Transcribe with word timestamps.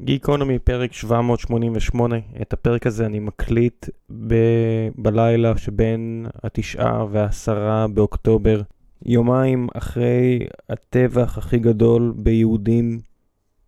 גיקונומי 0.00 0.58
פרק 0.58 0.92
788, 0.92 2.16
את 2.42 2.52
הפרק 2.52 2.86
הזה 2.86 3.06
אני 3.06 3.18
מקליט 3.18 3.86
ב- 4.26 4.88
בלילה 4.96 5.58
שבין 5.58 6.26
התשעה 6.42 7.04
והעשרה 7.10 7.86
באוקטובר, 7.94 8.60
יומיים 9.06 9.68
אחרי 9.74 10.46
הטבח 10.68 11.38
הכי 11.38 11.58
גדול 11.58 12.14
ביהודים 12.16 13.00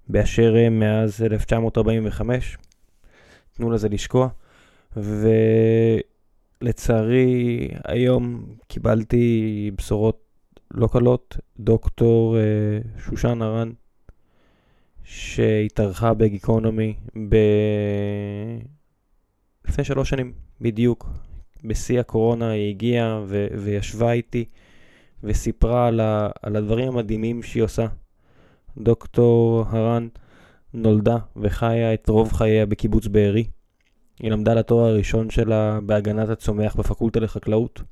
באשר 0.09 0.57
הם 0.57 0.81
מאז 0.81 1.23
1945, 1.23 2.59
תנו 3.53 3.71
לזה 3.71 3.89
לשקוע, 3.89 4.29
ולצערי 6.63 7.69
היום 7.85 8.45
קיבלתי 8.69 9.71
בשורות 9.77 10.21
לא 10.71 10.89
קלות, 10.93 11.37
דוקטור 11.59 12.37
uh, 12.37 13.01
שושן 13.01 13.43
הרן 13.43 13.71
שהתארחה 15.13 16.15
בגיקונומי 16.15 16.95
ב... 17.29 17.37
לפני 19.69 19.85
שלוש 19.85 20.11
שנים, 20.11 20.33
בדיוק. 20.61 21.09
בשיא 21.65 22.01
הקורונה 22.01 22.51
היא 22.51 22.71
הגיעה 22.71 23.21
ו... 23.27 23.47
וישבה 23.59 24.13
איתי 24.13 24.45
וסיפרה 25.25 25.87
על, 25.87 26.01
ה... 26.01 26.29
על 26.43 26.57
הדברים 26.57 26.89
המדהימים 26.89 27.43
שהיא 27.43 27.63
עושה. 27.63 27.87
דוקטור 28.79 29.65
הרן 29.69 30.09
נולדה 30.75 31.19
וחיה 31.37 31.95
את 31.95 32.09
רוב 32.09 32.33
חייה 32.33 32.67
בקיבוץ 32.67 33.07
בארי. 33.07 33.45
היא 34.21 34.31
למדה 34.31 34.55
לתואר 34.55 34.87
הראשון 34.87 35.31
שלה 35.31 35.79
בהגנת 35.87 36.29
הצומח 36.29 36.77
בפקולטה 36.77 37.21
לחקלאות. 37.21 37.83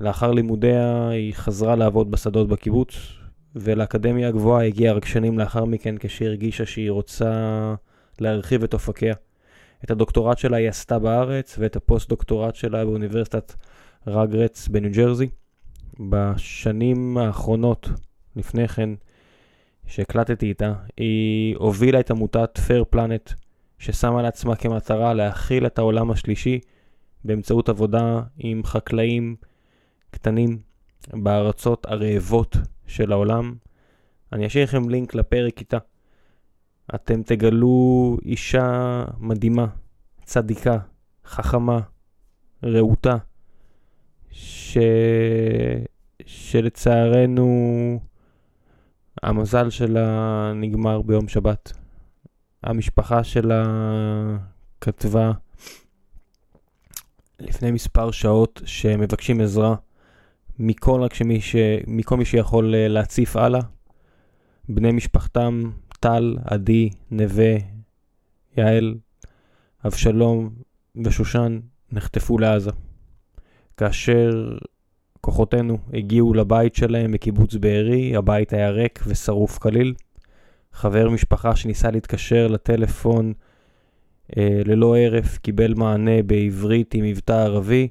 לאחר 0.00 0.32
לימודיה 0.32 1.08
היא 1.08 1.34
חזרה 1.34 1.76
לעבוד 1.76 2.10
בשדות 2.10 2.48
בקיבוץ, 2.48 2.96
ולאקדמיה 3.56 4.28
הגבוהה 4.28 4.66
הגיעה 4.66 4.94
רק 4.94 5.04
שנים 5.04 5.38
לאחר 5.38 5.64
מכן 5.64 5.94
כשהיא 5.98 6.28
הרגישה 6.28 6.66
שהיא 6.66 6.90
רוצה 6.90 7.74
להרחיב 8.20 8.62
את 8.62 8.74
אופקיה. 8.74 9.14
את 9.84 9.90
הדוקטורט 9.90 10.38
שלה 10.38 10.56
היא 10.56 10.68
עשתה 10.68 10.98
בארץ 10.98 11.56
ואת 11.58 11.76
הפוסט 11.76 12.08
דוקטורט 12.08 12.54
שלה 12.54 12.84
באוניברסיטת 12.84 13.54
רגרץ 14.06 14.68
בניו 14.68 14.90
ג'רזי. 14.92 15.28
בשנים 16.00 17.18
האחרונות, 17.18 17.88
לפני 18.36 18.68
כן, 18.68 18.90
שהקלטתי 19.86 20.46
איתה, 20.46 20.72
היא 20.96 21.56
הובילה 21.56 22.00
את 22.00 22.10
עמותת 22.10 22.58
Fair 22.58 22.96
Planet, 22.96 23.34
ששמה 23.78 24.22
לעצמה 24.22 24.56
כמטרה 24.56 25.14
להכיל 25.14 25.66
את 25.66 25.78
העולם 25.78 26.10
השלישי 26.10 26.60
באמצעות 27.24 27.68
עבודה 27.68 28.20
עם 28.38 28.64
חקלאים 28.64 29.36
קטנים 30.10 30.58
בארצות 31.12 31.86
הרעבות 31.86 32.56
של 32.86 33.12
העולם. 33.12 33.54
אני 34.32 34.46
אשאיר 34.46 34.64
לכם 34.64 34.88
לינק 34.88 35.14
לפרק 35.14 35.60
איתה. 35.60 35.78
אתם 36.94 37.22
תגלו 37.22 38.16
אישה 38.24 39.04
מדהימה, 39.18 39.66
צדיקה, 40.24 40.78
חכמה, 41.24 41.80
רהוטה, 42.64 43.16
ש... 44.30 44.78
שלצערנו 46.26 48.00
המזל 49.22 49.70
שלה 49.70 50.52
נגמר 50.54 51.02
ביום 51.02 51.28
שבת. 51.28 51.72
המשפחה 52.62 53.24
שלה 53.24 53.64
כתבה 54.80 55.32
לפני 57.40 57.70
מספר 57.70 58.10
שעות 58.10 58.62
שמבקשים 58.64 59.40
עזרה 59.40 59.74
מכל 60.58 61.02
רק 61.02 61.14
שמי 61.14 61.40
ש... 61.40 61.56
מכל 61.86 62.16
מי 62.16 62.24
שיכול 62.24 62.74
אה, 62.74 62.88
להציף 62.88 63.36
הלאה. 63.36 63.60
בני 64.68 64.92
משפחתם, 64.92 65.70
טל, 66.00 66.36
עדי, 66.44 66.90
נווה, 67.10 67.54
יעל, 68.56 68.94
אבשלום 69.86 70.50
ושושן 71.04 71.60
נחטפו 71.92 72.38
לעזה. 72.38 72.70
כאשר 73.76 74.56
כוחותינו 75.20 75.78
הגיעו 75.92 76.34
לבית 76.34 76.74
שלהם 76.74 77.12
בקיבוץ 77.12 77.54
בארי, 77.54 78.16
הבית 78.16 78.52
היה 78.52 78.70
ריק 78.70 79.04
ושרוף 79.06 79.58
כליל. 79.58 79.94
חבר 80.72 81.10
משפחה 81.10 81.56
שניסה 81.56 81.90
להתקשר 81.90 82.46
לטלפון 82.46 83.32
אה, 84.36 84.60
ללא 84.64 84.96
הרף 84.96 85.38
קיבל 85.38 85.74
מענה 85.74 86.22
בעברית 86.22 86.94
עם 86.94 87.04
מבטא 87.04 87.32
ערבי. 87.32 87.88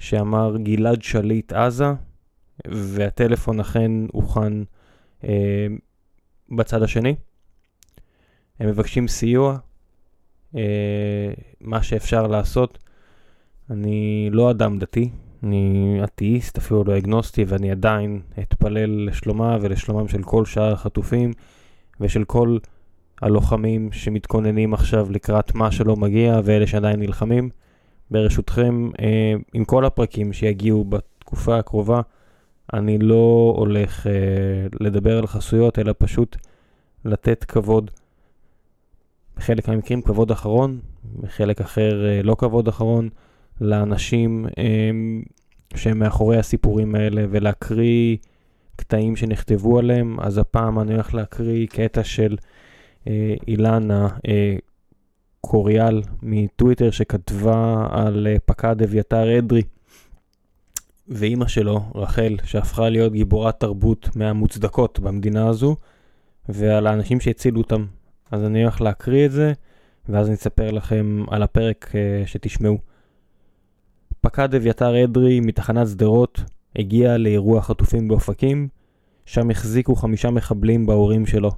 שאמר 0.00 0.56
גלעד 0.62 1.02
שליט 1.02 1.52
עזה, 1.52 1.92
והטלפון 2.66 3.60
אכן 3.60 3.92
הוכן 4.12 4.52
אה, 5.24 5.66
בצד 6.56 6.82
השני. 6.82 7.14
הם 8.60 8.68
מבקשים 8.68 9.08
סיוע, 9.08 9.58
אה, 10.56 11.32
מה 11.60 11.82
שאפשר 11.82 12.26
לעשות. 12.26 12.78
אני 13.70 14.28
לא 14.32 14.50
אדם 14.50 14.78
דתי, 14.78 15.10
אני 15.42 16.00
אתאיסט, 16.04 16.58
אפילו 16.58 16.84
לא 16.84 16.98
אגנוסטי, 16.98 17.44
ואני 17.44 17.70
עדיין 17.70 18.20
אתפלל 18.38 19.08
לשלומה 19.08 19.56
ולשלומם 19.60 20.08
של 20.08 20.22
כל 20.22 20.44
שאר 20.44 20.72
החטופים 20.72 21.32
ושל 22.00 22.24
כל 22.24 22.58
הלוחמים 23.22 23.92
שמתכוננים 23.92 24.74
עכשיו 24.74 25.10
לקראת 25.10 25.54
מה 25.54 25.72
שלא 25.72 25.96
מגיע 25.96 26.40
ואלה 26.44 26.66
שעדיין 26.66 27.00
נלחמים. 27.00 27.50
ברשותכם, 28.10 28.90
אה, 29.00 29.34
עם 29.54 29.64
כל 29.64 29.84
הפרקים 29.84 30.32
שיגיעו 30.32 30.84
בתקופה 30.84 31.58
הקרובה, 31.58 32.00
אני 32.72 32.98
לא 32.98 33.54
הולך 33.56 34.06
אה, 34.06 34.12
לדבר 34.80 35.18
על 35.18 35.26
חסויות, 35.26 35.78
אלא 35.78 35.94
פשוט 35.98 36.36
לתת 37.04 37.44
כבוד. 37.44 37.90
בחלק 39.36 39.68
מהמקרים 39.68 40.02
כבוד 40.02 40.30
אחרון, 40.30 40.78
בחלק 41.20 41.60
אחר 41.60 42.06
אה, 42.06 42.22
לא 42.22 42.34
כבוד 42.38 42.68
אחרון, 42.68 43.08
לאנשים 43.60 44.46
שהם 45.74 45.98
מאחורי 45.98 46.38
הסיפורים 46.38 46.94
האלה, 46.94 47.24
ולהקריא 47.30 48.16
קטעים 48.76 49.16
שנכתבו 49.16 49.78
עליהם. 49.78 50.20
אז 50.20 50.38
הפעם 50.38 50.80
אני 50.80 50.92
הולך 50.92 51.14
להקריא 51.14 51.66
קטע 51.66 52.04
של 52.04 52.36
אילנה, 53.48 54.08
קוריאל 55.40 56.02
מטוויטר 56.22 56.90
שכתבה 56.90 57.86
על 57.90 58.26
אה, 58.26 58.36
פקד 58.44 58.82
אביתר 58.82 59.38
אדרי 59.38 59.62
ואימא 61.08 61.46
שלו, 61.48 61.80
רחל, 61.94 62.36
שהפכה 62.44 62.88
להיות 62.88 63.12
גיבורת 63.12 63.60
תרבות 63.60 64.16
מהמוצדקות 64.16 65.00
במדינה 65.00 65.48
הזו, 65.48 65.76
ועל 66.48 66.86
האנשים 66.86 67.20
שהצילו 67.20 67.60
אותם. 67.60 67.86
אז 68.30 68.44
אני 68.44 68.62
הולך 68.62 68.80
להקריא 68.80 69.26
את 69.26 69.32
זה, 69.32 69.52
ואז 70.08 70.26
אני 70.26 70.34
אספר 70.34 70.70
לכם 70.70 71.24
על 71.30 71.42
הפרק 71.42 71.90
uh, 71.92 72.26
שתשמעו. 72.26 72.78
פקד 74.20 74.54
אביתר 74.54 75.04
אדרי 75.04 75.40
מתחנת 75.40 75.88
שדרות 75.88 76.40
הגיע 76.76 77.16
לאירוע 77.18 77.62
חטופים 77.62 78.08
באופקים, 78.08 78.68
שם 79.26 79.50
החזיקו 79.50 79.96
חמישה 79.96 80.30
מחבלים 80.30 80.86
בהורים 80.86 81.26
שלו, 81.26 81.50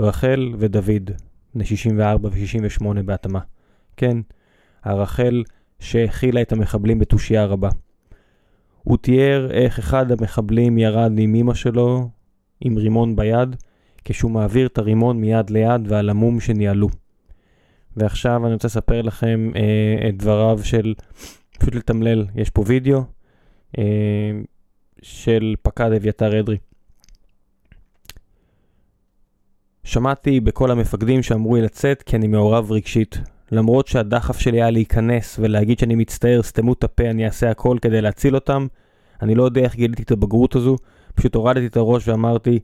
רחל 0.00 0.54
ודוד, 0.58 1.10
בני 1.54 1.64
64 1.64 2.28
ו-68 2.28 3.02
בהתאמה. 3.04 3.40
כן, 3.96 4.16
הרחל 4.84 5.42
שהכילה 5.78 6.42
את 6.42 6.52
המחבלים 6.52 6.98
בתושייה 6.98 7.44
רבה. 7.44 7.68
הוא 8.82 8.98
תיאר 8.98 9.50
איך 9.50 9.78
אחד 9.78 10.12
המחבלים 10.12 10.78
ירד 10.78 11.12
עם 11.18 11.34
אמא 11.34 11.54
שלו 11.54 12.08
עם 12.60 12.76
רימון 12.76 13.16
ביד, 13.16 13.56
כשהוא 14.04 14.30
מעביר 14.30 14.66
את 14.66 14.78
הרימון 14.78 15.20
מיד 15.20 15.50
ליד 15.50 15.80
ועל 15.88 16.10
המום 16.10 16.40
שניהלו. 16.40 16.88
ועכשיו 17.96 18.46
אני 18.46 18.52
רוצה 18.52 18.68
לספר 18.68 19.02
לכם 19.02 19.50
אה, 19.56 20.08
את 20.08 20.16
דבריו 20.16 20.58
של, 20.62 20.94
פשוט 21.58 21.74
לתמלל, 21.74 22.26
יש 22.34 22.50
פה 22.50 22.64
וידאו 22.66 23.02
אה, 23.78 23.84
של 25.02 25.54
פקד 25.62 25.92
אביתר 25.92 26.40
אדרי. 26.40 26.56
שמעתי 29.88 30.40
בכל 30.40 30.70
המפקדים 30.70 31.22
שאמרו 31.22 31.56
לי 31.56 31.62
לצאת 31.62 32.02
כי 32.02 32.16
אני 32.16 32.26
מעורב 32.26 32.72
רגשית. 32.72 33.18
למרות 33.52 33.86
שהדחף 33.86 34.38
שלי 34.38 34.62
היה 34.62 34.70
להיכנס 34.70 35.38
ולהגיד 35.42 35.78
שאני 35.78 35.94
מצטער, 35.94 36.42
סתמו 36.42 36.72
את 36.72 36.84
הפה, 36.84 37.10
אני 37.10 37.26
אעשה 37.26 37.50
הכל 37.50 37.76
כדי 37.80 38.00
להציל 38.00 38.34
אותם. 38.34 38.66
אני 39.22 39.34
לא 39.34 39.42
יודע 39.42 39.60
איך 39.60 39.74
גיליתי 39.74 40.02
את 40.02 40.10
הבגרות 40.10 40.56
הזו, 40.56 40.76
פשוט 41.14 41.34
הורדתי 41.34 41.66
את 41.66 41.76
הראש 41.76 42.08
ואמרתי, 42.08 42.58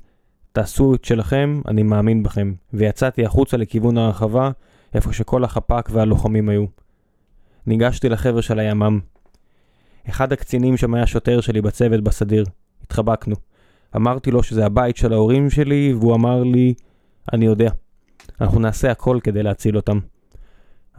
תעשו 0.52 0.94
את 0.94 1.04
שלכם, 1.04 1.60
אני 1.68 1.82
מאמין 1.82 2.22
בכם. 2.22 2.52
ויצאתי 2.74 3.24
החוצה 3.24 3.56
לכיוון 3.56 3.98
הרחבה, 3.98 4.50
איפה 4.94 5.12
שכל 5.12 5.44
החפ"ק 5.44 5.88
והלוחמים 5.92 6.48
היו. 6.48 6.64
ניגשתי 7.66 8.08
לחבר'ה 8.08 8.42
של 8.42 8.58
הימ"מ. 8.58 9.00
אחד 10.08 10.32
הקצינים 10.32 10.76
שם 10.76 10.94
היה 10.94 11.06
שוטר 11.06 11.40
שלי 11.40 11.60
בצוות 11.60 12.00
בסדיר. 12.00 12.44
התחבקנו. 12.82 13.36
אמרתי 13.96 14.30
לו 14.30 14.42
שזה 14.42 14.66
הבית 14.66 14.96
של 14.96 15.12
ההורים 15.12 15.50
שלי, 15.50 15.94
והוא 15.98 16.14
אמר 16.14 16.42
לי, 16.42 16.74
אני 17.32 17.46
יודע. 17.46 17.70
אנחנו 18.40 18.60
נעשה 18.60 18.90
הכל 18.90 19.18
כדי 19.22 19.42
להציל 19.42 19.76
אותם. 19.76 19.98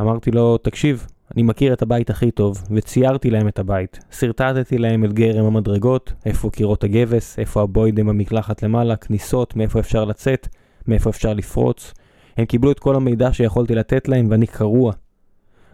אמרתי 0.02 0.32
לו, 0.32 0.58
תקשיב, 0.58 1.08
אני 1.36 1.44
מכיר 1.44 1.74
את 1.74 1.82
הבית 1.82 2.10
הכי 2.10 2.32
טוב, 2.32 2.64
וציירתי 2.72 3.30
להם 3.30 3.48
את 3.48 3.60
הבית. 3.60 4.00
שרטטתי 4.12 4.78
להם 4.78 5.06
את 5.06 5.14
גרם 5.14 5.46
המדרגות, 5.46 6.14
איפה 6.26 6.50
קירות 6.50 6.84
הגבס, 6.84 7.40
איפה 7.40 7.62
הבוידם 7.62 8.10
המקלחת 8.10 8.64
למעלה, 8.64 8.96
כניסות, 8.96 9.56
מאיפה 9.56 9.80
אפשר 9.80 10.06
לצאת, 10.06 10.48
מאיפה 10.88 11.10
אפשר 11.10 11.34
לפרוץ. 11.34 11.94
הם 12.38 12.46
קיבלו 12.46 12.72
את 12.72 12.80
כל 12.80 12.96
המידע 12.96 13.34
שיכולתי 13.34 13.76
לתת 13.76 14.08
להם 14.08 14.28
ואני 14.30 14.48
קרוע. 14.48 14.94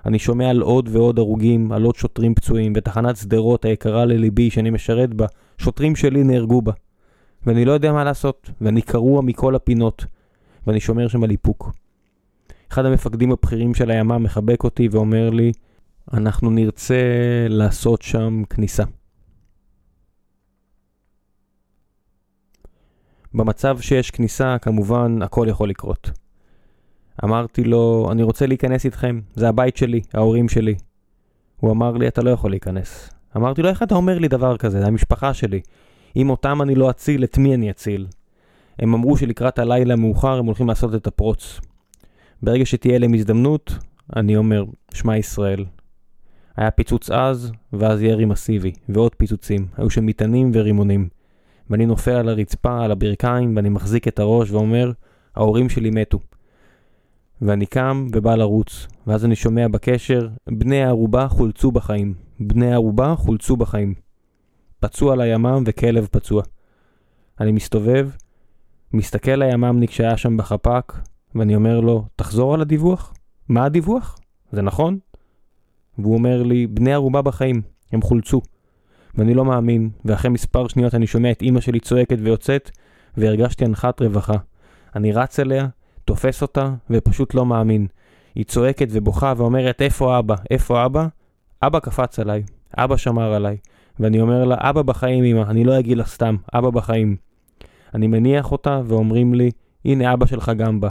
אני 0.06 0.20
שומע 0.20 0.50
על 0.50 0.62
עוד 0.62 0.90
ועוד 0.92 1.20
הרוגים, 1.20 1.72
על 1.72 1.84
עוד 1.84 1.96
שוטרים 1.96 2.36
פצועים, 2.36 2.74
בתחנת 2.74 3.18
שדרות 3.18 3.66
היקרה 3.66 4.06
לליבי 4.06 4.50
שאני 4.50 4.70
משרת 4.70 5.14
בה, 5.14 5.26
שוטרים 5.58 5.96
שלי 5.96 6.24
נהרגו 6.24 6.62
בה. 6.62 6.72
ואני 7.46 7.66
לא 7.66 7.72
יודע 7.72 7.94
מה 7.94 8.04
לעשות, 8.04 8.50
ואני 8.62 8.82
קרוע 8.82 9.22
מכל 9.22 9.56
הפינות, 9.56 10.06
ואני 10.68 10.80
שומר 10.80 11.08
שם 11.08 11.24
על 11.24 11.32
איפוק. 11.32 11.72
אחד 12.72 12.86
המפקדים 12.86 13.32
הבכירים 13.32 13.74
של 13.74 13.92
הימ"מ 13.92 14.24
מחבק 14.24 14.64
אותי 14.64 14.88
ואומר 14.92 15.30
לי, 15.30 15.52
אנחנו 16.14 16.50
נרצה 16.50 16.96
לעשות 17.50 18.02
שם 18.02 18.44
כניסה. 18.50 18.84
במצב 23.34 23.80
שיש 23.80 24.12
כניסה, 24.12 24.58
כמובן, 24.62 25.22
הכל 25.22 25.48
יכול 25.50 25.70
לקרות. 25.70 26.12
אמרתי 27.24 27.64
לו, 27.64 28.10
אני 28.12 28.24
רוצה 28.24 28.46
להיכנס 28.46 28.86
איתכם, 28.86 29.20
זה 29.36 29.50
הבית 29.50 29.78
שלי, 29.78 30.02
ההורים 30.14 30.50
שלי. 30.50 30.76
הוא 31.58 31.72
אמר 31.72 31.92
לי, 31.92 32.08
אתה 32.08 32.22
לא 32.22 32.30
יכול 32.30 32.52
להיכנס. 32.52 33.10
אמרתי 33.38 33.62
לו, 33.62 33.70
איך 33.70 33.84
אתה 33.84 33.96
אומר 33.96 34.20
לי 34.20 34.28
דבר 34.28 34.58
כזה? 34.58 34.80
זה 34.80 34.88
המשפחה 34.88 35.34
שלי. 35.34 35.62
אם 36.16 36.30
אותם 36.30 36.62
אני 36.62 36.76
לא 36.76 36.90
אציל, 36.90 37.24
את 37.24 37.38
מי 37.38 37.54
אני 37.54 37.72
אציל? 37.72 38.08
הם 38.82 38.94
אמרו 38.94 39.18
שלקראת 39.18 39.60
הלילה 39.60 39.94
המאוחר 39.94 40.38
הם 40.38 40.46
הולכים 40.46 40.68
לעשות 40.68 40.96
את 40.96 41.08
הפרוץ. 41.08 41.60
ברגע 42.44 42.66
שתהיה 42.66 43.00
להם 43.00 43.14
הזדמנות, 43.14 43.78
אני 44.16 44.36
אומר, 44.38 44.64
שמע 44.94 45.18
ישראל. 45.18 45.66
היה 46.58 46.72
פיצוץ 46.72 47.10
עז, 47.10 47.52
ואז 47.74 48.02
ירי 48.02 48.26
מסיבי, 48.26 48.72
ועוד 48.90 49.16
פיצוצים. 49.16 49.68
היו 49.78 49.90
שם 49.90 50.06
מטענים 50.06 50.52
ורימונים. 50.54 51.10
ואני 51.70 51.86
נופל 51.86 52.12
על 52.12 52.30
הרצפה, 52.30 52.84
על 52.84 52.92
הברכיים, 52.92 53.56
ואני 53.56 53.70
מחזיק 53.70 54.08
את 54.08 54.20
הראש 54.20 54.52
ואומר, 54.52 54.92
ההורים 55.36 55.70
שלי 55.70 55.90
מתו. 55.90 56.20
ואני 57.42 57.66
קם 57.66 58.08
ובא 58.14 58.36
לרוץ, 58.36 58.88
ואז 59.08 59.26
אני 59.26 59.36
שומע 59.36 59.68
בקשר, 59.68 60.30
בני 60.48 60.84
הערובה 60.84 61.28
חולצו 61.28 61.72
בחיים. 61.72 62.14
בני 62.40 62.72
הערובה 62.72 63.16
חולצו 63.18 63.56
בחיים. 63.58 63.94
פצוע 64.80 65.16
לימ"מ 65.16 65.64
וכלב 65.66 66.08
פצוע. 66.12 66.44
אני 67.40 67.52
מסתובב, 67.52 68.10
מסתכל 68.94 69.32
לימ"מניק 69.36 69.92
שהיה 69.92 70.18
שם 70.18 70.38
בחפ"ק, 70.38 70.94
ואני 71.36 71.56
אומר 71.56 71.80
לו, 71.80 72.06
תחזור 72.16 72.54
על 72.54 72.62
הדיווח? 72.62 73.14
מה 73.50 73.66
הדיווח? 73.66 74.20
זה 74.52 74.62
נכון? 74.62 75.00
והוא 75.98 76.14
אומר 76.14 76.44
לי, 76.44 76.68
בני 76.68 76.94
ערובה 76.94 77.22
בחיים, 77.22 77.62
הם 77.92 78.02
חולצו. 78.02 78.42
ואני 79.16 79.34
לא 79.34 79.46
מאמין, 79.46 79.90
ואחרי 80.06 80.32
מספר 80.32 80.68
שניות 80.68 80.96
אני 80.96 81.08
שומע 81.08 81.32
את 81.32 81.42
אימא 81.42 81.62
שלי 81.62 81.80
צועקת 81.80 82.18
ויוצאת, 82.22 82.72
והרגשתי 83.18 83.66
אנחת 83.66 84.02
רווחה. 84.02 84.38
אני 84.96 85.12
רץ 85.12 85.40
אליה, 85.40 85.68
תופס 86.06 86.42
אותה, 86.42 86.74
ופשוט 86.90 87.34
לא 87.34 87.46
מאמין. 87.46 87.88
היא 88.36 88.46
צועקת 88.46 88.88
ובוכה 88.92 89.34
ואומרת, 89.38 89.82
איפה 89.82 90.20
אבא? 90.20 90.36
איפה 90.52 90.86
אבא? 90.86 91.08
אבא 91.64 91.80
קפץ 91.80 92.20
עליי, 92.20 92.44
אבא 92.78 92.98
שמר 92.98 93.34
עליי. 93.34 93.58
ואני 94.00 94.22
אומר 94.22 94.46
לה, 94.46 94.56
אבא 94.60 94.82
בחיים 94.82 95.24
אמא, 95.24 95.42
אני 95.50 95.64
לא 95.64 95.80
אגיד 95.80 95.98
לך 95.98 96.08
סתם, 96.08 96.36
אבא 96.54 96.70
בחיים. 96.70 97.31
אני 97.96 98.08
מניח 98.08 98.52
אותה 98.52 98.82
ואומרים 98.86 99.34
לי, 99.34 99.52
הנה 99.86 100.14
אבא 100.14 100.26
שלך 100.26 100.52
גם 100.58 100.80
בא. 100.80 100.90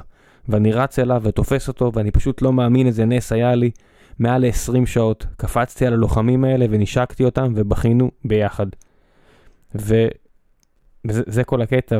ואני 0.49 0.73
רץ 0.73 0.99
אליו 0.99 1.21
ותופס 1.25 1.69
אותו, 1.69 1.91
ואני 1.95 2.11
פשוט 2.11 2.43
לא 2.43 2.53
מאמין 2.53 2.87
איזה 2.87 3.05
נס 3.05 3.33
היה 3.33 3.55
לי. 3.55 3.71
מעל 4.19 4.47
ל-20 4.47 4.87
שעות 4.87 5.27
קפצתי 5.37 5.87
על 5.87 5.93
הלוחמים 5.93 6.45
האלה 6.45 6.67
ונשקתי 6.71 7.25
אותם 7.25 7.53
ובכינו 7.57 8.11
ביחד. 8.25 8.67
ו... 9.75 10.07
וזה 11.07 11.23
זה 11.27 11.45
כל 11.45 11.63
הקטע, 11.63 11.99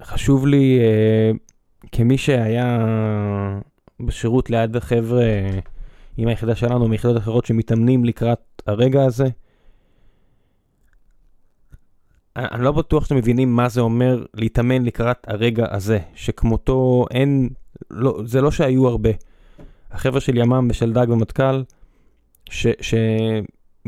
וחשוב 0.00 0.46
לי, 0.46 0.78
uh, 0.80 1.36
כמי 1.92 2.18
שהיה 2.18 2.78
בשירות 4.00 4.50
ליד 4.50 4.76
החבר'ה 4.76 5.24
עם 6.16 6.28
היחידה 6.28 6.54
שלנו, 6.54 6.88
מיחידות 6.88 7.16
אחרות 7.16 7.46
שמתאמנים 7.46 8.04
לקראת 8.04 8.62
הרגע 8.66 9.04
הזה, 9.04 9.26
אני 12.36 12.64
לא 12.64 12.72
בטוח 12.72 13.04
שאתם 13.04 13.16
מבינים 13.16 13.56
מה 13.56 13.68
זה 13.68 13.80
אומר 13.80 14.24
להתאמן 14.34 14.84
לקראת 14.84 15.16
הרגע 15.26 15.66
הזה, 15.70 15.98
שכמותו 16.14 17.06
אין, 17.10 17.48
לא, 17.90 18.20
זה 18.24 18.40
לא 18.40 18.50
שהיו 18.50 18.88
הרבה. 18.88 19.10
החבר'ה 19.90 20.20
של 20.20 20.36
ימ"מ 20.36 20.68
ושל 20.70 20.92
דג 20.92 21.06
ומטכ"ל, 21.10 21.62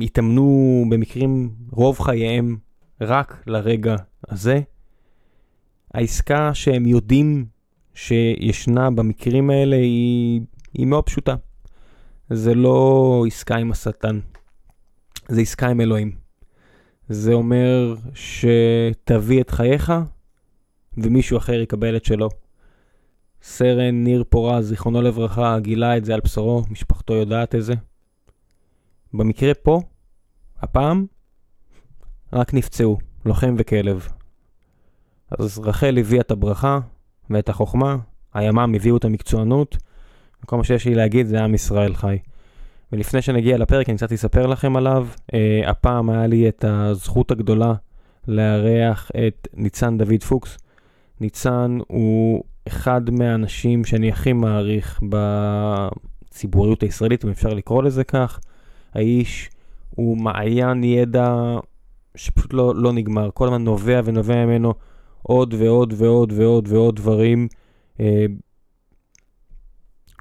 שהתאמנו 0.02 0.84
במקרים 0.90 1.50
רוב 1.70 2.00
חייהם 2.00 2.56
רק 3.00 3.44
לרגע 3.46 3.96
הזה, 4.28 4.60
העסקה 5.94 6.54
שהם 6.54 6.86
יודעים 6.86 7.46
שישנה 7.94 8.90
במקרים 8.90 9.50
האלה 9.50 9.76
היא, 9.76 10.40
היא 10.74 10.86
מאוד 10.86 11.04
פשוטה. 11.04 11.34
זה 12.30 12.54
לא 12.54 13.24
עסקה 13.26 13.56
עם 13.56 13.70
השטן, 13.70 14.20
זה 15.28 15.40
עסקה 15.40 15.68
עם 15.68 15.80
אלוהים. 15.80 16.27
זה 17.08 17.32
אומר 17.32 17.94
שתביא 18.14 19.40
את 19.40 19.50
חייך 19.50 19.92
ומישהו 20.98 21.38
אחר 21.38 21.52
יקבל 21.52 21.96
את 21.96 22.04
שלו. 22.04 22.28
סרן 23.42 24.04
ניר 24.04 24.24
פורז, 24.28 24.68
זיכרונו 24.68 25.02
לברכה, 25.02 25.58
גילה 25.58 25.96
את 25.96 26.04
זה 26.04 26.14
על 26.14 26.20
בשרו, 26.20 26.62
משפחתו 26.70 27.14
יודעת 27.14 27.54
את 27.54 27.64
זה. 27.64 27.74
במקרה 29.14 29.54
פה, 29.54 29.80
הפעם, 30.60 31.06
רק 32.32 32.54
נפצעו, 32.54 32.98
לוחם 33.24 33.54
וכלב. 33.58 34.08
אז 35.38 35.58
רחל 35.58 35.98
הביאה 35.98 36.20
את 36.20 36.30
הברכה 36.30 36.78
ואת 37.30 37.48
החוכמה, 37.48 37.96
הימ"מ 38.34 38.74
הביאו 38.74 38.96
את 38.96 39.04
המקצוענות, 39.04 39.76
וכל 40.42 40.56
מה 40.56 40.64
שיש 40.64 40.84
לי 40.84 40.94
להגיד 40.94 41.26
זה 41.26 41.44
עם 41.44 41.54
ישראל 41.54 41.94
חי. 41.94 42.18
ולפני 42.92 43.22
שנגיע 43.22 43.58
לפרק, 43.58 43.88
אני 43.88 43.96
קצת 43.96 44.12
אספר 44.12 44.46
לכם 44.46 44.76
עליו. 44.76 45.06
Uh, 45.32 45.34
הפעם 45.66 46.10
היה 46.10 46.26
לי 46.26 46.48
את 46.48 46.64
הזכות 46.68 47.30
הגדולה 47.30 47.74
לארח 48.28 49.10
את 49.28 49.48
ניצן 49.54 49.98
דוד 49.98 50.22
פוקס. 50.28 50.58
ניצן 51.20 51.78
הוא 51.88 52.44
אחד 52.68 53.10
מהאנשים 53.10 53.84
שאני 53.84 54.08
הכי 54.08 54.32
מעריך 54.32 55.00
בציבוריות 55.08 56.82
הישראלית, 56.82 57.24
אם 57.24 57.30
אפשר 57.30 57.54
לקרוא 57.54 57.82
לזה 57.82 58.04
כך. 58.04 58.40
האיש 58.94 59.50
הוא 59.90 60.16
מעיין 60.16 60.84
ידע 60.84 61.56
שפשוט 62.14 62.52
לא, 62.52 62.74
לא 62.74 62.92
נגמר, 62.92 63.30
כל 63.34 63.44
הזמן 63.44 63.64
נובע 63.64 64.00
ונובע 64.04 64.46
ממנו 64.46 64.74
עוד 65.22 65.54
ועוד 65.58 65.94
ועוד 65.96 66.32
ועוד 66.36 66.68
ועוד 66.68 66.96
דברים. 66.96 67.48
אה, 68.00 68.26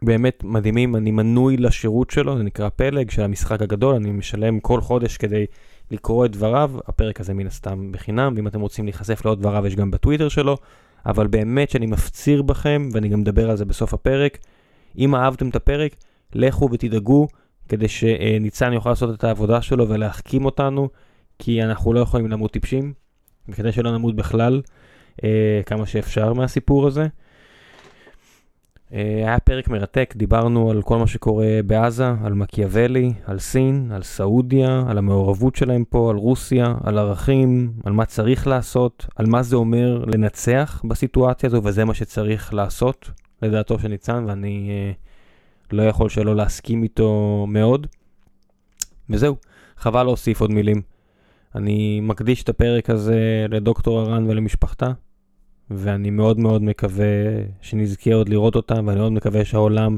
באמת 0.02 0.44
מדהימים, 0.44 0.96
אני 0.96 1.12
מנוי 1.12 1.58
לשירות 1.58 2.10
שלו, 2.10 2.38
זה 2.38 2.44
נקרא 2.44 2.70
פלג 2.70 3.10
של 3.10 3.22
המשחק 3.22 3.62
הגדול, 3.62 3.96
אני 3.96 4.12
משלם 4.12 4.60
כל 4.60 4.82
חודש 4.82 5.18
כדי 5.18 5.46
לקרוא 5.92 6.26
את 6.26 6.32
דבריו, 6.32 6.72
הפרק 6.88 7.20
הזה 7.20 7.34
מן 7.34 7.48
הסתם 7.48 7.92
בחינם, 7.92 8.34
ואם 8.36 8.48
אתם 8.48 8.62
רוצים 8.62 8.86
להיחשף 8.86 9.26
לעוד 9.26 9.40
דבריו 9.40 9.68
יש 9.68 9.76
גם 9.76 9.92
בטוויטר 9.92 10.30
שלו, 10.30 10.58
אבל 11.06 11.28
באמת 11.28 11.70
שאני 11.70 11.86
מפציר 11.86 12.42
בכם, 12.42 12.90
ואני 12.94 13.10
גם 13.10 13.20
מדבר 13.20 13.50
על 13.50 13.58
זה 13.58 13.66
בסוף 13.66 13.94
הפרק, 13.94 14.38
אם 14.98 15.16
אהבתם 15.16 15.50
את 15.50 15.56
הפרק, 15.56 15.96
לכו 16.34 16.70
ותדאגו 16.72 17.28
כדי 17.70 17.88
שניצן 17.88 18.74
יוכל 18.74 18.90
לעשות 18.90 19.20
את 19.20 19.24
העבודה 19.24 19.62
שלו 19.62 19.90
ולהחכים 19.90 20.46
אותנו, 20.46 20.90
כי 21.40 21.64
אנחנו 21.64 21.94
לא 21.94 22.00
יכולים 22.00 22.28
למות 22.28 22.52
טיפשים, 22.52 22.94
וכדי 23.50 23.72
שלא 23.72 23.92
נמות 23.92 24.16
בכלל, 24.16 24.62
אה, 25.24 25.62
כמה 25.66 25.86
שאפשר 25.86 26.34
מהסיפור 26.34 26.88
הזה. 26.88 27.08
אה, 28.94 29.00
היה 29.18 29.40
פרק 29.40 29.68
מרתק, 29.68 30.14
דיברנו 30.18 30.72
על 30.72 30.82
כל 30.82 30.98
מה 30.98 31.08
שקורה 31.08 31.60
בעזה, 31.66 32.08
על 32.24 32.34
מקיאוולי, 32.34 33.14
על 33.26 33.40
סין, 33.40 33.92
על 33.92 34.04
סעודיה, 34.04 34.84
על 34.88 34.98
המעורבות 34.98 35.56
שלהם 35.56 35.84
פה, 35.90 36.10
על 36.10 36.16
רוסיה, 36.16 36.76
על 36.84 36.98
ערכים, 36.98 37.74
על 37.84 37.94
מה 37.94 38.06
צריך 38.06 38.48
לעשות, 38.48 39.06
על 39.16 39.26
מה 39.26 39.44
זה 39.44 39.56
אומר 39.56 40.06
לנצח 40.08 40.82
בסיטואציה 40.88 41.48
הזו, 41.48 41.62
וזה 41.64 41.86
מה 41.86 41.94
שצריך 41.94 42.54
לעשות, 42.54 43.12
לדעתו 43.42 43.80
של 43.80 43.88
ניצן, 43.88 44.26
ואני 44.28 44.70
אה, 44.70 44.92
לא 45.72 45.84
יכול 45.84 46.10
שלא 46.10 46.36
להסכים 46.36 46.84
איתו 46.84 47.46
מאוד. 47.50 47.88
וזהו, 49.10 49.36
חבל 49.78 50.04
להוסיף 50.04 50.42
עוד 50.42 50.52
מילים. 50.52 50.82
אני 51.56 52.00
מקדיש 52.04 52.44
את 52.44 52.50
הפרק 52.50 52.90
הזה 52.90 53.46
לדוקטור 53.50 54.02
ארן 54.02 54.30
ולמשפחתה. 54.30 54.92
ואני 55.72 56.10
מאוד 56.10 56.40
מאוד 56.40 56.64
מקווה 56.64 57.06
שנזכה 57.62 58.14
עוד 58.14 58.30
לראות 58.30 58.56
אותה, 58.56 58.74
ואני 58.74 59.00
מאוד 59.00 59.12
מקווה 59.12 59.46
שהעולם 59.46 59.98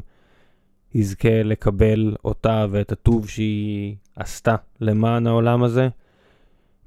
יזכה 0.93 1.43
לקבל 1.43 2.15
אותה 2.25 2.65
ואת 2.69 2.91
הטוב 2.91 3.29
שהיא 3.29 3.95
עשתה 4.15 4.55
למען 4.81 5.27
העולם 5.27 5.63
הזה, 5.63 5.89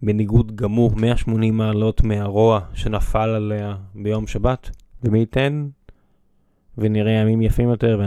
בניגוד 0.03 0.57
גמור 0.57 0.91
180 0.97 1.57
מעלות 1.57 2.05
מהרוע 2.05 2.61
שנפל 2.75 3.29
עליה 3.29 3.77
ביום 3.95 4.27
שבת, 4.27 4.71
ומי 5.05 5.19
ייתן? 5.19 5.69
ונראה 6.79 7.13
ימים 7.13 7.43
יפים 7.43 7.69
יותר 7.69 8.01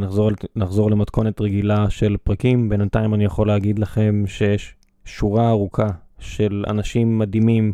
ונחזור 0.55 0.91
למתכונת 0.91 1.41
רגילה 1.41 1.89
של 1.89 2.17
פרקים. 2.23 2.69
בינתיים 2.69 3.13
אני 3.13 3.25
יכול 3.25 3.47
להגיד 3.47 3.79
לכם 3.79 4.23
שיש 4.27 4.75
שורה 5.05 5.49
ארוכה 5.49 5.87
של 6.19 6.63
אנשים 6.67 7.19
מדהימים 7.19 7.73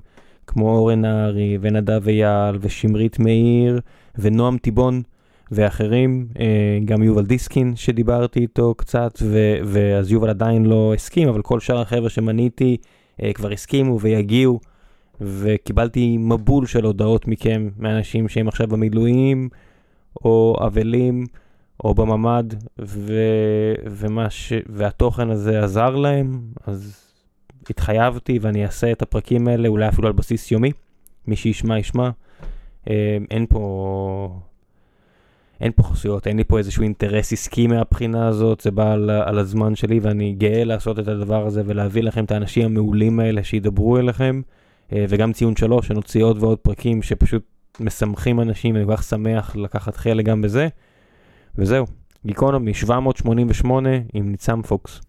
כמו 0.51 0.77
אורן 0.77 1.01
נהרי 1.01 1.58
ונדב 1.62 2.08
אייל 2.08 2.58
ושמרית 2.62 3.20
מאיר 3.20 3.79
ונועם 4.17 4.58
טיבון 4.58 5.01
ואחרים, 5.51 6.27
אה, 6.39 6.79
גם 6.86 7.03
יובל 7.03 7.25
דיסקין 7.25 7.75
שדיברתי 7.75 8.39
איתו 8.39 8.74
קצת, 8.77 9.20
ואז 9.65 10.12
יובל 10.12 10.29
עדיין 10.29 10.65
לא 10.65 10.93
הסכים, 10.93 11.27
אבל 11.27 11.41
כל 11.41 11.60
שאר 11.60 11.81
החבר'ה 11.81 12.10
שמניתי 12.10 12.77
אה, 13.24 13.34
כבר 13.34 13.51
הסכימו 13.51 14.00
ויגיעו, 14.00 14.60
וקיבלתי 15.22 16.17
מבול 16.17 16.65
של 16.65 16.86
הודעות 16.86 17.27
מכם, 17.27 17.70
מאנשים 17.77 18.27
שהם 18.27 18.48
עכשיו 18.48 18.67
במילואים, 18.67 19.50
או 20.25 20.58
אבלים, 20.65 21.25
או 21.84 21.93
בממ"ד, 21.93 22.53
ו... 22.79 23.13
ש... 24.29 24.53
והתוכן 24.70 25.29
הזה 25.29 25.63
עזר 25.63 25.96
להם, 25.96 26.41
אז 26.67 27.11
התחייבתי 27.70 28.39
ואני 28.41 28.65
אעשה 28.65 28.91
את 28.91 29.01
הפרקים 29.01 29.48
האלה, 29.48 29.68
אולי 29.68 29.88
אפילו 29.88 30.08
על 30.08 30.13
בסיס 30.13 30.51
יומי, 30.51 30.72
מי 31.27 31.36
שישמע 31.36 31.80
ישמע. 31.80 32.10
אה, 32.89 33.18
אין 33.32 33.46
פה... 33.50 34.39
אין 35.62 35.72
פה 35.75 35.84
חסויות, 35.84 36.27
אין 36.27 36.38
לי 36.38 36.44
פה 36.44 36.58
איזשהו 36.58 36.84
אינטרס 36.84 37.34
עסקי 37.34 37.68
מהבחינה 37.68 38.27
הזאת, 38.27 38.62
זה 38.62 38.72
בא 38.72 38.91
על, 38.91 39.10
על 39.10 39.39
הזמן 39.39 39.75
שלי 39.75 40.00
ואני 40.00 40.34
גאה 40.34 40.63
לעשות 40.63 41.00
את 41.00 41.08
הדבר 41.08 41.46
הזה 41.46 41.62
ולהביא 41.65 42.03
לכם 42.03 42.24
את 42.24 42.32
האנשים 42.32 42.65
המעולים 42.65 43.20
האלה 43.20 43.44
שידברו 43.44 43.98
אליכם, 43.98 44.41
אה, 44.94 45.06
וגם 45.10 45.34
ציון 45.34 45.56
שלוש, 45.56 45.88
שנוציא 45.88 46.24
עוד 46.24 46.44
ועוד 46.44 46.58
פרקים 46.58 47.01
שפשוט 47.01 47.44
משמחים 47.80 48.41
אנשים, 48.41 48.75
אני 48.75 48.86
כל 48.86 48.96
כך 48.96 49.03
שמח 49.03 49.56
לקחת 49.56 49.96
חלק 49.96 50.25
גם 50.25 50.41
בזה, 50.41 50.68
וזהו, 51.56 51.86
גיקונומי 52.25 52.74
788 52.74 53.89
עם 54.13 54.32
ניצם 54.32 54.62
פוקס. 54.62 55.01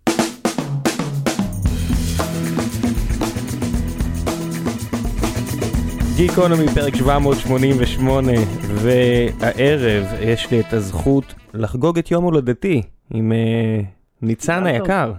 גיקונומי 6.17 6.69
פרק 6.75 6.97
788 6.97 8.33
והערב 8.61 10.05
יש 10.21 10.51
לי 10.51 10.61
את 10.61 10.73
הזכות 10.73 11.35
לחגוג 11.55 11.99
את 11.99 12.11
יום 12.11 12.25
הולדתי 12.25 12.83
עם 13.11 13.33
uh, 13.33 13.85
ניצן 14.23 14.67
היקר. 14.67 15.13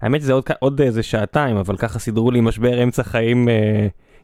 האמת 0.00 0.20
שזה 0.20 0.32
עוד, 0.32 0.44
עוד 0.60 0.80
איזה 0.80 1.02
שעתיים 1.02 1.56
אבל 1.56 1.76
ככה 1.76 1.98
סידרו 1.98 2.30
לי 2.30 2.40
משבר 2.40 2.82
אמצע 2.82 3.02
חיים 3.02 3.48
uh, 3.48 3.50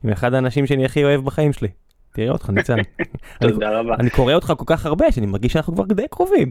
עם 0.05 0.11
אחד 0.11 0.35
האנשים 0.35 0.67
שאני 0.67 0.85
הכי 0.85 1.05
אוהב 1.05 1.25
בחיים 1.25 1.53
שלי. 1.53 1.69
תראה 2.13 2.31
אותך 2.31 2.51
ניצן. 2.51 2.77
תודה 3.41 3.79
רבה. 3.79 3.95
אני 3.95 4.11
קורא 4.11 4.35
אותך 4.35 4.53
כל 4.59 4.65
כך 4.67 4.87
הרבה 4.87 5.13
שאני 5.13 5.27
מרגיש 5.27 5.53
שאנחנו 5.53 5.75
כבר 5.75 5.85
די 5.85 6.09
קרובים. 6.11 6.51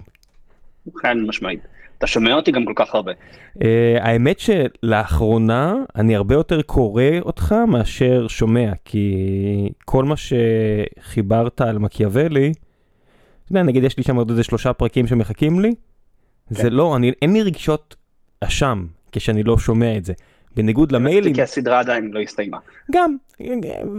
חד 1.01 1.15
משמעית. 1.27 1.60
אתה 1.98 2.08
שומע 2.08 2.34
אותי 2.34 2.51
גם 2.51 2.65
כל 2.65 2.74
כך 2.75 2.96
הרבה. 2.96 3.12
Uh, 3.12 3.62
האמת 4.00 4.39
שלאחרונה 4.39 5.75
אני 5.96 6.15
הרבה 6.15 6.36
יותר 6.36 6.62
קורא 6.62 7.03
אותך 7.22 7.55
מאשר 7.67 8.27
שומע, 8.27 8.72
כי 8.86 9.15
כל 9.86 10.03
מה 10.03 10.15
שחיברת 10.17 11.62
על 11.62 11.79
מקיאוולי, 11.79 12.51
אתה 12.51 13.51
יודע, 13.51 13.63
נגיד 13.63 13.84
יש 13.84 13.98
לי 13.98 14.03
שם 14.03 14.15
עוד 14.15 14.29
איזה 14.29 14.43
שלושה 14.43 14.74
פרקים 14.74 15.08
שמחכים 15.08 15.60
לי, 15.60 15.69
כן. 15.69 16.55
זה 16.55 16.69
לא, 16.69 16.96
אני, 16.96 17.12
אין 17.22 17.34
לי 17.34 17.41
רגשות 17.41 17.96
אשם 18.41 18.86
כשאני 19.12 19.43
לא 19.43 19.58
שומע 19.58 19.98
את 19.98 20.05
זה. 20.05 20.13
בניגוד 20.56 20.91
למיילים. 20.91 21.34
כי 21.34 21.41
הסדרה 21.41 21.79
עדיין 21.79 22.12
לא 22.13 22.20
הסתיימה. 22.20 22.58
גם, 22.91 23.15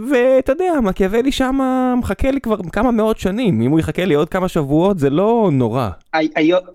ואתה 0.09 0.51
יודע, 0.51 0.73
מקיאוולי 0.83 1.31
שם 1.31 1.59
מחכה 1.99 2.31
לי 2.31 2.41
כבר 2.41 2.57
כמה 2.71 2.91
מאות 2.91 3.17
שנים, 3.17 3.61
אם 3.61 3.71
הוא 3.71 3.79
יחכה 3.79 4.05
לי 4.05 4.13
עוד 4.13 4.29
כמה 4.29 4.47
שבועות 4.47 4.99
זה 4.99 5.09
לא 5.09 5.49
נורא. 5.51 5.89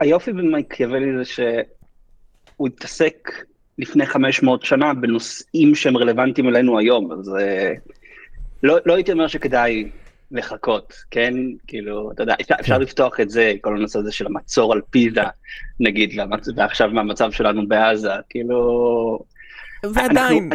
היופי 0.01 0.33
במקיאוולי 0.33 1.19
זה 1.19 1.25
שהוא 1.25 2.67
התעסק 2.67 3.31
לפני 3.79 4.07
500 4.07 4.63
שנה 4.63 4.95
בנושאים 4.95 5.75
שהם 5.75 5.97
רלוונטיים 5.97 6.49
אלינו 6.49 6.79
היום, 6.79 7.13
אז 7.13 7.35
אה, 7.41 7.73
לא, 8.63 8.77
לא 8.87 8.95
הייתי 8.95 9.13
אומר 9.13 9.27
שכדאי 9.27 9.91
לחכות, 10.31 10.95
כן? 11.11 11.35
כאילו, 11.67 12.13
אתה 12.13 12.23
יודע, 12.23 12.35
אפשר, 12.41 12.55
אפשר 12.61 12.75
כן. 12.75 12.81
לפתוח 12.81 13.21
את 13.21 13.31
זה, 13.31 13.53
כל 13.61 13.77
הנושא 13.77 13.99
הזה 13.99 14.13
של 14.13 14.27
המצור 14.27 14.73
על 14.73 14.81
פיזה, 14.91 15.23
נגיד, 15.81 16.21
ועכשיו 16.57 16.91
מהמצב 16.91 17.31
שלנו 17.33 17.69
בעזה, 17.69 18.13
כאילו... 18.29 19.36
ועדיין, 19.85 20.51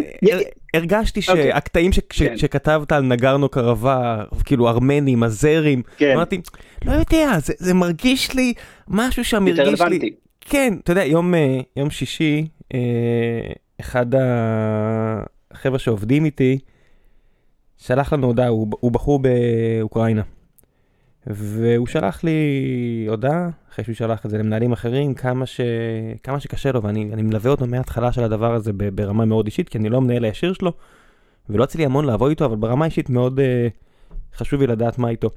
הרגשתי 0.74 1.20
אוקיי. 1.28 1.44
שהקטעים 1.44 1.92
כן. 2.10 2.38
שכתבת 2.38 2.92
על 2.92 3.04
נגרנו 3.04 3.50
קרבה, 3.50 4.24
כאילו 4.46 4.70
ארמנים, 4.70 5.24
הזרים, 5.24 5.82
כן. 5.98 6.12
אמרתי, 6.16 6.42
לא 6.86 6.92
יודע, 6.92 7.38
זה 7.40 7.74
מרגיש 7.74 8.34
לי, 8.34 8.54
משהו 8.88 9.24
שם 9.24 9.48
הרגיש 9.48 9.82
לי, 9.82 10.14
כן, 10.42 10.74
אתה 10.84 10.92
יודע, 10.92 11.06
יום 11.06 11.36
אה, 11.36 11.90
שישי, 11.90 12.48
אה, 12.74 12.80
אחד 13.80 14.06
החבר'ה 15.54 15.80
שעובדים 15.80 16.26
איתי, 16.26 16.60
שלח 17.78 18.14
לנו 18.14 18.28
הודעה, 18.28 18.48
הוא 18.48 18.92
בחור 18.92 19.20
באוקראינה. 19.20 20.22
והוא 21.28 21.88
שלח 21.88 22.24
לי 22.24 23.06
הודעה, 23.10 23.50
אחרי 23.72 23.86
שהוא 23.86 23.96
שלח 23.96 24.26
את 24.26 24.30
זה 24.30 24.38
למנהלים 24.38 24.72
אחרים, 24.72 25.14
כמה, 25.14 25.46
ש... 25.46 25.62
כמה 26.24 26.40
שקשה 26.40 26.72
לו, 26.72 26.84
ואני 26.84 27.22
מלווה 27.22 27.52
אותו 27.52 27.68
מההתחלה 27.68 28.12
של 28.12 28.24
הדבר 28.24 28.54
הזה 28.54 28.72
ברמה 28.74 29.26
מאוד 29.26 29.46
אישית, 29.46 29.70
כי 29.70 29.78
אני 29.78 29.90
לא 29.90 29.98
המנהל 29.98 30.26
הישיר 30.26 30.54
שלו, 30.54 30.74
ולא 31.50 31.64
יצא 31.64 31.80
לי 31.80 31.86
המון 31.86 32.06
לעבוד 32.06 32.30
איתו, 32.30 32.46
אבל 32.46 32.56
ברמה 32.56 32.86
אישית 32.86 33.10
מאוד 33.10 33.40
uh, 33.40 34.38
חשוב 34.38 34.62
לי 34.62 34.68
לדעת 34.68 34.98
מה 34.98 35.10
איתו. 35.10 35.30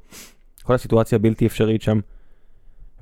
כל 0.63 0.75
הסיטואציה 0.75 1.19
בלתי 1.19 1.47
אפשרית 1.47 1.83
שם. 1.83 2.01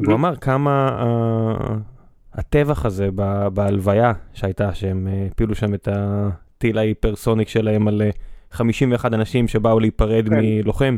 והוא 0.01 0.15
אמר 0.15 0.37
כמה 0.37 0.99
uh, 1.03 2.39
הטבח 2.39 2.87
הזה 2.87 3.09
ב... 3.15 3.49
בהלוויה 3.49 4.13
שהייתה, 4.33 4.75
שהם 4.75 5.09
uh, 5.11 5.33
הפילו 5.33 5.55
שם 5.55 5.75
את 5.75 5.89
הטיל 5.93 6.79
ההיפרסוניק 6.79 7.49
שלהם 7.49 7.89
על 7.89 8.03
uh, 8.11 8.57
51 8.57 9.15
אנשים 9.15 9.49
שבאו 9.49 9.81
להיפרד 9.81 10.29
כן. 10.29 10.35
מלוחם. 10.41 10.97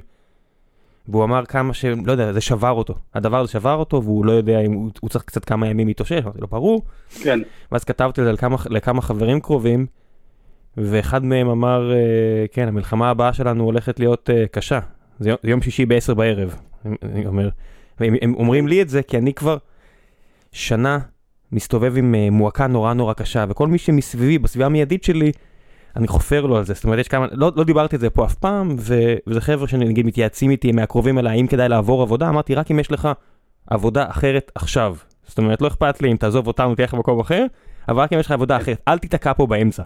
והוא 1.08 1.25
אמר 1.25 1.44
כמה 1.44 1.75
ש... 1.75 1.84
לא 1.84 2.12
יודע, 2.12 2.32
זה 2.32 2.40
שבר 2.40 2.70
אותו. 2.70 2.94
הדבר 3.14 3.40
הזה 3.40 3.52
שבר 3.52 3.75
אותו, 3.75 4.02
והוא 4.02 4.25
לא 4.25 4.32
יודע 4.32 4.61
אם 4.61 4.73
הוא, 4.73 4.90
הוא 5.00 5.11
צריך 5.11 5.25
קצת 5.25 5.44
כמה 5.44 5.68
ימים 5.68 5.87
להתאושש, 5.87 6.23
אמרתי 6.23 6.40
לו, 6.40 6.46
ברור. 6.46 6.82
כן. 7.23 7.40
ואז 7.73 7.84
כתבתי 7.84 8.20
את 8.20 8.26
זה 8.26 8.32
לכמה, 8.32 8.56
לכמה 8.70 9.02
חברים 9.02 9.40
קרובים, 9.40 9.87
ואחד 10.76 11.25
מהם 11.25 11.49
אמר, 11.49 11.92
אה, 11.92 11.99
כן, 12.52 12.68
המלחמה 12.68 13.11
הבאה 13.11 13.32
שלנו 13.32 13.64
הולכת 13.64 14.00
להיות 14.00 14.30
uh, 14.30 14.49
קשה. 14.49 14.78
זה 15.18 15.28
יום, 15.30 15.38
יום 15.44 15.62
שישי 15.62 15.87
ב-10 15.87 16.14
בערב, 16.14 16.56
אני 17.02 17.26
אומר. 17.26 17.49
והם 18.00 18.14
הם 18.23 18.34
אומרים 18.34 18.68
לי 18.68 18.82
את 18.82 18.88
זה 18.88 19.02
כי 19.02 19.18
אני 19.18 19.34
כבר 19.34 19.56
שנה 20.52 20.99
מסתובב 21.52 21.96
עם 21.96 22.14
uh, 22.14 22.30
מועקה 22.30 22.66
נורא 22.66 22.92
נורא 22.92 23.12
קשה, 23.12 23.44
וכל 23.49 23.68
מי 23.68 23.78
שמסביבי, 23.78 24.38
בסביבה 24.38 24.66
המיידית 24.66 25.04
שלי, 25.04 25.32
אני 25.97 26.09
חופר 26.09 26.47
לו 26.47 26.57
על 26.57 26.65
זה, 26.65 26.75
זאת 26.75 26.85
אומרת 26.85 26.99
יש 26.99 27.09
כמה, 27.09 27.27
לא, 27.33 27.53
לא 27.57 27.65
דיברתי 27.65 27.97
על 27.97 28.01
זה 28.01 28.11
פה 28.11 28.25
אף 28.25 28.35
פעם, 28.35 28.77
ו, 28.79 29.15
וזה 29.27 29.41
חבר'ה 29.41 29.69
שנגיד 29.69 30.07
מתייעצים 30.07 30.51
איתי 30.51 30.73
מהקרובים 30.73 31.19
אליי, 31.19 31.37
האם 31.37 31.47
כדאי 31.47 31.69
לעבור 31.69 32.03
עבודה, 32.03 32.29
אמרתי 32.29 32.55
רק 32.55 32.71
אם 32.71 32.81
יש 32.81 32.93
לך 32.93 33.09
עבודה 33.67 34.11
אחרת 34.11 34.53
עכשיו. 34.55 34.97
זאת 35.27 35.39
אומרת 35.39 35.63
לא 35.63 35.69
אכפת 35.69 36.03
לי 36.03 36.13
אם 36.13 36.17
תעזוב 36.17 36.47
אותנו 36.47 36.75
תלך 36.75 36.95
למקום 36.95 37.21
אחר, 37.21 37.47
אבל 37.89 38.03
רק 38.03 38.13
אם 38.13 38.19
יש 38.19 38.27
לך 38.27 38.33
עבודה 38.33 38.57
אחרת, 38.57 38.83
אל 38.89 38.99
תיתקע 38.99 39.33
פה 39.33 39.47
באמצע. 39.47 39.83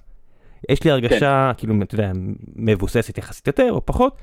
יש 0.68 0.84
לי 0.84 0.90
הרגשה, 0.90 1.50
כן. 1.52 1.58
כאילו, 1.58 1.74
אתה 1.82 1.94
יודע, 1.94 2.12
מבוססת 2.56 3.18
יחסית 3.18 3.46
יותר 3.46 3.72
או 3.72 3.86
פחות, 3.86 4.18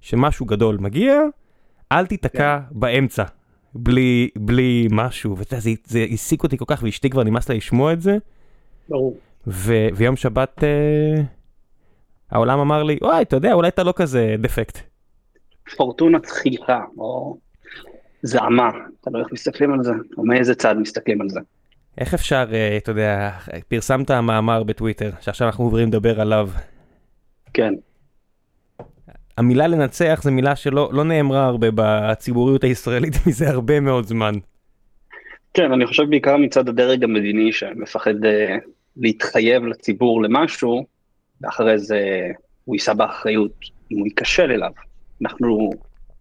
שמשהו 0.00 0.46
גדול 0.46 0.76
מגיע, 0.80 1.20
אל 1.92 2.06
תיתקע 2.06 2.58
כן. 2.58 2.80
באמצע, 2.80 3.24
בלי, 3.74 4.28
בלי 4.36 4.88
משהו, 4.90 5.38
ואתה 5.38 5.54
יודע, 5.54 5.60
זה, 5.60 5.70
זה 5.84 6.06
העסיק 6.10 6.42
אותי 6.42 6.58
כל 6.58 6.64
כך, 6.68 6.82
ואשתי 6.82 7.10
כבר 7.10 7.22
נמאס 7.22 7.48
לה 7.48 7.54
לשמוע 7.54 7.92
את 7.92 8.00
זה. 8.00 8.18
ברור. 8.88 9.16
ו- 9.46 9.88
ויום 9.94 10.16
שבת 10.16 10.64
אה, 10.64 11.22
העולם 12.30 12.58
אמר 12.58 12.82
לי, 12.82 12.98
וואי, 13.02 13.22
אתה 13.22 13.36
יודע, 13.36 13.52
אולי 13.52 13.68
אתה 13.68 13.82
לא 13.82 13.92
כזה 13.96 14.34
דפקט. 14.38 14.78
פורטונה 15.76 16.18
צחיחה, 16.20 16.80
או 16.98 17.36
זעמה, 18.22 18.70
אתה 19.00 19.10
לא 19.10 19.18
איך 19.18 19.32
מסתכלים 19.32 19.72
על 19.72 19.82
זה, 19.82 19.92
או 20.18 20.24
מאיזה 20.24 20.54
צד 20.54 20.74
מסתכלים 20.78 21.20
על 21.20 21.28
זה. 21.28 21.40
איך 21.98 22.14
אפשר, 22.14 22.44
אה, 22.52 22.76
אתה 22.76 22.90
יודע, 22.90 23.30
פרסמת 23.68 24.10
מאמר 24.10 24.62
בטוויטר, 24.62 25.10
שעכשיו 25.20 25.46
אנחנו 25.46 25.64
עוברים 25.64 25.88
לדבר 25.88 26.20
עליו. 26.20 26.48
כן. 27.54 27.74
המילה 29.38 29.66
לנצח 29.66 30.20
זה 30.22 30.30
מילה 30.30 30.56
שלא 30.56 30.90
לא 30.92 31.04
נאמרה 31.04 31.46
הרבה 31.46 31.68
בציבוריות 31.74 32.64
הישראלית 32.64 33.14
מזה 33.26 33.50
הרבה 33.50 33.80
מאוד 33.80 34.04
זמן. 34.04 34.34
כן, 35.54 35.72
אני 35.72 35.86
חושב 35.86 36.02
בעיקר 36.10 36.36
מצד 36.36 36.68
הדרג 36.68 37.04
המדיני 37.04 37.52
שמפחד 37.52 38.24
אה, 38.24 38.56
להתחייב 38.96 39.64
לציבור 39.64 40.22
למשהו, 40.22 40.86
ואחרי 41.40 41.78
זה 41.78 42.28
הוא 42.64 42.76
יישא 42.76 42.92
באחריות 42.92 43.52
אם 43.92 43.98
הוא 43.98 44.06
ייכשל 44.06 44.50
אליו. 44.50 44.70
אנחנו 45.22 45.70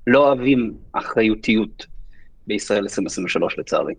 לא 0.07 0.27
אוהבים 0.27 0.73
אחריותיות 0.93 1.85
בישראל 2.47 2.83
2023 2.83 3.59
לצערי. 3.59 3.93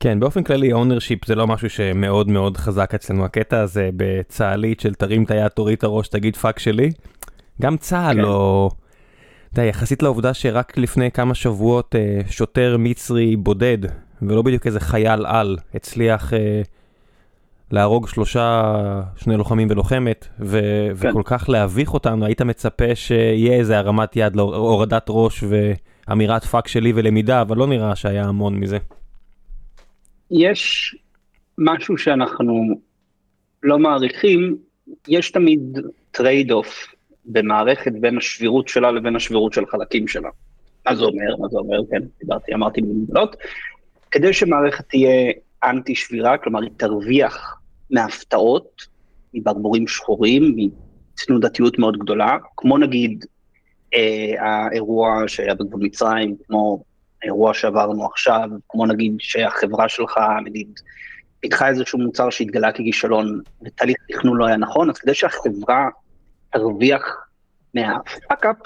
כן, 0.00 0.20
באופן 0.20 0.42
כללי 0.42 0.72
ownership 0.72 1.26
זה 1.26 1.34
לא 1.34 1.46
משהו 1.46 1.70
שמאוד 1.70 2.28
מאוד 2.28 2.56
חזק 2.56 2.94
אצלנו, 2.94 3.24
הקטע 3.24 3.60
הזה 3.60 3.90
בצה"לית 3.96 4.80
של 4.80 4.94
תרים 4.94 5.24
את 5.24 5.30
היד, 5.30 5.48
תוריד 5.48 5.78
את 5.78 5.84
הראש, 5.84 6.08
תגיד 6.08 6.36
fuck 6.36 6.58
שלי. 6.58 6.90
גם 7.62 7.76
צה"ל 7.76 8.14
כן. 8.14 8.18
לא... 8.18 8.70
אתה 9.52 9.60
יודע, 9.60 9.68
יחסית 9.68 10.02
לעובדה 10.02 10.34
שרק 10.34 10.78
לפני 10.78 11.10
כמה 11.10 11.34
שבועות 11.34 11.94
אה, 11.94 12.20
שוטר 12.30 12.76
מצרי 12.78 13.36
בודד, 13.36 13.78
ולא 14.22 14.42
בדיוק 14.42 14.66
איזה 14.66 14.80
חייל 14.80 15.26
על, 15.26 15.56
הצליח 15.74 16.34
אה, 16.34 16.62
להרוג 17.70 18.08
שלושה, 18.08 18.72
שני 19.16 19.36
לוחמים 19.36 19.68
ולוחמת, 19.70 20.28
ו- 20.40 20.88
כן. 21.00 21.10
וכל 21.10 21.22
כך 21.24 21.48
להביך 21.48 21.94
אותנו, 21.94 22.24
היית 22.26 22.42
מצפה 22.42 22.94
שיהיה 22.94 23.52
איזה 23.52 23.78
הרמת 23.78 24.16
יד, 24.16 24.36
להור- 24.36 24.54
הורדת 24.56 25.06
ראש 25.08 25.44
ואמירת 26.08 26.44
fuck 26.44 26.68
שלי 26.68 26.92
ולמידה, 26.94 27.40
אבל 27.40 27.56
לא 27.56 27.66
נראה 27.66 27.96
שהיה 27.96 28.24
המון 28.24 28.54
מזה. 28.54 28.78
יש 30.30 30.96
משהו 31.58 31.98
שאנחנו 31.98 32.80
לא 33.62 33.78
מעריכים, 33.78 34.56
יש 35.08 35.30
תמיד 35.30 35.78
trade 36.10 36.50
off 36.52 36.86
במערכת 37.24 37.92
בין 38.00 38.18
השבירות 38.18 38.68
שלה 38.68 38.90
לבין 38.90 39.16
השבירות 39.16 39.52
של 39.52 39.66
חלקים 39.66 40.08
שלה. 40.08 40.28
מה 40.86 40.94
זה 40.94 41.04
אומר? 41.04 41.36
מה 41.40 41.48
זה 41.48 41.58
אומר? 41.58 41.78
כן, 41.90 42.02
דיברתי, 42.20 42.54
אמרתי 42.54 42.80
במגבלות. 42.80 43.36
כדי 44.10 44.32
שמערכת 44.32 44.84
תהיה 44.88 45.32
אנטי 45.64 45.94
שבירה, 45.94 46.38
כלומר 46.38 46.62
היא 46.62 46.70
תרוויח 46.76 47.57
מהפתעות, 47.90 48.86
מברבורים 49.34 49.88
שחורים, 49.88 50.56
מתנודתיות 50.56 51.78
מאוד 51.78 51.98
גדולה, 51.98 52.36
כמו 52.56 52.78
נגיד 52.78 53.24
אה, 53.94 54.34
האירוע 54.38 55.24
שהיה 55.26 55.54
בגבול 55.54 55.80
מצרים, 55.82 56.36
כמו 56.46 56.82
האירוע 57.22 57.54
שעברנו 57.54 58.06
עכשיו, 58.06 58.48
כמו 58.68 58.86
נגיד 58.86 59.12
שהחברה 59.18 59.88
שלך, 59.88 60.20
נגיד, 60.44 60.80
פיתחה 61.40 61.68
איזשהו 61.68 61.98
מוצר 61.98 62.30
שהתגלה 62.30 62.72
ככישלון, 62.72 63.40
ותהליך 63.64 63.96
תכנון 64.08 64.36
לא 64.36 64.46
היה 64.46 64.56
נכון, 64.56 64.90
אז 64.90 64.98
כדי 64.98 65.14
שהחברה 65.14 65.88
תרוויח 66.52 67.16
מהפאק-אפ, 67.74 68.56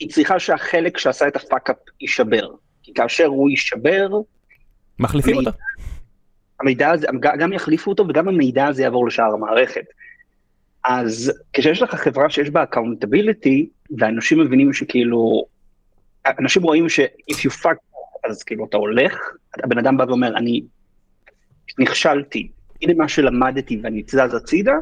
היא 0.00 0.10
צריכה 0.10 0.38
שהחלק 0.38 0.98
שעשה 0.98 1.28
את 1.28 1.36
ה 1.36 1.41
fuck-up 1.41 1.76
יישבר. 2.00 2.48
כי 2.82 2.94
כאשר 2.94 3.26
הוא 3.26 3.50
יישבר, 3.50 4.08
מחליפים 4.98 5.36
אותה. 5.36 5.50
המידע 6.64 6.90
הזה, 6.90 7.06
גם 7.20 7.52
יחליפו 7.52 7.90
אותו 7.90 8.04
וגם 8.08 8.28
המידע 8.28 8.66
הזה 8.66 8.82
יעבור 8.82 9.06
לשאר 9.06 9.32
המערכת. 9.34 9.84
אז 10.84 11.32
כשיש 11.52 11.82
לך 11.82 11.94
חברה 11.94 12.30
שיש 12.30 12.50
בה 12.50 12.62
accountability, 12.62 13.68
ואנשים 13.98 14.40
מבינים 14.40 14.72
שכאילו, 14.72 15.44
אנשים 16.38 16.62
רואים 16.62 16.88
ש- 16.88 17.16
if 17.16 17.34
you 17.34 17.62
fuck 17.62 17.70
up, 17.70 17.76
אז 18.24 18.42
כאילו 18.42 18.66
אתה 18.68 18.76
הולך, 18.76 19.18
הבן 19.64 19.78
אדם 19.78 19.96
בא 19.96 20.04
ואומר, 20.08 20.36
אני 20.36 20.62
נכשלתי, 21.78 22.48
הנה 22.82 22.94
מה 22.94 23.08
שלמדתי 23.08 23.80
ואני 23.82 24.02
זז 24.06 24.34
הצידה, 24.34 24.74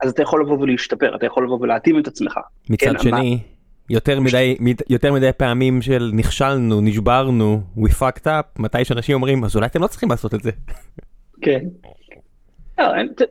אז 0.00 0.10
אתה 0.10 0.22
יכול 0.22 0.42
לבוא 0.42 0.58
ולהשתפר, 0.58 1.16
אתה 1.16 1.26
יכול 1.26 1.44
לבוא 1.44 1.58
ולהתאים 1.60 1.98
את 1.98 2.06
עצמך. 2.06 2.38
מצד 2.70 2.86
כן, 2.86 2.98
שני, 2.98 3.38
יותר 3.90 4.20
מדי, 4.20 4.56
יותר 4.88 5.12
מדי 5.12 5.30
פעמים 5.36 5.82
של 5.82 6.10
נכשלנו, 6.14 6.80
נשברנו, 6.80 7.62
we 7.78 7.90
fucked 8.00 8.26
up, 8.26 8.58
מתי 8.58 8.84
שאנשים 8.84 9.14
אומרים, 9.14 9.44
אז 9.44 9.56
אולי 9.56 9.66
אתם 9.66 9.82
לא 9.82 9.86
צריכים 9.86 10.10
לעשות 10.10 10.34
את 10.34 10.42
זה. 10.42 10.50
כן. 11.40 11.64
לא, 12.78 12.84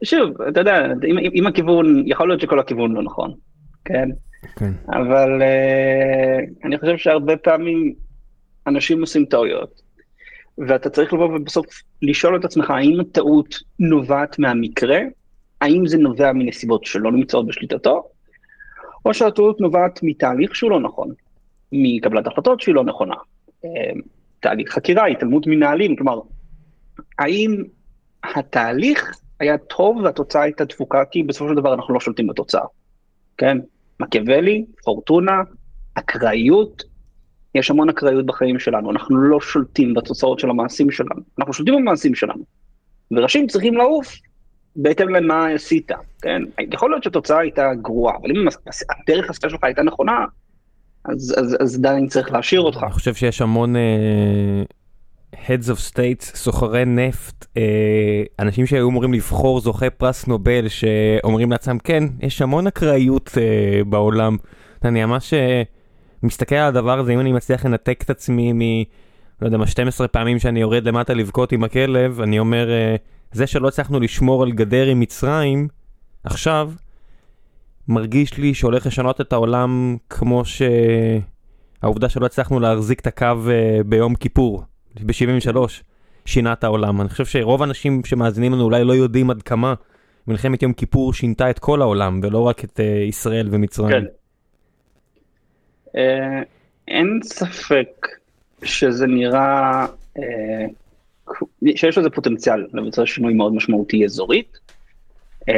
שוב, 0.03 0.41
אתה 0.41 0.59
יודע, 0.59 0.85
אם, 0.85 1.17
אם, 1.17 1.31
אם 1.33 1.47
הכיוון, 1.47 2.03
יכול 2.05 2.27
להיות 2.27 2.41
שכל 2.41 2.59
הכיוון 2.59 2.93
לא 2.93 3.03
נכון, 3.03 3.33
כן? 3.85 4.09
כן. 4.55 4.71
אבל 4.89 5.41
uh, 5.41 6.65
אני 6.65 6.79
חושב 6.79 6.97
שהרבה 6.97 7.37
פעמים 7.37 7.93
אנשים 8.67 9.01
עושים 9.01 9.25
טעויות, 9.25 9.81
ואתה 10.57 10.89
צריך 10.89 11.13
לבוא 11.13 11.25
ובסוף 11.25 11.65
לשאול 12.01 12.35
את 12.35 12.45
עצמך 12.45 12.69
האם 12.69 12.99
הטעות 12.99 13.55
נובעת 13.79 14.39
מהמקרה, 14.39 14.99
האם 15.61 15.87
זה 15.87 15.97
נובע 15.97 16.33
מנסיבות 16.33 16.85
שלא 16.85 17.11
נמצאות 17.11 17.47
בשליטתו, 17.47 18.09
או 19.05 19.13
שהטעות 19.13 19.61
נובעת 19.61 19.99
מתהליך 20.03 20.55
שהוא 20.55 20.71
לא 20.71 20.79
נכון, 20.79 21.11
מקבלת 21.71 22.27
החלטות 22.27 22.61
שהיא 22.61 22.75
לא 22.75 22.83
נכונה, 22.83 23.15
אה, 23.65 23.69
תהליך 24.39 24.71
חקירה, 24.71 25.05
התעלמות 25.07 25.47
מנהלים, 25.47 25.95
כלומר, 25.95 26.19
האם 27.19 27.63
התהליך 28.35 29.11
היה 29.39 29.57
טוב 29.57 29.97
והתוצאה 29.97 30.41
הייתה 30.41 30.65
דפוקה, 30.65 31.05
כי 31.11 31.23
בסופו 31.23 31.49
של 31.49 31.55
דבר 31.55 31.73
אנחנו 31.73 31.93
לא 31.93 31.99
שולטים 31.99 32.27
בתוצאה, 32.27 32.65
כן? 33.37 33.57
מקיאוולי, 33.99 34.65
פורטונה, 34.83 35.41
אקראיות, 35.93 36.83
יש 37.55 37.71
המון 37.71 37.89
אקראיות 37.89 38.25
בחיים 38.25 38.59
שלנו, 38.59 38.91
אנחנו 38.91 39.17
לא 39.17 39.41
שולטים 39.41 39.93
בתוצאות 39.93 40.39
של 40.39 40.49
המעשים 40.49 40.91
שלנו, 40.91 41.21
אנחנו 41.39 41.53
שולטים 41.53 41.75
במעשים 41.75 42.15
שלנו. 42.15 42.43
וראשים 43.11 43.47
צריכים 43.47 43.73
לעוף 43.73 44.15
בהתאם 44.75 45.09
למה 45.09 45.47
עשית, 45.47 45.91
כן? 46.21 46.41
יכול 46.73 46.91
להיות 46.91 47.03
שהתוצאה 47.03 47.39
הייתה 47.39 47.71
גרועה, 47.81 48.15
אבל 48.21 48.31
אם 48.31 48.47
הדרך 48.99 49.29
עשתה 49.29 49.49
שלך 49.49 49.63
הייתה 49.63 49.83
נכונה, 49.83 50.25
אז, 51.05 51.35
אז, 51.61 51.75
עדיין 51.75 52.07
צריך 52.07 52.31
להשאיר 52.31 52.61
אותך. 52.61 52.83
אני 52.83 52.91
חושב 52.91 53.13
שיש 53.13 53.41
המון 53.41 53.75
uh, 53.75 53.79
heads 55.47 55.69
of 55.69 55.91
states, 55.91 56.35
סוחרי 56.35 56.85
נפט, 56.85 57.43
uh, 57.43 57.57
אנשים 58.39 58.65
שהיו 58.65 58.89
אמורים 58.89 59.13
לבחור 59.13 59.61
זוכי 59.61 59.89
פרס 59.89 60.27
נובל, 60.27 60.67
שאומרים 60.67 61.51
לעצמם, 61.51 61.77
כן, 61.79 62.03
יש 62.19 62.41
המון 62.41 62.67
אקראיות 62.67 63.29
uh, 63.29 63.83
בעולם. 63.83 64.37
אני 64.85 65.05
ממש 65.05 65.33
uh, 65.33 65.37
מסתכל 66.23 66.55
על 66.55 66.67
הדבר 66.67 66.99
הזה, 66.99 67.13
אם 67.13 67.19
אני 67.19 67.33
מצליח 67.33 67.65
לנתק 67.65 68.03
את 68.05 68.09
עצמי 68.09 68.53
מ... 68.53 68.59
לא 69.41 69.47
יודע 69.47 69.57
מה, 69.57 69.67
12 69.67 70.07
פעמים 70.07 70.39
שאני 70.39 70.59
יורד 70.59 70.87
למטה 70.87 71.13
לבכות 71.13 71.51
עם 71.51 71.63
הכלב, 71.63 72.21
אני 72.21 72.39
אומר, 72.39 72.69
זה 73.31 73.47
שלא 73.47 73.67
הצלחנו 73.67 73.99
לשמור 73.99 74.43
על 74.43 74.51
גדר 74.51 74.85
עם 74.85 74.99
מצרים, 74.99 75.67
עכשיו, 76.23 76.71
מרגיש 77.87 78.37
לי 78.37 78.53
שהולך 78.53 78.85
לשנות 78.85 79.21
את 79.21 79.33
העולם 79.33 79.97
כמו 80.09 80.45
ש... 80.45 80.61
העובדה 81.81 82.09
שלא 82.09 82.25
הצלחנו 82.25 82.59
להחזיק 82.59 82.99
את 82.99 83.07
הקו 83.07 83.35
ביום 83.85 84.15
כיפור, 84.15 84.63
ב-73, 85.03 85.57
שינה 86.25 86.53
את 86.53 86.63
העולם. 86.63 87.01
אני 87.01 87.09
חושב 87.09 87.25
שרוב 87.25 87.61
האנשים 87.61 88.01
שמאזינים 88.05 88.53
לנו 88.53 88.63
אולי 88.63 88.83
לא 88.83 88.93
יודעים 88.93 89.29
עד 89.29 89.41
כמה 89.41 89.73
מלחמת 90.27 90.63
יום 90.63 90.73
כיפור 90.73 91.13
שינתה 91.13 91.49
את 91.49 91.59
כל 91.59 91.81
העולם, 91.81 92.19
ולא 92.23 92.39
רק 92.39 92.63
את 92.63 92.79
uh, 92.79 92.83
ישראל 92.83 93.47
ומצרים. 93.51 93.91
כן. 93.91 94.05
Uh, 95.87 96.45
אין 96.87 97.19
ספק 97.23 98.07
שזה 98.63 99.07
נראה, 99.07 99.85
uh, 100.17 100.21
שיש 101.75 101.97
לזה 101.97 102.09
פוטנציאל 102.09 102.67
לבצע 102.73 103.05
שינוי 103.05 103.33
מאוד 103.33 103.53
משמעותי 103.53 104.05
אזורית, 104.05 104.57
uh, 105.41 105.53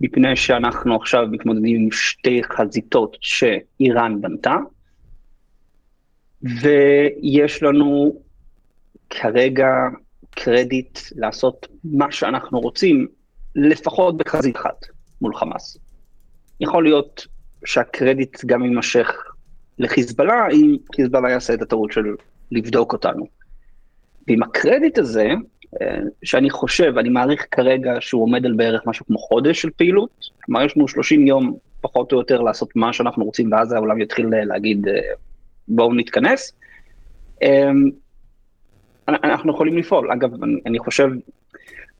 מפני 0.00 0.36
שאנחנו 0.36 0.96
עכשיו 0.96 1.26
מתמודדים 1.30 1.76
עם 1.76 1.88
שתי 1.92 2.40
חזיתות 2.44 3.16
שאיראן 3.20 4.20
בנתה, 4.20 4.56
ויש 6.42 7.62
לנו 7.62 8.16
כרגע 9.10 9.68
קרדיט 10.30 10.98
לעשות 11.16 11.66
מה 11.84 12.12
שאנחנו 12.12 12.60
רוצים, 12.60 13.06
לפחות 13.54 14.16
בחזית 14.16 14.56
אחת 14.56 14.86
מול 15.20 15.36
חמאס. 15.36 15.78
יכול 16.60 16.84
להיות 16.84 17.26
שהקרדיט 17.64 18.44
גם 18.46 18.64
יימשך 18.64 19.12
לחיזבאללה, 19.78 20.48
אם 20.52 20.76
חיזבאללה 20.96 21.30
יעשה 21.30 21.54
את 21.54 21.62
הטעות 21.62 21.92
של 21.92 22.04
לבדוק 22.52 22.92
אותנו. 22.92 23.26
ועם 24.28 24.42
הקרדיט 24.42 24.98
הזה, 24.98 25.30
שאני 26.22 26.50
חושב, 26.50 26.98
אני 26.98 27.08
מעריך 27.08 27.46
כרגע 27.50 27.92
שהוא 28.00 28.22
עומד 28.22 28.46
על 28.46 28.52
בערך 28.52 28.86
משהו 28.86 29.06
כמו 29.06 29.18
חודש 29.18 29.62
של 29.62 29.70
פעילות, 29.70 30.10
כלומר 30.44 30.64
יש 30.64 30.76
לנו 30.76 30.88
30 30.88 31.26
יום 31.26 31.56
פחות 31.80 32.12
או 32.12 32.18
יותר 32.18 32.40
לעשות 32.40 32.76
מה 32.76 32.92
שאנחנו 32.92 33.24
רוצים, 33.24 33.52
ואז 33.52 33.72
העולם 33.72 34.00
יתחיל 34.00 34.26
להגיד 34.30 34.86
בואו 35.68 35.94
נתכנס. 35.94 36.52
אנחנו 39.08 39.52
יכולים 39.52 39.76
לפעול, 39.76 40.12
אגב, 40.12 40.30
אני, 40.66 40.78
חושב, 40.78 41.08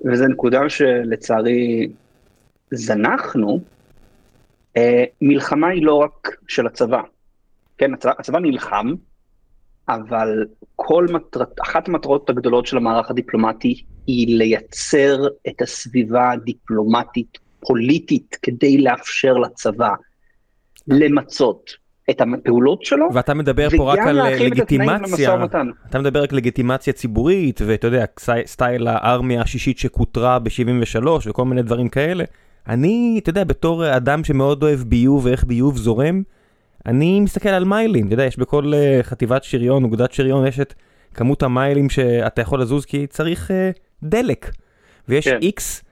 וזו 0.04 0.26
נקודה 0.26 0.68
שלצערי 0.68 1.88
זנחנו, 2.70 3.60
מלחמה 5.22 5.68
היא 5.68 5.82
לא 5.84 5.94
רק 5.94 6.36
של 6.48 6.66
הצבא, 6.66 7.02
כן, 7.78 7.94
הצבא, 7.94 8.12
הצבא 8.18 8.38
נלחם, 8.38 8.94
אבל 9.88 10.46
כל 10.76 11.06
מטרת, 11.12 11.60
אחת 11.62 11.88
המטרות 11.88 12.30
הגדולות 12.30 12.66
של 12.66 12.76
המערך 12.76 13.10
הדיפלומטי 13.10 13.84
היא 14.06 14.38
לייצר 14.38 15.26
את 15.48 15.62
הסביבה 15.62 16.30
הדיפלומטית 16.30 17.38
פוליטית 17.60 18.36
כדי 18.42 18.78
לאפשר 18.78 19.32
לצבא 19.32 19.90
למצות 20.86 21.70
את 22.10 22.20
הפעולות 22.20 22.84
שלו. 22.84 23.08
ואתה 23.12 23.34
מדבר 23.34 23.68
פה 23.76 23.92
רק 23.92 23.98
על 23.98 24.34
לגיטימציה, 24.38 25.44
אתה 25.90 25.98
מדבר 25.98 26.22
רק 26.22 26.32
לגיטימציה 26.32 26.92
ציבורית, 26.92 27.60
ואתה 27.66 27.86
יודע, 27.86 28.04
סטייל 28.46 28.86
הארמיה 28.86 29.42
השישית 29.42 29.78
שכותרה 29.78 30.38
ב-73 30.38 31.06
וכל 31.26 31.44
מיני 31.44 31.62
דברים 31.62 31.88
כאלה. 31.88 32.24
אני, 32.68 33.20
אתה 33.22 33.30
יודע, 33.30 33.44
בתור 33.44 33.96
אדם 33.96 34.24
שמאוד 34.24 34.62
אוהב 34.62 34.80
ביוב 34.80 35.24
ואיך 35.26 35.44
ביוב 35.44 35.76
זורם, 35.76 36.22
אני 36.86 37.20
מסתכל 37.20 37.48
על 37.48 37.64
מיילים, 37.64 38.06
אתה 38.06 38.14
יודע, 38.14 38.24
יש 38.24 38.38
בכל 38.38 38.72
uh, 38.72 39.02
חטיבת 39.02 39.44
שריון, 39.44 39.84
אוגדת 39.84 40.12
שריון, 40.12 40.46
יש 40.46 40.60
את 40.60 40.74
כמות 41.14 41.42
המיילים 41.42 41.90
שאתה 41.90 42.42
יכול 42.42 42.60
לזוז 42.60 42.84
כי 42.84 43.06
צריך 43.06 43.50
uh, 43.50 43.78
דלק. 44.02 44.50
ויש 45.08 45.28
כן. 45.28 45.38
איקס 45.42 45.80
uh, 45.80 45.87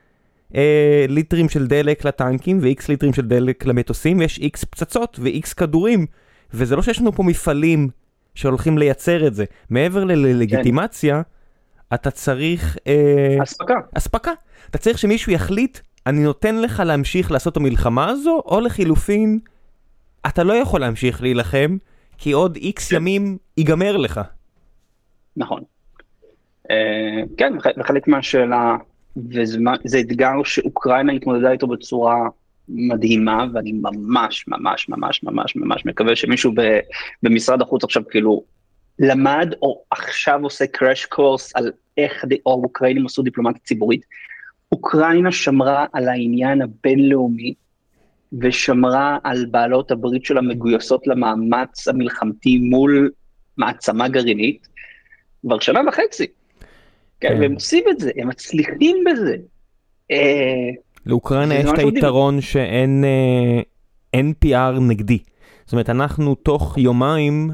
ליטרים 1.08 1.48
של 1.48 1.66
דלק 1.66 2.04
לטנקים 2.04 2.58
ואיקס 2.62 2.88
ליטרים 2.88 3.12
של 3.12 3.22
דלק 3.22 3.66
למטוסים, 3.66 4.18
ויש 4.18 4.38
איקס 4.38 4.64
פצצות 4.64 5.18
ואיקס 5.22 5.52
כדורים, 5.52 6.06
וזה 6.54 6.76
לא 6.76 6.82
שיש 6.82 7.00
לנו 7.00 7.12
פה 7.12 7.22
מפעלים 7.22 7.88
שהולכים 8.34 8.78
לייצר 8.78 9.26
את 9.26 9.34
זה. 9.34 9.44
מעבר 9.70 10.04
ללגיטימציה, 10.04 11.22
כן. 11.22 11.94
אתה 11.94 12.10
צריך... 12.10 12.76
אספקה. 13.42 13.74
אספקה. 13.94 14.32
אתה 14.70 14.78
צריך 14.78 14.98
שמישהו 14.98 15.32
יחליט, 15.32 15.78
אני 16.06 16.20
נותן 16.20 16.56
לך 16.62 16.82
להמשיך 16.86 17.30
לעשות 17.30 17.52
את 17.52 17.56
המלחמה 17.56 18.08
הזו, 18.08 18.42
או 18.46 18.60
לחילופין, 18.60 19.38
אתה 20.26 20.44
לא 20.44 20.52
יכול 20.52 20.80
להמשיך 20.80 21.22
להילחם, 21.22 21.76
כי 22.18 22.32
עוד 22.32 22.56
איקס 22.56 22.92
ימים 22.92 23.38
ייגמר 23.56 23.96
לך. 23.96 24.20
נכון. 25.36 25.62
אה, 26.70 27.22
כן, 27.36 27.52
וחלק 27.80 28.08
מהשאלה, 28.08 28.76
וזה 29.16 30.00
אתגר 30.00 30.42
שאוקראינה 30.44 31.12
התמודדה 31.12 31.52
איתו 31.52 31.66
בצורה 31.66 32.16
מדהימה, 32.68 33.46
ואני 33.54 33.72
ממש 33.72 34.44
ממש 34.48 34.88
ממש 34.88 35.22
ממש 35.22 35.56
ממש 35.56 35.86
מקווה 35.86 36.16
שמישהו 36.16 36.52
במשרד 37.22 37.62
החוץ 37.62 37.84
עכשיו 37.84 38.02
כאילו 38.10 38.44
למד 38.98 39.54
או 39.62 39.82
עכשיו 39.90 40.40
עושה 40.42 40.64
crash 40.76 41.14
course 41.14 41.50
על 41.54 41.72
איך 41.98 42.24
האוקראינים 42.46 43.06
עשו 43.06 43.22
דיפלומטיה 43.22 43.62
ציבורית. 43.64 44.04
אוקראינה 44.72 45.32
שמרה 45.32 45.86
על 45.92 46.08
העניין 46.08 46.62
הבינלאומי 46.62 47.54
ושמרה 48.40 49.18
על 49.24 49.46
בעלות 49.50 49.90
הברית 49.90 50.24
שלה 50.24 50.40
מגויסות 50.40 51.06
למאמץ 51.06 51.88
המלחמתי 51.88 52.58
מול 52.58 53.10
מעצמה 53.56 54.08
גרעינית 54.08 54.68
כבר 55.42 55.58
שנה 55.58 55.80
וחצי. 55.88 56.26
כן, 57.20 57.28
כן. 57.28 57.40
והם 57.40 57.52
עושים 57.52 57.84
את 57.90 58.00
זה, 58.00 58.10
הם 58.16 58.28
מצליחים 58.28 59.04
בזה. 59.06 59.36
אה, 60.10 60.70
לאוקראינה 61.06 61.54
יש 61.54 61.70
את 61.74 61.78
היתרון 61.78 62.40
שאין 62.40 63.04
אה, 64.14 64.20
PR 64.44 64.80
נגדי. 64.80 65.18
זאת 65.64 65.72
אומרת, 65.72 65.90
אנחנו 65.90 66.34
תוך 66.34 66.78
יומיים 66.78 67.50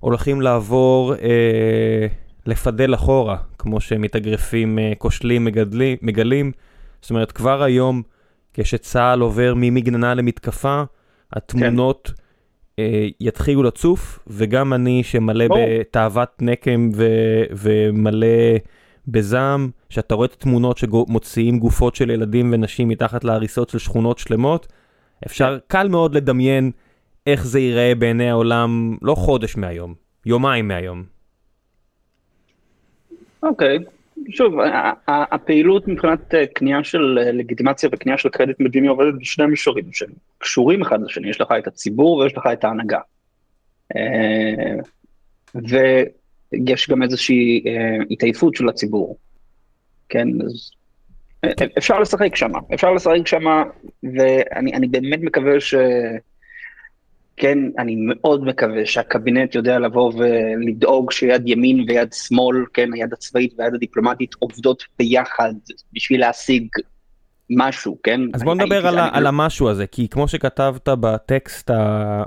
הולכים 0.00 0.40
לעבור, 0.40 1.14
אה, 1.14 2.06
לפדל 2.46 2.94
אחורה, 2.94 3.36
כמו 3.58 3.80
שמתאגרפים 3.80 4.78
אה, 4.78 4.92
כושלים 4.98 5.44
מגדלים, 5.44 5.96
מגלים. 6.02 6.52
זאת 7.00 7.10
אומרת, 7.10 7.32
כבר 7.32 7.62
היום, 7.62 8.02
כשצה"ל 8.54 9.20
עובר 9.20 9.54
ממגננה 9.56 10.14
למתקפה, 10.14 10.82
התמונות 11.32 12.12
כן. 12.16 12.22
אה, 12.78 13.06
יתחילו 13.20 13.62
לצוף, 13.62 14.18
וגם 14.26 14.72
אני 14.72 15.02
שמלא 15.02 15.48
בוא. 15.48 15.58
בתאוות 15.58 16.42
נקם 16.42 16.90
ו- 16.94 17.44
ומלא 17.50 18.26
בזעם, 19.08 19.70
שאתה 19.90 20.14
רואה 20.14 20.26
את 20.26 20.32
התמונות 20.32 20.78
שמוציאים 20.78 21.58
גופות 21.58 21.94
של 21.94 22.10
ילדים 22.10 22.52
ונשים 22.52 22.88
מתחת 22.88 23.24
להריסות 23.24 23.68
של 23.68 23.78
שכונות 23.78 24.18
שלמות, 24.18 24.66
אפשר, 25.26 25.58
כן. 25.58 25.64
קל 25.66 25.88
מאוד 25.88 26.14
לדמיין 26.14 26.70
איך 27.26 27.46
זה 27.46 27.60
ייראה 27.60 27.94
בעיני 27.94 28.30
העולם, 28.30 28.96
לא 29.02 29.14
חודש 29.14 29.56
מהיום, 29.56 29.94
יומיים 30.26 30.68
מהיום. 30.68 31.02
אוקיי, 33.42 33.78
okay. 33.78 33.96
שוב, 34.30 34.54
הפעילות 35.08 35.88
מבחינת 35.88 36.34
אה, 36.34 36.46
קנייה 36.46 36.84
של 36.84 37.18
אה, 37.22 37.32
לגיטימציה 37.32 37.90
וקנייה 37.92 38.18
של 38.18 38.28
קרדיט 38.28 38.60
מדיני 38.60 38.88
עובדת 38.88 39.14
בשני 39.20 39.46
מישורים 39.46 39.92
שהם 39.92 40.10
קשורים 40.38 40.82
אחד 40.82 41.02
לשני, 41.02 41.30
יש 41.30 41.40
לך 41.40 41.48
את 41.58 41.66
הציבור 41.66 42.16
ויש 42.16 42.36
לך 42.36 42.48
את 42.52 42.64
ההנהגה. 42.64 43.00
אה, 43.96 44.74
ויש 46.52 46.90
גם 46.90 47.02
איזושהי 47.02 47.64
התעייפות 48.10 48.54
של 48.54 48.68
הציבור, 48.68 49.16
כן, 50.08 50.28
אז 50.46 50.70
אפשר 51.78 52.00
לשחק 52.00 52.36
שם, 52.36 52.52
אפשר 52.74 52.92
לשחק 52.92 53.26
שם, 53.26 53.44
ואני 54.02 54.88
באמת 54.88 55.20
מקווה 55.22 55.60
ש... 55.60 55.74
כן, 57.36 57.58
אני 57.78 57.96
מאוד 57.98 58.44
מקווה 58.44 58.86
שהקבינט 58.86 59.54
יודע 59.54 59.78
לבוא 59.78 60.12
ולדאוג 60.12 61.12
שיד 61.12 61.42
ימין 61.48 61.84
ויד 61.88 62.12
שמאל, 62.12 62.64
כן, 62.74 62.92
היד 62.92 63.12
הצבאית 63.12 63.54
והיד 63.58 63.74
הדיפלומטית 63.74 64.34
עובדות 64.38 64.82
ביחד 64.98 65.54
בשביל 65.92 66.20
להשיג 66.20 66.68
משהו, 67.50 67.98
כן? 68.02 68.20
אז 68.34 68.42
בוא 68.42 68.54
נדבר 68.54 68.86
על, 68.86 68.98
על 69.12 69.26
המשהו 69.26 69.68
הזה, 69.68 69.86
כי 69.86 70.08
כמו 70.08 70.28
שכתבת 70.28 70.88
בטקסט 70.88 71.70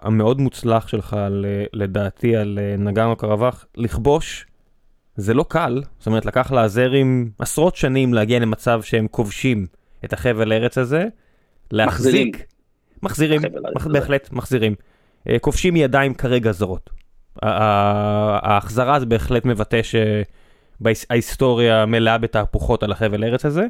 המאוד 0.02 0.42
מוצלח 0.42 0.88
שלך, 0.88 1.18
לדעתי, 1.74 2.36
על 2.36 2.60
אה, 2.62 2.76
נגרנו 2.78 3.16
קרבח, 3.16 3.66
לכבוש 3.78 4.46
זה 5.16 5.34
לא 5.34 5.46
קל, 5.50 5.82
זאת 5.98 6.08
אומרת, 6.08 6.26
לקח 6.26 6.52
לאזרים 6.52 7.32
עשרות 7.40 7.76
שנים 7.76 8.14
להגיע 8.14 8.40
למצב 8.40 8.82
שהם 8.84 9.08
כובשים 9.12 9.68
את 10.06 10.14
החבל 10.14 10.52
הארץ 10.52 10.78
הזה, 10.78 11.06
להחזיק... 11.72 12.46
מחזירים, 13.04 13.42
בהחלט 13.86 14.32
מחזירים. 14.32 14.76
אה, 15.30 15.40
כובשים 15.40 15.76
ידיים 15.76 16.14
כרגע 16.14 16.52
זרות. 16.52 16.90
ההחזרה 17.42 19.00
זה 19.00 19.06
בהחלט 19.06 19.46
מבטא 19.46 19.82
שההיסטוריה 20.84 21.86
מלאה 21.86 22.18
בתהפוכות 22.18 22.84
על 22.84 22.92
החבל 22.92 23.24
ארץ 23.24 23.46
הזה, 23.46 23.68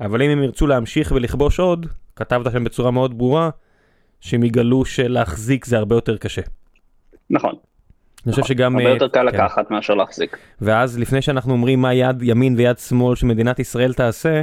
אבל 0.00 0.22
אם 0.22 0.30
הם 0.30 0.42
ירצו 0.42 0.66
להמשיך 0.66 1.12
ולכבוש 1.16 1.60
עוד, 1.60 1.86
כתבת 2.16 2.52
שם 2.52 2.64
בצורה 2.64 2.90
מאוד 2.90 3.18
ברורה, 3.18 3.50
שהם 4.20 4.44
יגלו 4.44 4.84
שלהחזיק 4.84 5.64
זה 5.64 5.78
הרבה 5.78 5.94
יותר 5.94 6.16
קשה. 6.16 6.42
נכון. 7.30 7.54
אני 8.26 8.32
חושב 8.32 8.44
שגם... 8.44 8.76
הרבה 8.76 8.90
יותר 8.90 9.08
קל 9.08 9.30
כן. 9.30 9.36
לקחת 9.36 9.70
מאשר 9.70 9.94
להחזיק. 9.94 10.36
ואז 10.60 10.98
לפני 10.98 11.22
שאנחנו 11.22 11.52
אומרים 11.52 11.80
מה 11.80 11.94
יד 11.94 12.22
ימין 12.22 12.54
ויד 12.56 12.78
שמאל 12.78 13.16
שמדינת 13.16 13.58
ישראל 13.58 13.92
תעשה, 13.92 14.42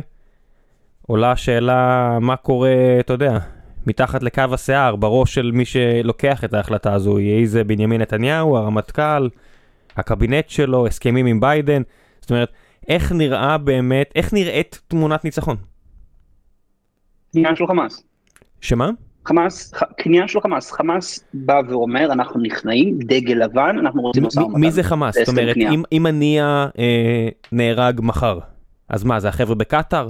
עולה 1.08 1.32
השאלה 1.32 2.18
מה 2.22 2.36
קורה, 2.36 2.74
אתה 3.00 3.14
יודע, 3.14 3.38
מתחת 3.88 4.24
לקו 4.24 4.44
השיער, 4.52 4.96
בראש 4.96 5.34
של 5.34 5.52
מי 5.54 5.66
שלוקח 5.66 6.44
את 6.44 6.54
ההחלטה 6.54 6.94
הזו, 6.94 7.20
יהיה 7.20 7.48
זה 7.48 7.64
בנימין 7.64 8.02
נתניהו, 8.02 8.58
הרמטכ"ל, 8.58 9.30
הקבינט 9.98 10.50
שלו, 10.50 10.88
הסכמים 10.88 11.26
עם 11.26 11.40
ביידן. 11.40 11.82
זאת 12.22 12.32
אומרת, 12.32 12.52
איך 12.88 13.12
נראה 13.12 13.58
באמת, 13.58 14.12
איך 14.16 14.34
נראית 14.34 14.82
תמונת 14.88 15.26
ניצחון? 15.26 15.56
קניין 17.34 17.56
של 17.56 17.68
חמאס. 17.68 18.04
שמה? 18.62 18.90
חמאס, 19.26 19.74
קניין 19.98 20.28
של 20.28 20.42
חמאס, 20.42 20.72
חמאס 20.72 21.26
בא 21.34 21.62
ואומר 21.70 22.12
אנחנו 22.12 22.42
נכנעים, 22.42 23.00
דגל 23.00 23.44
לבן, 23.44 23.76
אנחנו 23.80 24.02
רוצים 24.02 24.24
משא 24.26 24.40
ומתן. 24.40 24.60
מי 24.60 24.72
זה 24.72 24.84
חמאס? 24.84 25.18
זאת 25.18 25.30
אומרת, 25.30 25.58
אם, 25.58 25.84
אם 25.92 26.06
הנייה 26.06 26.68
אה, 26.80 27.28
נהרג 27.52 28.00
מחר, 28.04 28.40
אז 28.90 29.04
מה, 29.04 29.20
זה 29.20 29.30
החבר'ה 29.30 29.56
בקטאר? 29.56 30.10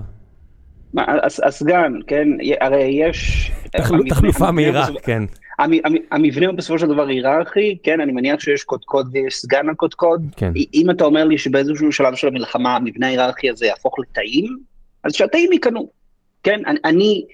הסגן, 1.43 1.93
כן, 2.07 2.27
הרי 2.61 2.83
יש... 2.83 3.51
תחלופה 4.09 4.51
מהירה, 4.51 4.87
כן. 5.03 5.23
המבנה 6.11 6.47
הוא 6.47 6.55
בסופו 6.55 6.79
של 6.79 6.87
דבר 6.87 7.07
היררכי, 7.07 7.77
כן, 7.83 8.01
אני 8.01 8.11
מניח 8.11 8.39
שיש 8.39 8.63
קודקוד 8.63 9.09
ויש 9.11 9.35
סגן 9.35 9.69
הקודקוד. 9.69 10.21
כן. 10.37 10.51
אם 10.73 10.89
אתה 10.89 11.03
אומר 11.03 11.23
לי 11.23 11.37
שבאיזשהו 11.37 11.91
שלב 11.91 12.15
של 12.15 12.27
המלחמה 12.27 12.75
המבנה 12.75 13.07
ההיררכי 13.07 13.49
הזה 13.49 13.65
יהפוך 13.65 13.99
לתאים, 13.99 14.57
אז 15.03 15.13
שהתאים 15.13 15.53
ייכנו. 15.53 15.89
כן, 16.43 16.59
אני, 16.85 17.25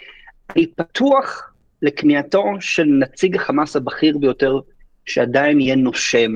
אני 0.52 0.68
פתוח 0.76 1.52
לקנייתו 1.82 2.44
של 2.60 2.86
נציג 2.86 3.36
החמאס 3.36 3.76
הבכיר 3.76 4.18
ביותר, 4.18 4.60
שעדיין 5.06 5.60
יהיה 5.60 5.76
נושם 5.76 6.32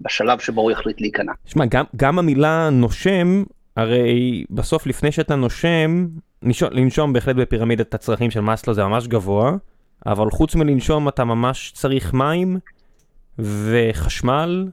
בשלב 0.00 0.38
שבו 0.38 0.60
הוא 0.60 0.70
יחליט 0.70 1.00
להיכנע. 1.00 1.32
שמע, 1.44 1.64
גם, 1.66 1.84
גם 1.96 2.18
המילה 2.18 2.70
נושם, 2.72 3.42
הרי 3.76 4.44
בסוף 4.50 4.86
לפני 4.86 5.12
שאתה 5.12 5.36
נושם, 5.36 6.06
לנשום, 6.42 6.68
לנשום 6.72 7.12
בהחלט 7.12 7.36
בפירמידת 7.36 7.94
הצרכים 7.94 8.30
של 8.30 8.40
מאסלו 8.40 8.74
זה 8.74 8.84
ממש 8.84 9.06
גבוה, 9.06 9.56
אבל 10.06 10.30
חוץ 10.30 10.54
מלנשום 10.54 11.08
אתה 11.08 11.24
ממש 11.24 11.72
צריך 11.74 12.14
מים 12.14 12.58
וחשמל 13.38 14.68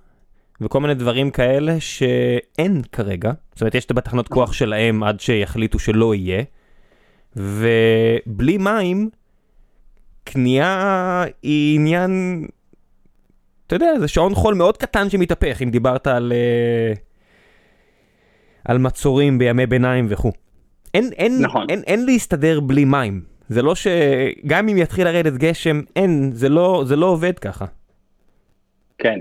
וכל 0.62 0.80
מיני 0.80 0.94
דברים 0.94 1.32
כאלה 1.32 1.80
שאין 1.80 2.82
כרגע. 2.92 3.32
זאת 3.54 3.62
אומרת, 3.62 3.76
יש 3.76 3.86
את 3.86 3.92
בתחנות 3.92 4.28
כוח 4.28 4.54
שלהם 4.54 5.04
עד 5.04 5.20
שיחליטו 5.20 5.80
שלא 5.80 6.16
יהיה. 6.16 6.44
ובלי 7.36 8.58
מים, 8.58 9.10
קנייה 10.24 11.26
היא 11.44 11.80
עניין, 11.80 12.46
אתה 13.68 13.76
יודע, 13.76 14.00
זה 14.00 14.08
שעון 14.08 14.36
חול 14.36 14.54
מאוד 14.56 14.78
קטן 14.78 15.10
שמתהפך, 15.10 15.62
אם 15.64 15.70
דיברת 15.70 16.08
על, 16.08 16.34
uh, 16.96 17.00
על 18.66 18.78
מצורים 18.78 19.38
בימי 19.38 19.66
ביניים 19.66 20.06
וכו'. 20.10 20.32
אין, 20.94 21.10
אין, 21.18 21.42
נכון. 21.42 21.70
אין, 21.70 21.82
אין 21.88 22.06
להסתדר 22.06 22.60
בלי 22.60 22.86
מים. 22.86 23.33
זה 23.54 23.62
לא 23.62 23.76
ש... 23.76 23.88
גם 24.46 24.70
אם 24.70 24.78
יתחיל 24.78 25.08
לרדת 25.08 25.34
גשם, 25.34 25.82
אין, 25.96 26.32
זה 26.34 26.50
לא, 26.50 26.84
זה 26.86 26.96
לא 26.96 27.06
עובד 27.06 27.40
ככה. 27.40 27.66
כן. 28.98 29.20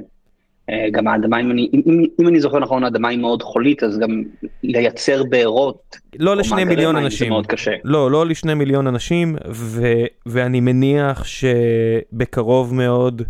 אה, 0.71 0.87
גם 0.92 1.09
האדמה, 1.09 1.40
אם 1.40 1.51
אני, 1.51 1.71
אם, 1.75 2.07
אם 2.21 2.29
אני 2.29 2.40
זוכר 2.40 2.59
נכון, 2.59 2.85
האדמה 2.85 3.09
היא 3.09 3.18
מאוד 3.18 3.42
חולית, 3.42 3.83
אז 3.83 3.99
גם 3.99 4.23
לייצר 4.62 5.23
בארות. 5.25 5.97
לא 6.18 6.37
לשני 6.37 6.64
מיליון 6.64 6.97
אנשים. 6.97 7.27
זה 7.27 7.31
מאוד 7.31 7.47
קשה. 7.47 7.73
לא, 7.85 8.11
לא 8.11 8.27
לשני 8.27 8.55
מיליון 8.55 8.87
אנשים, 8.87 9.37
ו, 9.51 9.83
ואני 10.27 10.61
מניח 10.61 11.25
שבקרוב 11.25 12.75
מאוד 12.75 13.23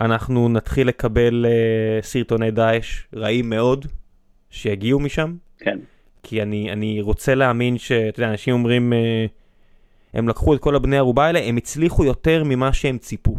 אנחנו 0.00 0.48
נתחיל 0.48 0.88
לקבל 0.88 1.46
uh, 1.46 2.04
סרטוני 2.04 2.50
דאעש 2.50 3.02
רעים 3.16 3.50
מאוד, 3.50 3.86
שיגיעו 4.50 5.00
משם. 5.00 5.34
כן. 5.58 5.78
כי 6.22 6.42
אני, 6.42 6.72
אני 6.72 7.00
רוצה 7.00 7.34
להאמין 7.34 7.78
שאתה 7.78 8.20
יודע, 8.20 8.30
אנשים 8.30 8.54
אומרים, 8.54 8.92
אה, 8.92 9.26
הם 10.14 10.28
לקחו 10.28 10.54
את 10.54 10.60
כל 10.60 10.76
הבני 10.76 10.98
ערובה 10.98 11.26
האלה, 11.26 11.38
הם 11.38 11.56
הצליחו 11.56 12.04
יותר 12.04 12.42
ממה 12.44 12.72
שהם 12.72 12.98
ציפו. 12.98 13.36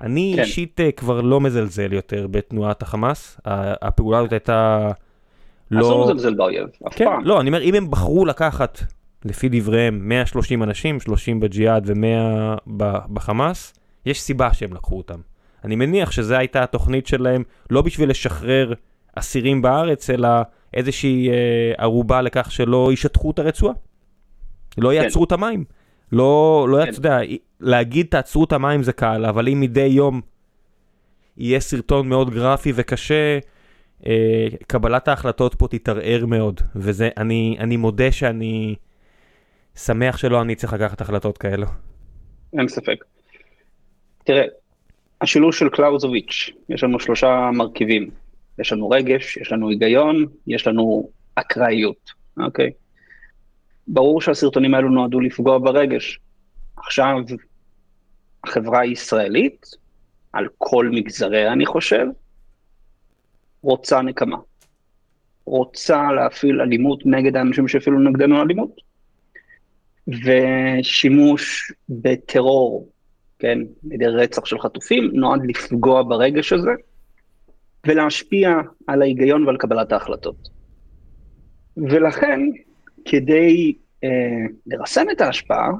אני 0.00 0.32
כן. 0.36 0.42
אישית 0.42 0.80
אה, 0.80 0.92
כבר 0.92 1.20
לא 1.20 1.40
מזלזל 1.40 1.92
יותר 1.92 2.26
בתנועת 2.30 2.82
החמאס, 2.82 3.40
הפעולה 3.82 4.18
הזאת 4.18 4.32
הייתה 4.32 4.90
לא... 5.70 5.80
אסור 5.80 6.04
לזלזל 6.04 6.34
באויב, 6.34 6.68
אף 6.86 6.94
כן, 6.94 7.04
פעם. 7.04 7.24
לא, 7.24 7.40
אני 7.40 7.48
אומר, 7.48 7.62
אם 7.62 7.74
הם 7.74 7.90
בחרו 7.90 8.26
לקחת, 8.26 8.80
לפי 9.24 9.48
דבריהם, 9.48 10.08
130 10.08 10.62
אנשים, 10.62 11.00
30 11.00 11.40
בג'יהאד 11.40 11.84
ו-100 11.86 12.72
בחמאס, 13.12 13.74
יש 14.06 14.20
סיבה 14.20 14.54
שהם 14.54 14.74
לקחו 14.74 14.98
אותם. 14.98 15.20
אני 15.64 15.76
מניח 15.76 16.10
שזו 16.10 16.34
הייתה 16.34 16.62
התוכנית 16.62 17.06
שלהם, 17.06 17.42
לא 17.70 17.82
בשביל 17.82 18.10
לשחרר 18.10 18.72
אסירים 19.14 19.62
בארץ, 19.62 20.10
אלא 20.10 20.28
איזושהי 20.74 21.30
אה, 21.30 21.34
ערובה 21.78 22.22
לכך 22.22 22.52
שלא 22.52 22.90
ישטחו 22.92 23.30
את 23.30 23.38
הרצועה. 23.38 23.74
לא 24.78 24.92
יעצרו 24.92 25.24
את 25.24 25.32
המים. 25.32 25.64
לא, 26.12 26.66
לא, 26.70 26.84
כן. 26.84 26.90
אתה 26.90 26.98
יודע, 26.98 27.18
להגיד 27.60 28.06
תעצרו 28.10 28.44
את 28.44 28.52
המים 28.52 28.82
זה 28.82 28.92
קל, 28.92 29.24
אבל 29.24 29.48
אם 29.48 29.60
מדי 29.60 29.80
יום 29.86 30.20
יהיה 31.36 31.60
סרטון 31.60 32.08
מאוד 32.08 32.30
גרפי 32.30 32.72
וקשה, 32.74 33.38
אה, 34.06 34.46
קבלת 34.66 35.08
ההחלטות 35.08 35.54
פה 35.54 35.68
תתערער 35.68 36.26
מאוד, 36.26 36.60
וזה, 36.76 37.08
אני, 37.16 37.56
אני 37.58 37.76
מודה 37.76 38.12
שאני 38.12 38.74
שמח 39.76 40.16
שלא 40.16 40.42
אני 40.42 40.54
צריך 40.54 40.72
לקחת 40.72 41.00
החלטות 41.00 41.38
כאלו. 41.38 41.66
אין 42.58 42.68
ספק. 42.68 43.04
תראה, 44.24 44.44
השילוב 45.20 45.54
של 45.54 45.68
קלאוזוביץ', 45.68 46.50
יש 46.68 46.84
לנו 46.84 47.00
שלושה 47.00 47.50
מרכיבים. 47.54 48.10
יש 48.58 48.72
לנו 48.72 48.90
רגש, 48.90 49.36
יש 49.36 49.52
לנו 49.52 49.70
היגיון, 49.70 50.26
יש 50.46 50.66
לנו 50.66 51.08
אקראיות, 51.34 52.10
אוקיי? 52.38 52.70
ברור 53.88 54.20
שהסרטונים 54.20 54.74
האלו 54.74 54.88
נועדו 54.88 55.20
לפגוע 55.20 55.58
ברגש. 55.58 56.20
עכשיו, 56.76 57.16
החברה 58.44 58.80
הישראלית, 58.80 59.66
על 60.32 60.48
כל 60.58 60.88
מגזריה 60.92 61.52
אני 61.52 61.66
חושב, 61.66 62.06
רוצה 63.62 64.02
נקמה. 64.02 64.36
רוצה 65.44 66.12
להפעיל 66.12 66.60
אלימות 66.60 67.06
נגד 67.06 67.36
האנשים 67.36 67.68
שהפעילו 67.68 68.00
נגדנו 68.00 68.42
אלימות. 68.42 68.80
ושימוש 70.08 71.72
בטרור, 71.88 72.88
כן, 73.38 73.58
לידי 73.84 74.06
רצח 74.06 74.44
של 74.44 74.58
חטופים, 74.58 75.10
נועד 75.12 75.40
לפגוע 75.46 76.02
ברגש 76.02 76.52
הזה 76.52 76.70
ולהשפיע 77.86 78.50
על 78.86 79.02
ההיגיון 79.02 79.46
ועל 79.46 79.56
קבלת 79.56 79.92
ההחלטות. 79.92 80.48
ולכן, 81.76 82.40
כדי 83.06 83.74
אה, 84.04 84.08
לרסן 84.66 85.10
את 85.10 85.20
ההשפעה, 85.20 85.70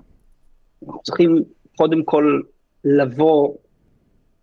אנחנו 0.87 1.03
צריכים 1.03 1.45
קודם 1.77 2.05
כל 2.05 2.41
לבוא 2.85 3.55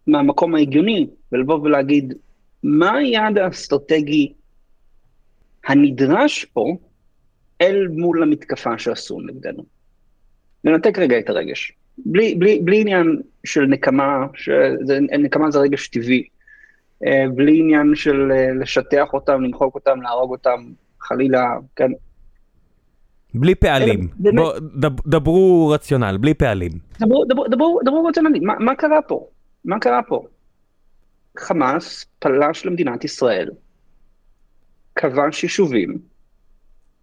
מהמקום 0.07 0.55
ההגיוני 0.55 1.07
ולבוא 1.31 1.59
ולהגיד, 1.59 2.13
מה 2.63 2.97
היעד 2.97 3.37
האסטרטגי 3.37 4.33
הנדרש 5.67 6.45
פה 6.45 6.75
אל 7.61 7.87
מול 7.87 8.23
המתקפה 8.23 8.77
שעשו 8.77 9.21
נגדנו. 9.21 9.63
ננתק 10.63 10.97
רגע 10.97 11.19
את 11.19 11.29
הרגש. 11.29 11.71
בלי, 11.97 12.35
בלי, 12.35 12.59
בלי 12.59 12.81
עניין 12.81 13.21
של 13.45 13.65
נקמה, 13.65 14.25
שזה, 14.33 14.99
נקמה 14.99 15.51
זה 15.51 15.59
רגש 15.59 15.87
טבעי. 15.87 16.27
אה, 17.05 17.25
בלי 17.35 17.59
עניין 17.59 17.95
של 17.95 18.31
אה, 18.31 18.53
לשטח 18.53 19.13
אותם, 19.13 19.41
למחוק 19.41 19.75
אותם, 19.75 20.01
להרוג 20.01 20.31
אותם, 20.31 20.71
חלילה, 21.01 21.57
כן. 21.75 21.91
בלי 23.35 23.55
פעלים. 23.55 24.07
בוא, 24.35 24.53
דב, 24.59 25.01
דברו 25.07 25.69
רציונל, 25.69 26.17
בלי 26.21 26.33
פעלים. 26.33 26.71
דברו, 26.99 27.25
דברו, 27.25 27.47
דברו, 27.47 27.79
דברו 27.85 28.05
רציונלי, 28.05 28.39
מה, 28.39 28.53
מה 28.59 28.75
קרה 28.75 29.01
פה? 29.01 29.27
מה 29.65 29.79
קרה 29.79 30.03
פה? 30.07 30.25
חמאס 31.37 32.05
פלש 32.19 32.65
למדינת 32.65 33.03
ישראל, 33.03 33.49
כבש 34.95 35.43
יישובים, 35.43 35.97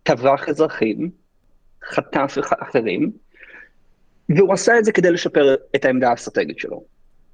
טבח 0.02 0.48
אזרחים, 0.48 1.10
חטף 1.84 2.36
אח- 2.40 2.52
אחרים, 2.62 3.12
והוא 4.36 4.52
עשה 4.52 4.78
את 4.78 4.84
זה 4.84 4.92
כדי 4.92 5.10
לשפר 5.10 5.54
את 5.76 5.84
העמדה 5.84 6.10
האסטרטגית 6.10 6.58
שלו. 6.58 6.82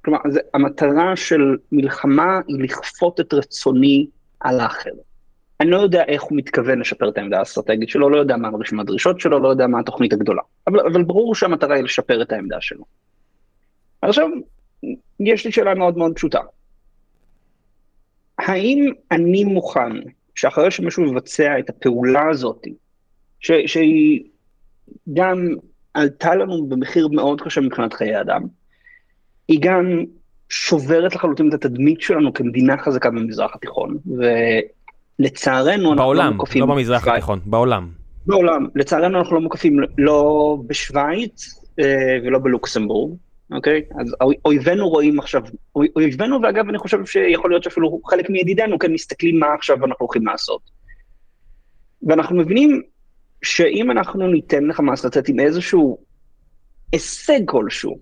כלומר, 0.05 0.19
זה, 0.29 0.39
המטרה 0.53 1.15
של 1.15 1.57
מלחמה 1.71 2.39
היא 2.47 2.63
לכפות 2.63 3.19
את 3.19 3.33
רצוני 3.33 4.07
על 4.39 4.59
האחר. 4.59 4.89
אני 5.59 5.69
לא 5.69 5.77
יודע 5.77 6.03
איך 6.03 6.23
הוא 6.23 6.37
מתכוון 6.37 6.79
לשפר 6.79 7.09
את 7.09 7.17
העמדה 7.17 7.39
האסטרטגית 7.39 7.89
שלו, 7.89 8.09
לא 8.09 8.17
יודע 8.17 8.37
מה 8.37 8.49
רשימת 8.59 8.81
הדרישות 8.81 9.19
שלו, 9.19 9.39
לא 9.39 9.47
יודע 9.47 9.67
מה 9.67 9.79
התוכנית 9.79 10.13
הגדולה. 10.13 10.41
אבל, 10.67 10.79
אבל 10.79 11.03
ברור 11.03 11.35
שהמטרה 11.35 11.75
היא 11.75 11.83
לשפר 11.83 12.21
את 12.21 12.31
העמדה 12.31 12.57
שלו. 12.61 12.83
עכשיו, 14.01 14.29
יש 15.19 15.45
לי 15.45 15.51
שאלה 15.51 15.75
מאוד 15.75 15.97
מאוד 15.97 16.15
פשוטה. 16.15 16.39
האם 18.37 18.91
אני 19.11 19.43
מוכן 19.43 19.91
שאחרי 20.35 20.71
שמישהו 20.71 21.03
מבצע 21.03 21.59
את 21.59 21.69
הפעולה 21.69 22.29
הזאת, 22.29 22.63
ש, 23.39 23.51
שהיא 23.65 24.23
גם 25.13 25.47
עלתה 25.93 26.35
לנו 26.35 26.67
במחיר 26.67 27.07
מאוד 27.07 27.41
קשה 27.41 27.61
מבחינת 27.61 27.93
חיי 27.93 28.21
אדם, 28.21 28.41
היא 29.47 29.59
גם 29.61 30.03
שוברת 30.49 31.15
לחלוטין 31.15 31.49
את 31.49 31.53
התדמית 31.53 32.01
שלנו 32.01 32.33
כמדינה 32.33 32.77
חזקה 32.77 33.09
במזרח 33.09 33.55
התיכון, 33.55 33.97
ולצערנו 35.19 35.71
אנחנו 35.71 35.95
לא 35.95 35.95
בעולם, 35.95 36.33
מוקפים... 36.33 36.61
לא 36.61 36.75
במזרח 36.75 37.01
בשוויץ. 37.01 37.13
התיכון, 37.15 37.39
בעולם. 37.45 37.89
בעולם, 38.25 38.67
לצערנו 38.75 39.19
אנחנו 39.19 39.35
לא 39.35 39.41
מוקפים 39.41 39.77
לא 39.97 40.57
בשוויץ 40.67 41.61
אה, 41.79 41.85
ולא 42.23 42.39
בלוקסמבורג, 42.39 43.17
אוקיי? 43.51 43.81
אז 44.01 44.15
אוי- 44.21 44.35
אויבינו 44.45 44.89
רואים 44.89 45.19
עכשיו, 45.19 45.41
אוי- 45.75 45.87
אויבינו 45.95 46.41
ואגב 46.41 46.69
אני 46.69 46.77
חושב 46.77 47.05
שיכול 47.05 47.51
להיות 47.51 47.63
שאפילו 47.63 48.01
חלק 48.05 48.29
מידידינו 48.29 48.79
כן 48.79 48.93
מסתכלים 48.93 49.39
מה 49.39 49.47
עכשיו 49.53 49.77
אנחנו 49.85 50.05
הולכים 50.05 50.25
לעשות. 50.27 50.61
ואנחנו 52.03 52.35
מבינים 52.37 52.81
שאם 53.43 53.91
אנחנו 53.91 54.27
ניתן 54.27 54.63
לחמאס 54.65 55.05
לצאת 55.05 55.29
עם 55.29 55.39
איזשהו 55.39 55.97
הישג 56.93 57.39
כלשהו, 57.45 57.97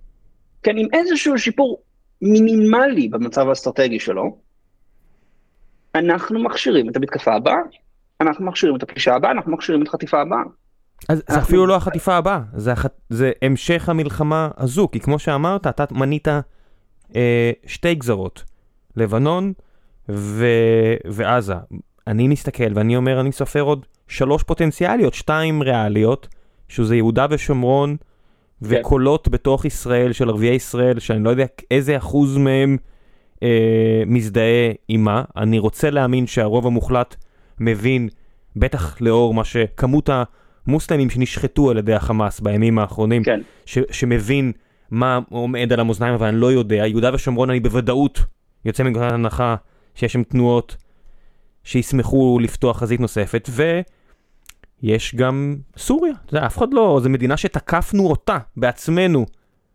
כן, 0.63 0.77
עם 0.77 0.87
איזשהו 0.93 1.37
שיפור 1.39 1.81
מינימלי 2.21 3.07
במצב 3.07 3.47
האסטרטגי 3.49 3.99
שלו, 3.99 4.37
אנחנו 5.95 6.43
מכשירים 6.43 6.89
את 6.89 6.95
המתקפה 6.95 7.33
הבאה, 7.35 7.57
אנחנו 8.21 8.45
מכשירים 8.45 8.75
את 8.75 8.83
הפלישה 8.83 9.15
הבאה, 9.15 9.31
אנחנו 9.31 9.51
מכשירים 9.51 9.83
את 9.83 9.87
החטיפה 9.87 10.21
הבאה. 10.21 10.43
אז 11.09 11.17
זה 11.17 11.23
אנחנו- 11.29 11.43
אפילו 11.43 11.67
לא 11.67 11.75
החטיפה 11.75 12.15
הבאה, 12.15 12.39
זה, 12.55 12.71
הח... 12.71 12.85
זה 13.09 13.31
המשך 13.41 13.89
המלחמה 13.89 14.49
הזו, 14.57 14.87
כי 14.91 14.99
כמו 14.99 15.19
שאמרת, 15.19 15.67
אתה 15.67 15.83
מנית 15.91 16.27
אה, 17.15 17.51
שתי 17.65 17.95
גזרות, 17.95 18.43
לבנון 18.95 19.53
ו... 20.09 20.45
ועזה. 21.05 21.53
אני 22.07 22.27
מסתכל 22.27 22.73
ואני 22.75 22.95
אומר, 22.95 23.19
אני 23.19 23.31
סופר 23.31 23.61
עוד 23.61 23.85
שלוש 24.07 24.43
פוטנציאליות, 24.43 25.13
שתיים 25.13 25.63
ריאליות, 25.63 26.27
שזה 26.69 26.95
יהודה 26.95 27.25
ושומרון, 27.29 27.95
וקולות 28.61 29.27
בתוך 29.27 29.65
ישראל 29.65 30.13
של 30.13 30.29
ערביי 30.29 30.55
ישראל, 30.55 30.99
שאני 30.99 31.23
לא 31.23 31.29
יודע 31.29 31.45
איזה 31.71 31.97
אחוז 31.97 32.37
מהם 32.37 32.77
אה, 33.45 34.03
מזדהה 34.05 34.71
עם 34.87 35.03
מה. 35.03 35.23
אני 35.37 35.59
רוצה 35.59 35.89
להאמין 35.89 36.27
שהרוב 36.27 36.67
המוחלט 36.67 37.15
מבין, 37.59 38.09
בטח 38.55 39.01
לאור 39.01 39.33
מה 39.33 39.43
שכמות 39.43 40.09
המוסלמים 40.67 41.09
שנשחטו 41.09 41.69
על 41.69 41.77
ידי 41.77 41.93
החמאס 41.93 42.39
בימים 42.39 42.79
האחרונים, 42.79 43.23
כן. 43.23 43.41
ש, 43.65 43.79
שמבין 43.91 44.51
מה 44.91 45.19
עומד 45.29 45.73
על 45.73 45.79
המאזניים, 45.79 46.13
אבל 46.13 46.27
אני 46.27 46.37
לא 46.37 46.51
יודע. 46.51 46.87
יהודה 46.87 47.11
ושומרון 47.13 47.49
אני 47.49 47.59
בוודאות 47.59 48.19
יוצא 48.65 48.83
מנקודת 48.83 49.11
הנחה 49.11 49.55
שיש 49.95 50.13
שם 50.13 50.23
תנועות 50.23 50.75
שישמחו 51.63 52.39
לפתוח 52.41 52.79
חזית 52.79 52.99
נוספת, 52.99 53.49
ויש 54.81 55.15
גם 55.15 55.55
סוריה. 55.77 56.13
זה 56.31 56.45
אף 56.45 56.57
אחד 56.57 56.73
לא, 56.73 56.99
זו 57.03 57.09
מדינה 57.09 57.37
שתקפנו 57.37 58.07
אותה 58.07 58.37
בעצמנו 58.57 59.25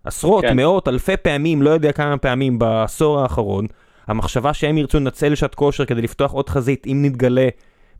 עשרות, 0.05 0.45
כן. 0.45 0.57
מאות, 0.57 0.89
אלפי 0.89 1.17
פעמים, 1.17 1.63
לא 1.63 1.71
יודע 1.71 1.93
כמה 1.93 2.19
פעמים 2.19 2.59
בעשור 2.59 3.21
האחרון. 3.21 3.67
המחשבה 4.07 4.55
שהם 4.55 4.79
ירצו 4.79 5.01
לנצל 5.01 5.35
שעת 5.35 5.55
כושר 5.55 5.85
כדי 5.85 6.03
לפתוח 6.03 6.33
עוד 6.33 6.49
חזית, 6.49 6.87
אם 6.87 6.99
נתגלה 7.05 7.49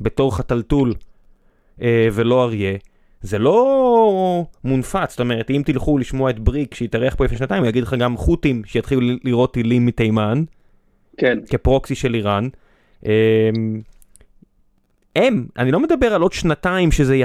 בתור 0.01 0.37
חתלתול 0.37 0.95
אה, 1.83 2.09
ולא 2.13 2.45
אריה, 2.45 2.77
זה 3.21 3.39
לא 3.39 4.45
מונפץ, 4.65 5.11
זאת 5.11 5.21
אומרת, 5.21 5.51
אם 5.51 5.63
תלכו 5.65 5.99
לשמוע 5.99 6.31
את 6.31 6.39
בריק 6.39 6.75
שהתארח 6.75 7.15
פה 7.15 7.25
לפני 7.25 7.39
שנתיים, 7.39 7.63
הוא 7.63 7.69
יגיד 7.69 7.83
לך 7.83 7.95
גם 7.95 8.17
חות'ים 8.17 8.63
שיתחילו 8.65 9.01
ל- 9.01 9.19
לירות 9.25 9.55
טילים 9.55 9.87
מתימן, 9.87 10.45
כן, 11.17 11.39
כפרוקסי 11.51 11.95
של 11.95 12.15
איראן. 12.15 12.49
אה, 13.07 13.51
הם, 15.17 15.47
אני 15.59 15.73
לא 15.73 15.81
מדבר 15.81 16.15
על 16.15 16.23
עוד 16.23 16.33
שנתיים 16.33 16.93
שזה 16.93 17.23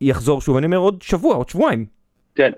יחזור 0.00 0.40
שוב, 0.40 0.56
אני 0.56 0.66
אומר 0.66 0.76
עוד 0.76 1.02
שבוע, 1.02 1.34
עוד 1.34 1.48
שבועיים. 1.48 1.86
כן. 2.34 2.50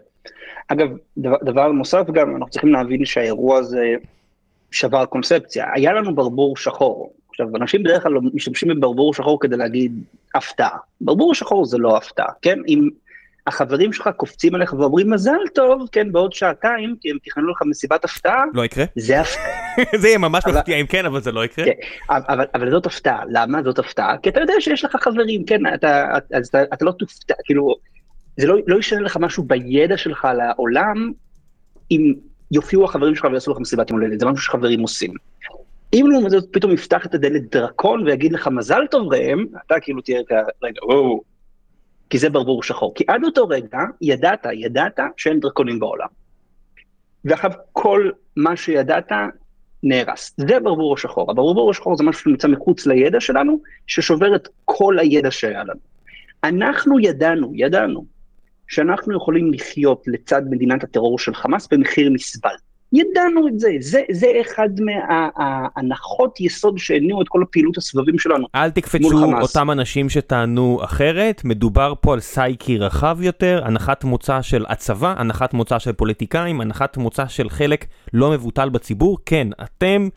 אגב, 0.68 0.88
דבר, 1.18 1.36
דבר 1.44 1.68
נוסף 1.68 2.06
גם, 2.12 2.30
אנחנו 2.30 2.50
צריכים 2.50 2.72
להבין 2.72 3.04
שהאירוע 3.04 3.58
הזה 3.58 3.94
שבר 4.70 5.04
קונספציה. 5.04 5.66
היה 5.74 5.92
לנו 5.92 6.14
ברבור 6.14 6.56
שחור. 6.56 7.12
עכשיו, 7.28 7.46
אנשים 7.56 7.82
בדרך 7.82 8.02
כלל 8.02 8.12
משתמשים 8.34 8.68
בברבור 8.68 9.14
שחור 9.14 9.40
כדי 9.40 9.56
להגיד 9.56 9.92
הפתעה. 10.34 10.76
ברבור 11.00 11.34
שחור 11.34 11.64
זה 11.64 11.78
לא 11.78 11.96
הפתעה, 11.96 12.28
כן? 12.42 12.58
אם 12.68 12.88
החברים 13.46 13.92
שלך 13.92 14.10
קופצים 14.16 14.54
עליך 14.54 14.72
ואומרים 14.72 15.10
מזל 15.10 15.38
טוב, 15.54 15.88
כן, 15.92 16.12
בעוד 16.12 16.32
שעתיים, 16.32 16.96
כי 17.00 17.10
הם 17.10 17.16
תכננו 17.24 17.50
לך 17.50 17.62
מסיבת 17.66 18.04
הפתעה. 18.04 18.44
לא 18.54 18.64
יקרה. 18.64 18.84
זה 18.96 19.20
הפתעה. 19.20 19.44
זה 20.00 20.08
יהיה 20.08 20.18
ממש 20.18 20.44
מפתיע 20.46 20.76
אם 20.76 20.86
כן, 20.86 21.06
אבל 21.06 21.20
זה 21.20 21.32
לא 21.32 21.44
יקרה. 21.44 21.64
כן, 21.64 21.72
אבל, 22.10 22.46
אבל 22.54 22.70
זאת 22.70 22.86
הפתעה, 22.86 23.22
למה 23.28 23.62
זאת 23.62 23.78
הפתעה? 23.78 24.18
כי 24.18 24.28
אתה 24.28 24.40
יודע 24.40 24.54
שיש 24.60 24.84
לך 24.84 24.96
חברים, 25.00 25.44
כן, 25.44 25.74
אתה, 25.74 26.18
אז 26.34 26.48
אתה, 26.48 26.62
אתה 26.62 26.84
לא 26.84 26.92
תופתע, 26.92 27.34
כאילו, 27.44 27.76
זה 28.40 28.46
לא, 28.46 28.56
לא 28.66 28.78
ישנה 28.78 29.00
לך 29.00 29.16
משהו 29.20 29.42
בידע 29.44 29.96
שלך 29.96 30.24
על 30.24 30.40
העולם, 30.40 31.12
אם 31.90 32.14
יופיעו 32.52 32.84
החברים 32.84 33.14
שלך 33.14 33.24
ויעשו 33.30 33.52
לך 33.52 33.58
מסיבת 33.60 33.90
יום 33.90 34.00
הולדת, 34.00 34.20
זה 34.20 34.26
משהו 34.26 34.44
שחברים 34.44 34.80
עושים. 34.80 35.14
אם 35.92 36.06
לעומת 36.12 36.30
זאת 36.30 36.48
פתאום 36.50 36.72
יפתח 36.72 37.06
את 37.06 37.14
הדלת 37.14 37.50
דרקון 37.50 38.02
ויגיד 38.02 38.32
לך 38.32 38.48
מזל 38.48 38.86
טוב 38.90 39.12
ראם, 39.12 39.46
אתה 39.66 39.74
כאילו 39.80 40.00
תהיה 40.00 40.20
רגע, 40.62 40.80
וואו, 40.84 41.20
כי 42.10 42.18
זה 42.18 42.30
ברבור 42.30 42.62
שחור. 42.62 42.94
כי 42.94 43.04
עד 43.08 43.24
אותו 43.24 43.48
רגע 43.48 43.78
ידעת, 44.00 44.46
ידעת 44.52 45.00
שאין 45.16 45.40
דרקונים 45.40 45.78
בעולם. 45.78 46.08
ועכשיו 47.24 47.50
כל 47.72 48.10
מה 48.36 48.56
שידעת 48.56 49.12
נהרס. 49.82 50.34
זה 50.36 50.60
ברבור 50.60 50.94
השחור. 50.94 51.30
הברבור 51.30 51.70
השחור 51.70 51.96
זה 51.96 52.04
משהו 52.04 52.22
שנמצא 52.22 52.48
מחוץ 52.48 52.86
לידע 52.86 53.20
שלנו, 53.20 53.60
ששובר 53.86 54.36
את 54.36 54.48
כל 54.64 54.98
הידע 54.98 55.30
שהיה 55.30 55.64
לנו. 55.64 55.80
אנחנו 56.44 57.00
ידענו, 57.00 57.52
ידענו, 57.54 58.04
שאנחנו 58.70 59.16
יכולים 59.16 59.52
לחיות 59.52 60.02
לצד 60.06 60.42
מדינת 60.50 60.84
הטרור 60.84 61.18
של 61.18 61.34
חמאס 61.34 61.68
במחיר 61.72 62.10
נסבל. 62.10 62.50
ידענו 62.92 63.48
את 63.48 63.60
זה, 63.60 63.68
זה, 63.80 64.02
זה 64.10 64.26
אחד 64.40 64.68
מההנחות 64.80 66.40
יסוד 66.40 66.78
שהניעו 66.78 67.22
את 67.22 67.28
כל 67.28 67.42
הפעילות 67.42 67.78
הסבבים 67.78 68.18
שלנו. 68.18 68.46
אל 68.54 68.70
תקפצו 68.70 69.32
אותם 69.40 69.70
אנשים 69.70 70.08
שטענו 70.08 70.80
אחרת, 70.84 71.42
מדובר 71.44 71.94
פה 72.00 72.12
על 72.12 72.20
סייקי 72.20 72.78
רחב 72.78 73.18
יותר, 73.22 73.60
הנחת 73.64 74.04
מוצא 74.04 74.42
של 74.42 74.64
הצבא, 74.68 75.14
הנחת 75.18 75.54
מוצא 75.54 75.78
של 75.78 75.92
פוליטיקאים, 75.92 76.60
הנחת 76.60 76.96
מוצא 76.96 77.26
של 77.26 77.50
חלק 77.50 77.86
לא 78.12 78.30
מבוטל 78.30 78.68
בציבור, 78.68 79.18
כן, 79.26 79.48
אתם... 79.62 80.08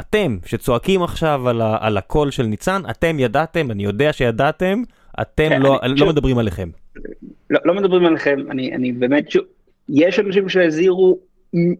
אתם 0.00 0.38
שצועקים 0.46 1.02
עכשיו 1.02 1.48
על, 1.48 1.60
ה, 1.60 1.76
על 1.80 1.96
הקול 1.96 2.30
של 2.30 2.42
ניצן, 2.42 2.82
אתם 2.90 3.18
ידעתם, 3.18 3.70
אני 3.70 3.84
יודע 3.84 4.12
שידעתם, 4.12 4.82
אתם 5.20 5.48
כן, 5.48 5.62
לא, 5.62 5.78
אני, 5.82 5.92
לא 5.92 5.96
שוב, 5.96 6.08
מדברים 6.08 6.38
עליכם. 6.38 6.68
לא, 7.50 7.60
לא 7.64 7.74
מדברים 7.74 8.04
עליכם, 8.04 8.40
אני, 8.50 8.74
אני 8.74 8.92
באמת, 8.92 9.30
שוב, 9.30 9.44
יש 9.88 10.18
אנשים 10.18 10.48
שהזהירו, 10.48 11.18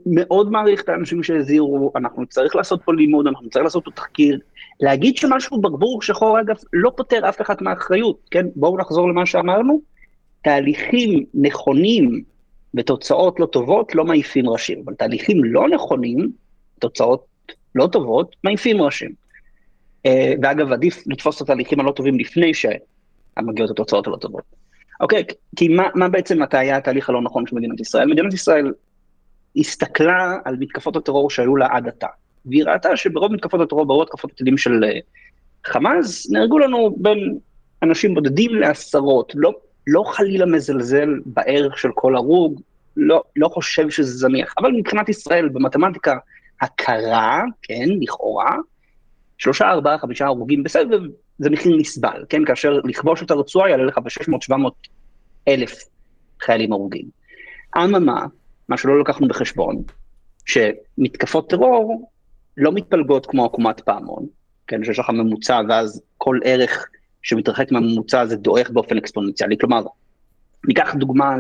מאוד 0.07 0.51
מעריך 0.51 0.83
את 0.83 0.89
האנשים 0.89 1.23
שהזהירו, 1.23 1.93
אנחנו 1.97 2.27
צריך 2.27 2.57
לעשות 2.57 2.83
פה 2.85 2.95
לימוד, 2.95 3.27
אנחנו 3.27 3.51
צריך 3.51 3.65
לעשות 3.65 3.85
פה 3.85 3.91
תחקיר. 3.91 4.39
להגיד 4.81 5.17
שמשהו 5.17 5.61
ברבור 5.61 6.03
שחור, 6.03 6.41
אגב, 6.41 6.57
לא 6.73 6.93
פותר 6.97 7.29
אף 7.29 7.41
אחד 7.41 7.55
מהאחריות, 7.61 8.19
כן? 8.31 8.47
בואו 8.57 8.79
נחזור 8.79 9.09
למה 9.09 9.27
שאמרנו. 9.27 9.81
תהליכים 10.43 11.25
נכונים 11.35 12.23
ותוצאות 12.75 13.41
לא 13.41 13.47
טובות 13.47 13.95
לא 13.95 14.05
מעיפים 14.05 14.49
ראשים, 14.49 14.83
אבל 14.85 14.95
תהליכים 14.95 15.45
לא 15.45 15.69
נכונים, 15.69 16.33
תוצאות 16.79 17.25
לא 17.75 17.87
טובות, 17.87 18.37
מעיפים 18.45 18.83
ראשים. 18.83 19.13
אה, 20.07 20.35
ואגב, 20.43 20.73
עדיף 20.73 21.05
לתפוס 21.07 21.37
את 21.37 21.43
התהליכים 21.43 21.81
הלא 21.81 21.91
טובים 21.91 22.19
לפני 22.19 22.53
שמגיעות 22.55 23.71
התוצאות 23.71 24.07
הלא 24.07 24.17
טובות. 24.17 24.43
אוקיי, 25.01 25.25
כי 25.57 25.69
מה, 25.69 25.89
מה 25.95 26.09
בעצם 26.09 26.39
היה 26.53 26.77
התהליך 26.77 27.09
הלא 27.09 27.23
נכון 27.23 27.47
של 27.47 27.57
מדינת 27.57 27.81
ישראל? 27.81 28.11
מדינת 28.11 28.35
ישראל 28.35 28.73
הסתכלה 29.57 30.37
על 30.45 30.57
מתקפות 30.61 30.97
הטרור 30.97 31.31
שהיו 31.31 31.57
לה 31.57 31.67
עד 31.71 31.89
עתה, 31.89 32.07
והיא 32.47 32.65
ראתה 32.65 32.97
שברוב 32.97 33.33
מתקפות 33.33 33.61
הטרור, 33.61 33.87
ברוב 33.87 34.03
התקפות 34.03 34.31
הטילים 34.31 34.59
של 34.59 34.85
אה, 34.85 34.99
חמאס, 35.67 36.31
נהרגו 36.31 36.59
לנו 36.59 36.97
בין 36.97 37.39
אנשים 37.83 38.15
בודדים 38.15 38.55
לעשרות, 38.55 39.33
לא, 39.35 39.53
לא 39.87 40.03
חלילה 40.07 40.47
מזלזל 40.47 41.09
בערך 41.27 41.79
של 41.79 41.89
כל 41.95 42.17
הרוג, 42.17 42.61
לא, 42.97 43.23
לא 43.37 43.49
חושב 43.49 43.91
שזה 43.91 44.19
זניח, 44.19 44.55
אבל 44.59 44.73
מבחינת 44.73 45.09
ישראל 45.09 45.49
במתמטיקה 45.49 46.17
הקרה, 46.61 47.43
כן, 47.63 47.89
לכאורה, 48.01 48.57
שלושה, 49.39 49.71
ארבעה, 49.71 49.99
חמישה 49.99 50.27
הרוגים 50.27 50.63
בסבב, 50.63 51.01
זה 51.39 51.51
מחיר 51.51 51.77
נסבל, 51.77 52.25
כן, 52.29 52.45
כאשר 52.45 52.81
לכבוש 52.85 53.23
את 53.23 53.31
הרצועה 53.31 53.71
יעלה 53.71 53.85
לך 53.85 53.99
ב-600-700 53.99 54.55
אלף 55.49 55.79
חיילים 56.41 56.73
הרוגים. 56.73 57.07
אממה, 57.77 58.27
מה 58.69 58.77
שלא 58.77 59.01
לקחנו 59.01 59.29
בחשבון, 59.29 59.83
שמתקפות 60.47 61.51
טרור 61.51 62.11
לא 62.57 62.73
מתפלגות 62.73 63.27
כמו 63.27 63.45
עקומת 63.45 63.81
פעמון, 63.81 64.27
כן, 64.67 64.85
שיש 64.85 64.99
לך 64.99 65.11
ממוצע 65.11 65.61
ואז 65.69 66.03
כל 66.19 66.39
ערך 66.45 66.89
שמתרחק 67.23 67.73
מהממוצע 67.73 68.21
הזה 68.21 68.37
דועך 68.37 68.71
באופן 68.71 68.97
אקספוננציאלי, 68.97 69.59
כלומר, 69.59 69.83
ניקח 70.69 70.95
דוגמה 70.95 71.37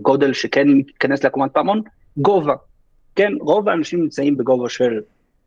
לגודל 0.00 0.32
שכן 0.32 0.68
מתכנס 0.68 1.24
לעקומת 1.24 1.50
פעמון, 1.52 1.82
גובה, 2.16 2.54
כן, 3.16 3.32
רוב 3.40 3.68
האנשים 3.68 4.00
נמצאים 4.00 4.36
בגובה 4.36 4.68
של 4.68 5.00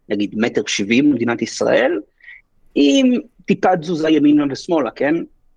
נגיד 0.10 0.36
מטר 0.38 0.62
שבעים 0.68 1.12
במדינת 1.12 1.42
ישראל, 1.42 2.00
עם 2.80 3.12
טיפה 3.46 3.78
תזוזה 3.78 4.10
ימינה 4.10 4.44
ושמאלה, 4.50 4.92
כן? 4.92 5.16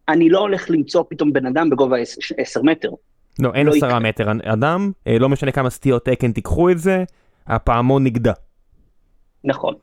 אני 0.09 0.29
לא 0.29 0.39
הולך 0.39 0.71
למצוא 0.71 1.05
פתאום 1.09 1.33
בן 1.33 1.47
אדם 1.47 1.71
בגובה 1.71 1.97
עשר 2.37 2.63
מטר, 2.63 2.91
לא, 3.39 3.51
אין 3.55 3.67
לא 3.67 3.73
עשרה 3.73 3.99
מטר 3.99 4.31
אדם, 4.45 4.91
אה, 5.07 5.19
לא 5.19 5.29
משנה 5.29 5.53
כמה 5.53 5.71
סטיות 5.71 6.05
תקן 6.05 6.33
תיקחו 6.33 6.71
את 6.71 6.79
זה, 6.79 7.05
הפעמון 7.47 8.05
נגדע. 8.05 8.33
נכון, 9.45 9.75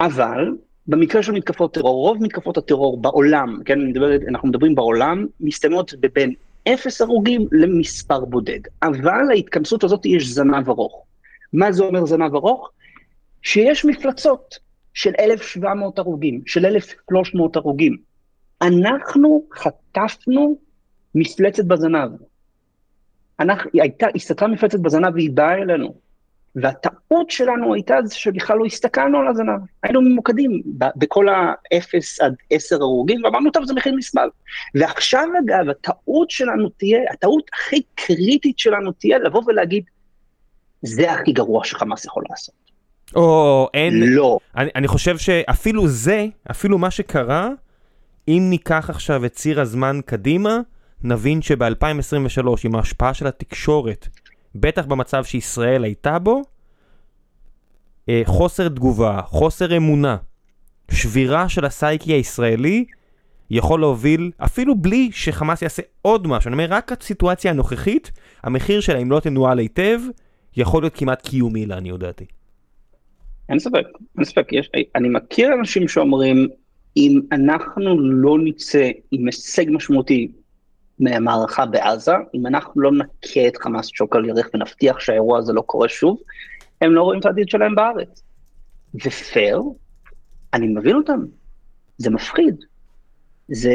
אבל 0.00 0.48
במקרה 0.86 1.22
של 1.22 1.32
מתקפות 1.32 1.74
טרור, 1.74 2.08
רוב 2.08 2.22
מתקפות 2.22 2.56
הטרור 2.56 3.02
בעולם, 3.02 3.58
כן, 3.64 3.86
מדבר, 3.86 4.10
אנחנו 4.28 4.48
מדברים 4.48 4.74
בעולם, 4.74 5.26
מסתיימות 5.40 5.94
בבין 6.00 6.34
אפס 6.68 7.00
הרוגים 7.00 7.46
למספר 7.52 8.24
בודד. 8.24 8.60
אבל 8.82 9.30
ההתכנסות 9.30 9.84
הזאת 9.84 10.06
יש 10.06 10.26
זנב 10.28 10.68
ארוך. 10.68 11.04
מה 11.52 11.72
זה 11.72 11.84
אומר 11.84 12.06
זנב 12.06 12.34
ארוך? 12.34 12.70
שיש 13.42 13.84
מפלצות 13.84 14.58
של 14.94 15.12
1,700 15.18 15.98
הרוגים, 15.98 16.42
של 16.46 16.66
1,300 16.66 17.56
הרוגים. 17.56 17.96
אנחנו 18.62 19.42
חטפנו 19.54 20.58
מפלצת 21.14 21.64
בזנב. 21.64 22.10
אנחנו, 23.40 23.70
הייתה, 23.80 24.06
הסתתרה 24.14 24.48
מפלצת 24.48 24.78
בזנב 24.78 25.14
והיא 25.14 25.30
באה 25.30 25.54
אלינו. 25.54 25.94
והטעות 26.56 27.30
שלנו 27.30 27.74
הייתה 27.74 27.94
זה 28.04 28.14
שבכלל 28.14 28.58
לא 28.58 28.64
הסתכלנו 28.64 29.18
על 29.18 29.28
הזנב. 29.28 29.60
היינו 29.82 30.00
ממוקדים 30.00 30.62
בכל 30.96 31.28
ה-0 31.28 32.24
עד 32.24 32.34
10 32.50 32.76
הרוגים, 32.76 33.24
ואמרנו, 33.24 33.50
טוב, 33.50 33.64
זה 33.64 33.74
מחיר 33.74 33.94
נסבל. 33.96 34.28
ועכשיו, 34.74 35.28
אגב, 35.44 35.68
הטעות 35.70 36.30
שלנו 36.30 36.68
תהיה, 36.68 37.00
הטעות 37.12 37.50
הכי 37.54 37.82
קריטית 37.94 38.58
שלנו 38.58 38.92
תהיה 38.92 39.18
לבוא 39.18 39.42
ולהגיד, 39.46 39.84
זה 40.82 41.12
הכי 41.12 41.32
גרוע 41.32 41.64
שחמאס 41.64 42.04
יכול 42.04 42.24
לעשות. 42.30 42.63
או, 43.14 43.68
אין... 43.74 44.02
לא. 44.02 44.38
אני, 44.56 44.70
אני 44.74 44.88
חושב 44.88 45.18
שאפילו 45.18 45.88
זה, 45.88 46.26
אפילו 46.50 46.78
מה 46.78 46.90
שקרה, 46.90 47.48
אם 48.28 48.46
ניקח 48.50 48.90
עכשיו 48.90 49.24
את 49.24 49.32
ציר 49.32 49.60
הזמן 49.60 50.00
קדימה, 50.06 50.58
נבין 51.02 51.42
שב-2023 51.42 52.46
עם 52.64 52.74
ההשפעה 52.74 53.14
של 53.14 53.26
התקשורת, 53.26 54.08
בטח 54.54 54.86
במצב 54.86 55.24
שישראל 55.24 55.84
הייתה 55.84 56.18
בו, 56.18 56.42
אה, 58.08 58.22
חוסר 58.24 58.68
תגובה, 58.68 59.20
חוסר 59.26 59.76
אמונה, 59.76 60.16
שבירה 60.90 61.48
של 61.48 61.64
הסייקי 61.64 62.12
הישראלי, 62.12 62.84
יכול 63.50 63.80
להוביל, 63.80 64.30
אפילו 64.38 64.74
בלי 64.76 65.10
שחמאס 65.12 65.62
יעשה 65.62 65.82
עוד 66.02 66.26
משהו, 66.26 66.48
אני 66.48 66.54
אומר, 66.54 66.66
רק 66.70 66.92
הסיטואציה 66.92 67.50
הנוכחית, 67.50 68.10
המחיר 68.42 68.80
שלה, 68.80 68.98
אם 68.98 69.10
לא 69.10 69.20
תנוהל 69.20 69.58
היטב, 69.58 70.00
יכול 70.56 70.82
להיות 70.82 70.94
כמעט 70.96 71.22
קיומי 71.22 71.66
לעניות 71.66 72.00
דעתי. 72.00 72.24
אין 73.48 73.58
ספק, 73.58 73.86
אין 74.16 74.24
ספק, 74.24 74.52
יש, 74.52 74.70
אני 74.94 75.08
מכיר 75.08 75.54
אנשים 75.54 75.88
שאומרים, 75.88 76.48
אם 76.96 77.20
אנחנו 77.32 78.00
לא 78.00 78.38
נצא 78.38 78.90
עם 79.10 79.26
הישג 79.26 79.64
משמעותי 79.68 80.28
מהמערכה 80.98 81.66
בעזה, 81.66 82.12
אם 82.34 82.46
אנחנו 82.46 82.80
לא 82.80 82.90
נכה 82.92 83.48
את 83.48 83.56
חמאס 83.56 83.86
שוק 83.86 84.16
על 84.16 84.24
ירך 84.24 84.50
ונבטיח 84.54 85.00
שהאירוע 85.00 85.38
הזה 85.38 85.52
לא 85.52 85.60
קורה 85.60 85.88
שוב, 85.88 86.18
הם 86.80 86.92
לא 86.92 87.02
רואים 87.02 87.20
את 87.20 87.26
העתיד 87.26 87.48
שלהם 87.48 87.74
בארץ. 87.74 88.22
ופייר, 88.94 89.62
אני 90.54 90.66
מבין 90.66 90.96
אותם, 90.96 91.20
זה 91.98 92.10
מפחיד. 92.10 92.56
זה, 93.48 93.74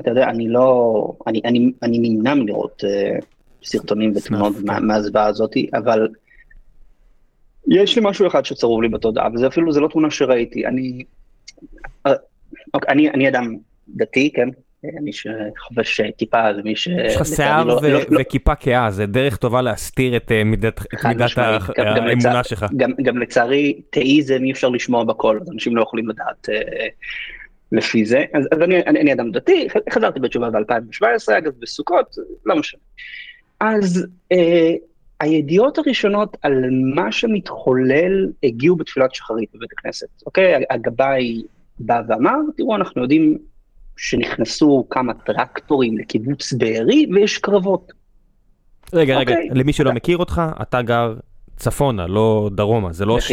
אתה 0.00 0.10
יודע, 0.10 0.24
אני 0.28 0.48
לא, 0.48 1.12
אני, 1.26 1.40
אני, 1.44 1.72
אני 1.82 1.98
נמנע 1.98 2.34
מלראות 2.34 2.82
uh, 2.84 3.24
סרטונים 3.64 4.12
ותמונות 4.16 4.56
כן. 4.56 4.86
מהזוועה 4.86 5.26
הזאת, 5.26 5.52
אבל 5.74 6.08
יש 7.68 7.96
לי 7.96 8.02
משהו 8.04 8.26
אחד 8.26 8.44
שצרוב 8.44 8.82
לי 8.82 8.88
בתודעה, 8.88 9.28
וזה 9.34 9.46
אפילו, 9.46 9.72
זה 9.72 9.80
לא 9.80 9.88
תמונה 9.88 10.10
שראיתי, 10.10 10.66
אני, 10.66 11.02
uh, 12.08 12.10
אוקיי, 12.74 12.90
אני, 12.92 13.10
אני 13.10 13.28
אדם 13.28 13.56
דתי, 13.88 14.32
כן? 14.34 14.48
מי 15.00 15.12
שחובש 15.12 16.00
כיפה 16.18 16.54
זה 16.56 16.62
מי 16.62 16.76
ש... 16.76 16.86
יש 16.86 17.16
לך 17.16 17.26
שיער 17.26 17.64
לא- 17.64 17.80
לא- 17.82 18.00
לא- 18.08 18.20
וכיפה 18.20 18.54
כהה, 18.54 18.90
זה 18.90 19.06
דרך 19.06 19.36
טובה 19.36 19.62
להסתיר 19.62 20.16
את 20.16 20.32
אה, 20.32 20.44
מידת 20.44 20.80
האמונה 20.98 22.44
שלך. 22.44 22.64
גם 23.02 23.18
לצערי, 23.18 23.80
תאיזם 23.90 24.44
אי 24.44 24.52
אפשר 24.52 24.68
לשמוע 24.68 25.04
בכל, 25.04 25.38
אז 25.42 25.50
אנשים 25.50 25.76
לא 25.76 25.82
יכולים 25.82 26.08
לדעת. 26.08 26.48
אה, 26.48 26.86
לפי 27.72 28.04
זה, 28.04 28.24
אז, 28.34 28.48
אז 28.52 28.62
אני, 28.62 28.82
אני, 28.86 29.00
אני 29.00 29.12
אדם 29.12 29.30
דתי, 29.30 29.68
חזרתי 29.90 30.20
בתשובה 30.20 30.50
ב-2017, 30.50 31.38
אגב, 31.38 31.52
בסוכות, 31.58 32.16
לא 32.46 32.56
משנה. 32.56 32.80
אז 33.60 34.06
אה, 34.32 34.74
הידיעות 35.20 35.78
הראשונות 35.78 36.36
על 36.42 36.64
מה 36.94 37.12
שמתחולל 37.12 38.32
הגיעו 38.42 38.76
בתפילת 38.76 39.14
שחרית 39.14 39.48
בבית 39.54 39.70
הכנסת, 39.78 40.06
אוקיי? 40.26 40.64
הגבאי 40.70 41.42
בא 41.78 42.00
ואמר, 42.08 42.36
תראו, 42.56 42.76
אנחנו 42.76 43.02
יודעים 43.02 43.38
שנכנסו 43.96 44.86
כמה 44.90 45.14
טרקטורים 45.14 45.98
לקיבוץ 45.98 46.52
בארי 46.52 47.06
ויש 47.14 47.38
קרבות. 47.38 47.92
רגע, 48.92 49.18
רגע, 49.18 49.32
אוקיי. 49.32 49.48
למי 49.52 49.72
שלא 49.72 49.92
מכיר 49.92 50.18
אותך, 50.18 50.42
אתה 50.62 50.82
גר 50.82 51.14
צפונה, 51.56 52.06
לא 52.06 52.50
דרומה. 52.54 52.92
זה 52.92 53.04
לא, 53.04 53.20
ש... 53.20 53.32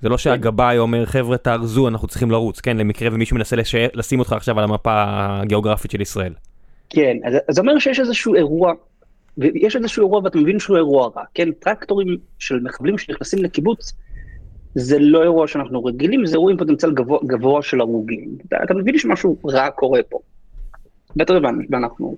זה 0.00 0.08
לא 0.08 0.18
שהגבאי 0.18 0.78
אומר, 0.78 1.06
חבר'ה, 1.06 1.36
תארזו, 1.36 1.88
אנחנו 1.88 2.08
צריכים 2.08 2.30
לרוץ, 2.30 2.60
כן? 2.60 2.76
למקרה 2.76 3.08
ומישהו 3.12 3.36
מנסה 3.36 3.56
לש... 3.56 3.74
לשים 3.74 4.18
אותך 4.18 4.32
עכשיו 4.32 4.58
על 4.58 4.64
המפה 4.64 5.04
הגיאוגרפית 5.06 5.90
של 5.90 6.00
ישראל. 6.00 6.32
כן, 6.90 7.16
אז 7.24 7.34
זה 7.50 7.60
אומר 7.60 7.78
שיש 7.78 8.00
איזשהו 8.00 8.34
אירוע, 8.34 8.72
ויש 9.38 9.76
איזשהו 9.76 10.02
אירוע 10.02 10.20
ואתה 10.24 10.38
מבין 10.38 10.58
שהוא 10.58 10.76
אירוע 10.76 11.10
רע, 11.16 11.22
כן? 11.34 11.52
טרקטורים 11.52 12.16
של 12.38 12.60
מחבלים 12.60 12.98
שנכנסים 12.98 13.42
לקיבוץ, 13.42 13.92
זה 14.74 14.98
לא 14.98 15.22
אירוע 15.22 15.48
שאנחנו 15.48 15.84
רגילים, 15.84 16.26
זה 16.26 16.34
אירוע 16.34 16.50
עם 16.52 16.58
פוטנציאל 16.58 16.92
גבוה, 16.92 17.18
גבוה 17.26 17.62
של 17.62 17.80
הרוגים. 17.80 18.38
אתה, 18.48 18.56
אתה 18.64 18.74
מבין 18.74 18.98
שמשהו 18.98 19.38
רע 19.46 19.70
קורה 19.70 20.00
פה. 20.02 20.18
בטח 21.16 21.34
ואנחנו 21.70 22.16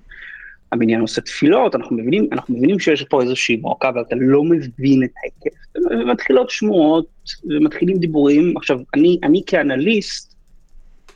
המניין 0.71 1.01
עושה 1.01 1.21
תפילות, 1.21 1.75
אנחנו 1.75 1.95
מבינים, 1.95 2.29
אנחנו 2.31 2.57
מבינים 2.57 2.79
שיש 2.79 3.03
פה 3.03 3.21
איזושהי 3.21 3.55
מועקה, 3.55 3.89
אבל 3.89 4.01
אתה 4.01 4.15
לא 4.19 4.43
מבין 4.43 5.03
את 5.03 5.09
ההיקף. 5.23 5.57
ומתחילות 5.91 6.49
שמועות, 6.49 7.07
ומתחילים 7.49 7.97
דיבורים. 7.97 8.57
עכשיו, 8.57 8.79
אני, 8.93 9.19
אני 9.23 9.41
כאנליסט, 9.45 10.35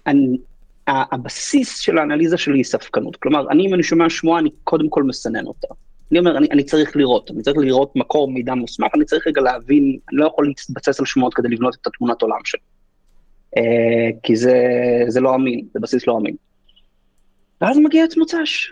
אני, 0.08 0.38
הבסיס 0.88 1.80
של 1.80 1.98
האנליזה 1.98 2.38
שלי 2.38 2.58
היא 2.58 2.64
ספקנות. 2.64 3.16
כלומר, 3.16 3.50
אני, 3.50 3.68
אם 3.68 3.74
אני 3.74 3.84
שומע 3.84 4.10
שמועה, 4.10 4.40
אני 4.40 4.50
קודם 4.64 4.90
כל 4.90 5.04
מסנן 5.04 5.46
אותה. 5.46 5.68
אני 6.12 6.20
אומר, 6.20 6.38
אני, 6.38 6.48
אני 6.52 6.64
צריך 6.64 6.96
לראות, 6.96 7.32
אני 7.32 7.42
צריך 7.42 7.58
לראות 7.58 7.96
מקור 7.96 8.32
מידע 8.32 8.54
מוסמך, 8.54 8.92
אני 8.96 9.06
צריך 9.06 9.28
רגע 9.28 9.42
להבין, 9.42 9.84
אני 9.84 10.18
לא 10.18 10.26
יכול 10.26 10.48
להתבסס 10.48 11.00
על 11.00 11.06
שמועות 11.06 11.34
כדי 11.34 11.48
לבנות 11.50 11.76
את 11.82 11.88
התמונת 11.88 12.22
עולם 12.22 12.40
שלי. 12.44 12.62
אה, 13.58 14.10
כי 14.24 14.36
זה, 14.36 14.58
זה 15.08 15.22
לא 15.22 15.36
אמין, 15.36 15.66
זה 15.74 15.80
בסיס 15.80 16.08
לא 16.08 16.18
אמין. 16.18 16.36
ואז 17.62 17.78
מגיע 17.78 18.04
עץ 18.04 18.18
מוצ"ש. 18.18 18.72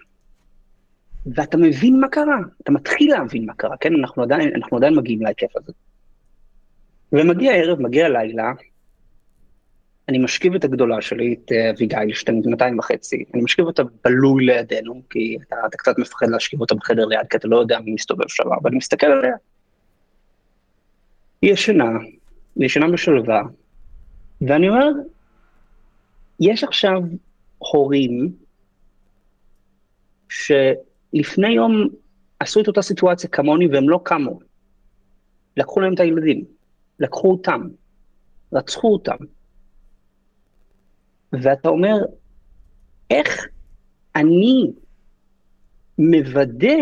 ואתה 1.36 1.58
מבין 1.58 2.00
מה 2.00 2.08
קרה, 2.08 2.38
אתה 2.62 2.72
מתחיל 2.72 3.12
להבין 3.12 3.46
מה 3.46 3.54
קרה, 3.54 3.78
כן? 3.78 3.94
אנחנו 4.00 4.24
עדיין, 4.24 4.52
אנחנו 4.56 4.78
עדיין 4.78 4.96
מגיעים 4.96 5.22
להיקף 5.22 5.58
הזה. 5.58 5.74
ומגיע 7.12 7.52
הערב, 7.52 7.82
מגיע 7.82 8.10
לילה, 8.10 8.52
אני 10.10 10.18
משכיב 10.18 10.56
את 10.56 10.64
הגדולה 10.64 11.02
שלי, 11.02 11.34
את 11.34 11.52
אה, 11.52 11.70
אביגיל, 11.70 12.14
שתיים, 12.14 12.42
200 12.46 12.80
וחצי, 12.80 13.24
אני 13.34 13.42
משכיב 13.44 13.66
אותה 13.66 13.84
בלוי 14.04 14.46
לידינו, 14.46 15.02
כי 15.10 15.38
אתה, 15.48 15.56
אתה 15.68 15.78
קצת 15.78 16.00
מפחד 16.00 16.30
להשכיב 16.30 16.62
אותה 16.62 16.76
בחדר 16.76 17.06
ליד, 17.06 17.28
כי 17.30 17.38
אתה 17.38 17.48
לא 17.48 17.60
יודע 17.60 17.80
מי 17.80 17.94
מסתובב 17.94 18.28
שם, 18.28 18.44
אבל 18.44 18.70
אני 18.70 18.78
מסתכל 18.78 19.06
עליה. 19.08 19.36
היא 21.42 21.54
ישנה, 21.54 21.90
היא 22.56 22.66
ישנה 22.66 22.90
בשלווה, 22.90 23.42
ואני 24.42 24.70
אומר, 24.70 24.88
יש 26.40 26.64
עכשיו 26.64 27.02
הורים 27.58 28.32
ש... 30.30 30.52
לפני 31.14 31.50
יום 31.50 31.88
עשו 32.40 32.62
את 32.62 32.68
אותה 32.68 32.82
סיטואציה 32.82 33.30
כמוני 33.30 33.68
והם 33.68 33.90
לא 33.90 34.00
קמו. 34.04 34.40
לקחו 35.58 35.80
להם 35.80 35.94
את 35.94 36.00
הילדים, 36.00 36.46
לקחו 37.00 37.32
אותם, 37.32 37.62
רצחו 38.54 38.94
אותם. 38.94 39.16
ואתה 41.34 41.70
אומר, 41.70 41.96
איך 43.10 43.48
אני 44.16 44.72
מוודא 45.98 46.78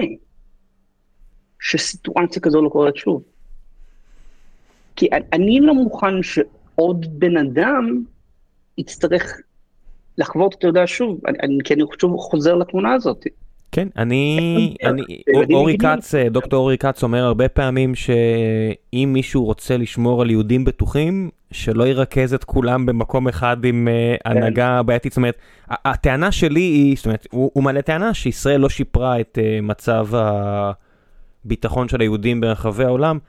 שסיטואציה 1.60 2.42
כזו 2.42 2.62
לא 2.62 2.70
קורית 2.70 2.96
שוב? 2.96 3.24
כי 4.96 5.10
אני 5.34 5.60
לא 5.60 5.74
מוכן 5.74 6.24
שעוד 6.24 7.20
בן 7.20 7.38
אדם 7.38 8.04
יצטרך 8.78 9.42
לחוות, 10.18 10.56
אתה 10.56 10.68
יודע, 10.68 10.84
שוב, 10.86 11.22
אני, 11.28 11.58
כי 11.64 11.74
אני 11.74 11.84
שוב 12.02 12.18
חוזר 12.18 12.56
לתמונה 12.56 12.94
הזאת. 12.94 13.26
כן, 13.72 13.88
אני, 13.98 14.76
אני, 14.84 15.02
אורי 15.54 15.78
כץ, 15.78 16.16
אה, 16.16 16.30
דוקטור 16.30 16.60
אורי 16.60 16.78
כץ 16.78 17.04
אומר 17.04 17.24
הרבה 17.24 17.48
פעמים 17.48 17.96
שאם 17.96 19.10
מישהו 19.14 19.46
רוצה 19.46 19.78
לשמור 19.78 20.22
על 20.22 20.30
יהודים 20.30 20.66
בטוחים, 20.66 21.30
שלא 21.52 21.88
ירכז 21.88 22.34
את 22.34 22.44
כולם 22.44 22.86
במקום 22.86 23.28
אחד 23.28 23.66
עם 23.66 23.88
אה, 23.88 24.16
כן. 24.24 24.32
הנהגה 24.32 24.84
בעייתית, 24.84 25.12
זאת 25.12 25.18
אומרת, 25.18 25.36
הטענה 25.70 26.32
שלי 26.32 26.60
היא, 26.60 26.96
זאת 26.96 27.06
אומרת, 27.06 27.28
הוא, 27.32 27.52
הוא 27.54 27.64
מעלה 27.64 27.82
טענה 27.82 28.14
שישראל 28.14 28.62
לא 28.62 28.70
שיפרה 28.70 29.20
את 29.20 29.38
uh, 29.42 29.62
מצב 29.62 30.08
הביטחון 31.46 31.88
של 31.88 32.02
היהודים 32.02 32.42
ברחבי 32.42 32.84
העולם. 32.84 33.20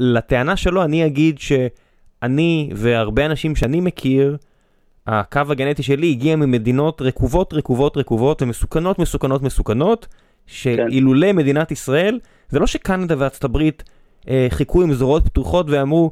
לטענה 0.00 0.56
שלו 0.56 0.84
אני 0.84 1.06
אגיד 1.06 1.38
שאני 1.38 2.70
והרבה 2.74 3.26
אנשים 3.26 3.56
שאני 3.56 3.80
מכיר, 3.80 4.36
הקו 5.06 5.40
הגנטי 5.50 5.82
שלי 5.82 6.10
הגיע 6.10 6.36
ממדינות 6.36 7.02
רקובות, 7.02 7.54
רקובות, 7.54 7.96
רקובות 7.96 8.42
ומסוכנות, 8.42 8.98
מסוכנות, 8.98 9.42
מסוכנות, 9.42 10.06
שאילולא 10.46 11.26
כן. 11.26 11.36
מדינת 11.36 11.70
ישראל, 11.70 12.20
זה 12.48 12.58
לא 12.58 12.66
שקנדה 12.66 13.14
וארצות 13.18 13.44
הברית 13.44 13.82
אה, 14.28 14.46
חיכו 14.50 14.82
עם 14.82 14.94
זרועות 14.94 15.24
פתוחות 15.24 15.66
ואמרו, 15.70 16.10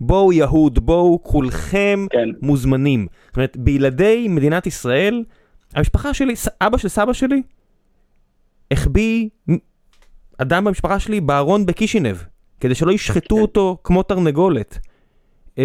בואו 0.00 0.32
יהוד, 0.32 0.78
בואו 0.78 1.22
כולכם 1.22 2.06
כן. 2.10 2.28
מוזמנים. 2.42 3.06
זאת 3.26 3.36
אומרת, 3.36 3.56
בילדי 3.56 4.26
מדינת 4.30 4.66
ישראל, 4.66 5.24
המשפחה 5.74 6.14
שלי, 6.14 6.34
אבא 6.60 6.78
של 6.78 6.88
סבא 6.88 7.12
שלי, 7.12 7.42
החביא 8.70 9.28
אדם 10.38 10.64
במשפחה 10.64 10.98
שלי 10.98 11.20
בארון 11.20 11.66
בקישינב, 11.66 12.16
כדי 12.60 12.74
שלא 12.74 12.92
ישחטו 12.92 13.36
כן. 13.36 13.42
אותו 13.42 13.78
כמו 13.84 14.02
תרנגולת. 14.02 14.78
כן. 15.56 15.62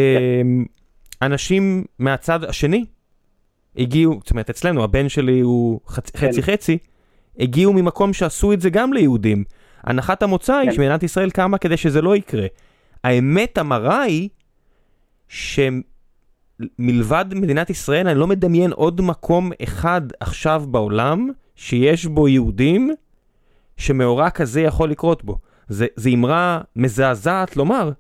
אנשים 1.22 1.86
מהצד 2.00 2.44
השני 2.44 2.86
הגיעו, 3.78 4.20
זאת 4.24 4.32
אומרת 4.32 4.50
אצלנו 4.50 4.84
הבן 4.84 5.10
שלי 5.10 5.40
הוא 5.40 5.80
כן. 5.96 6.02
חצי 6.18 6.44
חצי, 6.44 6.78
הגיעו 7.40 7.74
ממקום 7.74 8.14
שעשו 8.14 8.54
את 8.54 8.62
זה 8.62 8.70
גם 8.70 8.94
ליהודים. 8.94 9.44
הנחת 9.84 10.24
המוצא 10.24 10.54
כן. 10.54 10.60
היא 10.60 10.72
שמדינת 10.72 11.04
ישראל 11.04 11.30
קמה 11.30 11.58
כדי 11.58 11.78
שזה 11.78 12.02
לא 12.02 12.16
יקרה. 12.16 12.48
האמת 13.04 13.58
המרה 13.58 14.02
היא 14.02 14.30
שמלבד 15.28 17.26
מדינת 17.32 17.70
ישראל 17.70 18.08
אני 18.08 18.20
לא 18.20 18.28
מדמיין 18.28 18.72
עוד 18.72 19.02
מקום 19.02 19.52
אחד 19.64 20.02
עכשיו 20.20 20.64
בעולם 20.68 21.30
שיש 21.56 22.06
בו 22.06 22.28
יהודים 22.28 22.92
שמאורע 23.78 24.30
כזה 24.30 24.62
יכול 24.62 24.90
לקרות 24.90 25.24
בו. 25.24 25.38
זה, 25.68 25.88
זה 25.96 26.10
אמרה 26.10 26.62
מזעזעת 26.76 27.58
לומר, 27.58 27.92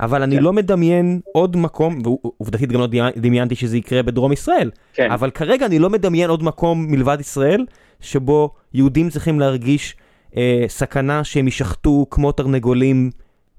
אבל 0.00 0.22
אני 0.22 0.36
כן. 0.36 0.42
לא 0.42 0.52
מדמיין 0.52 1.20
עוד 1.32 1.56
מקום, 1.56 1.98
ועובדתית 2.04 2.72
גם 2.72 2.80
לא 2.80 2.86
דמיינתי 3.16 3.54
שזה 3.54 3.76
יקרה 3.76 4.02
בדרום 4.02 4.32
ישראל, 4.32 4.70
כן. 4.92 5.10
אבל 5.10 5.30
כרגע 5.30 5.66
אני 5.66 5.78
לא 5.78 5.90
מדמיין 5.90 6.30
עוד 6.30 6.42
מקום 6.42 6.86
מלבד 6.88 7.16
ישראל, 7.20 7.66
שבו 8.00 8.50
יהודים 8.74 9.08
צריכים 9.08 9.40
להרגיש 9.40 9.96
אה, 10.36 10.64
סכנה 10.68 11.24
שהם 11.24 11.46
יישחטו 11.46 12.06
כמו 12.10 12.32
תרנגולים 12.32 13.10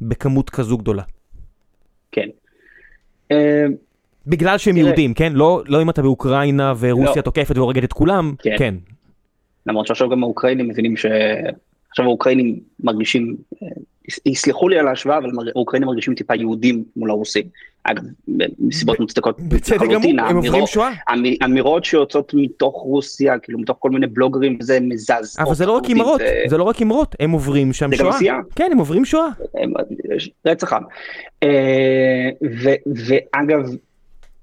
בכמות 0.02 0.50
כזו 0.50 0.78
גדולה. 0.78 1.04
כן. 2.12 2.28
אה, 3.32 3.66
בגלל 4.28 4.58
שהם 4.58 4.76
תראה, 4.76 4.88
יהודים, 4.88 5.14
כן? 5.14 5.34
לא, 5.34 5.62
לא 5.66 5.82
אם 5.82 5.90
אתה 5.90 6.02
באוקראינה 6.02 6.74
ורוסיה 6.80 7.16
לא. 7.16 7.22
תוקפת 7.22 7.58
והורגת 7.58 7.84
את 7.84 7.94
כולם, 7.94 8.36
כן. 8.40 8.56
כן. 8.58 8.76
למרות 9.66 9.88
שעכשיו 9.88 10.10
גם 10.10 10.24
האוקראינים 10.24 10.68
מבינים 10.68 10.98
ש... 10.98 11.06
עכשיו 11.90 12.06
האוקראינים 12.06 12.60
מרגישים 12.80 13.36
אה, 13.64 13.68
יסלחו 14.26 14.70
לי 14.70 14.80
על 14.80 14.88
ההשוואה, 14.88 15.18
אבל 15.18 15.30
האוקראינים 15.56 15.88
מרגישים 15.88 16.16
טיפה 16.16 16.36
יהודים 16.36 16.84
מול 16.96 17.10
הרוסים. 17.10 17.44
אגב, 17.84 18.04
מסיבות 18.60 19.00
מוצדקות 19.00 19.40
בצדק 19.40 19.82
גמור, 19.94 20.12
הם 20.20 20.36
עוברים 20.36 20.68
שואה. 20.68 20.90
אמירות 21.44 21.86
שיוצאות 21.86 22.34
מתוך 22.34 22.76
רוסיה, 22.76 23.40
כאילו 23.40 23.60
מתוך 23.60 23.78
כל 23.80 23.90
מיני 23.90 24.08
בלוגרים, 24.08 24.58
זה 24.62 24.80
מזעזע. 24.80 25.44
אבל 25.44 25.56
זה 25.56 25.66
לא 25.66 25.72
רק 25.72 25.90
אמרות, 25.92 26.22
זה 26.48 26.58
לא 26.58 26.64
רק 26.64 26.82
אמרות, 26.82 27.16
הם 27.20 27.32
עוברים 27.32 27.74
שם 27.74 27.90
שואה. 27.92 27.98
זה 27.98 28.04
גם 28.04 28.10
עשייה. 28.10 28.36
כן, 28.56 28.70
הם 28.72 28.78
עוברים 28.78 29.06
שואה. 29.06 29.28
רצח 30.46 30.74
עם. 30.74 30.84
אה, 31.44 32.30
ואגב, 32.86 33.70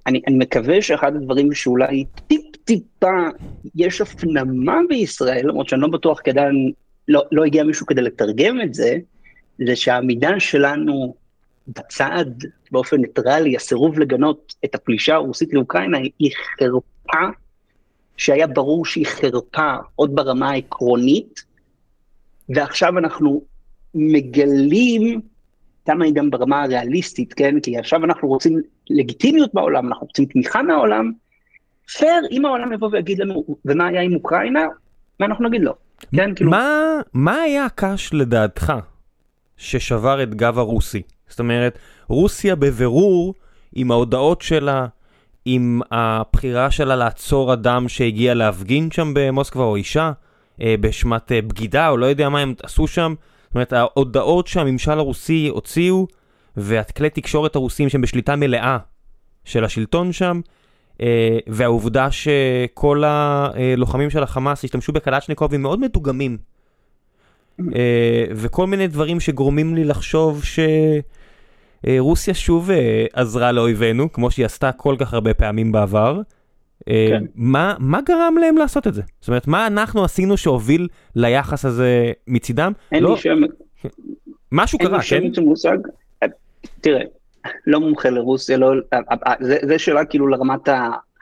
אני 0.07 0.21
מקווה 0.31 0.83
שאחד 0.83 1.17
הדברים 1.17 1.53
שאולי 1.53 2.05
טיפ-טיפה 2.27 3.29
יש 3.75 4.01
הפנמה 4.01 4.81
בישראל, 4.89 5.49
למרות 5.49 5.69
שאני 5.69 5.81
לא 5.81 5.89
בטוח 5.89 6.21
עדיין 6.29 6.73
לא, 7.09 7.23
לא 7.33 7.45
הגיע 7.45 7.65
מישהו 7.65 7.87
כדי 7.87 8.03
לתרגם 8.03 8.61
את 8.61 8.75
זה, 8.75 8.97
זה 9.67 9.77
שהעמידה 9.77 10.41
שלנו 10.41 11.15
בצד, 11.69 12.25
באופן 12.71 12.97
ניטרלי, 12.97 13.57
הסירוב 13.57 13.99
לגנות 13.99 14.55
את 14.65 14.75
הפלישה 14.75 15.15
הרוסית 15.15 15.53
לאוקראינה 15.53 15.99
היא 16.19 16.31
חרפה, 16.59 17.27
שהיה 18.17 18.47
ברור 18.47 18.87
שהיא 18.87 19.07
חרפה 19.07 19.75
עוד 19.95 20.15
ברמה 20.15 20.51
העקרונית, 20.51 21.45
ועכשיו 22.49 22.99
אנחנו 22.99 23.43
מגלים 23.95 25.21
כמה 25.87 26.05
היא 26.05 26.15
גם 26.15 26.31
ברמה 26.31 26.63
הריאליסטית, 26.63 27.33
כן? 27.33 27.61
כי 27.61 27.79
עכשיו 27.79 28.05
אנחנו 28.05 28.29
רוצים 28.29 28.61
לגיטימיות 28.91 29.55
בעולם, 29.55 29.89
אנחנו 29.89 30.07
רוצים 30.07 30.25
תמיכה 30.25 30.63
מהעולם, 30.63 31.13
פייר, 31.97 32.23
אם 32.31 32.45
העולם 32.45 32.73
יבוא 32.73 32.89
ויגיד 32.93 33.19
לנו, 33.19 33.45
ומה 33.65 33.87
היה 33.87 34.01
עם 34.01 34.15
אוקראינה, 34.15 34.67
ואנחנו 35.21 35.49
נגיד 35.49 35.61
לו. 35.61 35.84
כן, 36.17 36.35
כאילו... 36.35 36.51
מה, 36.51 36.71
מה 37.15 37.35
היה 37.35 37.65
הקש 37.65 38.11
לדעתך 38.13 38.73
ששבר 39.57 40.23
את 40.23 40.35
גב 40.35 40.59
הרוסי? 40.59 41.03
זאת 41.29 41.41
אומרת, 41.41 41.79
רוסיה 42.09 42.55
בבירור, 42.55 43.35
עם 43.75 43.91
ההודעות 43.91 44.43
שלה, 44.43 44.87
עם 45.45 45.81
הבחירה 45.91 46.71
שלה 46.71 46.97
לעצור 46.97 47.53
אדם 47.53 47.89
שהגיע 47.89 48.35
להפגין 48.35 48.91
שם 48.91 49.13
במוסקבה, 49.15 49.63
או 49.63 49.77
אישה, 49.77 50.13
אה, 50.61 50.75
בשמת 50.81 51.33
אה, 51.33 51.43
בגידה, 51.43 51.89
או 51.89 51.97
לא 51.97 52.07
יודע 52.07 52.29
מה 52.29 52.41
הם 52.41 52.55
עשו 52.63 52.87
שם. 52.87 53.15
זאת 53.47 53.55
אומרת, 53.55 53.73
ההודעות 53.73 54.47
שהממשל 54.47 54.99
הרוסי 54.99 55.49
הוציאו, 55.49 56.07
והכלי 56.57 57.11
תקשורת 57.11 57.57
הרוסים 57.57 57.89
שהם 57.89 58.01
בשליטה 58.01 58.37
מלאה 58.37 58.79
של 59.45 59.65
השלטון 59.65 60.13
שם, 60.13 60.41
והעובדה 61.47 62.09
שכל 62.11 63.03
הלוחמים 63.07 64.11
של 64.11 64.23
החמאס 64.23 64.65
השתמשו 64.65 64.93
בקלצ'ניקובים 64.93 65.63
מאוד 65.63 65.81
מתוגמים. 65.81 66.37
אה, 67.61 68.25
וכל 68.31 68.67
מיני 68.67 68.87
דברים 68.87 69.21
שגורמים 69.21 69.75
לי 69.75 69.85
לחשוב 69.85 70.43
שרוסיה 71.85 72.35
שוב 72.35 72.71
אה, 72.71 73.07
עזרה 73.13 73.53
לאויבינו, 73.53 74.13
כמו 74.13 74.31
שהיא 74.31 74.47
עשתה 74.47 74.73
כל 74.73 74.97
כך 74.99 75.15
הרבה 75.15 75.35
פעמים 75.35 75.73
בעבר. 75.73 76.21
כן. 76.87 77.25
מה, 77.35 77.75
מה 77.79 78.01
גרם 78.07 78.35
להם 78.41 78.57
לעשות 78.57 78.87
את 78.87 78.95
זה? 78.95 79.03
זאת 79.21 79.29
אומרת, 79.29 79.47
מה 79.47 79.67
אנחנו 79.67 80.05
עשינו 80.05 80.37
שהוביל 80.37 80.89
ליחס 81.17 81.65
הזה 81.65 82.13
מצידם? 82.27 82.73
אין 82.93 83.03
לא... 83.03 83.15
לי 83.15 83.21
שם... 83.21 83.41
משהו 84.53 84.79
קרה, 84.79 85.03
כן? 85.03 85.17
אין 85.17 85.25
לי 85.25 85.35
שם 85.35 85.43
מושג. 85.43 85.79
תראה, 86.81 87.01
לא 87.67 87.81
מומחה 87.81 88.11
לרוסיה, 88.11 88.57
לא, 88.57 88.73
זה, 89.41 89.59
זה 89.69 89.79
שאלה 89.79 90.05
כאילו 90.05 90.29
לרמת 90.29 90.69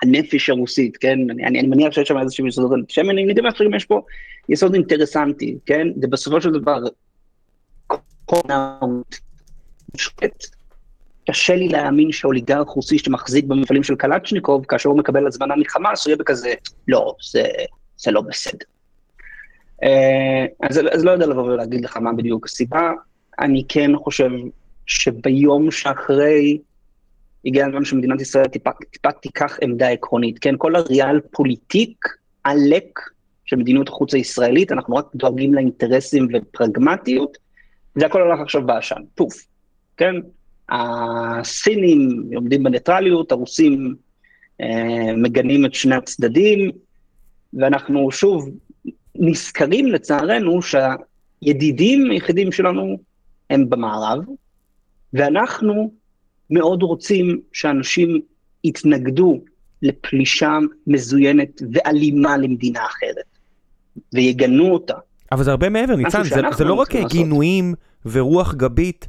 הנפש 0.03 0.51
הרוסית, 0.51 0.97
כן? 0.97 1.19
אני, 1.31 1.61
אני 1.61 1.69
מניח 1.69 1.93
שיש 1.93 2.09
שם 2.09 2.19
איזשהו 2.19 2.47
יסודות 2.47 2.73
אנטישמיים, 2.79 3.11
אני 3.11 3.25
מניח 3.25 3.55
שגם 3.55 3.75
יש 3.75 3.85
פה 3.85 4.01
יסוד 4.49 4.75
אינטרסנטי, 4.75 5.59
כן? 5.67 5.87
זה 6.01 6.07
בסופו 6.09 6.41
של 6.41 6.51
דבר, 6.51 6.79
קשה 11.29 11.55
לי 11.55 11.69
להאמין 11.69 12.13
שאוליגרך 12.13 12.69
רוסי 12.69 12.99
שמחזיק 12.99 13.45
במפעלים 13.45 13.83
של 13.83 13.97
קלצ'ניקוב, 13.97 14.65
כאשר 14.67 14.89
הוא 14.89 14.99
מקבל 14.99 15.27
הזמנה 15.27 15.57
מחמאס, 15.57 16.05
הוא 16.05 16.11
יהיה 16.11 16.17
בכזה, 16.17 16.55
לא, 16.89 17.15
זה, 17.31 17.45
זה 17.97 18.11
לא 18.11 18.21
בסדר. 18.21 18.67
אז, 20.63 20.81
אז 20.93 21.05
לא 21.05 21.11
יודע 21.11 21.27
לבוא 21.27 21.43
ולהגיד 21.43 21.85
לך 21.85 21.97
מה 21.97 22.13
בדיוק 22.13 22.47
הסיבה, 22.47 22.93
אני 23.41 23.65
כן 23.69 23.91
חושב 23.97 24.31
שביום 24.87 25.71
שאחרי 25.71 26.59
הגיע 27.45 27.67
הזמן 27.67 27.85
שמדינת 27.85 28.21
ישראל 28.21 28.47
טיפה, 28.47 28.71
טיפה 28.91 29.13
תיקח 29.13 29.59
עמדה 29.63 29.89
עקרונית, 29.89 30.39
כן? 30.39 30.55
כל 30.59 30.77
הריאל 30.77 31.21
פוליטיק 31.21 32.09
עלק 32.45 33.01
של 33.45 33.57
מדיניות 33.57 33.89
החוץ 33.89 34.15
הישראלית, 34.15 34.73
אנחנו 34.73 34.97
רק 34.97 35.07
דואגים 35.15 35.55
לאינטרסים 35.55 36.29
ופרגמטיות, 36.33 37.39
זה 37.95 38.07
הכל 38.07 38.21
הולך 38.21 38.41
עכשיו 38.41 38.67
בעשן, 38.67 39.03
פוף, 39.15 39.35
כן? 39.97 40.15
הסינים 40.69 42.31
עומדים 42.35 42.63
בניטרליות, 42.63 43.33
הרוסים 43.33 43.95
אה, 44.61 45.17
מגנים 45.17 45.67
את 45.67 45.75
שני 45.75 45.95
הצדדים, 45.95 46.71
ואנחנו 47.55 48.11
שוב 48.11 48.49
נזכרים 49.15 49.87
לצערנו 49.87 50.61
שהידידים 50.63 52.11
היחידים 52.11 52.53
שלנו 52.53 52.99
הם 53.51 53.71
במערב, 53.71 54.19
ואנחנו 55.13 55.93
מאוד 56.51 56.83
רוצים 56.83 57.41
שאנשים 57.53 58.21
יתנגדו 58.65 59.41
לפלישה 59.83 60.59
מזוינת 60.87 61.63
ואלימה 61.73 62.37
למדינה 62.37 62.87
אחרת, 62.87 63.39
ויגנו 64.13 64.71
אותה. 64.71 64.95
אבל 65.33 65.45
זה 65.45 65.51
הרבה 65.51 65.69
מעבר, 65.69 65.97
ניצן, 65.97 66.25
זה, 66.25 66.41
זה 66.57 66.65
לא 66.65 66.75
רק 66.75 66.97
גינויים 66.97 67.75
ורוח 68.07 68.55
גבית, 68.55 69.07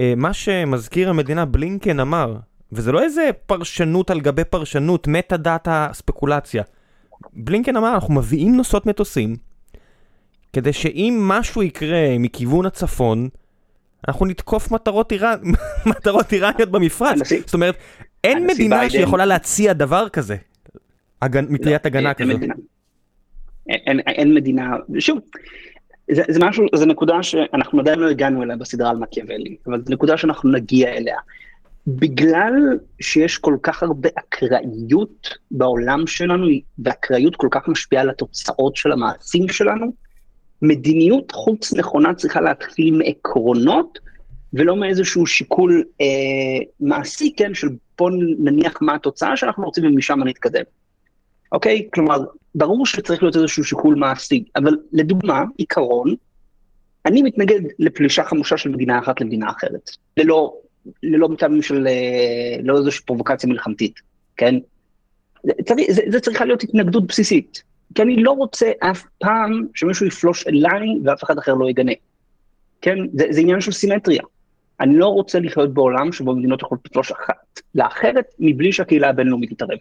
אה, 0.00 0.14
מה 0.16 0.32
שמזכיר 0.32 1.10
המדינה 1.10 1.44
בלינקן 1.44 2.00
אמר, 2.00 2.36
וזה 2.72 2.92
לא 2.92 3.02
איזה 3.02 3.30
פרשנות 3.46 4.10
על 4.10 4.20
גבי 4.20 4.44
פרשנות, 4.44 5.08
meta 5.08 5.36
data 5.36 5.88
ספקולציה. 5.92 6.62
בלינקן 7.32 7.76
אמר, 7.76 7.94
אנחנו 7.94 8.14
מביאים 8.14 8.56
נושאות 8.56 8.86
מטוסים, 8.86 9.36
כדי 10.52 10.72
שאם 10.72 11.24
משהו 11.28 11.62
יקרה 11.62 12.18
מכיוון 12.18 12.66
הצפון, 12.66 13.28
אנחנו 14.08 14.26
נתקוף 14.26 14.70
מטרות, 14.70 15.12
איראניות 16.32 16.70
במפרץ. 16.70 17.18
זאת 17.46 17.54
אומרת, 17.54 17.76
אין 18.24 18.46
מדינה 18.46 18.78
ביידן... 18.78 18.90
שיכולה 18.90 19.24
להציע 19.24 19.72
דבר 19.72 20.08
כזה, 20.08 20.36
הגנ... 21.22 21.46
מטריית 21.48 21.84
לא, 21.84 21.88
הגנה 21.88 22.08
אין, 22.08 22.14
כזו. 22.14 22.30
אין 22.30 22.36
מדינה. 22.38 22.54
אין, 23.68 24.00
אין 24.00 24.34
מדינה, 24.34 24.76
שוב, 24.98 25.18
זה, 26.10 26.22
זה 26.28 26.40
משהו, 26.44 26.66
זו 26.74 26.86
נקודה 26.86 27.22
שאנחנו 27.22 27.80
עדיין 27.80 27.98
לא 27.98 28.10
הגענו 28.10 28.42
אליה 28.42 28.56
בסדרה 28.56 28.90
על 28.90 28.96
מקיאוולי, 28.96 29.56
אבל 29.66 29.82
זו 29.84 29.92
נקודה 29.92 30.16
שאנחנו 30.16 30.52
נגיע 30.52 30.88
אליה. 30.88 31.16
בגלל 31.86 32.78
שיש 33.00 33.38
כל 33.38 33.56
כך 33.62 33.82
הרבה 33.82 34.08
אקראיות 34.18 35.38
בעולם 35.50 36.06
שלנו, 36.06 36.46
ואקראיות 36.78 37.36
כל 37.36 37.48
כך 37.50 37.68
משפיעה 37.68 38.02
על 38.02 38.10
התוצאות 38.10 38.76
של 38.76 38.92
המעשים 38.92 39.48
שלנו, 39.48 39.92
מדיניות 40.66 41.32
חוץ 41.32 41.72
נכונה 41.74 42.14
צריכה 42.14 42.40
להתחיל 42.40 42.94
מעקרונות, 42.94 43.98
ולא 44.52 44.76
מאיזשהו 44.76 45.26
שיקול 45.26 45.84
אה, 46.00 46.06
מעשי, 46.80 47.32
כן, 47.36 47.54
של 47.54 47.68
בוא 47.98 48.10
נניח 48.38 48.78
מה 48.80 48.94
התוצאה 48.94 49.36
שאנחנו 49.36 49.64
רוצים 49.64 49.86
ומשם 49.86 50.20
נתקדם. 50.24 50.62
אוקיי? 51.52 51.88
כלומר, 51.94 52.18
ברור 52.54 52.86
שצריך 52.86 53.22
להיות 53.22 53.36
איזשהו 53.36 53.64
שיקול 53.64 53.94
מעשי, 53.94 54.44
אבל 54.56 54.76
לדוגמה, 54.92 55.44
עיקרון, 55.56 56.14
אני 57.06 57.22
מתנגד 57.22 57.60
לפלישה 57.78 58.24
חמושה 58.24 58.56
של 58.56 58.70
מדינה 58.70 58.98
אחת 58.98 59.20
למדינה 59.20 59.50
אחרת, 59.50 59.90
ללא, 60.16 60.54
ללא 61.02 61.28
מטעמים 61.28 61.62
של, 61.62 61.86
אה, 61.86 62.56
לא 62.62 62.78
איזושהי 62.78 63.04
פרובוקציה 63.04 63.50
מלחמתית, 63.50 64.00
כן? 64.36 64.54
זה, 65.44 65.52
זה, 65.88 66.02
זה 66.08 66.20
צריכה 66.20 66.44
להיות 66.44 66.62
התנגדות 66.62 67.06
בסיסית. 67.06 67.62
כי 67.94 68.02
אני 68.02 68.22
לא 68.22 68.30
רוצה 68.30 68.72
אף 68.80 69.04
פעם 69.18 69.66
שמישהו 69.74 70.06
יפלוש 70.06 70.46
אליי 70.46 70.88
ואף 71.04 71.24
אחד 71.24 71.38
אחר 71.38 71.54
לא 71.54 71.70
יגנה. 71.70 71.92
כן? 72.80 72.98
זה, 73.12 73.26
זה 73.30 73.40
עניין 73.40 73.60
של 73.60 73.72
סימטריה. 73.72 74.22
אני 74.80 74.96
לא 74.96 75.06
רוצה 75.06 75.40
לחיות 75.40 75.74
בעולם 75.74 76.12
שבו 76.12 76.36
מדינות 76.36 76.62
יכולות 76.62 76.86
לפלוש 76.86 77.10
אחת 77.10 77.60
לאחרת 77.74 78.24
מבלי 78.38 78.72
שהקהילה 78.72 79.08
הבינלאומית 79.08 79.52
תתערב. 79.52 79.78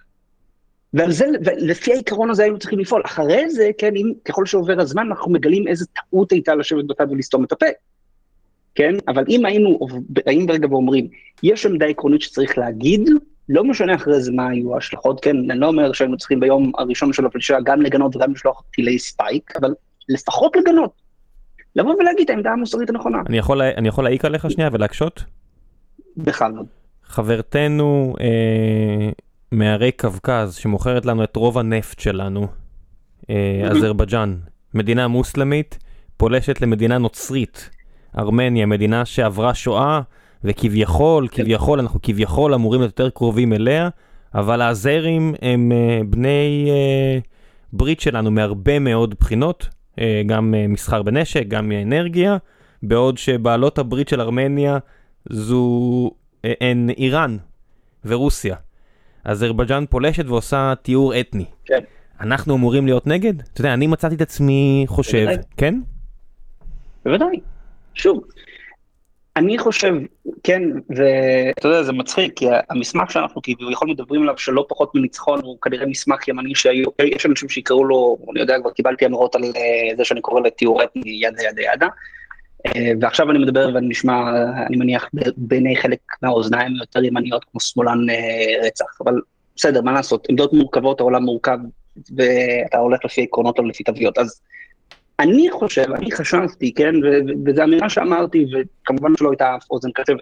ועל 0.93 1.11
זה, 1.11 1.25
ולפי 1.45 1.93
העיקרון 1.93 2.29
הזה 2.29 2.43
היינו 2.43 2.59
צריכים 2.59 2.79
לפעול. 2.79 3.01
אחרי 3.05 3.49
זה, 3.49 3.71
כן, 3.77 3.95
אם 3.95 4.11
ככל 4.25 4.45
שעובר 4.45 4.79
הזמן, 4.79 5.07
אנחנו 5.07 5.31
מגלים 5.31 5.67
איזה 5.67 5.85
טעות 5.85 6.31
הייתה 6.31 6.55
לשבת 6.55 6.85
בצד 6.85 7.07
ולסתום 7.11 7.43
את 7.43 7.51
הפה. 7.51 7.65
כן? 8.75 8.95
אבל 9.07 9.23
אם 9.29 9.45
היינו 9.45 9.79
באים 10.09 10.45
ברגע 10.45 10.67
ואומרים, 10.71 11.07
יש 11.43 11.65
עמדה 11.65 11.85
עקרונית 11.85 12.21
שצריך 12.21 12.57
להגיד, 12.57 13.09
לא 13.49 13.63
משנה 13.63 13.95
אחרי 13.95 14.21
זה 14.21 14.31
מה 14.31 14.47
היו 14.49 14.73
ההשלכות, 14.73 15.23
כן, 15.23 15.51
אני 15.51 15.59
לא 15.59 15.67
אומר 15.67 15.93
שהיינו 15.93 16.17
צריכים 16.17 16.39
ביום 16.39 16.71
הראשון 16.77 17.13
של 17.13 17.25
הפלישה 17.25 17.57
גם 17.63 17.81
לגנות 17.81 18.15
וגם 18.15 18.31
לשלוח 18.31 18.63
טילי 18.71 18.99
ספייק, 18.99 19.55
אבל 19.61 19.73
לפחות 20.09 20.55
לגנות. 20.55 20.91
לבוא 21.75 21.95
ולהגיד 21.99 22.23
את 22.23 22.29
העמדה 22.29 22.51
המוסרית 22.51 22.89
הנכונה. 22.89 23.17
אני 23.27 23.37
יכול, 23.37 23.61
אני 23.61 23.87
יכול 23.87 24.03
להעיק 24.03 24.25
עליך 24.25 24.51
שנייה 24.51 24.69
ולהקשות? 24.73 25.23
בכבוד. 26.17 26.65
חברתנו 27.03 28.15
אה, 28.19 29.09
מהרי 29.51 29.91
קווקז 29.91 30.55
שמוכרת 30.55 31.05
לנו 31.05 31.23
את 31.23 31.35
רוב 31.35 31.57
הנפט 31.57 31.99
שלנו, 31.99 32.47
אה, 33.29 33.67
אזרבייג'אן, 33.71 34.35
מדינה 34.73 35.07
מוסלמית, 35.07 35.79
פולשת 36.17 36.61
למדינה 36.61 36.97
נוצרית, 36.97 37.69
ארמניה, 38.17 38.65
מדינה 38.65 39.05
שעברה 39.05 39.53
שואה. 39.53 40.01
וכביכול, 40.43 41.27
כן. 41.31 41.43
כביכול, 41.43 41.79
אנחנו 41.79 41.99
כביכול 42.03 42.53
אמורים 42.53 42.81
להיות 42.81 42.99
יותר 42.99 43.09
קרובים 43.09 43.53
אליה, 43.53 43.89
אבל 44.35 44.61
האזרים 44.61 45.35
הם 45.41 45.71
uh, 45.71 46.03
בני 46.07 46.67
uh, 46.67 47.27
ברית 47.73 47.99
שלנו 47.99 48.31
מהרבה 48.31 48.79
מאוד 48.79 49.15
בחינות, 49.19 49.67
uh, 49.95 49.99
גם 50.25 50.53
מסחר 50.69 51.03
בנשק, 51.03 51.47
גם 51.47 51.69
מאנרגיה, 51.69 52.37
בעוד 52.83 53.17
שבעלות 53.17 53.77
הברית 53.77 54.07
של 54.07 54.21
ארמניה 54.21 54.77
זו 55.29 56.11
הן 56.61 56.89
איראן 56.97 57.37
ורוסיה. 58.05 58.55
אזרבייג'אן 59.23 59.85
פולשת 59.89 60.25
ועושה 60.27 60.73
טיהור 60.81 61.19
אתני. 61.19 61.45
כן. 61.65 61.79
אנחנו 62.21 62.55
אמורים 62.55 62.85
להיות 62.85 63.07
נגד? 63.07 63.39
אתה 63.39 63.61
יודע, 63.61 63.73
אני 63.73 63.87
מצאתי 63.87 64.15
את 64.15 64.21
עצמי 64.21 64.83
חושב, 64.87 65.25
בוודאי. 65.25 65.43
כן? 65.57 65.79
בוודאי. 67.05 67.39
שוב, 67.93 68.23
אני 69.35 69.57
חושב, 69.57 69.93
כן, 70.43 70.61
ואתה 70.89 71.67
יודע, 71.67 71.83
זה 71.83 71.93
מצחיק, 71.93 72.33
כי 72.35 72.45
המסמך 72.69 73.11
שאנחנו 73.11 73.41
כביכול 73.41 73.89
מדברים 73.89 74.21
עליו 74.21 74.37
שלא 74.37 74.65
פחות 74.69 74.95
מניצחון 74.95 75.39
הוא 75.43 75.57
כנראה 75.61 75.85
מסמך 75.85 76.27
ימני 76.27 76.55
שהיו, 76.55 76.89
יש 77.01 77.25
אנשים 77.25 77.49
שיקראו 77.49 77.85
לו, 77.85 78.17
אני 78.31 78.39
יודע, 78.39 78.59
כבר 78.59 78.71
קיבלתי 78.71 79.05
אמירות 79.05 79.35
על 79.35 79.43
אה, 79.43 79.95
זה 79.97 80.05
שאני 80.05 80.21
קורא 80.21 80.41
לתיאור 80.41 80.83
אתני 80.83 81.01
ידה 81.05 81.43
ידה 81.43 81.61
ידה, 81.73 81.87
אה, 82.65 82.91
ועכשיו 83.01 83.31
אני 83.31 83.39
מדבר 83.39 83.69
ואני 83.73 83.87
נשמע, 83.87 84.31
אני 84.67 84.77
מניח, 84.77 85.09
בעיני 85.37 85.75
חלק 85.75 85.99
מהאוזניים 86.21 86.71
היותר 86.79 87.03
ימניות 87.03 87.45
כמו 87.51 87.59
שמאלן 87.59 88.09
אה, 88.09 88.67
רצח, 88.67 89.01
אבל 89.03 89.13
בסדר, 89.55 89.81
מה 89.81 89.93
לעשות, 89.93 90.27
עמדות 90.29 90.53
מורכבות, 90.53 90.99
העולם 90.99 91.23
מורכב, 91.23 91.57
ואתה 92.17 92.77
הולך 92.77 93.05
לפי 93.05 93.23
עקרונות 93.23 93.59
או 93.59 93.63
לפי 93.63 93.83
תוויות, 93.83 94.17
אז 94.17 94.41
אני 95.23 95.51
חושב, 95.51 95.91
אני 95.95 96.11
חשבתי, 96.11 96.73
כן, 96.73 96.95
וזו 97.45 97.63
אמירה 97.63 97.89
שאמרתי, 97.89 98.45
וכמובן 98.53 99.17
שלא 99.17 99.29
הייתה 99.29 99.55
אף 99.55 99.71
אוזן 99.71 99.89
קשבת. 99.91 100.21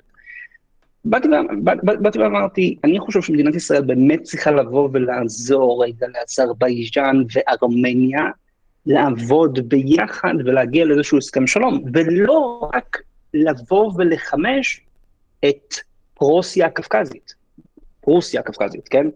באתי, 1.06 2.20
ואמרתי, 2.20 2.76
אני 2.84 3.00
חושב 3.00 3.22
שמדינת 3.22 3.56
ישראל 3.56 3.82
באמת 3.82 4.24
צריכה 4.24 4.52
לבוא 4.52 4.90
ולעזור 4.94 5.84
רגע 5.84 6.08
לאזרבייג'אן 6.08 7.24
וארמניה, 7.34 8.24
לעבוד 8.86 9.60
ביחד 9.70 10.34
ולהגיע 10.46 10.86
לאיזשהו 10.86 11.18
הסכם 11.18 11.48
שלום, 11.48 11.84
ולא 11.94 12.70
רק 12.74 12.98
לבוא 13.34 13.92
ולחמש 13.98 14.82
את 15.46 15.76
פרוסיה 16.14 16.66
הקווקזית. 16.66 17.34
פרוסיה 18.02 18.40
הקווקזית, 18.40 18.88
כן? 18.88 19.08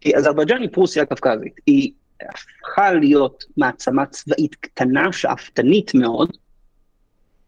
כי 0.00 0.16
אזרבייג'אן 0.16 0.60
היא 0.60 0.68
פרוסיה 0.72 1.02
הקווקזית. 1.02 1.52
היא 1.66 1.92
הפכה 2.28 2.92
להיות 2.92 3.44
מעצמה 3.56 4.06
צבאית 4.06 4.54
קטנה, 4.54 5.12
שאפתנית 5.12 5.94
מאוד, 5.94 6.30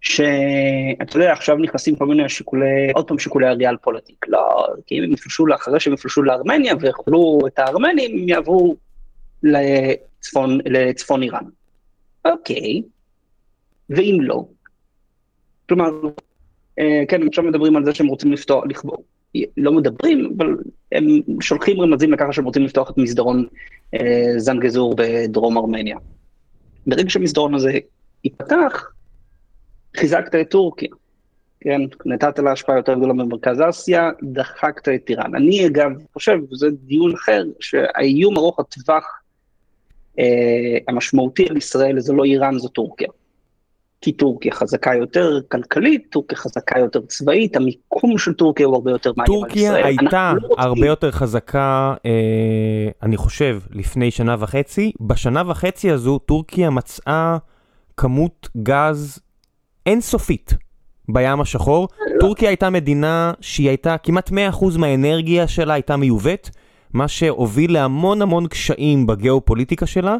שאתה 0.00 1.16
יודע, 1.16 1.32
עכשיו 1.32 1.56
נכנסים 1.56 1.96
כל 1.96 2.06
מיני 2.06 2.28
שיקולי, 2.28 2.92
עוד 2.94 3.08
פעם 3.08 3.18
שיקולי 3.18 3.46
הריאל 3.46 3.76
פוליטיק. 3.76 4.26
לא, 4.28 4.66
כי 4.86 4.98
אם 4.98 5.02
הם 5.02 5.12
יפלשו, 5.12 5.44
אחרי 5.54 5.80
שהם 5.80 5.92
יפלשו 5.92 6.22
לארמניה 6.22 6.74
ויאכלו 6.80 7.40
את 7.46 7.58
הארמנים, 7.58 8.18
הם 8.18 8.28
יעברו 8.28 8.76
לצפון, 9.42 10.58
לצפון 10.64 11.22
איראן. 11.22 11.44
אוקיי, 12.24 12.82
ואם 13.90 14.18
לא? 14.20 14.44
כלומר, 15.68 15.90
אה, 16.78 17.02
כן, 17.08 17.26
עכשיו 17.28 17.44
מדברים 17.44 17.76
על 17.76 17.84
זה 17.84 17.94
שהם 17.94 18.06
רוצים 18.06 18.32
לפתוח, 18.32 18.64
לכבור. 18.68 19.04
לא 19.56 19.72
מדברים, 19.72 20.34
אבל 20.36 20.56
הם 20.92 21.04
שולחים 21.40 21.80
רמזים 21.80 22.12
לככה 22.12 22.32
שהם 22.32 22.44
רוצים 22.44 22.62
לפתוח 22.62 22.90
את 22.90 22.98
מסדרון 22.98 23.46
אה, 23.94 24.32
זנגזור 24.36 24.94
בדרום 24.96 25.58
ארמניה. 25.58 25.96
ברגע 26.86 27.10
שהמסדרון 27.10 27.54
הזה 27.54 27.78
ייפתח, 28.24 28.92
חיזקת 29.96 30.34
את 30.34 30.50
טורקיה. 30.50 30.88
כן, 31.60 31.80
נתת 32.06 32.38
לה 32.38 32.52
השפעה 32.52 32.76
יותר 32.76 32.94
גדולה 32.94 33.12
במרכז 33.12 33.60
אסיה, 33.68 34.10
דחקת 34.22 34.88
את 34.88 35.10
איראן. 35.10 35.34
אני 35.34 35.66
אגב 35.66 35.90
חושב, 36.12 36.38
וזה 36.52 36.66
דיון 36.70 37.14
אחר, 37.14 37.44
שהאיום 37.60 38.36
ארוך 38.36 38.60
הטווח 38.60 39.04
אה, 40.18 40.78
המשמעותי 40.88 41.48
על 41.48 41.56
ישראל 41.56 42.00
זה 42.00 42.12
לא 42.12 42.24
איראן, 42.24 42.58
זו 42.58 42.68
טורקיה. 42.68 43.08
כי 44.02 44.12
טורקיה 44.12 44.52
חזקה 44.52 44.94
יותר 44.94 45.40
כלכלית, 45.48 46.06
טורקיה 46.10 46.38
חזקה 46.38 46.78
יותר 46.78 47.00
צבאית, 47.00 47.56
המיקום 47.56 48.18
של 48.18 48.32
טורקיה 48.32 48.66
הוא 48.66 48.74
הרבה 48.74 48.90
יותר 48.90 49.12
מעניין 49.16 49.44
על 49.44 49.50
ישראל. 49.50 49.70
טורקיה 49.70 49.86
הייתה 49.86 50.32
לא 50.42 50.54
הרבה 50.58 50.86
יותר 50.86 51.10
חזקה, 51.10 51.94
אה, 52.06 52.88
אני 53.02 53.16
חושב, 53.16 53.60
לפני 53.70 54.10
שנה 54.10 54.36
וחצי. 54.38 54.92
בשנה 55.00 55.42
וחצי 55.46 55.90
הזו 55.90 56.18
טורקיה 56.18 56.70
מצאה 56.70 57.36
כמות 57.96 58.48
גז 58.62 59.18
אינסופית 59.86 60.54
בים 61.08 61.40
השחור. 61.40 61.88
לא. 62.14 62.20
טורקיה 62.20 62.48
הייתה 62.48 62.70
מדינה 62.70 63.32
שהיא 63.40 63.68
הייתה, 63.68 63.96
כמעט 63.98 64.30
100% 64.30 64.78
מהאנרגיה 64.78 65.48
שלה 65.48 65.74
הייתה 65.74 65.96
מיובאת, 65.96 66.50
מה 66.92 67.08
שהוביל 67.08 67.72
להמון 67.72 68.22
המון 68.22 68.46
קשיים 68.46 69.06
בגיאופוליטיקה 69.06 69.86
שלה. 69.86 70.16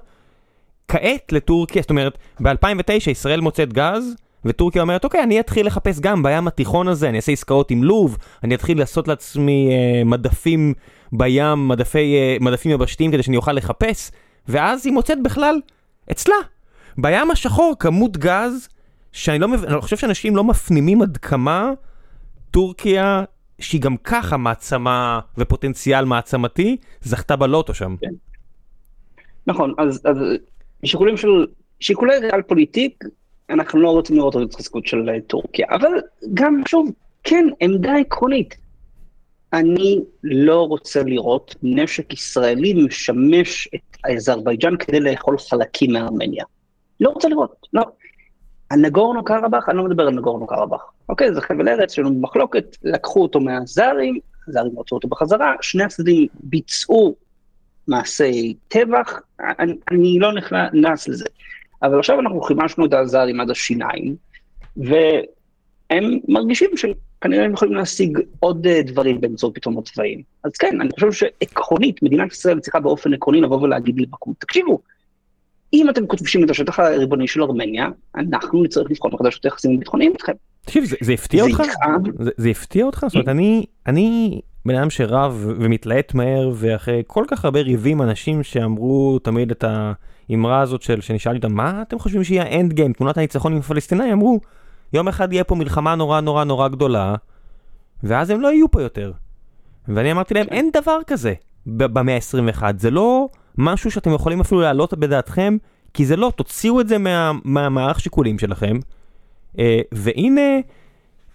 כעת 0.89 1.33
לטורקיה, 1.33 1.83
זאת 1.83 1.91
אומרת, 1.91 2.19
ב-2009 2.41 3.11
ישראל 3.11 3.41
מוצאת 3.41 3.73
גז, 3.73 4.15
וטורקיה 4.45 4.83
אומרת, 4.83 5.05
אוקיי, 5.05 5.23
אני 5.23 5.41
אתחיל 5.41 5.67
לחפש 5.67 6.01
גם 6.01 6.23
בים 6.23 6.47
התיכון 6.47 6.89
הזה, 6.89 7.09
אני 7.09 7.17
אעשה 7.17 7.33
עסקאות 7.33 7.71
עם 7.71 7.85
לוב, 7.85 8.19
אני 8.45 8.55
אתחיל 8.55 8.79
לעשות 8.79 9.09
לעצמי 9.09 9.71
אה, 9.71 10.05
מדפים 10.05 10.75
בים, 11.13 11.69
מדפי, 11.69 12.15
אה, 12.15 12.37
מדפים 12.41 12.71
יבשתיים 12.71 13.13
כדי 13.13 13.23
שאני 13.23 13.37
אוכל 13.37 13.53
לחפש, 13.53 14.11
ואז 14.49 14.87
היא 14.87 14.93
מוצאת 14.93 15.23
בכלל 15.23 15.61
אצלה. 16.13 16.35
בים 16.99 17.31
השחור 17.31 17.75
כמות 17.79 18.17
גז, 18.17 18.69
שאני 19.13 19.39
לא 19.39 19.49
מבין, 19.49 19.71
אני 19.71 19.81
חושב 19.81 19.97
שאנשים 19.97 20.37
לא 20.37 20.45
מפנימים 20.45 21.03
עד 21.03 21.17
כמה 21.17 21.71
טורקיה, 22.51 23.25
שהיא 23.59 23.81
גם 23.81 23.97
ככה 23.97 24.37
מעצמה 24.37 25.21
ופוטנציאל 25.39 26.05
מעצמתי, 26.05 26.77
זכתה 27.03 27.37
בלוטו 27.37 27.75
שם. 27.75 27.97
כן. 28.01 28.13
נכון, 29.47 29.75
אז, 29.79 30.01
אז 30.05 30.17
משיקולים 30.83 31.17
של, 31.17 31.47
שיקולי 31.81 32.19
ריאל 32.19 32.43
פוליטיק, 32.43 33.05
אנחנו 33.51 33.81
לא 33.81 33.91
רוצים 33.91 34.17
לראות 34.17 34.37
את 34.37 34.41
התחזקות 34.43 34.87
של 34.87 35.11
אה, 35.11 35.21
טורקיה, 35.21 35.67
אבל 35.71 35.91
גם, 36.35 36.63
שוב, 36.69 36.91
כן, 37.25 37.47
עמדה 37.61 37.97
עקרונית. 37.97 38.57
אני 39.53 40.01
לא 40.25 40.67
רוצה 40.67 41.03
לראות 41.03 41.55
נשק 41.63 42.13
ישראלי 42.13 42.85
משמש 42.85 43.69
את 43.75 43.97
אזרבייג'אן 44.11 44.77
כדי 44.77 45.01
לאכול 45.01 45.39
חלקים 45.39 45.93
מארמניה. 45.93 46.45
לא 47.01 47.11
רוצה 47.11 47.29
לראות, 47.29 47.67
לא. 47.73 47.83
הנגורנו 48.71 49.25
קרבאח, 49.25 49.69
אני 49.69 49.77
לא 49.77 49.85
מדבר 49.85 50.07
על 50.07 50.15
נגורנו 50.15 50.47
קרבאח. 50.47 50.93
אוקיי, 51.09 51.35
זה 51.35 51.41
חבל 51.41 51.69
ארץ 51.69 51.93
שלנו 51.93 52.15
במחלוקת, 52.15 52.77
לקחו 52.83 53.23
אותו 53.23 53.41
מהזרים, 53.41 54.19
הזרים 54.49 54.79
רצו 54.79 54.95
אותו 54.95 55.09
בחזרה, 55.09 55.55
שני 55.61 55.85
הצדדים 55.85 56.27
ביצעו 56.41 57.15
מעשי 57.89 58.55
טבח, 58.69 59.21
אני, 59.41 59.75
אני 59.91 60.19
לא 60.19 60.33
נכנס 60.33 61.09
לזה. 61.09 61.25
אבל 61.83 61.99
עכשיו 61.99 62.21
אנחנו 62.21 62.41
חימשנו 62.41 62.87
את 62.87 62.93
הזרים 62.95 63.41
עד 63.41 63.51
השיניים, 63.51 64.17
והם 64.77 66.19
מרגישים 66.29 66.71
שכנראה 66.77 67.45
הם 67.45 67.53
יכולים 67.53 67.75
להשיג 67.75 68.19
עוד 68.41 68.67
אה, 68.67 68.83
דברים 68.83 69.21
באמצעות 69.21 69.55
פתרונות 69.55 69.85
צבאיים. 69.85 70.23
אז 70.45 70.53
כן, 70.53 70.81
אני 70.81 70.91
חושב 70.95 71.13
שעקרונית, 71.13 72.03
מדינת 72.03 72.33
ישראל 72.33 72.61
צריכה 72.61 72.81
באופן 72.81 73.15
עקרוני 73.15 73.41
לבוא 73.41 73.63
ולהגיד 73.63 74.01
לבקום, 74.01 74.35
תקשיבו, 74.39 74.79
אם 75.73 75.91
אתם 75.91 76.07
כותבים 76.07 76.45
את 76.45 76.51
השטח 76.51 76.79
הריבוני 76.79 77.29
של 77.29 77.43
ארמניה, 77.43 77.89
אנחנו 78.15 78.63
נצטרך 78.63 78.91
לבחון 78.91 79.11
מחדש 79.15 79.39
את 79.39 79.45
היחסים 79.45 79.75
הביטחוניים 79.75 80.13
איתכם. 80.13 80.33
תקשיב, 80.65 80.85
זה 81.01 81.13
הפתיע 81.13 81.45
אותך? 81.45 81.63
זה 82.37 82.49
הפתיע 82.49 82.85
אותך? 82.85 83.05
זאת 83.09 83.15
אומרת, 83.15 83.29
אני, 83.29 83.65
אני 83.87 84.41
בן 84.67 84.77
אדם 84.77 84.91
שרב 84.91 85.47
ומתלהט 85.47 86.15
מהר, 86.15 86.51
ואחרי 86.55 87.03
כל 87.07 87.25
כך 87.29 87.45
הרבה 87.45 87.61
ריבים, 87.61 88.03
אנשים 88.03 88.43
שאמרו 88.43 89.19
תמיד 89.19 89.51
את 89.51 89.65
האמרה 90.29 90.61
הזאת 90.61 90.83
של, 90.83 91.01
שאני 91.01 91.19
שאלתי 91.19 91.37
אותם, 91.37 91.57
מה 91.57 91.83
אתם 91.83 91.99
חושבים 91.99 92.25
שיהיה 92.25 92.43
האנד 92.43 92.73
גיים, 92.73 92.93
תמונת 92.93 93.19
הניצחון 93.19 93.53
עם 93.53 93.59
הפלסטינאים? 93.59 94.13
אמרו, 94.13 94.41
יום 94.93 95.09
אחד 95.09 95.33
יהיה 95.33 95.45
פה 95.45 95.55
מלחמה 95.55 95.95
נורא 95.95 96.21
נורא 96.21 96.45
נורא 96.45 96.69
גדולה, 96.69 97.15
ואז 98.03 98.31
הם 98.31 98.41
לא 98.41 98.53
יהיו 98.53 98.71
פה 98.71 98.83
יותר. 98.83 99.13
ואני 99.89 100.13
אמרתי 100.13 100.35
להם, 100.35 100.47
אין 100.51 100.71
דבר 100.73 100.99
כזה 101.07 101.35
במאה 101.67 102.15
ה-21, 102.17 102.63
זה 102.77 102.91
לא 102.91 103.29
משהו 103.59 103.91
שאתם 103.91 104.13
יכולים 104.13 104.41
אפילו 104.41 104.61
להעלות 104.61 104.95
בדעתכם, 104.95 105.57
כי 105.95 106.07
זה 106.07 106.17
לא, 106.17 106.33
תוציאו 106.37 106.81
את 106.81 106.89
זה 106.89 106.99
מה, 106.99 107.33
מהמערך 107.45 108.01
שיקולים 108.01 108.39
שלכם. 108.39 108.79
אה, 109.59 109.81
והנה, 109.93 110.61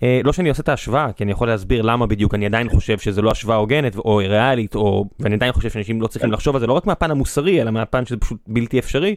לא 0.01 0.33
שאני 0.33 0.49
עושה 0.49 0.61
את 0.61 0.69
ההשוואה, 0.69 1.11
כי 1.11 1.23
אני 1.23 1.31
יכול 1.31 1.47
להסביר 1.47 1.81
למה 1.81 2.07
בדיוק 2.07 2.33
אני 2.33 2.45
עדיין 2.45 2.69
חושב 2.69 2.97
שזה 2.97 3.21
לא 3.21 3.31
השוואה 3.31 3.57
הוגנת 3.57 3.95
או 3.95 4.15
ריאלית, 4.15 4.75
או, 4.75 5.05
ואני 5.19 5.35
עדיין 5.35 5.51
חושב 5.51 5.69
שאנשים 5.69 6.01
לא 6.01 6.07
צריכים 6.07 6.31
לחשוב 6.31 6.55
על 6.55 6.59
זה 6.59 6.67
לא 6.67 6.73
רק 6.73 6.85
מהפן 6.85 7.11
המוסרי, 7.11 7.61
אלא 7.61 7.71
מהפן 7.71 8.05
שזה 8.05 8.17
פשוט 8.17 8.37
בלתי 8.47 8.79
אפשרי. 8.79 9.15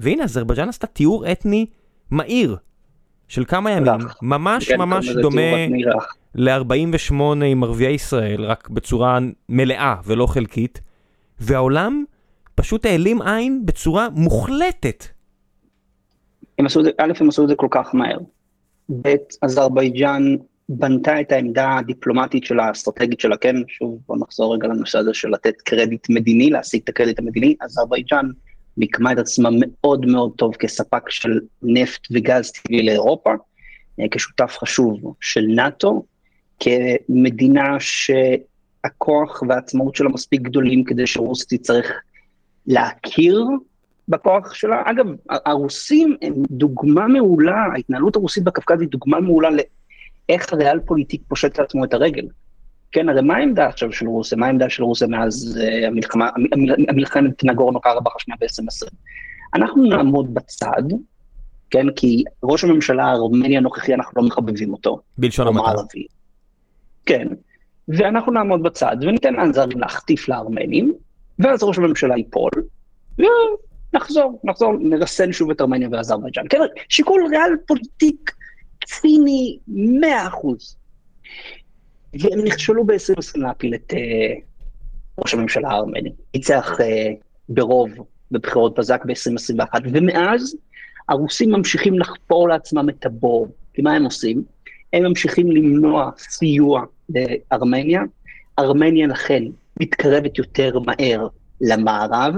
והנה, 0.00 0.24
אזרבייג'אן 0.24 0.68
עשתה 0.68 0.86
תיאור 0.86 1.32
אתני 1.32 1.66
מהיר 2.10 2.56
של 3.28 3.44
כמה 3.44 3.70
ימים, 3.70 3.92
ממש 4.22 4.68
כן, 4.68 4.78
ממש 4.78 5.08
דומה 5.08 5.40
ל-48 6.34 7.14
עם 7.44 7.64
ערביי 7.64 7.92
ישראל, 7.92 8.44
רק 8.44 8.68
בצורה 8.68 9.18
מלאה 9.48 9.94
ולא 10.04 10.26
חלקית, 10.26 10.80
והעולם 11.40 12.04
פשוט 12.54 12.86
העלים 12.86 13.22
עין 13.22 13.66
בצורה 13.66 14.08
מוחלטת. 14.10 15.04
הם 16.58 16.66
עשו 16.66 16.80
את 16.80 16.84
זה, 16.84 16.90
א', 16.98 17.12
הם 17.20 17.28
עשו 17.28 17.42
את 17.42 17.48
זה 17.48 17.54
כל 17.54 17.68
כך 17.70 17.94
מהר. 17.94 18.18
ב', 18.90 19.14
אזרבייג'אן 19.42 20.36
בנתה 20.68 21.20
את 21.20 21.32
העמדה 21.32 21.76
הדיפלומטית 21.78 22.44
שלה, 22.44 22.66
האסטרטגית 22.66 23.20
שלה, 23.20 23.36
כן, 23.36 23.56
שוב 23.68 23.98
בוא 24.06 24.16
נחזור 24.20 24.54
רגע 24.54 24.68
לנושא 24.68 24.98
הזה 24.98 25.14
של 25.14 25.28
לתת 25.28 25.60
קרדיט 25.60 26.06
מדיני, 26.10 26.50
להשיג 26.50 26.80
את 26.84 26.88
הקרדיט 26.88 27.18
המדיני, 27.18 27.54
אזרבייג'אן 27.60 28.26
מיקמה 28.76 29.12
את 29.12 29.18
עצמה 29.18 29.48
מאוד 29.52 30.06
מאוד 30.06 30.32
טוב 30.36 30.56
כספק 30.56 31.10
של 31.10 31.40
נפט 31.62 32.06
וגז 32.10 32.52
טבעי 32.52 32.82
לאירופה, 32.82 33.30
אה, 34.00 34.04
כשותף 34.10 34.56
חשוב 34.60 35.14
של 35.20 35.44
נאט"ו, 35.48 36.04
כמדינה 36.60 37.76
שהכוח 37.80 39.42
והעצמאות 39.48 39.94
שלה 39.94 40.08
מספיק 40.08 40.40
גדולים 40.40 40.84
כדי 40.84 41.06
שרוסיה 41.06 41.58
תצטרך 41.58 41.92
להכיר 42.66 43.46
בכוח 44.08 44.54
שלה. 44.54 44.82
אגב, 44.84 45.06
הרוסים 45.28 46.16
הם 46.22 46.34
דוגמה 46.50 47.08
מעולה, 47.08 47.66
ההתנהלות 47.72 48.16
הרוסית 48.16 48.44
בקווקז 48.44 48.80
היא 48.80 48.88
דוגמה 48.88 49.20
מעולה 49.20 49.48
לאיך 49.50 50.52
הריאל 50.52 50.80
פוליטיק 50.80 51.22
פושט 51.28 51.58
לעצמו 51.58 51.84
את 51.84 51.94
הרגל. 51.94 52.26
כן, 52.92 53.08
הרי 53.08 53.22
מה 53.22 53.36
העמדה 53.36 53.66
עכשיו 53.66 53.92
של 53.92 54.06
רוסיה? 54.06 54.38
מה 54.38 54.46
העמדה 54.46 54.70
של 54.70 54.82
רוסיה 54.82 55.08
מאז 55.08 55.60
uh, 55.60 55.86
המלחמה, 55.86 56.30
המלחמת 56.88 57.44
נגורנו 57.44 57.80
קרבאח 57.80 58.16
השנייה 58.16 58.36
ב-2020? 58.40 58.94
אנחנו 59.54 59.84
נעמוד 59.84 60.34
בצד, 60.34 60.82
כן, 61.70 61.86
כי 61.96 62.24
ראש 62.42 62.64
הממשלה 62.64 63.04
הארמני 63.04 63.56
הנוכחי, 63.56 63.94
אנחנו 63.94 64.22
לא 64.22 64.28
מחבבים 64.28 64.72
אותו. 64.72 65.00
בלשון 65.18 65.46
המעטה. 65.46 65.82
כן, 67.06 67.28
ואנחנו 67.88 68.32
נעמוד 68.32 68.62
בצד 68.62 68.96
וניתן 69.00 69.34
לאנזרים 69.34 69.80
להחטיף 69.80 70.28
לארמנים, 70.28 70.92
ואז 71.38 71.62
ראש 71.62 71.78
הממשלה 71.78 72.16
ייפול, 72.16 72.50
ונחזור, 73.94 74.40
נחזור, 74.44 74.72
נרסן 74.80 75.32
שוב 75.32 75.50
את 75.50 75.60
ארמניה 75.60 75.88
ואזרבייג'אן. 75.92 76.44
כן, 76.50 76.58
שיקול 76.88 77.26
ריאל 77.30 77.56
פוליטיק 77.66 78.32
ציני 78.84 79.58
100%. 79.68 79.72
והם 82.20 82.44
נכשלו 82.44 82.86
ב-2020 82.86 83.40
להפיל 83.40 83.74
את 83.74 83.92
uh, 83.92 83.96
ראש 85.18 85.34
הממשלה 85.34 85.70
הארמני. 85.70 86.12
ניצח 86.34 86.70
uh, 86.70 86.84
ברוב 87.48 87.90
בבחירות 88.30 88.78
בזק 88.78 89.04
ב-2021, 89.04 89.80
ומאז 89.92 90.56
הרוסים 91.08 91.50
ממשיכים 91.50 91.98
לחפור 91.98 92.48
לעצמם 92.48 92.88
את 92.88 93.06
הבור. 93.06 93.48
כי 93.74 93.82
מה 93.82 93.92
הם 93.92 94.04
עושים? 94.04 94.42
הם 94.92 95.02
ממשיכים 95.02 95.50
למנוע 95.50 96.10
סיוע 96.18 96.84
לארמניה. 97.08 98.02
ארמניה 98.58 99.06
לכן 99.06 99.42
מתקרבת 99.80 100.38
יותר 100.38 100.78
מהר 100.78 101.28
למערב, 101.60 102.34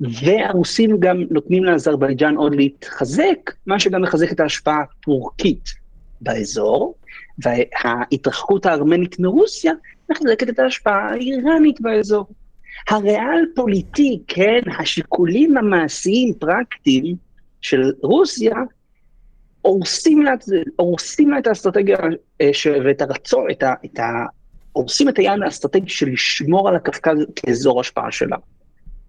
והרוסים 0.00 0.96
גם 1.00 1.22
נותנים 1.30 1.64
לאזרבייג'אן 1.64 2.36
עוד 2.36 2.54
להתחזק, 2.54 3.50
מה 3.66 3.80
שגם 3.80 4.02
מחזק 4.02 4.32
את 4.32 4.40
ההשפעה 4.40 4.82
הטורקית 4.82 5.64
באזור, 6.20 6.94
וההתרחקות 7.38 8.66
הארמנית 8.66 9.18
מרוסיה 9.18 9.72
מחזקת 10.10 10.48
את 10.48 10.58
ההשפעה 10.58 11.10
האיראנית 11.10 11.80
באזור. 11.80 12.26
הריאל 12.88 13.46
פוליטי, 13.54 14.22
כן, 14.26 14.60
השיקולים 14.78 15.56
המעשיים 15.56 16.34
פרקטיים 16.38 17.16
של 17.60 17.92
רוסיה, 18.02 18.54
הורסים 19.62 20.22
לה, 20.22 21.38
את 21.38 21.46
האסטרטגיה 21.46 21.96
אה, 22.40 22.50
ואת 22.84 23.02
הרצון, 23.02 23.46
את 23.50 23.62
ה, 23.62 23.74
את 23.84 23.98
ה, 23.98 24.26
הורסים 24.72 25.08
את 25.08 25.18
היעד 25.18 25.42
האסטרטגי 25.42 25.88
של 25.88 26.10
לשמור 26.10 26.68
על 26.68 26.76
הקווקז 26.76 27.18
כאזור 27.36 27.80
השפעה 27.80 28.12
שלה. 28.12 28.36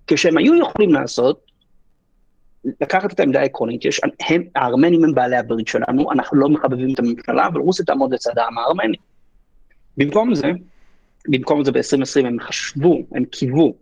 כשהם 0.08 0.38
היו 0.38 0.56
יכולים 0.56 0.94
לעשות, 0.94 1.46
לקחת 2.82 3.14
את 3.14 3.20
העמדה 3.20 3.40
העקרונית, 3.40 3.86
יש, 3.86 4.02
הם, 4.30 4.44
הארמנים 4.56 5.04
הם 5.04 5.16
בעלי 5.16 5.38
הברית 5.38 5.68
שלנו, 5.68 6.12
אנחנו 6.12 6.38
לא 6.38 6.50
מחבבים 6.50 6.94
את 6.94 7.00
הממשלה, 7.00 7.48
אבל 7.48 7.60
רוסיה 7.62 7.86
תעמוד 7.86 8.14
לצד 8.14 8.38
העם 8.38 8.58
הארמני. 8.58 8.98
במקום 9.98 10.36
זה, 10.36 10.52
במקום 11.28 11.64
זה 11.64 11.72
ב-2020 11.72 12.28
הם 12.28 12.38
חשבו, 12.40 13.02
הם 13.12 13.26
קיוו 13.26 13.76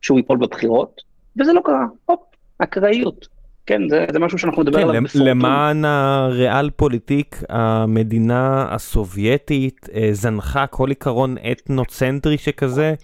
שהוא 0.00 0.18
ייפול 0.18 0.38
בבחירות, 0.38 1.00
וזה 1.40 1.52
לא 1.52 1.60
קרה, 1.64 1.86
הופ, 2.04 2.20
אקראיות. 2.58 3.28
כן, 3.66 3.88
זה, 3.88 4.06
זה 4.12 4.18
משהו 4.18 4.38
שאנחנו 4.38 4.62
נדבר 4.62 4.82
כן, 4.82 4.88
עליו. 4.88 5.02
למען 5.14 5.84
הריאל 5.84 6.70
פוליטיק, 6.70 7.42
המדינה 7.48 8.66
הסובייטית 8.70 9.88
אה, 9.94 10.08
זנחה 10.12 10.66
כל 10.66 10.88
עיקרון 10.88 11.36
אתנוצנטרי 11.52 12.38
שכזה. 12.38 12.94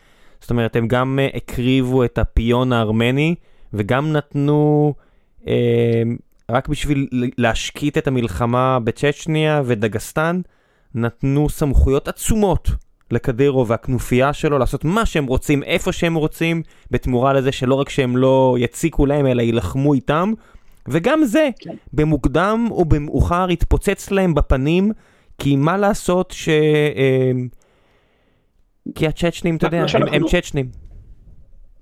זאת 0.44 0.50
אומרת, 0.50 0.76
הם 0.76 0.88
גם 0.88 1.18
אה, 1.22 1.28
הקריבו 1.34 2.04
את 2.04 2.18
הפיון 2.18 2.72
הארמני, 2.72 3.34
וגם 3.72 4.12
נתנו, 4.12 4.94
אה, 5.48 6.02
רק 6.50 6.68
בשביל 6.68 7.08
להשקיט 7.38 7.98
את 7.98 8.06
המלחמה 8.06 8.78
בצ'צ'ניה 8.84 9.62
ודגסטן, 9.64 10.40
נתנו 10.94 11.48
סמכויות 11.48 12.08
עצומות 12.08 12.70
לקדירו 13.10 13.66
והכנופיה 13.66 14.32
שלו 14.32 14.58
לעשות 14.58 14.84
מה 14.84 15.06
שהם 15.06 15.26
רוצים, 15.26 15.62
איפה 15.62 15.92
שהם 15.92 16.14
רוצים, 16.14 16.62
בתמורה 16.90 17.32
לזה 17.32 17.52
שלא 17.52 17.74
רק 17.74 17.88
שהם 17.88 18.16
לא 18.16 18.56
יציקו 18.58 19.06
להם, 19.06 19.26
אלא 19.26 19.42
יילחמו 19.42 19.94
איתם. 19.94 20.32
וגם 20.88 21.24
זה, 21.24 21.48
כן. 21.58 21.74
במוקדם 21.92 22.68
או 22.70 22.84
במאוחר 22.84 23.50
יתפוצץ 23.50 24.10
להם 24.10 24.34
בפנים, 24.34 24.92
כי 25.38 25.56
מה 25.56 25.76
לעשות 25.76 26.30
ש... 26.30 26.48
אה, 26.48 27.32
כי 28.94 29.06
הצ'צ'נים, 29.06 29.56
אתה 29.56 29.66
יודע, 29.66 29.84
הם, 29.94 30.02
הם 30.12 30.22
לא- 30.22 30.28
צ'צ'נים. 30.28 30.68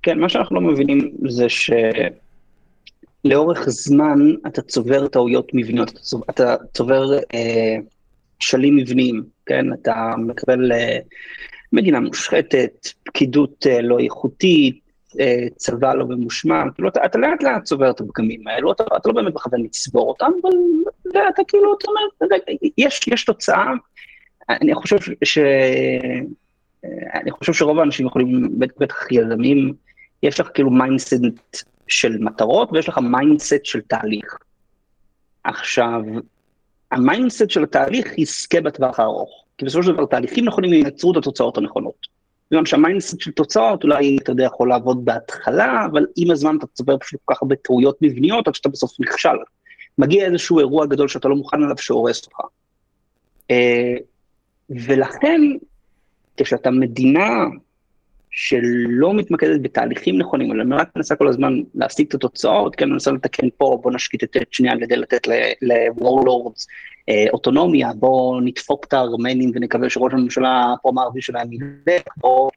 כן, 0.03 0.19
מה 0.19 0.29
שאנחנו 0.29 0.57
לא 0.57 0.63
מבינים 0.63 1.13
זה 1.29 1.47
שלאורך 3.25 3.69
זמן 3.69 4.19
אתה 4.47 4.63
צובר 4.63 5.09
טעויות 5.09 5.49
מבניות, 5.55 5.91
אתה 5.91 6.01
צובר, 6.01 6.25
אתה 6.31 6.57
צובר 6.75 7.19
אה, 7.35 7.77
שלים 8.39 8.77
מבניים, 8.77 9.23
כן? 9.47 9.73
אתה 9.73 10.15
מקבל 10.19 10.73
אה, 10.73 10.99
מדינה 11.73 12.01
מושחתת, 12.01 12.89
פקידות 13.05 13.67
אה, 13.67 13.83
לא 13.83 13.99
איכותית, 13.99 14.81
אה, 15.21 15.47
צבא 15.57 15.95
לא 15.95 16.07
ממושמע, 16.07 16.63
כאילו 16.75 16.89
אתה, 16.89 17.05
אתה 17.05 17.19
לאט 17.19 17.43
לאט 17.43 17.63
צובר 17.63 17.91
את 17.91 18.01
הפגמים 18.01 18.49
האלו, 18.49 18.73
אתה, 18.73 18.85
אתה 18.97 19.09
לא 19.09 19.15
באמת 19.15 19.35
מכוון 19.35 19.63
לצבור 19.63 20.09
אותם, 20.09 20.31
אבל 20.43 20.53
אתה 21.29 21.43
כאילו, 21.49 21.75
אתה 21.79 21.87
אומר, 21.89 22.37
יש, 22.79 23.01
יש 23.09 23.25
תוצאה, 23.25 23.67
אני 24.49 24.75
חושב 24.75 24.97
ש... 25.25 25.39
אני 27.15 27.31
חושב 27.31 27.53
שרוב 27.53 27.79
האנשים 27.79 28.07
יכולים, 28.07 28.59
בטח 28.59 29.13
יזמים, 29.13 29.75
יש 30.23 30.41
לך 30.41 30.49
כאילו 30.55 30.71
mindset 30.71 31.13
של 31.89 32.19
מטרות 32.19 32.73
ויש 32.73 32.89
לך 32.89 32.99
mindset 32.99 33.65
של 33.65 33.81
תהליך. 33.81 34.37
עכשיו, 35.45 36.03
ה 36.91 36.98
mindset 36.98 37.51
של 37.51 37.63
התהליך 37.63 38.19
יזכה 38.19 38.61
בטווח 38.61 39.01
הארוך, 39.01 39.45
כי 39.59 39.65
בסופו 39.65 39.83
של 39.83 39.93
דבר 39.93 40.07
תהליכים 40.07 40.45
נכונים 40.45 40.73
ייצרו 40.73 41.13
את 41.13 41.17
התוצאות 41.17 41.59
הנכונות. 41.59 42.13
גם 42.55 42.67
שה 42.67 42.83
mindset 42.83 43.21
של 43.21 43.31
תוצאות 43.31 43.85
אולי 43.85 44.19
אתה 44.23 44.33
יודע 44.33 44.45
יכול 44.45 44.69
לעבוד 44.69 45.05
בהתחלה, 45.05 45.87
אבל 45.91 46.07
עם 46.17 46.31
הזמן 46.31 46.57
אתה 46.59 46.67
צובר 46.67 46.99
פשוט 46.99 47.21
כל 47.25 47.35
כך 47.35 47.43
הרבה 47.43 47.57
טעויות 47.57 47.97
מבניות 48.01 48.49
עד 48.49 48.55
שאתה 48.55 48.69
בסוף 48.69 48.93
נכשל. 49.01 49.37
מגיע 49.99 50.27
איזשהו 50.27 50.59
אירוע 50.59 50.87
גדול 50.87 51.09
שאתה 51.09 51.29
לא 51.29 51.37
מוכן 51.37 51.63
עליו 51.63 51.79
שהורס 51.79 52.27
אותך. 52.27 52.37
אה, 53.51 53.95
ולכן 54.71 55.41
כשאתה 56.37 56.71
מדינה 56.71 57.45
שלא 58.31 59.15
מתמקדת 59.15 59.61
בתהליכים 59.63 60.19
נכונים, 60.19 60.53
אלא 60.53 60.77
רק 60.77 60.89
מנסה 60.97 61.17
כל 61.17 61.29
הזמן 61.29 61.61
להשיג 61.75 62.07
את 62.07 62.15
התוצאות, 62.15 62.77
כן, 62.77 62.91
מנסה 62.91 63.11
לתקן 63.11 63.49
פה, 63.57 63.79
בוא 63.83 63.93
נשקיט 63.93 64.25
את 64.25 64.37
שנייה 64.51 64.75
כדי 64.81 64.97
לתת 64.97 65.27
ל-Warlords 65.63 66.67
אה, 67.09 67.25
אוטונומיה, 67.33 67.93
בוא 67.93 68.41
נדפוק 68.41 68.85
את 68.85 68.93
הארמנים 68.93 69.51
ונקווה 69.55 69.91
שראש 69.91 70.13
הממשלה 70.13 70.73
הפרו 70.73 70.93
מערבי 70.93 71.23
שלהם 71.23 71.53
ילך, 71.53 72.03
בוא 72.17 72.51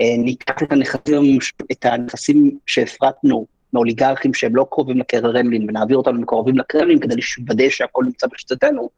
אה, 0.00 0.14
ניקח 0.18 0.62
את 0.62 0.72
הנכסים, 0.72 1.38
את 1.72 1.84
הנכסים 1.84 2.58
שהפרטנו 2.66 3.46
מאוליגרכים 3.72 4.34
שהם 4.34 4.56
לא 4.56 4.66
קרובים 4.70 4.98
לקרמלין 4.98 5.66
ונעביר 5.68 5.96
אותם 5.96 6.16
מקורבים 6.16 6.58
לקרמלין 6.58 6.98
כדי 6.98 7.14
לוודא 7.38 7.68
שהכל 7.68 8.04
נמצא 8.04 8.26
בשליטתנו, 8.26 8.90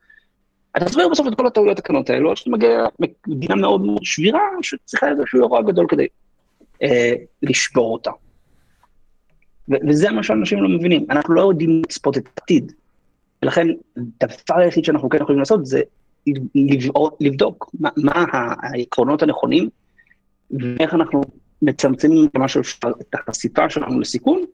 אתה 0.77 0.85
תסביר 0.85 1.09
בסוף 1.09 1.27
את 1.27 1.35
כל 1.35 1.47
הטעויות 1.47 1.79
הקטנות 1.79 2.11
האלו, 2.11 2.31
עד 2.31 2.37
שאתה 2.37 2.51
מגיע 2.51 2.85
למדינה 3.29 3.55
מאוד 3.55 3.81
מאוד 3.81 4.05
שבירה, 4.05 4.41
שצריכה 4.63 5.09
איזשהו 5.09 5.41
אירוע 5.41 5.63
גדול 5.63 5.87
כדי 5.89 6.07
אה, 6.83 7.13
לשבור 7.43 7.93
אותה. 7.93 8.11
וזה 9.89 10.11
מה 10.11 10.23
שאנשים 10.23 10.63
לא 10.63 10.69
מבינים, 10.69 11.07
אנחנו 11.11 11.35
לא 11.35 11.41
יודעים 11.41 11.83
לצפות 11.83 12.17
את 12.17 12.29
העתיד. 12.37 12.73
ולכן, 13.43 13.67
הדבר 13.97 14.59
היחיד 14.61 14.85
שאנחנו 14.85 15.09
כן 15.09 15.19
יכולים 15.23 15.39
לעשות 15.39 15.67
זה 15.67 15.81
לבדוק 17.21 17.71
מה, 17.81 17.91
מה 17.97 18.25
העקרונות 18.63 19.23
הנכונים, 19.23 19.69
ואיך 20.51 20.95
אנחנו 20.95 21.23
מצמצמים 21.63 22.29
את 23.01 23.15
החשיפה 23.15 23.71
שלנו 23.71 24.01
לסיכון, 24.01 24.45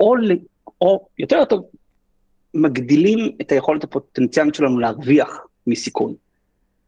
או, 0.00 0.14
או 0.80 1.06
יותר 1.18 1.44
טוב, 1.44 1.64
מגדילים 2.54 3.30
את 3.40 3.52
היכולת 3.52 3.84
הפוטנציאלית 3.84 4.54
שלנו 4.54 4.78
להרוויח 4.78 5.46
מסיכון. 5.66 6.14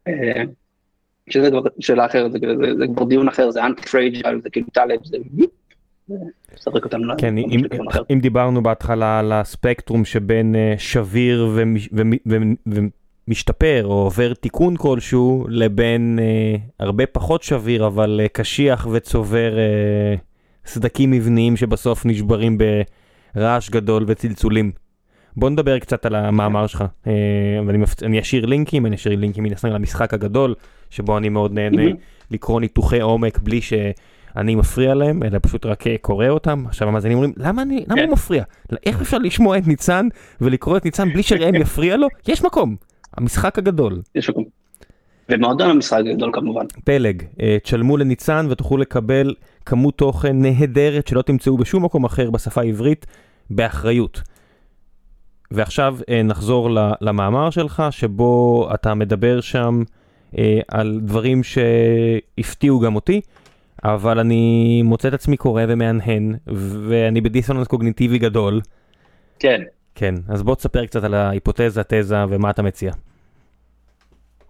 אה, 0.07 0.43
שזה 1.29 1.49
כבר 1.49 1.61
שאלה 1.79 2.05
אחרת, 2.05 2.31
זה, 2.31 2.37
זה, 2.41 2.77
זה 2.79 2.85
כבר 2.95 3.05
דיון 3.05 3.27
אחר, 3.27 3.51
זה 3.51 3.65
אנטי 3.65 3.81
פרייג'ל, 3.81 4.41
זה 4.43 4.49
כאילו 4.49 4.67
טלב, 4.73 4.99
זה... 5.03 5.17
משחק 6.55 6.85
אותנו 6.85 7.13
כן, 7.17 7.37
אם, 7.37 7.61
אם 8.13 8.19
דיברנו 8.19 8.63
בהתחלה 8.63 9.19
על 9.19 9.31
הספקטרום 9.31 10.05
שבין 10.05 10.55
uh, 10.55 10.79
שביר 10.79 11.49
ומשתפר 13.27 13.81
או 13.85 13.93
עובר 13.93 14.33
תיקון 14.33 14.77
כלשהו 14.77 15.45
לבין 15.49 16.19
uh, 16.19 16.59
הרבה 16.79 17.05
פחות 17.05 17.43
שביר 17.43 17.87
אבל 17.87 18.21
uh, 18.25 18.27
קשיח 18.27 18.87
וצובר 18.91 19.53
uh, 19.55 20.69
סדקים 20.69 21.11
מבניים 21.11 21.57
שבסוף 21.57 22.05
נשברים 22.05 22.57
ברעש 23.35 23.69
גדול 23.69 24.03
וצלצולים. 24.07 24.71
בוא 25.37 25.49
נדבר 25.49 25.79
קצת 25.79 26.05
על 26.05 26.15
המאמר 26.15 26.67
שלך, 26.67 26.83
אה, 27.07 27.13
ואני 28.01 28.19
אשאיר 28.19 28.45
לינקים, 28.45 28.85
אני 28.85 28.95
אשאיר 28.95 29.19
לינקים 29.19 29.43
מן 29.43 29.53
הסתם 29.53 29.69
למשחק 29.69 30.13
הגדול, 30.13 30.55
שבו 30.89 31.17
אני 31.17 31.29
מאוד 31.29 31.53
נהנה 31.53 31.91
לקרוא 32.31 32.61
ניתוחי 32.61 33.01
עומק 33.01 33.39
בלי 33.39 33.61
שאני 33.61 34.55
מפריע 34.55 34.93
להם, 34.93 35.23
אלא 35.23 35.39
פשוט 35.41 35.65
רק 35.65 35.87
אה, 35.87 35.95
קורא 36.01 36.27
אותם. 36.27 36.63
עכשיו 36.67 36.87
המאזינים 36.87 37.17
אומרים, 37.17 37.33
למה 37.37 37.61
אני, 37.61 37.83
למה 37.87 38.01
הוא 38.01 38.07
כן. 38.07 38.13
מפריע? 38.13 38.43
איך 38.85 39.01
אפשר 39.01 39.17
לשמוע 39.17 39.57
את 39.57 39.67
ניצן 39.67 40.07
ולקרוא 40.41 40.77
את 40.77 40.85
ניצן 40.85 41.09
בלי 41.09 41.23
שראם 41.23 41.55
יפריע 41.61 41.97
לו? 41.97 42.07
יש 42.27 42.43
מקום, 42.43 42.75
המשחק 43.17 43.57
הגדול. 43.57 44.01
יש 44.15 44.29
מקום. 44.29 44.43
ומועדון 45.29 45.69
המשחק 45.69 45.99
הגדול 45.99 46.29
כמובן. 46.33 46.65
פלג, 46.83 47.23
אה, 47.41 47.57
תשלמו 47.63 47.97
לניצן 47.97 48.47
ותוכלו 48.49 48.77
לקבל 48.77 49.33
כמות 49.65 49.97
תוכן 49.97 50.41
נהדרת 50.41 51.07
שלא 51.07 51.21
תמצאו 51.21 51.57
בשום 51.57 51.85
מקום 51.85 52.05
אחר 52.05 52.31
בשפה 52.31 52.61
העברית, 52.61 53.05
באחריות. 53.49 54.21
ועכשיו 55.51 55.97
אה, 56.09 56.23
נחזור 56.23 56.69
למאמר 57.01 57.49
שלך, 57.49 57.83
שבו 57.91 58.67
אתה 58.73 58.93
מדבר 58.93 59.41
שם 59.41 59.83
אה, 60.37 60.59
על 60.67 60.99
דברים 61.03 61.41
שהפתיעו 61.43 62.79
גם 62.79 62.95
אותי, 62.95 63.21
אבל 63.83 64.19
אני 64.19 64.81
מוצא 64.83 65.07
את 65.07 65.13
עצמי 65.13 65.37
קורא 65.37 65.63
ומהנהן, 65.67 66.35
ואני 66.87 67.21
בדיסוננס 67.21 67.67
קוגניטיבי 67.67 68.17
גדול. 68.17 68.61
כן. 69.39 69.61
כן, 69.95 70.15
אז 70.27 70.43
בוא 70.43 70.55
תספר 70.55 70.85
קצת 70.85 71.03
על 71.03 71.13
ההיפותזה, 71.13 71.83
תזה 71.83 72.15
ומה 72.29 72.49
אתה 72.49 72.61
מציע. 72.61 72.91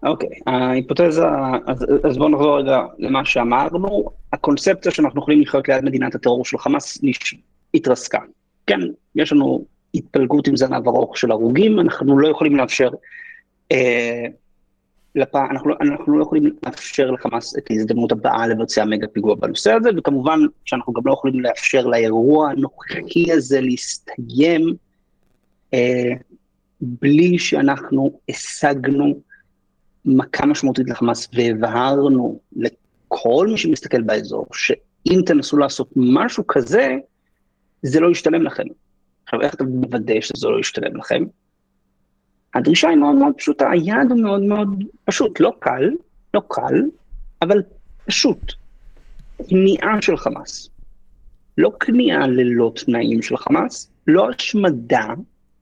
אוקיי, 0.02 0.28
okay. 0.28 0.50
ההיפותזה, 0.52 1.22
אז, 1.66 1.86
אז 2.04 2.18
בואו 2.18 2.28
נחזור 2.28 2.58
רגע 2.58 2.80
למה 2.98 3.24
שאמרנו, 3.24 4.10
הקונספציה 4.32 4.92
שאנחנו 4.92 5.20
יכולים 5.20 5.40
לחיות 5.40 5.68
ליד 5.68 5.84
מדינת 5.84 6.14
הטרור 6.14 6.44
של 6.44 6.58
חמאס 6.58 6.98
התרסקה. 7.74 8.18
כן, 8.66 8.80
יש 9.14 9.32
לנו 9.32 9.64
התפלגות 9.94 10.48
עם 10.48 10.56
זנב 10.56 10.88
ארוך 10.88 11.18
של 11.18 11.30
הרוגים, 11.30 11.80
אנחנו 11.80 12.18
לא 12.18 12.28
יכולים 12.28 12.56
לאפשר, 12.56 12.90
אה, 13.72 14.24
לפ... 15.14 15.34
אנחנו, 15.34 15.70
לא, 15.70 15.76
אנחנו 15.80 16.18
לא 16.18 16.22
יכולים 16.22 16.56
לאפשר 16.66 17.10
לחמאס 17.10 17.58
את 17.58 17.70
ההזדמנות 17.70 18.12
הבאה 18.12 18.46
לבצע 18.46 18.84
מגה 18.84 19.08
פיגוע 19.08 19.34
בנושא 19.34 19.72
הזה, 19.72 19.90
וכמובן 19.96 20.40
שאנחנו 20.64 20.92
גם 20.92 21.02
לא 21.04 21.12
יכולים 21.12 21.40
לאפשר 21.40 21.86
לאירוע 21.86 22.50
הנוכחי 22.50 23.32
הזה 23.32 23.60
להסתיים 23.60 24.74
אה, 25.74 26.12
בלי 26.80 27.38
שאנחנו 27.38 28.20
השגנו 28.28 29.20
מכה 30.04 30.46
משמעותית 30.46 30.88
לחמאס 30.88 31.28
והבהרנו 31.34 32.40
לכל 32.56 33.46
מי 33.50 33.58
שמסתכל 33.58 34.02
באזור, 34.02 34.46
שאם 34.52 35.20
תנסו 35.26 35.56
לעשות 35.56 35.88
משהו 35.96 36.46
כזה, 36.46 36.96
זה 37.82 38.00
לא 38.00 38.10
ישתלם 38.10 38.42
לכם. 38.42 38.64
עכשיו, 39.24 39.40
איך 39.40 39.54
אתה 39.54 39.64
מוודא 39.64 40.20
שזה 40.20 40.48
לא 40.48 40.60
ישתלם 40.60 40.96
לכם? 40.96 41.24
הדרישה 42.54 42.88
היא 42.88 42.96
מאוד 42.96 43.14
מאוד 43.14 43.32
פשוטה, 43.36 43.70
היעד 43.70 44.10
הוא 44.10 44.20
מאוד 44.20 44.42
מאוד 44.42 44.68
פשוט, 45.04 45.40
לא 45.40 45.52
קל, 45.58 45.90
לא 46.34 46.42
קל, 46.48 46.82
אבל 47.42 47.62
פשוט. 48.06 48.52
כניעה 49.48 50.02
של 50.02 50.16
חמאס. 50.16 50.68
לא 51.58 51.72
כניעה 51.80 52.26
ללא 52.26 52.72
תנאים 52.76 53.22
של 53.22 53.36
חמאס, 53.36 53.90
לא 54.06 54.30
השמדה 54.30 55.08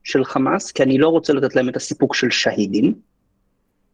של 0.03 0.23
חמאס, 0.23 0.71
כי 0.71 0.83
אני 0.83 0.97
לא 0.97 1.09
רוצה 1.09 1.33
לתת 1.33 1.55
להם 1.55 1.69
את 1.69 1.75
הסיפוק 1.75 2.15
של 2.15 2.29
שהידים, 2.29 2.93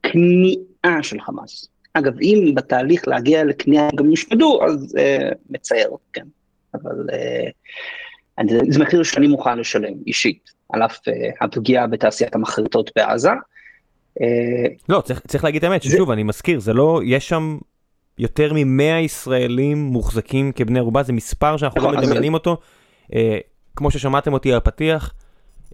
כניעה 0.04 1.04
של 1.04 1.22
חמאס. 1.22 1.70
אגב, 1.94 2.20
אם 2.22 2.52
בתהליך 2.56 3.08
להגיע 3.08 3.44
לכניעה 3.44 3.90
גם 3.96 4.10
יושמדו, 4.10 4.66
אז 4.66 4.96
אה, 4.98 5.30
מצער, 5.50 5.90
כן. 6.14 6.26
אבל 6.74 7.06
אה, 7.14 7.50
זה 8.70 8.80
מחיר 8.80 9.04
שאני 9.04 9.28
מוכן 9.28 9.60
לשלם 9.60 9.94
אישית, 10.08 10.52
על 10.74 10.84
אף 10.84 11.08
אה, 11.08 11.14
הפגיעה 11.42 11.88
בתעשיית 11.88 12.36
המחרטות 12.36 12.92
בעזה. 12.96 13.30
אה, 14.22 14.68
לא, 14.90 15.02
צריך, 15.02 15.22
צריך 15.28 15.44
להגיד 15.44 15.64
את 15.64 15.70
האמת, 15.70 15.84
ששוב, 15.84 16.08
זה... 16.08 16.14
אני 16.14 16.24
מזכיר, 16.24 16.60
זה 16.60 16.74
לא, 16.74 17.02
יש 17.06 17.30
שם 17.30 17.58
יותר 18.20 18.54
מ-100 18.54 19.00
ישראלים 19.06 19.78
מוחזקים 19.78 20.52
כבני 20.52 20.80
ערובה, 20.80 21.04
זה 21.04 21.14
מספר 21.14 21.58
שאנחנו 21.58 21.82
לא 21.82 21.92
נכון, 21.92 22.04
מדמיינים. 22.04 22.34
אותו. 22.34 22.58
אה, 23.14 23.38
כמו 23.76 23.92
ששמעתם 23.92 24.34
אותי 24.34 24.52
על 24.52 24.58
הפתיח, 24.58 25.14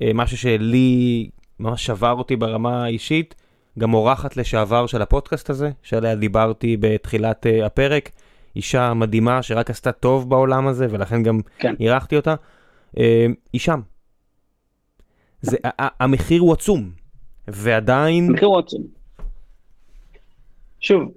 אה, 0.01 0.11
משהו 0.14 0.38
שלי 0.38 1.30
ממש 1.59 1.86
שבר 1.86 2.11
אותי 2.11 2.36
ברמה 2.36 2.84
האישית, 2.84 3.36
גם 3.80 3.93
אורחת 3.93 4.38
לשעבר 4.38 4.88
של 4.88 5.01
הפודקאסט 5.01 5.49
הזה, 5.49 5.72
שעליה 5.84 6.16
דיברתי 6.16 6.78
בתחילת 6.80 7.45
uh, 7.45 7.66
הפרק, 7.66 8.09
אישה 8.56 8.93
מדהימה 8.93 9.43
שרק 9.43 9.70
עשתה 9.70 9.91
טוב 9.91 10.30
בעולם 10.30 10.68
הזה, 10.68 10.88
ולכן 10.89 11.24
גם 11.24 11.39
כן. 11.60 11.76
אירחתי 11.80 12.16
אותה. 12.16 12.36
Uh, 12.95 12.99
היא 13.54 13.62
שם. 13.62 13.82
זה, 15.41 15.58
המחיר 15.78 16.41
הוא 16.41 16.54
עצום, 16.54 16.91
ועדיין... 17.47 18.30
המחיר 18.30 18.47
הוא 18.47 18.60
עצום. 18.60 18.84
שוב, 20.80 21.12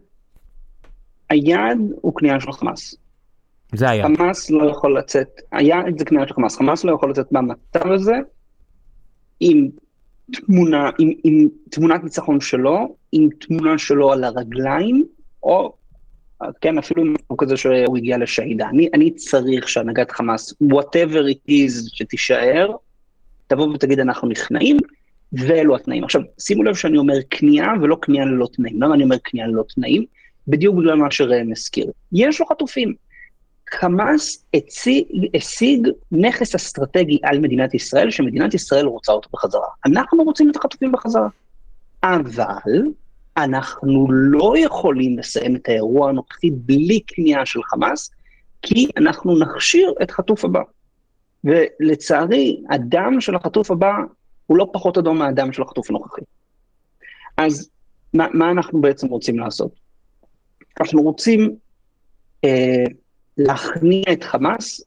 היעד 1.30 1.78
הוא 2.00 2.12
קנייה 2.16 2.40
של 2.40 2.52
חמאס. 2.52 2.94
זה 3.74 3.90
היעד. 3.90 4.16
חמאס 4.16 4.50
לא 4.50 4.70
יכול 4.70 4.98
לצאת, 4.98 5.40
היעד 5.52 5.98
זה 5.98 6.04
קנייה 6.04 6.28
של 6.28 6.34
חמאס, 6.34 6.56
חמאס 6.56 6.84
לא 6.84 6.92
יכול 6.92 7.10
לצאת 7.10 7.32
מהמצב 7.32 7.92
הזה 7.94 8.14
עם 9.40 9.68
תמונה, 10.32 10.90
עם, 10.98 11.10
עם 11.24 11.48
תמונת 11.70 12.04
ניצחון 12.04 12.40
שלו, 12.40 12.96
עם 13.12 13.28
תמונה 13.40 13.78
שלו 13.78 14.12
על 14.12 14.24
הרגליים, 14.24 15.04
או 15.42 15.72
כן, 16.60 16.78
אפילו 16.78 17.02
אם 17.02 17.14
הוא 17.26 17.38
כזה 17.38 17.56
שהוא 17.56 17.96
הגיע 17.96 18.18
לשהידה. 18.18 18.68
אני, 18.68 18.88
אני 18.94 19.10
צריך 19.10 19.68
שהנהגת 19.68 20.10
חמאס, 20.10 20.54
whatever 20.62 21.22
it 21.32 21.50
is 21.50 21.90
שתישאר, 21.92 22.70
תבוא 23.46 23.66
ותגיד 23.66 24.00
אנחנו 24.00 24.28
נכנעים, 24.28 24.76
ואלו 25.32 25.76
התנאים. 25.76 26.04
עכשיו, 26.04 26.22
שימו 26.40 26.62
לב 26.62 26.74
שאני 26.74 26.98
אומר 26.98 27.14
כניעה 27.30 27.74
ולא 27.82 27.96
כניעה 28.02 28.26
ללא 28.26 28.48
תנאים. 28.52 28.82
למה 28.82 28.94
אני 28.94 29.04
אומר 29.04 29.16
כניעה 29.24 29.48
ללא 29.48 29.62
תנאים? 29.74 30.04
בדיוק 30.48 30.76
בגלל 30.76 30.94
מה 30.94 31.10
שראם 31.10 31.52
הזכיר. 31.52 31.86
יש 32.12 32.40
לו 32.40 32.46
חטופים. 32.46 32.94
חמאס 33.70 34.44
הציג, 34.54 35.06
השיג 35.34 35.88
נכס 36.12 36.54
אסטרטגי 36.54 37.18
על 37.22 37.38
מדינת 37.38 37.74
ישראל, 37.74 38.10
שמדינת 38.10 38.54
ישראל 38.54 38.86
רוצה 38.86 39.12
אותו 39.12 39.28
בחזרה. 39.32 39.66
אנחנו 39.86 40.22
רוצים 40.22 40.50
את 40.50 40.56
החטופים 40.56 40.92
בחזרה. 40.92 41.28
אבל 42.02 42.82
אנחנו 43.36 44.06
לא 44.10 44.54
יכולים 44.58 45.18
לסיים 45.18 45.56
את 45.56 45.68
האירוע 45.68 46.08
הנוכחי 46.08 46.50
בלי 46.50 47.00
כניעה 47.06 47.46
של 47.46 47.62
חמאס, 47.62 48.10
כי 48.62 48.88
אנחנו 48.96 49.38
נכשיר 49.38 49.92
את 50.02 50.10
חטוף 50.10 50.44
הבא. 50.44 50.60
ולצערי, 51.44 52.62
הדם 52.70 53.16
של 53.20 53.34
החטוף 53.34 53.70
הבא 53.70 53.92
הוא 54.46 54.56
לא 54.58 54.70
פחות 54.72 54.98
אדום 54.98 55.18
מהדם 55.18 55.52
של 55.52 55.62
החטוף 55.62 55.90
הנוכחי. 55.90 56.22
אז 57.36 57.70
מה, 58.14 58.26
מה 58.34 58.50
אנחנו 58.50 58.80
בעצם 58.80 59.08
רוצים 59.08 59.38
לעשות? 59.38 59.70
אנחנו 60.80 61.02
רוצים 61.02 61.56
אה, 62.44 62.84
להכניע 63.38 64.02
את 64.12 64.24
חמאס 64.24 64.84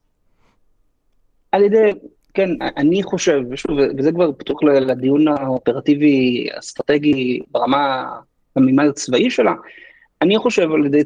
על 1.51 1.63
ידי, 1.63 1.91
כן, 2.33 2.49
אני 2.77 3.03
חושב, 3.03 3.41
ושוב, 3.51 3.77
וזה 3.97 4.11
כבר 4.11 4.31
פתוח 4.31 4.63
לדיון 4.63 5.27
האופרטיבי 5.27 6.47
אסטרטגי 6.59 7.39
ברמה, 7.51 8.05
במימד 8.55 8.85
הצבאי 8.85 9.29
שלה, 9.29 9.53
אני 10.21 10.37
חושב 10.37 10.71
על 10.71 10.85
ידי 10.85 11.03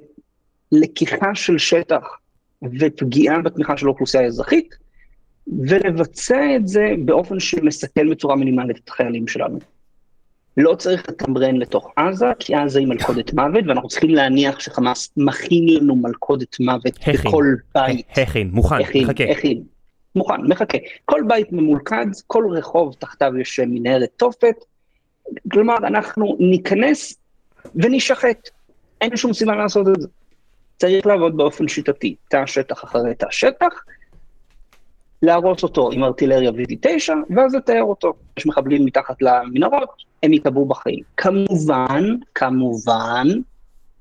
לקיחה 0.71 1.35
של 1.35 1.57
שטח 1.57 2.17
ופגיעה 2.79 3.41
בתמיכה 3.41 3.77
של 3.77 3.87
האוכלוסייה 3.87 4.23
האזרחית, 4.23 4.75
ולבצע 5.67 6.55
את 6.55 6.67
זה 6.67 6.93
באופן 7.05 7.39
שמסכן 7.39 8.09
בצורה 8.09 8.35
מינימלית 8.35 8.77
את 8.77 8.89
החיילים 8.89 9.27
שלנו. 9.27 9.59
לא 10.57 10.75
צריך 10.75 11.09
לתמרן 11.09 11.55
לתוך 11.55 11.91
עזה, 11.95 12.25
כי 12.39 12.55
עזה 12.55 12.79
היא 12.79 12.87
מלכודת 12.87 13.33
מוות, 13.33 13.65
ואנחנו 13.67 13.89
צריכים 13.89 14.09
להניח 14.09 14.59
שחמאס 14.59 15.13
מכין 15.17 15.69
לנו 15.69 15.95
מלכודת 15.95 16.59
מוות 16.59 16.97
הכין, 17.01 17.13
בכל 17.13 17.55
בית. 17.75 18.05
הכין, 18.17 18.49
מוכן, 18.49 18.75
הכין, 18.75 19.03
מחכה. 19.03 19.31
הכין, 19.31 19.63
מוכן, 20.15 20.41
מחכה. 20.41 20.77
כל 21.05 21.21
בית 21.27 21.51
ממולכד, 21.51 22.05
כל 22.27 22.45
רחוב 22.51 22.95
תחתיו 22.99 23.37
יש 23.37 23.59
מנהרת 23.59 24.09
תופת, 24.17 24.55
כלומר, 25.51 25.77
אנחנו 25.77 26.37
ניכנס 26.39 27.17
ונשחט. 27.75 28.49
אין 29.01 29.17
שום 29.17 29.33
סיבה 29.33 29.55
לעשות 29.55 29.87
את 29.87 30.01
זה. 30.01 30.07
צריך 30.77 31.05
לעבוד 31.05 31.37
באופן 31.37 31.67
שיטתי, 31.67 32.15
תא 32.29 32.45
שטח 32.45 32.83
אחרי 32.83 33.15
תא 33.15 33.25
שטח, 33.31 33.83
להרוס 35.21 35.63
אותו 35.63 35.91
עם 35.91 36.03
ארטילריה 36.03 36.51
VD9, 36.51 37.13
ואז 37.35 37.55
לתאר 37.55 37.83
אותו. 37.83 38.13
יש 38.37 38.45
מחבלים 38.45 38.85
מתחת 38.85 39.21
למנהרות, 39.21 39.89
הם 40.23 40.33
ייקבעו 40.33 40.65
בחיים. 40.65 41.03
כמובן, 41.17 42.03
כמובן, 42.35 43.27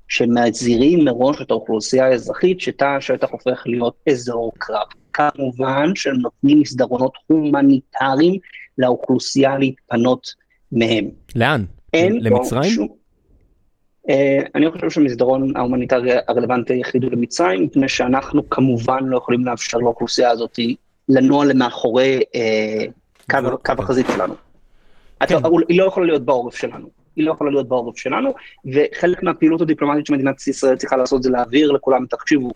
שמזהירים 0.07 1.05
מראש 1.05 1.41
את 1.41 1.51
האוכלוסייה 1.51 2.05
האזרחית 2.05 2.61
שתא 2.61 2.85
השטח 2.85 3.27
הופך 3.31 3.63
להיות 3.65 3.95
אזור 4.09 4.51
קרב. 4.57 4.87
כמובן 5.13 5.95
שהם 5.95 6.15
נותנים 6.15 6.59
מסדרונות 6.59 7.13
הומניטריים 7.27 8.39
לאוכלוסייה 8.77 9.57
להתפנות 9.57 10.27
מהם. 10.71 11.09
לאן? 11.35 11.65
אין 11.93 12.23
למצרים? 12.23 12.71
שום... 12.71 13.02
אה, 14.07 14.13
אני 14.55 14.71
חושב 14.71 14.89
שהמסדרון 14.89 15.57
ההומניטרי 15.57 16.11
הרלוונטי 16.27 16.73
היחיד 16.73 17.03
הוא 17.03 17.11
למצרים, 17.11 17.63
מפני 17.63 17.89
שאנחנו 17.89 18.49
כמובן 18.49 19.03
לא 19.03 19.17
יכולים 19.17 19.45
לאפשר 19.45 19.77
לאוכלוסייה 19.77 20.29
הזאת 20.29 20.59
לנוע 21.09 21.45
למאחורי 21.45 22.19
אה, 22.35 22.85
קו, 23.29 23.57
קו 23.65 23.73
החזית 23.77 24.05
שלנו. 24.15 24.35
כן. 25.19 25.37
אתה, 25.37 25.47
היא 25.67 25.79
לא 25.79 25.85
יכולה 25.85 26.05
להיות 26.05 26.25
בעורף 26.25 26.55
שלנו. 26.55 26.89
היא 27.15 27.25
לא 27.25 27.31
יכולה 27.31 27.51
להיות 27.51 27.67
בעורף 27.67 27.97
שלנו, 27.97 28.33
וחלק 28.73 29.23
מהפעילות 29.23 29.61
הדיפלומטית 29.61 30.05
שמדינת 30.05 30.47
ישראל 30.47 30.75
צריכה 30.75 30.97
לעשות 30.97 31.23
זה 31.23 31.29
להעביר 31.29 31.71
לכולם, 31.71 32.05
תקשיבו, 32.05 32.51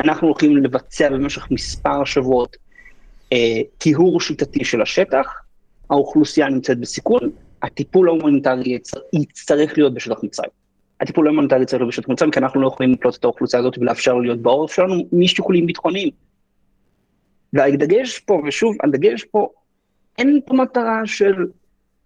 אנחנו 0.00 0.28
הולכים 0.28 0.56
לבצע 0.56 1.10
במשך 1.10 1.50
מספר 1.50 2.04
שבועות 2.04 2.56
אה, 3.32 3.60
טיהור 3.78 4.20
שיטתי 4.20 4.64
של 4.64 4.82
השטח, 4.82 5.42
האוכלוסייה 5.90 6.48
נמצאת 6.48 6.78
בסיכון, 6.78 7.30
הטיפול 7.62 8.08
ההומניטרי 8.08 8.78
יצטרך 9.12 9.78
להיות 9.78 9.94
בשטח 9.94 10.16
מצרים. 10.22 10.61
הטיפול 11.02 11.26
ההומניטרי 11.26 11.66
צריך 11.66 11.82
להיות 11.82 12.08
מצרים, 12.08 12.30
כי 12.30 12.38
אנחנו 12.38 12.60
לא 12.60 12.66
יכולים 12.66 12.92
לקלוט 12.92 13.16
את 13.16 13.24
האוכלוסייה 13.24 13.60
הזאת 13.60 13.78
ולאפשר 13.78 14.14
להיות 14.14 14.42
בעורף 14.42 14.72
שלנו 14.72 14.94
משיקולים 15.12 15.66
ביטחוניים. 15.66 16.10
והדגש 17.52 18.18
פה, 18.18 18.42
ושוב, 18.46 18.76
הדגש 18.84 19.24
פה, 19.24 19.48
אין 20.18 20.40
פה 20.46 20.54
מטרה 20.54 21.00
של 21.04 21.34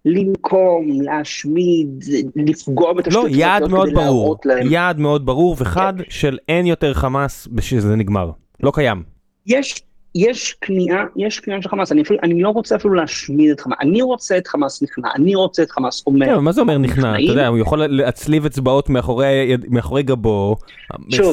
לנקום, 0.05 1.01
להשמיד, 1.01 2.03
לפגוע 2.35 2.93
בתשתיות 2.93 3.31
לא, 3.31 3.37
יעד 3.37 3.67
מאוד 3.67 3.89
ברור. 3.93 4.37
יעד 4.69 4.99
מאוד 4.99 5.25
ברור 5.25 5.55
וחד. 5.59 5.93
של 6.09 6.37
אין 6.49 6.65
יותר 6.65 6.93
חמאס 6.93 7.47
שזה 7.59 7.95
נגמר. 7.95 8.31
לא 8.63 8.71
קיים. 8.75 9.03
יש, 9.45 9.81
יש 10.17 10.55
כניעה, 10.61 11.03
יש 11.15 11.39
כניעה 11.39 11.61
של 11.61 11.69
חמאס, 11.69 11.91
אני, 11.91 12.01
אפילו, 12.01 12.19
אני 12.23 12.41
לא 12.41 12.49
רוצה 12.49 12.75
אפילו 12.75 12.93
להשמיד 12.93 13.51
את 13.51 13.59
חמאס, 13.59 13.77
אני 13.81 14.01
רוצה 14.01 14.37
את 14.37 14.47
חמאס 14.47 14.83
נכנע, 14.83 15.09
אני 15.15 15.35
רוצה 15.35 15.63
את 15.63 15.71
חמאס 15.71 16.03
אומר. 16.07 16.25
כן, 16.25 16.37
מה 16.37 16.51
זה 16.51 16.61
אומר 16.61 16.77
נכנע? 16.77 17.11
אתה? 17.13 17.21
יודע, 17.21 17.47
הוא 17.47 17.57
יכול 17.57 17.85
להצליב 17.85 18.45
אצבעות 18.45 18.89
מאחורי 18.89 19.57
מאחורי 19.69 20.03
גבו, 20.03 20.55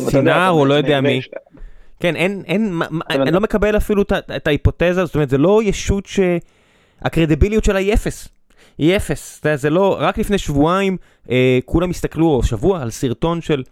סינר 0.08 0.50
או 0.50 0.66
לא 0.66 0.74
יודע 0.74 1.00
מי. 1.00 1.20
כן, 2.00 2.16
אין, 2.16 2.42
אין, 2.46 2.80
אני 3.10 3.30
לא 3.30 3.40
מקבל 3.40 3.76
אפילו 3.76 4.02
את 4.36 4.46
ההיפותזה, 4.46 5.04
זאת 5.04 5.14
אומרת, 5.14 5.30
זה 5.30 5.38
לא 5.38 5.60
ישות 5.64 6.06
שהקרדיביליות 6.06 7.64
שלה 7.64 7.78
היא 7.78 7.94
אפס. 7.94 8.28
היא 8.78 8.96
אפס. 8.96 9.38
אתה 9.40 9.48
יודע, 9.48 9.56
זה 9.56 9.70
לא, 9.70 9.96
רק 10.00 10.18
לפני 10.18 10.38
שבועיים 10.38 10.96
אה, 11.30 11.58
כולם 11.64 11.90
הסתכלו, 11.90 12.26
או 12.26 12.42
שבוע, 12.42 12.82
על 12.82 12.90
סרטון 12.90 13.40
של 13.40 13.62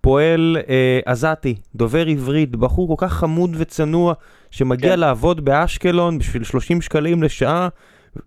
פועל 0.00 0.56
אה, 0.68 1.00
עזתי, 1.04 1.54
דובר 1.74 2.06
עברית, 2.06 2.56
בחור 2.56 2.96
כל 2.96 3.06
כך 3.06 3.12
חמוד 3.12 3.50
וצנוע, 3.58 4.14
שמגיע 4.50 4.92
כן. 4.92 5.00
לעבוד 5.00 5.44
באשקלון 5.44 6.18
בשביל 6.18 6.44
30 6.44 6.80
שקלים 6.80 7.22
לשעה, 7.22 7.68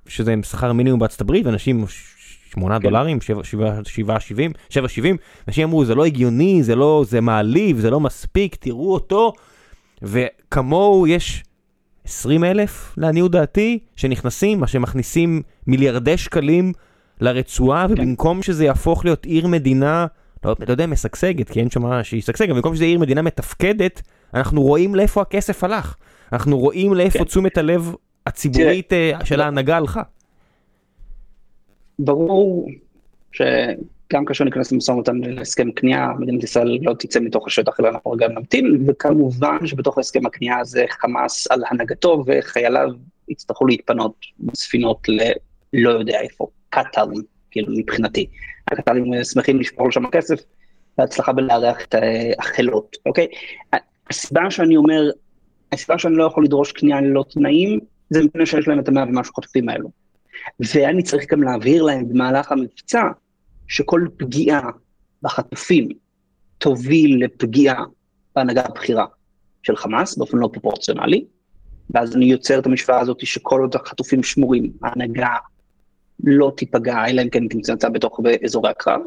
שזה 0.07 0.33
עם 0.33 0.43
שכר 0.43 0.73
מינימום 0.73 0.99
בארצות 0.99 1.21
הברית, 1.21 1.45
ואנשים 1.45 1.85
8 2.53 2.79
כן. 2.79 2.83
דולרים, 2.83 3.21
7, 3.21 3.43
7, 3.43 3.79
7, 3.83 4.19
70, 4.19 4.51
7, 4.69 4.87
70, 4.89 5.17
אנשים 5.47 5.63
אמרו 5.67 5.85
זה 5.85 5.95
לא 5.95 6.05
הגיוני, 6.05 6.63
זה 6.63 6.75
לא, 6.75 7.05
זה 7.07 7.21
מעליב, 7.21 7.79
זה 7.79 7.89
לא 7.89 7.99
מספיק, 7.99 8.55
תראו 8.55 8.93
אותו, 8.93 9.33
וכמוהו 10.01 11.07
יש 11.07 11.43
20 12.05 12.43
אלף, 12.43 12.93
לעניות 12.97 13.31
דעתי, 13.31 13.79
שנכנסים, 13.95 14.59
מה 14.59 14.67
שמכניסים 14.67 15.41
מיליארדי 15.67 16.17
שקלים 16.17 16.73
לרצועה, 17.21 17.87
כן. 17.87 17.93
ובמקום 17.93 18.43
שזה 18.43 18.65
יהפוך 18.65 19.05
להיות 19.05 19.25
עיר 19.25 19.47
מדינה, 19.47 20.05
לא, 20.45 20.55
לא 20.67 20.71
יודע, 20.71 20.85
משגשגת, 20.85 21.49
כי 21.49 21.59
אין 21.59 21.69
שם 21.69 21.81
מה 21.81 22.03
שישגשג, 22.03 22.49
אבל 22.49 22.55
במקום 22.55 22.75
שזה 22.75 22.83
עיר 22.83 22.99
מדינה 22.99 23.21
מתפקדת, 23.21 24.01
אנחנו 24.33 24.61
רואים 24.61 24.95
לאיפה 24.95 25.21
הכסף 25.21 25.63
הלך. 25.63 25.95
אנחנו 26.33 26.59
רואים 26.59 26.93
לאיפה 26.93 27.19
כן. 27.19 27.25
תשומת 27.25 27.57
הלב 27.57 27.95
הציבורית 28.25 28.93
אה, 28.93 29.11
של 29.23 29.41
ההנהגה 29.41 29.77
הלכה. 29.77 30.01
ברור 31.99 32.69
שגם 33.31 34.25
כאשר 34.25 34.43
ניכנס 34.43 34.71
למשא 34.71 34.91
ומתן 34.91 35.17
להסכם 35.17 35.71
כניעה, 35.71 36.13
מדינת 36.19 36.43
ישראל 36.43 36.77
לא 36.81 36.93
תצא 36.93 37.19
מתוך 37.19 37.47
השטח, 37.47 37.79
אלא 37.79 37.89
אנחנו 37.89 38.11
רגע 38.11 38.27
נמתין, 38.27 38.85
וכמובן 38.87 39.67
שבתוך 39.67 39.97
הסכם 39.97 40.25
הכניעה 40.25 40.59
הזה 40.59 40.85
חמאס 40.89 41.47
על 41.51 41.63
הנהגתו 41.69 42.23
וחייליו 42.27 42.89
יצטרכו 43.29 43.67
להתפנות 43.67 44.15
בספינות 44.39 45.07
ללא 45.73 45.89
יודע 45.89 46.21
איפה, 46.21 46.47
קטאר, 46.69 47.05
כאילו 47.51 47.73
מבחינתי. 47.77 48.25
הקטארים 48.71 49.23
שמחים 49.23 49.59
לשפוך 49.59 49.87
לשם 49.87 50.09
כסף, 50.11 50.39
והצלחה 50.97 51.33
בלארח 51.33 51.85
את 51.85 51.95
אה, 51.95 52.31
החילות, 52.39 52.97
אוקיי? 53.05 53.27
הסיבה 54.09 54.51
שאני 54.51 54.77
אומר, 54.77 55.09
הסיבה 55.73 55.99
שאני 55.99 56.15
לא 56.15 56.23
יכול 56.23 56.43
לדרוש 56.43 56.71
כניעה 56.71 57.01
ללא 57.01 57.25
תנאים, 57.29 57.79
זה 58.09 58.23
מפני 58.23 58.45
שיש 58.45 58.67
להם 58.67 58.79
את 58.79 58.87
המאה 58.87 59.03
ומשהו 59.03 59.33
חטופים 59.33 59.69
האלו. 59.69 59.89
ואני 60.59 61.03
צריך 61.03 61.31
גם 61.31 61.43
להבהיר 61.43 61.83
להם 61.83 62.09
במהלך 62.09 62.51
המבצע, 62.51 63.03
שכל 63.67 64.07
פגיעה 64.17 64.69
בחטופים 65.21 65.89
תוביל 66.57 67.25
לפגיעה 67.25 67.83
בהנהגה 68.35 68.61
הבכירה 68.65 69.05
של 69.63 69.75
חמאס 69.75 70.17
באופן 70.17 70.37
לא 70.37 70.49
פרופורציונלי, 70.53 71.25
ואז 71.89 72.15
אני 72.15 72.25
יוצר 72.25 72.59
את 72.59 72.65
המשוואה 72.65 72.99
הזאת 72.99 73.25
שכל 73.25 73.61
עוד 73.61 73.75
החטופים 73.75 74.23
שמורים, 74.23 74.71
ההנהגה 74.83 75.35
לא 76.23 76.51
תיפגע, 76.57 77.05
אלא 77.07 77.21
אם 77.21 77.29
כן 77.29 77.47
תמצא 77.47 77.89
בתוך 77.89 78.19
אזורי 78.45 78.69
הקרב. 78.69 79.01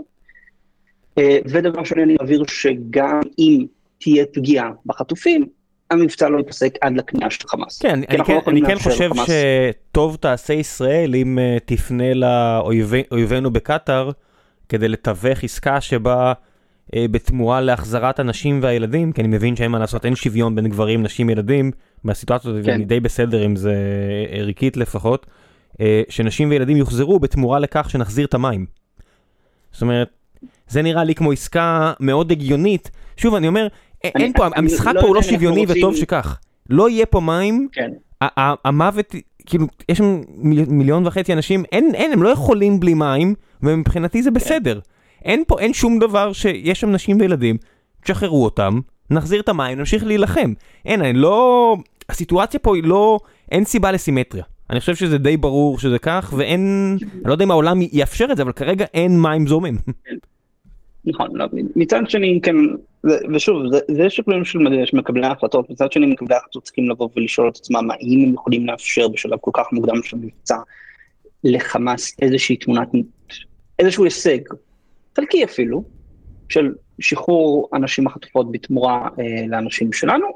אה, 1.18 1.38
ודבר 1.48 1.84
שני, 1.84 2.02
אני 2.02 2.16
אבהיר 2.22 2.44
שגם 2.48 3.20
אם 3.38 3.66
תהיה 3.98 4.24
פגיעה 4.32 4.70
בחטופים, 4.86 5.46
המבצע 5.90 6.28
לא 6.28 6.38
ייפסק 6.38 6.74
עד 6.80 6.96
לכניעה 6.96 7.30
של 7.30 7.48
חמאס. 7.48 7.78
כן, 7.82 8.00
אני 8.08 8.24
כן, 8.24 8.34
לא 8.34 8.40
אני 8.46 8.60
כן 8.62 8.72
לאפשר 8.72 8.90
חושב 8.90 9.10
לחמאס- 9.14 9.30
שטוב 9.90 10.16
תעשה 10.20 10.54
ישראל 10.54 11.14
אם 11.14 11.38
אה, 11.38 11.56
תפנה 11.64 12.04
לאויבינו 12.14 13.50
בקטאר 13.50 14.10
כדי 14.68 14.88
לתווך 14.88 15.44
עסקה 15.44 15.80
שבה 15.80 16.32
אה, 16.96 17.06
בתמורה 17.10 17.60
להחזרת 17.60 18.18
הנשים 18.20 18.58
והילדים, 18.62 19.12
כי 19.12 19.20
אני 19.20 19.28
מבין 19.28 19.56
שאין 19.56 19.70
מה 19.70 19.78
לעשות, 19.78 20.04
אין 20.04 20.14
שוויון 20.14 20.54
בין 20.54 20.68
גברים, 20.68 21.02
נשים, 21.02 21.30
ילדים, 21.30 21.70
מהסיטואציה 22.04 22.50
הזאת, 22.50 22.64
כן. 22.64 22.70
ואני 22.70 22.84
די 22.84 23.00
בסדר 23.00 23.40
עם 23.42 23.56
זה 23.56 23.72
אה, 24.32 24.38
ערכית 24.38 24.76
לפחות, 24.76 25.26
אה, 25.80 26.02
שנשים 26.08 26.50
וילדים 26.50 26.76
יוחזרו 26.76 27.18
בתמורה 27.20 27.58
לכך 27.58 27.90
שנחזיר 27.90 28.26
את 28.26 28.34
המים. 28.34 28.66
זאת 29.72 29.82
אומרת, 29.82 30.08
זה 30.68 30.82
נראה 30.82 31.04
לי 31.04 31.14
כמו 31.14 31.32
עסקה 31.32 31.92
מאוד 32.00 32.30
הגיונית. 32.30 32.90
שוב, 33.16 33.34
אני 33.34 33.48
אומר, 33.48 33.60
אני- 33.62 33.70
אין 34.14 34.32
פה, 34.32 34.46
המשחק 34.56 34.94
לא 34.94 35.00
פה 35.00 35.06
הוא 35.06 35.14
לא 35.14 35.22
שוויוני 35.22 35.64
וטוב 35.68 35.96
שכך. 35.96 36.38
לא 36.70 36.90
יהיה 36.90 37.06
פה 37.06 37.20
מים, 37.20 37.68
כן. 37.72 37.90
המוות, 38.64 39.14
כאילו, 39.46 39.66
יש 39.88 39.98
שם 39.98 40.20
מיל- 40.36 40.68
מיליון 40.68 41.06
וחצי 41.06 41.32
אנשים, 41.32 41.64
אין, 41.72 41.94
אין, 41.94 42.12
הם 42.12 42.22
לא 42.22 42.28
יכולים 42.28 42.80
בלי 42.80 42.94
מים, 42.94 43.34
ומבחינתי 43.62 44.22
זה 44.22 44.30
בסדר. 44.30 44.80
אין 45.24 45.42
פה, 45.46 45.60
אין 45.60 45.72
שום 45.72 45.98
דבר 45.98 46.32
שיש 46.32 46.80
שם 46.80 46.90
נשים 46.90 47.20
וילדים, 47.20 47.56
תשחררו 48.04 48.44
אותם, 48.44 48.80
נחזיר 49.10 49.40
את 49.40 49.48
המים, 49.48 49.78
נמשיך 49.78 50.04
להילחם. 50.04 50.52
אין, 50.86 51.00
אני 51.00 51.12
לא... 51.12 51.76
הסיטואציה 52.08 52.60
פה 52.60 52.76
היא 52.76 52.84
לא... 52.84 53.18
אין 53.52 53.64
סיבה 53.64 53.92
לסימטריה. 53.92 54.44
אני 54.70 54.80
חושב 54.80 54.94
שזה 54.94 55.18
די 55.18 55.36
ברור 55.36 55.78
שזה 55.78 55.98
כך, 55.98 56.34
ואין... 56.36 56.96
אני 57.02 57.20
לא 57.24 57.32
יודע 57.32 57.44
אם 57.44 57.50
העולם 57.50 57.78
יאפשר 57.92 58.26
את 58.30 58.36
זה, 58.36 58.42
אבל 58.42 58.52
כרגע 58.52 58.84
אין 58.94 59.22
מים 59.22 59.46
זורמים. 59.46 59.78
נכון, 61.06 61.36
לא, 61.36 61.46
מצד 61.76 62.02
שני, 62.08 62.40
כן, 62.42 62.54
ושוב, 63.34 63.62
זה, 63.72 63.78
זה 63.88 64.10
שיקולים 64.10 64.44
של 64.44 64.58
מקבלי 64.92 65.26
ההחלטות, 65.26 65.70
מצד 65.70 65.92
שני 65.92 66.06
מקבלי 66.06 66.34
ההחלטות 66.34 66.62
צריכים 66.64 66.90
לבוא 66.90 67.08
ולשאול 67.16 67.48
את 67.48 67.56
עצמם 67.56 67.90
האם 67.90 68.24
הם 68.28 68.34
יכולים 68.34 68.66
לאפשר 68.66 69.08
בשלב 69.08 69.38
כל 69.40 69.50
כך 69.54 69.66
מוקדם 69.72 70.02
של 70.02 70.16
מבצע 70.16 70.56
לחמאס 71.44 72.16
איזושהי 72.22 72.56
תמונת, 72.56 72.88
איזשהו 73.78 74.04
הישג, 74.04 74.38
חלקי 75.16 75.44
אפילו, 75.44 75.84
של 76.48 76.72
שחרור 76.98 77.68
הנשים 77.72 78.06
החטופות 78.06 78.52
בתמורה 78.52 79.08
אה, 79.18 79.46
לאנשים 79.48 79.92
שלנו. 79.92 80.26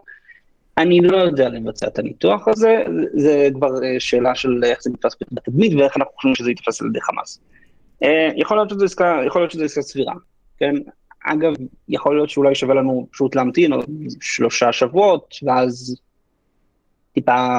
אני 0.79 1.01
לא 1.01 1.16
יודע 1.16 1.49
לבצע 1.49 1.87
את 1.87 1.99
הניתוח 1.99 2.49
הזה, 2.49 2.83
זה- 3.14 3.49
כבר 3.55 3.85
אה, 3.85 3.97
שאלה 4.01 4.35
של 4.35 4.61
איך 4.64 4.83
זה 4.83 4.91
נתפס 4.91 5.16
בתדמית 5.33 5.73
ואיך 5.75 5.97
אנחנו 5.97 6.12
חושבים 6.16 6.35
שזה 6.35 6.51
יתפס 6.51 6.83
על 6.83 6.89
ידי 6.89 7.01
חמאס. 7.01 7.41
אה, 8.03 8.29
יכול 8.37 8.57
להיות 8.57 9.51
שזו 9.51 9.64
עסקה 9.64 9.83
סבירה, 9.83 10.14
כן? 10.61 10.74
אגב, 11.24 11.52
יכול 11.88 12.16
להיות 12.16 12.30
שאולי 12.30 12.54
שווה 12.54 12.74
לנו 12.74 13.06
פשוט 13.12 13.36
להמתין 13.36 13.72
עוד 13.72 13.84
שלושה 14.20 14.72
שבועות, 14.72 15.34
ואז 15.42 15.96
טיפה 17.12 17.58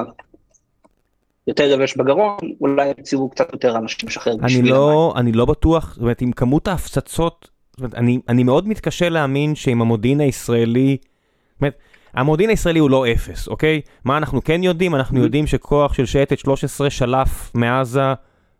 יותר 1.47 1.63
יבש 1.63 1.97
בגרון, 1.97 2.37
אולי 2.61 2.89
יציבו 2.99 3.29
קצת 3.29 3.53
יותר 3.53 3.77
אנשים 3.77 4.09
לשחרר 4.09 4.33
אני 4.33 4.41
בשביל 4.41 4.61
המים. 4.61 4.73
לא, 4.75 5.13
אני 5.17 5.31
לא 5.31 5.45
בטוח, 5.45 5.93
זאת 5.93 6.01
אומרת, 6.01 6.21
עם 6.21 6.31
כמות 6.31 6.67
ההפצצות, 6.67 7.49
זאת 7.71 7.79
אומרת, 7.79 7.95
אני, 7.95 8.19
אני 8.29 8.43
מאוד 8.43 8.67
מתקשה 8.67 9.09
להאמין 9.09 9.55
שעם 9.55 9.81
המודיעין 9.81 10.21
הישראלי, 10.21 10.97
זאת 11.01 11.61
אומרת, 11.61 11.75
המודיעין 12.13 12.49
הישראלי 12.49 12.79
הוא 12.79 12.89
לא 12.89 13.11
אפס, 13.11 13.47
אוקיי? 13.47 13.81
מה 14.05 14.17
אנחנו 14.17 14.43
כן 14.43 14.63
יודעים? 14.63 14.95
אנחנו 14.95 15.19
Mhm. 15.19 15.23
יודעים 15.23 15.47
שכוח 15.47 15.93
של 15.93 16.05
שייטת 16.05 16.39
13 16.39 16.89
שלף 16.89 17.51
מעזה 17.55 18.13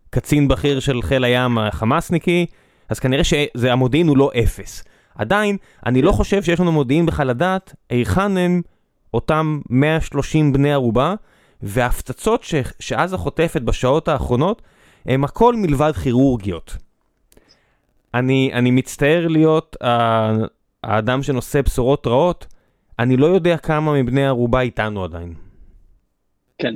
קצין 0.10 0.48
בכיר 0.48 0.80
של 0.80 1.02
חיל 1.02 1.24
הים 1.24 1.58
החמאסניקי, 1.58 2.46
אז 2.92 3.00
כנראה 3.00 3.24
שהמודיעין 3.24 4.08
הוא 4.08 4.18
לא 4.18 4.32
אפס. 4.44 4.84
עדיין, 5.16 5.58
אני 5.86 6.02
לא 6.02 6.12
חושב 6.12 6.44
שיש 6.44 6.60
לנו 6.60 6.72
מודיעין 6.72 7.06
בכלל 7.06 7.28
לדעת 7.28 7.76
היכן 7.90 8.38
הם 8.38 8.62
אותם 9.14 9.62
130 9.70 10.54
בני 10.54 10.74
ערובה, 10.74 11.14
וההפצצות 11.62 12.44
ש- 12.44 12.56
שעזה 12.80 13.18
חוטפת 13.18 13.62
בשעות 13.62 14.08
האחרונות, 14.08 14.62
הם 15.06 15.24
הכל 15.24 15.56
מלבד 15.56 15.92
כירורגיות. 16.04 16.78
אני, 18.14 18.52
אני 18.54 18.72
מצטער 18.72 19.28
להיות 19.28 19.76
ה- 19.84 20.32
האדם 20.84 21.24
שנושא 21.24 21.62
בשורות 21.62 22.08
רעות, 22.08 22.48
אני 23.00 23.18
לא 23.18 23.26
יודע 23.26 23.58
כמה 23.58 23.94
מבני 23.94 24.26
ערובה 24.28 24.62
איתנו 24.62 25.04
עדיין. 25.04 25.34
כן. 26.58 26.74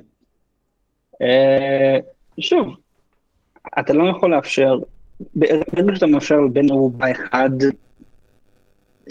אה, 1.21 1.97
שוב, 2.39 2.67
אתה 3.79 3.93
לא 3.93 4.09
יכול 4.09 4.35
לאפשר, 4.35 4.75
ברגע 5.35 5.95
שאתה 5.95 6.07
מאפשר 6.07 6.39
לבן 6.39 6.71
ערובה 6.71 7.11
אחד 7.11 7.49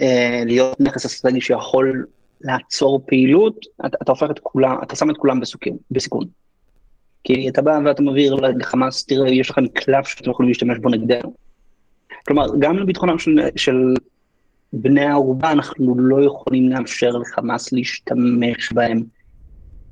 אה, 0.00 0.42
להיות 0.46 0.80
נכס 0.80 1.06
אסטרטגי 1.06 1.40
שיכול 1.40 2.06
לעצור 2.40 3.00
פעילות, 3.06 3.66
אתה, 3.86 3.96
אתה 4.02 4.12
הופך 4.12 4.30
את 4.30 4.38
כולם, 4.38 4.76
אתה 4.82 4.96
שם 4.96 5.10
את 5.10 5.16
כולם 5.16 5.40
בסיכון, 5.40 5.76
בסיכון. 5.90 6.24
כי 7.24 7.48
אתה 7.48 7.62
בא 7.62 7.78
ואתה 7.84 8.02
מבהיר 8.02 8.34
לחמאס, 8.34 9.04
תראה, 9.04 9.30
יש 9.30 9.50
לכם 9.50 9.68
קלף 9.68 10.06
שאתם 10.06 10.30
יכולים 10.30 10.48
להשתמש 10.48 10.78
בו 10.78 10.88
נגדנו. 10.88 11.34
כלומר, 12.26 12.46
גם 12.58 12.76
לביטחונם 12.78 13.18
של, 13.18 13.40
של 13.56 13.94
בני 14.72 15.04
הערובה, 15.04 15.52
אנחנו 15.52 15.94
לא 15.98 16.24
יכולים 16.24 16.68
לאפשר 16.68 17.10
לחמאס 17.10 17.72
להשתמש 17.72 18.72
בהם 18.72 19.02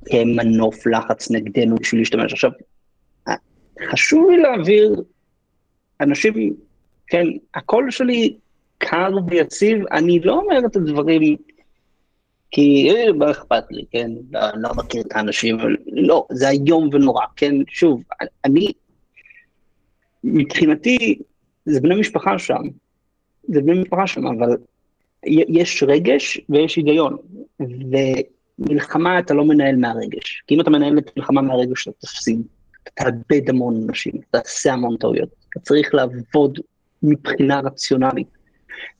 כמנוף 0.05 0.87
לחץ 0.87 1.31
נגדנו 1.31 1.75
בשביל 1.75 2.01
להשתמש. 2.01 2.33
עכשיו, 2.33 2.51
חשוב 3.91 4.29
לי 4.29 4.37
להעביר, 4.37 5.03
אנשים, 6.01 6.53
כן, 7.07 7.27
הקול 7.53 7.91
שלי 7.91 8.35
קר 8.77 9.09
ויציב, 9.27 9.87
אני 9.91 10.19
לא 10.19 10.33
אומר 10.33 10.65
את 10.65 10.75
הדברים 10.75 11.37
כי 12.51 12.91
אה, 12.91 13.11
לא 13.11 13.31
אכפת 13.31 13.63
לי, 13.71 13.83
כן, 13.91 14.11
לא, 14.31 14.39
לא 14.55 14.69
מכיר 14.75 15.01
את 15.01 15.11
האנשים, 15.11 15.57
לא, 15.87 16.25
זה 16.31 16.49
איום 16.49 16.89
ונורא, 16.91 17.25
כן, 17.35 17.55
שוב, 17.67 18.03
אני, 18.45 18.71
מבחינתי, 20.23 21.19
זה 21.65 21.81
בני 21.81 21.95
משפחה 21.99 22.39
שם, 22.39 22.61
זה 23.47 23.61
בני 23.61 23.81
משפחה 23.81 24.07
שם, 24.07 24.27
אבל 24.27 24.57
יש 25.25 25.83
רגש 25.87 26.41
ויש 26.49 26.75
היגיון, 26.75 27.17
ומלחמה 28.59 29.19
אתה 29.19 29.33
לא 29.33 29.45
מנהל 29.45 29.75
מהרגש, 29.75 30.43
כי 30.47 30.55
אם 30.55 30.61
אתה 30.61 30.69
מנהל 30.69 30.97
את 30.97 31.17
מלחמה 31.17 31.41
מהרגש 31.41 31.87
אתה 31.87 31.97
תפסיד, 31.99 32.41
תאבד 32.93 33.49
המון 33.49 33.83
אנשים, 33.87 34.13
תעשה 34.31 34.73
המון 34.73 34.97
טעויות, 34.97 35.29
אתה 35.49 35.59
צריך 35.59 35.93
לעבוד 35.93 36.59
מבחינה 37.03 37.59
רציונלית. 37.59 38.27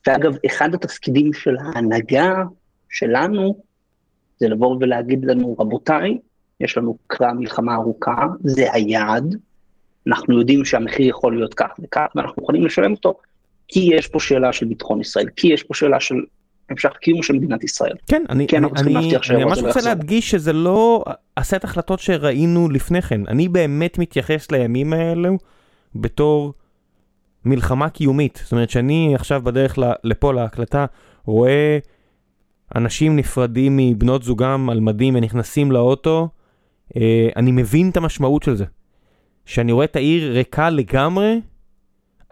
ואגב, 0.08 0.34
אחד 0.46 0.74
התפקידים 0.74 1.34
של 1.34 1.56
ההנהגה 1.58 2.34
שלנו, 2.90 3.64
זה 4.38 4.50
לבוא 4.50 4.78
ולהגיד 4.80 5.26
לנו, 5.26 5.56
רבותיי, 5.60 6.18
יש 6.60 6.78
לנו 6.78 6.98
קרב 7.08 7.34
מלחמה 7.34 7.76
ארוכה, 7.76 8.28
זה 8.44 8.74
היעד, 8.74 9.36
אנחנו 10.08 10.40
יודעים 10.40 10.66
שהמחיר 10.66 11.10
יכול 11.10 11.36
להיות 11.36 11.54
כך 11.54 11.72
וכך, 11.84 12.06
ואנחנו 12.16 12.42
מוכנים 12.42 12.66
לשלם 12.66 12.92
אותו, 12.92 13.20
כי 13.68 13.90
יש 13.94 14.08
פה 14.08 14.20
שאלה 14.20 14.54
של 14.54 14.66
ביטחון 14.66 15.02
ישראל, 15.02 15.28
כי 15.36 15.48
יש 15.48 15.64
פה 15.64 15.74
שאלה 15.74 16.00
של 16.00 16.16
המשך 16.70 16.90
קיום 17.02 17.24
של 17.24 17.34
מדינת 17.34 17.64
ישראל. 17.64 17.96
כן, 18.08 18.24
אני, 18.30 18.48
אני, 18.54 18.68
אני, 18.78 19.16
אני 19.30 19.44
ממש 19.44 19.60
רוצה 19.60 19.82
להדגיש 19.82 20.32
שזה 20.32 20.54
לא 20.54 21.04
הסט 21.38 21.64
החלטות 21.64 22.00
שראינו 22.00 22.70
לפני 22.70 23.02
כן. 23.02 23.22
אני 23.28 23.48
באמת 23.50 24.00
מתייחס 24.00 24.52
לימים 24.52 24.94
האלו 24.94 25.38
בתור 25.96 26.54
מלחמה 27.46 27.90
קיומית. 27.90 28.42
זאת 28.44 28.52
אומרת 28.52 28.70
שאני 28.70 29.16
עכשיו 29.16 29.42
בדרך 29.44 29.80
לפה 30.04 30.34
להקלטה 30.34 30.86
רואה 31.26 31.78
אנשים 32.76 33.16
נפרדים 33.16 33.78
מבנות 33.78 34.24
זוגם 34.24 34.70
על 34.70 34.80
מדים 34.80 35.16
ונכנסים 35.16 35.72
לאוטו. 35.72 36.30
אה, 36.98 37.30
אני 37.36 37.52
מבין 37.52 37.90
את 37.90 37.98
המשמעות 37.98 38.44
של 38.44 38.56
זה. 38.56 38.66
כשאני 39.46 39.72
רואה 39.72 39.86
את 39.86 39.96
העיר 39.96 40.32
ריקה 40.32 40.70
לגמרי, 40.70 41.40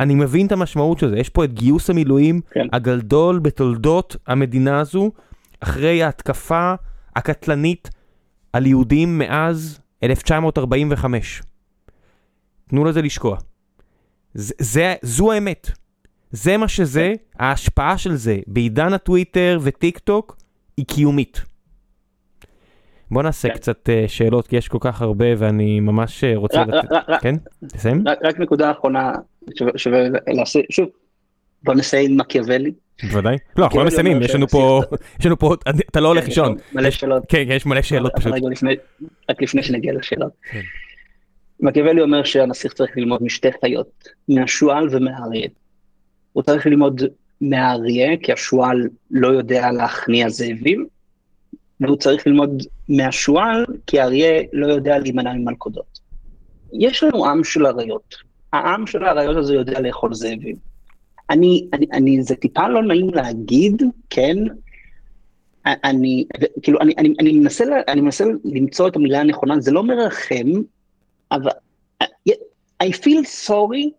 אני 0.02 0.16
מבין 0.16 0.48
את 0.48 0.52
המשמעות 0.52 1.00
של 1.00 1.10
זה. 1.10 1.18
יש 1.18 1.30
פה 1.30 1.44
את 1.44 1.54
גיוס 1.54 1.90
המילואים 1.90 2.42
כן. 2.52 2.68
הגדול 2.74 3.40
בתולדות 3.40 4.16
המדינה 4.28 4.80
הזו, 4.80 5.12
אחרי 5.60 6.04
ההתקפה 6.04 6.74
הקטלנית 7.16 7.90
על 8.54 8.66
יהודים 8.66 9.18
מאז 9.18 9.80
1945. 10.04 11.42
תנו 12.70 12.86
לזה 12.86 13.02
לשקוע. 13.02 13.38
זה, 14.34 14.54
זה, 14.60 14.94
זו 15.02 15.32
האמת. 15.32 15.72
זה 16.32 16.58
מה 16.58 16.68
שזה, 16.68 17.14
כן. 17.16 17.44
ההשפעה 17.46 17.98
של 17.98 18.16
זה 18.16 18.38
בעידן 18.48 18.94
הטוויטר 18.94 19.60
וטיק 19.62 20.00
טוק 20.00 20.38
היא 20.78 20.86
קיומית. 20.86 21.42
בוא 23.12 23.24
נעשה 23.24 23.50
כן. 23.50 23.56
קצת 23.56 23.90
uh, 23.90 24.08
שאלות 24.08 24.48
כי 24.48 24.56
יש 24.56 24.68
כל 24.68 24.78
כך 24.82 25.02
הרבה 25.02 25.26
ואני 25.38 25.80
ממש 25.80 26.24
uh, 26.24 26.38
רוצה... 26.38 26.64
לתת... 26.66 26.90
כן? 27.22 27.36
תסיים? 27.68 28.08
רק, 28.08 28.18
רק 28.24 28.40
נקודה 28.40 28.72
אחרונה 28.72 29.12
שווה 29.76 30.00
לעשות, 30.28 30.66
שוב, 30.70 30.90
בוא 31.64 31.74
נסיים 31.74 32.12
עם 32.12 32.18
מקיאוולי. 32.18 32.72
בוודאי. 33.04 33.38
לא, 33.58 33.64
אנחנו 33.64 33.80
לא 33.80 33.86
מסיימים, 33.86 34.22
יש 34.22 34.36
לנו 34.36 34.48
פה, 34.48 34.82
יש 35.20 35.26
לנו 35.26 35.40
פה, 35.40 35.56
אתה 35.92 36.00
לא 36.00 36.08
הולך 36.08 36.26
לישון. 36.26 36.58
מלא 36.74 36.92
שאלות. 36.92 37.24
כן, 37.28 37.44
יש 37.48 37.66
מלא 37.66 37.82
שאלות 37.82 38.12
פשוט. 38.16 38.34
רק 39.30 39.42
לפני 39.42 39.64
שנגיע 39.64 39.94
לשאלות. 39.94 40.32
כן. 40.52 40.62
מקיאוולי 41.60 42.02
אומר 42.02 42.24
שהנסיך 42.24 42.74
צריך 42.74 42.98
ללמוד 42.98 43.24
משתי 43.24 43.50
חיות, 43.62 44.08
מהשועל 44.30 44.88
ומהאריה. 44.92 45.48
הוא 46.34 46.44
צריך 46.44 46.66
ללמוד 46.66 47.02
מהאריה, 47.42 48.18
כי 48.18 48.34
השועל 48.34 48.90
לא 49.12 49.28
יודע 49.28 49.72
להכניע 49.72 50.30
זאבים, 50.30 50.88
והוא 51.80 51.98
צריך 51.98 52.28
ללמוד 52.28 52.64
מהשועל, 52.90 53.66
כי 53.88 54.00
האריה 54.00 54.42
לא 54.54 54.68
יודע 54.68 54.98
להימנע 54.98 55.34
ממלכודות. 55.34 56.00
יש 56.80 57.04
לנו 57.04 57.26
עם 57.26 57.44
של 57.44 57.66
אריות. 57.66 58.16
העם 58.54 58.88
של 58.88 59.04
האריות 59.04 59.38
הזה 59.38 59.54
יודע 59.54 59.80
לאכול 59.80 60.14
זאבים. 60.14 60.56
אני, 61.30 61.68
אני, 61.74 61.86
אני, 61.94 62.24
זה 62.24 62.36
טיפה 62.36 62.68
לא 62.68 62.84
נעים 62.84 63.10
להגיד, 63.10 63.84
כן, 64.10 64.38
אני, 65.66 66.26
כאילו, 66.62 66.82
אני, 66.82 66.94
אני, 66.98 67.14
אני, 67.20 67.32
מנסה, 67.32 67.64
אני 67.88 68.02
מנסה 68.02 68.26
למצוא 68.46 68.88
את 68.88 68.96
המילה 68.96 69.20
הנכונה, 69.20 69.60
זה 69.60 69.72
לא 69.72 69.84
מרחם, 69.84 70.48
אבל 71.32 71.52
I 72.84 72.88
feel 72.88 73.50
sorry 73.50 73.90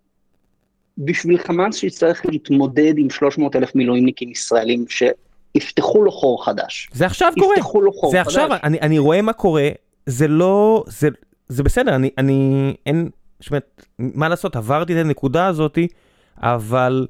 בשביל 0.98 1.38
חמאס 1.38 1.76
שיצטרך 1.76 2.26
להתמודד 2.26 2.94
עם 2.98 3.10
300 3.10 3.56
אלף 3.56 3.74
מילואימניקים 3.74 4.30
ישראלים 4.30 4.84
שיפתחו 4.88 6.02
לו 6.02 6.12
חור 6.12 6.44
חדש. 6.44 6.88
זה 6.92 7.06
עכשיו 7.06 7.32
קורה. 7.38 7.54
יפתחו 7.54 7.80
לו 7.80 7.92
חור 7.92 8.10
זה 8.10 8.24
חדש. 8.24 8.36
עכשיו, 8.36 8.50
אני, 8.62 8.80
אני 8.80 8.98
רואה 8.98 9.22
מה 9.22 9.32
קורה, 9.32 9.68
זה 10.06 10.28
לא, 10.28 10.84
זה, 10.86 11.08
זה 11.48 11.62
בסדר, 11.62 11.94
אני, 11.94 12.10
אני, 12.18 12.74
אין, 12.86 13.10
זאת 13.42 13.50
אומרת, 13.50 13.86
מה 13.98 14.28
לעשות, 14.28 14.56
עברתי 14.56 14.92
את 14.92 15.04
הנקודה 15.04 15.46
הזאתי, 15.46 15.88
אבל 16.36 17.06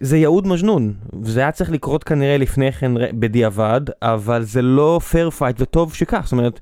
זה 0.00 0.16
يهود 0.16 0.46
مجنون, 0.46 0.94
וזה 1.22 1.40
היה 1.40 1.52
צריך 1.52 1.70
לקרות 1.70 2.04
כנראה 2.04 2.36
לפני 2.36 2.72
כן 2.72 2.92
בדיעבד, 3.20 3.80
אבל 4.02 4.42
זה 4.42 4.62
לא 4.62 5.00
fair 5.10 5.30
fight 5.30 5.60
וטוב 5.60 5.94
שכך, 5.94 6.20
זאת 6.24 6.32
אומרת... 6.32 6.60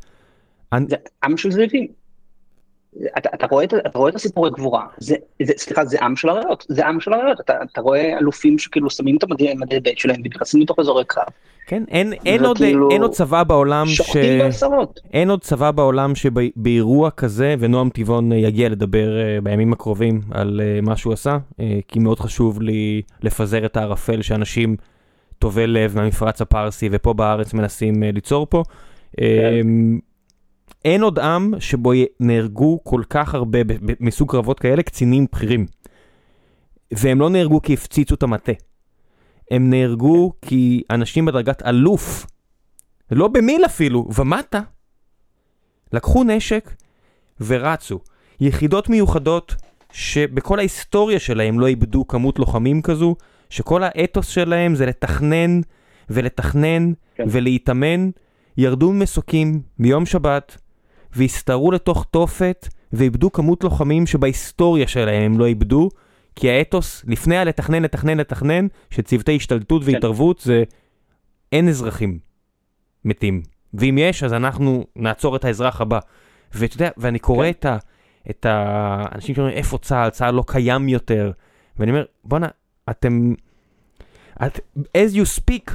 זה 0.88 0.96
עם 1.24 1.36
של 1.36 1.50
זאבים. 1.50 2.05
אתה, 3.18 3.28
אתה, 3.34 3.46
רואה, 3.46 3.64
אתה 3.64 3.98
רואה 3.98 4.10
את 4.10 4.14
הסיפורי 4.14 4.50
גבורה, 4.50 4.86
זה, 4.98 5.16
זה, 5.42 5.52
סליחה, 5.56 5.84
זה 5.84 5.98
עם 6.02 6.16
של 6.16 6.30
אריות, 6.30 6.66
זה 6.68 6.86
עם 6.86 7.00
של 7.00 7.14
אריות, 7.14 7.40
אתה, 7.40 7.52
אתה 7.72 7.80
רואה 7.80 8.18
אלופים 8.18 8.58
שכאילו 8.58 8.90
שמים 8.90 9.16
את 9.16 9.22
המדי 9.22 9.80
ב' 9.82 9.88
שלהם 9.96 10.20
ונכנסים 10.24 10.60
מתוך 10.60 10.78
אזורי 10.78 11.04
קרב. 11.04 11.24
כן, 11.66 11.82
אין, 11.88 12.12
אין, 12.12 12.44
עוד, 12.44 12.56
כאילו 12.56 12.90
אין 12.90 13.02
עוד 13.02 13.10
צבא 13.10 13.42
בעולם 13.42 13.86
ש... 13.86 14.16
בעשרות. 14.16 15.00
אין 15.12 15.30
עוד 15.30 15.40
צבא 15.40 15.70
בעולם 15.70 16.14
שבאירוע 16.14 17.10
כזה, 17.10 17.54
ונועם 17.58 17.88
טבעון 17.88 18.32
יגיע 18.32 18.68
לדבר 18.68 19.08
uh, 19.08 19.44
בימים 19.44 19.72
הקרובים 19.72 20.20
על 20.30 20.60
uh, 20.60 20.86
מה 20.86 20.96
שהוא 20.96 21.12
עשה, 21.12 21.38
כי 21.88 21.98
מאוד 21.98 22.20
חשוב 22.20 22.62
לי 22.62 23.02
לפזר 23.22 23.66
את 23.66 23.76
הערפל 23.76 24.22
שאנשים 24.22 24.76
טובי 25.38 25.66
לב 25.66 25.96
מהמפרץ 25.96 26.40
הפרסי 26.40 26.88
ופה 26.92 27.12
בארץ 27.12 27.54
מנסים 27.54 28.02
ליצור 28.02 28.46
פה. 28.50 28.62
כן. 29.16 29.22
אין 30.86 31.02
עוד 31.02 31.18
עם 31.18 31.60
שבו 31.60 31.92
נהרגו 32.20 32.80
כל 32.84 33.02
כך 33.10 33.34
הרבה 33.34 33.58
מסוג 34.00 34.30
קרבות 34.30 34.60
כאלה 34.60 34.82
קצינים 34.82 35.26
בכירים. 35.32 35.66
והם 36.92 37.20
לא 37.20 37.30
נהרגו 37.30 37.62
כי 37.62 37.74
הפציצו 37.74 38.14
את 38.14 38.22
המטה. 38.22 38.52
הם 39.50 39.70
נהרגו 39.70 40.32
כי 40.42 40.82
אנשים 40.90 41.24
בדרגת 41.24 41.62
אלוף, 41.66 42.26
לא 43.10 43.28
במיל 43.28 43.64
אפילו, 43.64 44.08
ומטה, 44.16 44.60
לקחו 45.92 46.24
נשק 46.24 46.74
ורצו. 47.40 48.00
יחידות 48.40 48.88
מיוחדות 48.88 49.54
שבכל 49.92 50.58
ההיסטוריה 50.58 51.18
שלהם 51.18 51.60
לא 51.60 51.66
איבדו 51.66 52.06
כמות 52.06 52.38
לוחמים 52.38 52.82
כזו, 52.82 53.16
שכל 53.50 53.82
האתוס 53.82 54.28
שלהם 54.28 54.74
זה 54.74 54.86
לתכנן 54.86 55.60
ולתכנן 56.10 56.92
כן. 57.14 57.24
ולהתאמן, 57.30 58.10
ירדו 58.56 58.92
ממסוקים 58.92 59.62
ביום 59.78 60.06
שבת, 60.06 60.58
והסתערו 61.16 61.70
לתוך 61.70 62.06
תופת 62.10 62.68
ואיבדו 62.92 63.32
כמות 63.32 63.64
לוחמים 63.64 64.06
שבהיסטוריה 64.06 64.88
שלהם 64.88 65.22
הם 65.22 65.38
לא 65.38 65.46
איבדו, 65.46 65.88
כי 66.36 66.50
האתוס 66.50 67.04
לפני 67.06 67.36
הלתכנן, 67.36 67.82
לתכנן, 67.82 68.18
לתכנן, 68.18 68.66
שצוותי 68.90 69.36
השתלטות 69.36 69.84
כן. 69.84 69.92
והתערבות 69.92 70.38
זה 70.38 70.64
אין 71.52 71.68
אזרחים 71.68 72.18
מתים. 73.04 73.42
ואם 73.74 73.98
יש, 73.98 74.22
אז 74.22 74.32
אנחנו 74.32 74.86
נעצור 74.96 75.36
את 75.36 75.44
האזרח 75.44 75.80
הבא. 75.80 75.98
ואתה 76.54 76.74
יודע, 76.74 76.90
ואני 76.96 77.18
קורא 77.18 77.46
כן. 77.46 77.50
את, 77.50 77.64
ה, 77.64 77.76
את 78.30 78.46
האנשים 78.48 79.34
שאומרים, 79.34 79.56
איפה 79.56 79.78
צה"ל? 79.78 80.10
צה"ל 80.10 80.34
לא 80.34 80.44
קיים 80.46 80.88
יותר. 80.88 81.32
ואני 81.78 81.90
אומר, 81.90 82.04
בואנה, 82.24 82.48
אתם... 82.90 83.34
את, 84.46 84.60
as 84.78 85.14
you 85.14 85.40
speak, 85.40 85.72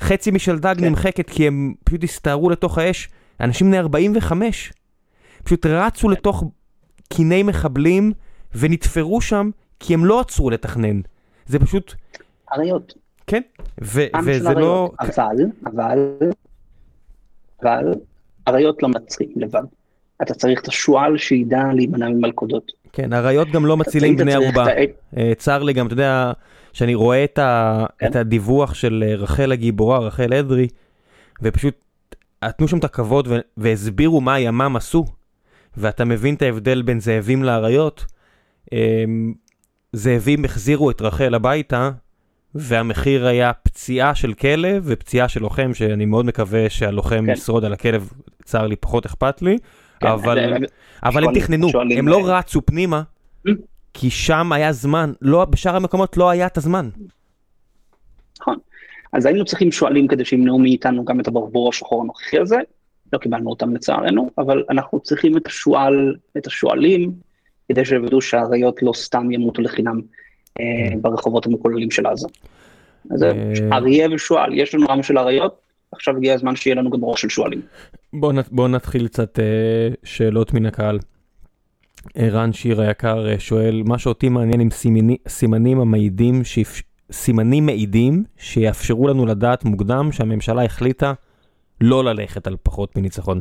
חצי 0.00 0.30
משלדג 0.30 0.74
כן. 0.78 0.84
נמחקת 0.84 1.30
כי 1.30 1.46
הם 1.46 1.74
פשוט 1.84 2.04
הסתערו 2.04 2.50
לתוך 2.50 2.78
האש. 2.78 3.08
אנשים 3.40 3.66
בני 3.66 3.78
45 3.78 4.72
פשוט 5.44 5.66
רצו 5.66 6.08
לתוך 6.08 6.44
קיני 7.08 7.42
מחבלים 7.42 8.12
ונתפרו 8.54 9.20
שם 9.20 9.50
כי 9.80 9.94
הם 9.94 10.04
לא 10.04 10.20
עצרו 10.20 10.50
לתכנן. 10.50 11.00
זה 11.46 11.58
פשוט... 11.58 11.94
אריות. 12.52 12.94
כן, 13.26 13.42
ו- 13.82 14.06
וזה 14.24 14.54
לא... 14.54 14.90
אבל, 15.00 15.34
אבל, 15.66 16.18
אבל, 17.62 17.92
אריות 18.48 18.82
לא 18.82 18.88
מצחיקים 18.88 19.42
לבד. 19.42 19.62
אתה 20.22 20.34
צריך 20.34 20.60
את 20.60 20.68
השועל 20.68 21.18
שידע 21.18 21.62
להימנע 21.74 22.08
ממלכודות. 22.08 22.72
כן, 22.92 23.12
אריות 23.12 23.48
גם 23.50 23.66
לא 23.66 23.76
מצילים 23.76 24.16
בני 24.16 24.34
ערובה. 24.34 24.66
אה, 25.16 25.32
צר 25.36 25.62
לי 25.62 25.72
גם, 25.72 25.86
אתה 25.86 25.92
יודע, 25.92 26.32
שאני 26.72 26.94
רואה 26.94 27.24
את, 27.24 27.38
ה... 27.38 27.84
כן? 27.98 28.06
את 28.06 28.16
הדיווח 28.16 28.74
של 28.74 29.04
אה, 29.06 29.14
רחל 29.14 29.52
הגיבורה, 29.52 29.98
רחל 29.98 30.34
אדרי, 30.34 30.68
ופשוט 31.42 31.74
נתנו 32.44 32.68
שם 32.68 32.78
את 32.78 32.84
הכבוד 32.84 33.28
והסבירו 33.56 34.20
מה 34.20 34.34
הימ"מ 34.34 34.76
עשו. 34.76 35.04
ואתה 35.76 36.04
מבין 36.04 36.34
את 36.34 36.42
ההבדל 36.42 36.82
בין 36.82 37.00
זאבים 37.00 37.44
לאריות, 37.44 38.06
אמ, 38.72 39.34
זאבים 39.92 40.44
החזירו 40.44 40.90
את 40.90 41.02
רחל 41.02 41.34
הביתה, 41.34 41.90
והמחיר 42.54 43.26
היה 43.26 43.52
פציעה 43.52 44.14
של 44.14 44.34
כלב 44.34 44.82
ופציעה 44.86 45.28
של 45.28 45.40
לוחם, 45.40 45.74
שאני 45.74 46.04
מאוד 46.04 46.26
מקווה 46.26 46.70
שהלוחם 46.70 47.26
כן. 47.26 47.32
ישרוד 47.32 47.64
על 47.64 47.72
הכלב, 47.72 48.10
צר 48.44 48.66
לי, 48.66 48.76
פחות 48.76 49.06
אכפת 49.06 49.42
לי, 49.42 49.58
כן, 50.00 50.06
אבל, 50.06 50.38
זה, 50.60 50.66
אבל 51.04 51.24
הם 51.24 51.34
תכננו, 51.34 51.68
הם 51.98 52.08
לא 52.08 52.20
רצו 52.24 52.66
פנימה, 52.66 53.02
mm. 53.48 53.50
כי 53.94 54.10
שם 54.10 54.52
היה 54.52 54.72
זמן, 54.72 55.12
לא, 55.22 55.44
בשאר 55.44 55.76
המקומות 55.76 56.16
לא 56.16 56.30
היה 56.30 56.46
את 56.46 56.56
הזמן. 56.56 56.88
נכון, 58.40 58.56
אז 59.16 59.26
היינו 59.26 59.44
צריכים 59.44 59.72
שועלים 59.72 60.08
כדי 60.08 60.24
שימנעו 60.24 60.58
מאיתנו 60.58 61.04
גם 61.04 61.20
את 61.20 61.28
הברבור 61.28 61.68
השחור 61.68 62.02
הנוכחי 62.02 62.38
הזה, 62.38 62.56
לא 63.12 63.18
קיבלנו 63.18 63.50
אותם 63.50 63.74
לצערנו, 63.74 64.30
אבל 64.38 64.64
אנחנו 64.70 65.00
צריכים 65.00 65.36
את 65.36 65.46
השועל, 65.46 66.14
את 66.36 66.46
השועלים, 66.46 67.12
כדי 67.68 67.84
שיוודאו 67.84 68.20
שהאריות 68.20 68.82
לא 68.82 68.92
סתם 68.92 69.30
ימותו 69.30 69.62
לחינם 69.62 70.00
אה, 70.60 70.64
כן. 70.90 71.02
ברחובות 71.02 71.46
המקוללים 71.46 71.90
של 71.90 72.06
עזה. 72.06 72.28
אז 73.10 73.22
אה, 73.22 73.32
אריה 73.72 74.08
ושועל, 74.14 74.54
יש 74.54 74.74
לנו 74.74 74.90
עם 74.90 75.02
של 75.02 75.18
אריות, 75.18 75.60
עכשיו 75.92 76.16
הגיע 76.16 76.34
הזמן 76.34 76.56
שיהיה 76.56 76.76
לנו 76.76 76.90
גם 76.90 77.04
ראש 77.04 77.20
של 77.20 77.28
שועלים. 77.28 77.60
בואו 78.52 78.68
נתחיל 78.68 79.08
קצת 79.08 79.38
אה, 79.38 79.88
שאלות 80.04 80.54
מן 80.54 80.66
הקהל. 80.66 80.98
ערן 82.14 82.52
שיר 82.52 82.80
היקר 82.80 83.38
שואל, 83.38 83.82
מה 83.84 83.98
שאותי 83.98 84.28
מעניין 84.28 84.60
עם 84.60 84.70
סימני, 84.70 85.16
סימנים 85.28 85.80
המעידים. 85.80 86.44
סימנים 87.12 87.66
מעידים 87.66 88.24
שיאפשרו 88.36 89.08
לנו 89.08 89.26
לדעת 89.26 89.64
מוקדם 89.64 90.12
שהממשלה 90.12 90.64
החליטה 90.64 91.12
לא 91.80 92.04
ללכת 92.04 92.46
על 92.46 92.56
פחות 92.62 92.96
מניצחון. 92.96 93.40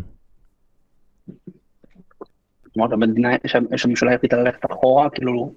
כלומר, 2.74 2.94
המדינה, 2.94 3.30
שהממשלה 3.76 4.14
החליטה 4.14 4.38
ללכת 4.38 4.72
אחורה, 4.72 5.10
כאילו, 5.10 5.54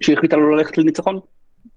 שהיא 0.00 0.16
החליטה 0.16 0.36
לא 0.36 0.56
ללכת 0.56 0.78
לניצחון? 0.78 1.20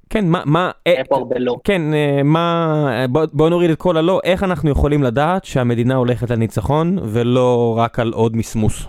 כן, 0.09 0.25
מה, 0.27 0.43
מה, 0.45 0.71
אה, 0.87 0.91
היה 0.91 1.05
פה 1.05 1.15
הרבה 1.15 1.39
לא. 1.39 1.57
כן, 1.63 1.93
אה, 1.93 2.23
מה, 2.23 3.05
בוא, 3.09 3.25
בוא 3.33 3.49
נוריד 3.49 3.69
את 3.69 3.77
כל 3.77 3.97
הלא, 3.97 4.19
איך 4.23 4.43
אנחנו 4.43 4.69
יכולים 4.69 5.03
לדעת 5.03 5.45
שהמדינה 5.45 5.95
הולכת 5.95 6.31
לניצחון 6.31 6.97
ולא 7.03 7.75
רק 7.77 7.99
על 7.99 8.13
עוד 8.13 8.35
מסמוס? 8.35 8.85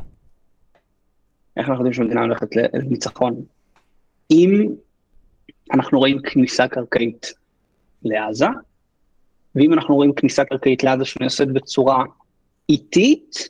איך 1.56 1.68
אנחנו 1.68 1.74
יודעים 1.74 1.92
שהמדינה 1.92 2.20
הולכת 2.20 2.48
לניצחון? 2.74 3.34
אם 4.30 4.68
אנחנו 5.74 5.98
רואים 5.98 6.18
כניסה 6.22 6.68
קרקעית 6.68 7.32
לעזה, 8.02 8.46
ואם 9.54 9.72
אנחנו 9.72 9.94
רואים 9.94 10.12
כניסה 10.12 10.44
קרקעית 10.44 10.84
לעזה 10.84 11.04
שנעשית 11.04 11.48
בצורה 11.48 12.04
איטית, 12.68 13.48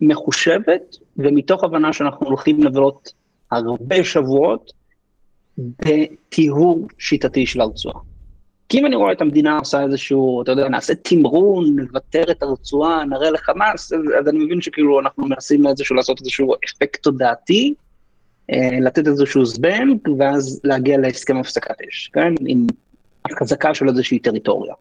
מחושבת, 0.00 0.96
ומתוך 1.16 1.64
הבנה 1.64 1.92
שאנחנו 1.92 2.26
הולכים 2.26 2.62
לבלות 2.62 3.12
הרבה 3.50 4.04
שבועות 4.04 4.72
בטיהור 5.58 6.88
שיטתי 6.98 7.46
של 7.46 7.60
הרצועה. 7.60 8.00
כי 8.68 8.78
אם 8.78 8.86
אני 8.86 8.96
רואה 8.96 9.12
את 9.12 9.20
המדינה 9.20 9.58
עושה 9.58 9.82
איזשהו, 9.82 10.42
אתה 10.42 10.52
יודע, 10.52 10.68
נעשה 10.68 10.94
תמרון, 10.94 11.80
נוותר 11.80 12.30
את 12.30 12.42
הרצועה, 12.42 13.04
נראה 13.04 13.30
לחמאס, 13.30 13.92
אז, 13.92 14.00
אז 14.20 14.28
אני 14.28 14.38
מבין 14.44 14.60
שכאילו 14.60 15.00
אנחנו 15.00 15.26
מנסים 15.26 15.66
איזשהו 15.66 15.96
לעשות 15.96 16.20
איזשהו 16.20 16.54
אפקט 16.64 17.02
תודעתי, 17.02 17.74
לתת 18.80 19.06
איזשהו 19.06 19.44
זבנג, 19.44 19.98
ואז 20.18 20.60
להגיע 20.64 20.98
להסכם 20.98 21.36
הפסקת 21.36 21.76
אש, 21.88 22.10
כן? 22.12 22.34
עם 22.46 22.66
החזקה 23.24 23.74
של 23.74 23.88
איזושהי 23.88 24.18
טריטוריה. 24.18 24.74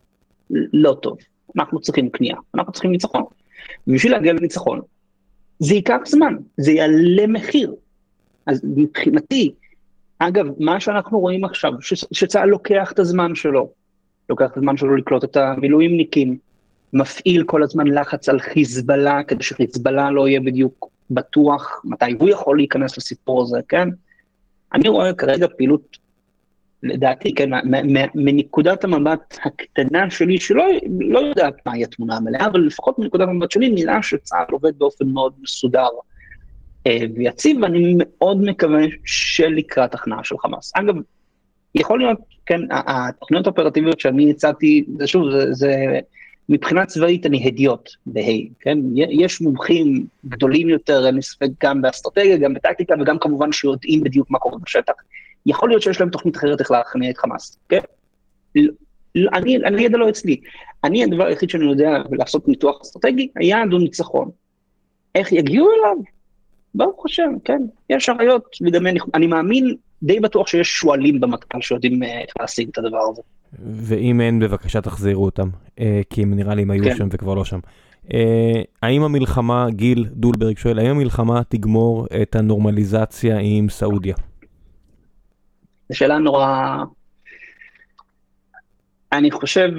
לא 0.74 0.98
טוב, 1.02 1.18
אנחנו 1.56 1.80
צריכים 1.80 2.10
כניעה, 2.10 2.38
אנחנו 2.56 2.72
צריכים 2.72 2.92
ניצחון. 2.92 3.24
ובשביל 3.88 4.12
להגיע 4.12 4.34
לניצחון, 4.34 4.82
זה 5.60 5.74
ייקח 5.74 6.00
זמן, 6.06 6.36
זה 6.58 6.72
יעלה 6.72 7.28
מחיר. 7.28 7.76
אז 8.46 8.62
מבחינתי, 8.64 9.54
אגב, 10.20 10.46
מה 10.60 10.80
שאנחנו 10.80 11.20
רואים 11.20 11.46
עכשיו, 11.46 11.72
ש- 11.82 12.06
שצה"ל 12.12 12.50
לוקח 12.50 12.92
את 12.92 13.00
הזמן 13.00 13.36
שלו, 13.36 13.70
לוקח 14.30 14.52
את 14.52 14.58
הזמן 14.58 14.78
שלו 14.78 14.96
לקלוט 14.96 15.24
את 15.24 15.38
המילואימניקים, 15.38 16.38
מפעיל 16.94 17.44
כל 17.44 17.64
הזמן 17.64 17.88
לחץ 17.88 18.30
על 18.30 18.40
חיזבאללה, 18.40 19.24
כדי 19.24 19.44
שחיזבאללה 19.44 20.12
לא 20.12 20.28
יהיה 20.28 20.40
בדיוק 20.40 20.90
בטוח 21.14 21.82
מתי 21.84 22.12
הוא 22.20 22.30
יכול 22.30 22.58
להיכנס 22.58 22.98
לסיפור 22.98 23.42
הזה, 23.42 23.60
כן? 23.70 23.90
אני 24.74 24.90
רואה 24.90 25.14
כרגע 25.14 25.48
פעילות 25.58 25.98
לדעתי, 26.84 27.34
כן, 27.36 27.50
מנקודת 28.16 28.84
המבט 28.84 29.38
הקטנה 29.46 30.10
שלי, 30.10 30.40
שלא 30.40 30.66
לא 31.00 31.20
יודעת 31.20 31.54
מהי 31.66 31.84
התמונה 31.84 32.18
המלאה, 32.18 32.46
אבל 32.46 32.60
לפחות 32.60 33.00
מנקודת 33.00 33.28
המבט 33.28 33.52
שלי, 33.52 33.70
נראה 33.70 34.04
שצה"ל 34.04 34.54
עובד 34.54 34.80
באופן 34.80 35.08
מאוד 35.08 35.34
מסודר 35.42 35.88
אה, 36.88 37.00
ויציב, 37.16 37.58
ואני 37.62 37.96
מאוד 37.98 38.42
מקווה 38.42 38.82
שלקראת 39.06 39.94
הכנעה 39.94 40.24
של 40.24 40.36
חמאס. 40.38 40.72
אגב, 40.76 40.96
יכול 41.76 42.00
להיות, 42.00 42.18
כן, 42.46 42.62
התוכניות 42.72 43.48
האופרטיביות 43.48 44.00
שאני 44.00 44.32
הצעתי, 44.32 44.86
שוב, 45.06 45.32
זה, 45.32 45.54
זה 45.54 46.00
מבחינה 46.50 46.86
צבאית 46.86 47.26
אני 47.26 47.48
הדיוט 47.48 47.90
בה', 48.06 48.22
כן? 48.60 48.78
יש 48.96 49.42
מומחים 49.42 50.06
גדולים 50.26 50.70
יותר, 50.70 51.06
אין 51.06 51.16
לי 51.16 51.22
ספק, 51.22 51.48
גם 51.64 51.82
באסטרטגיה, 51.82 52.38
גם 52.38 52.54
בטקטיקה, 52.54 52.96
וגם 53.02 53.20
כמובן 53.20 53.52
שיודעים 53.52 54.04
בדיוק 54.04 54.32
מה 54.32 54.40
קורה 54.40 54.58
בשטח. 54.64 54.94
יכול 55.46 55.70
להיות 55.70 55.82
שיש 55.82 56.00
להם 56.00 56.10
תוכנית 56.10 56.38
אחרת 56.38 56.60
איך 56.60 56.72
להכניע 56.72 57.10
את 57.10 57.18
חמאס, 57.18 57.58
כן? 57.70 57.80
אני, 59.18 59.58
אני 59.58 59.84
ידע 59.84 59.98
לא 59.98 60.10
אצלי. 60.10 60.42
אני, 60.84 61.04
הדבר 61.04 61.26
היחיד 61.26 61.50
שאני 61.50 61.66
יודע 61.66 61.92
לעשות 62.12 62.48
ניתוח 62.48 62.82
אסטרטגי, 62.82 63.28
היעד 63.36 63.72
הוא 63.72 63.80
ניצחון. 63.80 64.30
איך 65.16 65.32
יגיעו 65.32 65.68
אליו? 65.72 65.98
ברוך 66.76 67.06
השם, 67.06 67.34
כן. 67.44 67.62
יש 67.90 68.10
אריות, 68.10 68.58
וגם 68.62 68.88
אני, 68.88 69.00
אני 69.14 69.28
מאמין, 69.28 69.76
די 70.04 70.20
בטוח 70.20 70.48
שיש 70.48 70.68
שועלים 70.68 71.20
במטכ"ל 71.20 71.62
שיודעים 71.62 72.04
אה, 72.04 72.22
איך 72.22 72.34
להשיג 72.40 72.70
את 72.72 72.78
הדבר 72.78 73.02
הזה. 73.12 73.22
ואם 73.60 74.22
אין, 74.22 74.40
בבקשה 74.40 74.82
תחזירו 74.82 75.26
אותם, 75.26 75.50
אה, 75.80 76.02
כי 76.10 76.22
הם 76.22 76.34
נראה 76.34 76.56
לי 76.56 76.62
הם 76.62 76.72
היו 76.72 76.84
כן. 76.84 76.96
שם 76.96 77.08
וכבר 77.12 77.34
לא 77.34 77.46
שם. 77.46 77.60
אה, 78.14 78.62
האם 78.82 79.04
המלחמה, 79.04 79.68
גיל 79.70 80.06
דולברג 80.12 80.58
שואל, 80.58 80.80
האם 80.80 80.90
המלחמה 80.90 81.42
תגמור 81.50 82.08
את 82.22 82.36
הנורמליזציה 82.36 83.38
עם 83.42 83.70
סעודיה? 83.70 84.16
זו 85.90 85.98
שאלה 85.98 86.18
נורא... 86.18 86.78
אני 89.12 89.32
חושב 89.32 89.70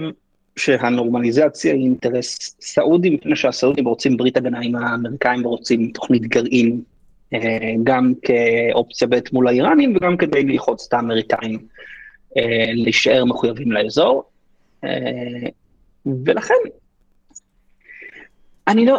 שהנורמליזציה 0.56 1.74
היא 1.74 1.82
אינטרס 1.82 2.56
סעודי, 2.60 3.10
מפני 3.10 3.36
שהסעודים 3.36 3.88
רוצים 3.88 4.16
ברית 4.16 4.36
הגנה 4.36 4.60
עם 4.60 4.74
האמריקאים 4.74 5.46
ורוצים 5.46 5.90
תוכנית 5.94 6.22
גרעין, 6.22 6.80
אה, 7.34 7.74
גם 7.84 8.12
כאופציה 8.22 9.08
ב' 9.08 9.18
מול 9.32 9.48
האיראנים 9.48 9.96
וגם 9.96 10.16
כדי 10.16 10.44
ללחוץ 10.44 10.86
את 10.88 10.94
האמריקאים 10.94 11.58
להישאר 12.74 13.24
מחויבים 13.24 13.72
לאזור. 13.72 14.24
אה, 14.84 15.48
ולכן, 16.24 16.54
אני 18.68 18.86
לא, 18.86 18.98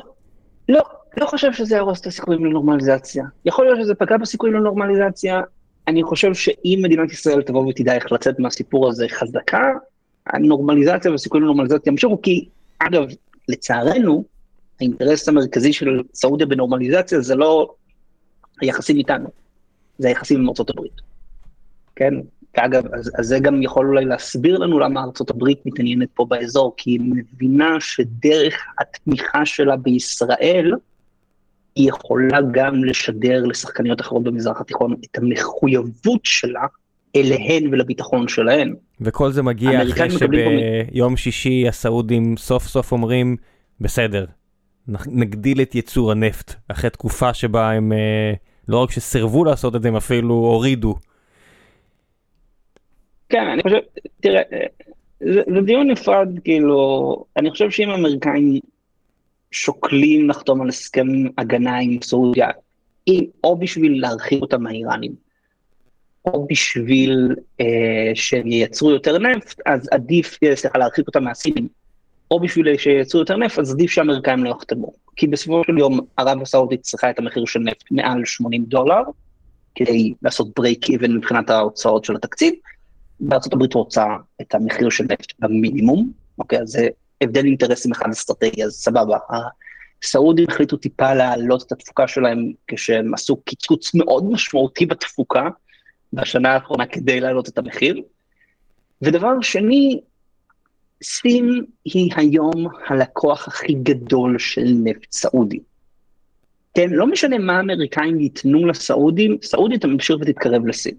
לא, 0.69 0.81
לא 1.17 1.25
חושב 1.25 1.53
שזה 1.53 1.75
יהרוס 1.75 2.01
את 2.01 2.05
הסיכויים 2.05 2.45
לנורמליזציה. 2.45 3.25
יכול 3.45 3.65
להיות 3.65 3.79
שזה 3.81 3.95
פגע 3.95 4.17
בסיכויים 4.17 4.55
לנורמליזציה, 4.55 5.41
אני 5.87 6.03
חושב 6.03 6.33
שאם 6.33 6.79
מדינת 6.83 7.11
ישראל 7.11 7.41
תבוא 7.41 7.67
ותדע 7.67 7.95
איך 7.95 8.11
לצאת 8.11 8.39
מהסיפור 8.39 8.89
הזה 8.89 9.05
חזקה, 9.09 9.71
הנורמליזציה 10.27 11.11
והסיכוי 11.11 11.41
לנורמליזציה 11.41 11.91
ימשיכו, 11.91 12.21
כי 12.21 12.49
אגב, 12.79 13.03
לצערנו, 13.49 14.23
האינטרס 14.79 15.29
המרכזי 15.29 15.73
של 15.73 16.01
סעודיה 16.13 16.47
בנורמליזציה 16.47 17.19
זה 17.19 17.35
לא 17.35 17.73
היחסים 18.61 18.97
איתנו, 18.97 19.29
זה 19.97 20.07
היחסים 20.07 20.39
עם 20.39 20.49
ארצות 20.49 20.69
הברית. 20.69 21.01
כן? 21.95 22.13
אגב, 22.59 22.83
אז, 22.93 23.11
אז 23.17 23.25
זה 23.25 23.39
גם 23.39 23.61
יכול 23.61 23.87
אולי 23.87 24.05
להסביר 24.05 24.57
לנו 24.57 24.79
למה 24.79 25.05
הברית 25.29 25.59
מתעניינת 25.65 26.09
פה 26.13 26.25
באזור, 26.25 26.73
כי 26.77 26.91
היא 26.91 26.99
מבינה 27.03 27.77
שדרך 27.79 28.65
התמיכה 28.79 29.45
שלה 29.45 29.75
בישראל, 29.75 30.71
היא 31.75 31.89
יכולה 31.89 32.39
גם 32.51 32.83
לשדר 32.83 33.45
לשחקניות 33.45 34.01
אחרות 34.01 34.23
במזרח 34.23 34.61
התיכון 34.61 34.95
את 35.05 35.17
המחויבות 35.17 36.21
שלה 36.23 36.65
אליהן 37.15 37.67
ולביטחון 37.71 38.27
שלהן. 38.27 38.75
וכל 39.01 39.31
זה 39.31 39.43
מגיע 39.43 39.83
אחרי 39.83 40.09
שביום 40.09 41.17
שישי 41.17 41.67
הסעודים 41.67 42.37
סוף 42.37 42.67
סוף 42.67 42.91
אומרים, 42.91 43.35
בסדר, 43.81 44.25
נגדיל 45.07 45.61
את 45.61 45.75
ייצור 45.75 46.11
הנפט, 46.11 46.53
אחרי 46.67 46.89
תקופה 46.89 47.33
שבה 47.33 47.71
הם 47.71 47.93
אה, 47.93 48.33
לא 48.67 48.77
רק 48.77 48.91
שסירבו 48.91 49.45
לעשות 49.45 49.75
את 49.75 49.81
זה, 49.81 49.87
הם 49.87 49.95
אפילו 49.95 50.33
הורידו. 50.33 50.95
כן, 53.29 53.47
אני 53.47 53.63
חושב, 53.63 53.77
תראה, 54.19 54.41
אה, 54.53 54.65
זה, 55.19 55.41
זה 55.55 55.61
דיון 55.61 55.91
נפרד, 55.91 56.27
כאילו, 56.43 57.25
אני 57.37 57.51
חושב 57.51 57.69
שאם 57.71 57.89
האמריקאים 57.89 58.59
שוקלים 59.51 60.29
לחתום 60.29 60.61
על 60.61 60.69
הסכם 60.69 61.07
הגנה 61.37 61.77
עם 61.77 62.01
סעודיה, 62.03 62.49
או 63.43 63.57
בשביל 63.57 64.01
להרחיב 64.01 64.41
אותם 64.41 64.63
מהאיראנים, 64.63 65.11
או 66.25 66.47
בשביל 66.49 67.35
אה, 67.61 68.11
שהם 68.13 68.47
ייצרו 68.47 68.91
יותר 68.91 69.17
נפט, 69.17 69.61
אז 69.65 69.89
עדיף, 69.91 70.37
אה, 70.43 70.55
סליחה, 70.55 70.77
להרחיק 70.77 71.07
אותם 71.07 71.23
מהסינים, 71.23 71.67
או 72.31 72.39
בשביל 72.39 72.77
שייצרו 72.77 73.19
יותר 73.19 73.37
נפט, 73.37 73.59
אז 73.59 73.73
עדיף 73.73 73.91
שהאמריקאים 73.91 74.43
לא 74.43 74.49
יחתמו. 74.49 74.93
כי 75.15 75.27
בסופו 75.27 75.61
של 75.67 75.77
יום 75.77 75.99
ערב 76.17 76.41
הסעודית 76.41 76.81
צריכה 76.81 77.09
את 77.09 77.19
המחיר 77.19 77.45
של 77.45 77.59
נפט 77.59 77.91
מעל 77.91 78.25
80 78.25 78.65
דולר, 78.65 79.01
כדי 79.75 80.13
לעשות 80.21 80.47
ברייק 80.55 80.89
איבן 80.89 81.11
מבחינת 81.11 81.49
ההוצאות 81.49 82.05
של 82.05 82.15
התקציב, 82.15 82.53
הברית 83.53 83.73
רוצה 83.73 84.05
את 84.41 84.55
המחיר 84.55 84.89
של 84.89 85.03
נפט 85.03 85.33
במינימום, 85.39 86.11
אוקיי, 86.39 86.61
אז 86.61 86.69
זה 86.69 86.87
הבדל 87.21 87.45
אינטרסים 87.45 87.91
אחד 87.91 88.09
אסטרטגי, 88.09 88.63
אז 88.63 88.71
סבבה. 88.71 89.17
הסעודים 90.03 90.45
החליטו 90.49 90.77
טיפה 90.77 91.13
להעלות 91.13 91.63
את 91.63 91.71
התפוקה 91.71 92.07
שלהם 92.07 92.51
כשהם 92.67 93.13
עשו 93.13 93.35
קיצוץ 93.35 93.93
מאוד 93.93 94.31
משמעותי 94.31 94.85
בתפוקה 94.85 95.49
בשנה 96.13 96.53
האחרונה 96.53 96.85
כדי 96.85 97.19
להעלות 97.19 97.49
את 97.49 97.57
המחיר. 97.57 98.01
ודבר 99.01 99.41
שני, 99.41 99.99
סין 101.03 101.65
היא 101.85 102.11
היום 102.15 102.67
הלקוח 102.87 103.47
הכי 103.47 103.73
גדול 103.73 104.39
של 104.39 104.65
נפט 104.83 105.11
סעודי. 105.11 105.59
כן, 106.73 106.89
לא 106.89 107.07
משנה 107.07 107.37
מה 107.37 107.57
האמריקאים 107.57 108.19
ייתנו 108.19 108.67
לסעודים, 108.67 109.37
סעודית 109.43 109.81
תמשיך 109.81 110.15
ותתקרב 110.21 110.67
לסין. 110.67 110.95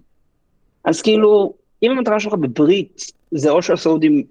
אז 0.83 1.01
כאילו, 1.01 1.53
אם 1.83 1.91
המטרה 1.91 2.19
שלך 2.19 2.33
בברית 2.33 3.11
זה 3.31 3.49
או 3.49 3.61
שהסעודים 3.61 4.23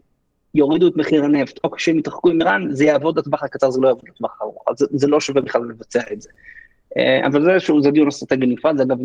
יורידו 0.54 0.88
את 0.88 0.96
מחיר 0.96 1.24
הנפט, 1.24 1.58
או 1.64 1.70
כשהם 1.70 1.98
יתרחקו 1.98 2.30
עם 2.30 2.40
איראן, 2.40 2.66
זה 2.70 2.84
יעבוד 2.84 3.18
לטווח 3.18 3.42
הקצר, 3.42 3.70
זה 3.70 3.80
לא 3.80 3.88
יעבוד 3.88 4.04
לטווח 4.14 4.38
הארוך, 4.40 4.64
זה, 4.76 4.86
זה 4.90 5.06
לא 5.06 5.20
שווה 5.20 5.42
בכלל 5.42 5.62
לבצע 5.62 6.00
את 6.12 6.22
זה. 6.22 6.28
אה, 6.96 7.26
אבל 7.26 7.44
זה 7.44 7.60
שהוא, 7.60 7.82
זה 7.82 7.90
דיון 7.90 8.08
אסטרטגי 8.08 8.46
נפרד, 8.46 8.76
זה 8.76 8.82
אגב, 8.82 8.96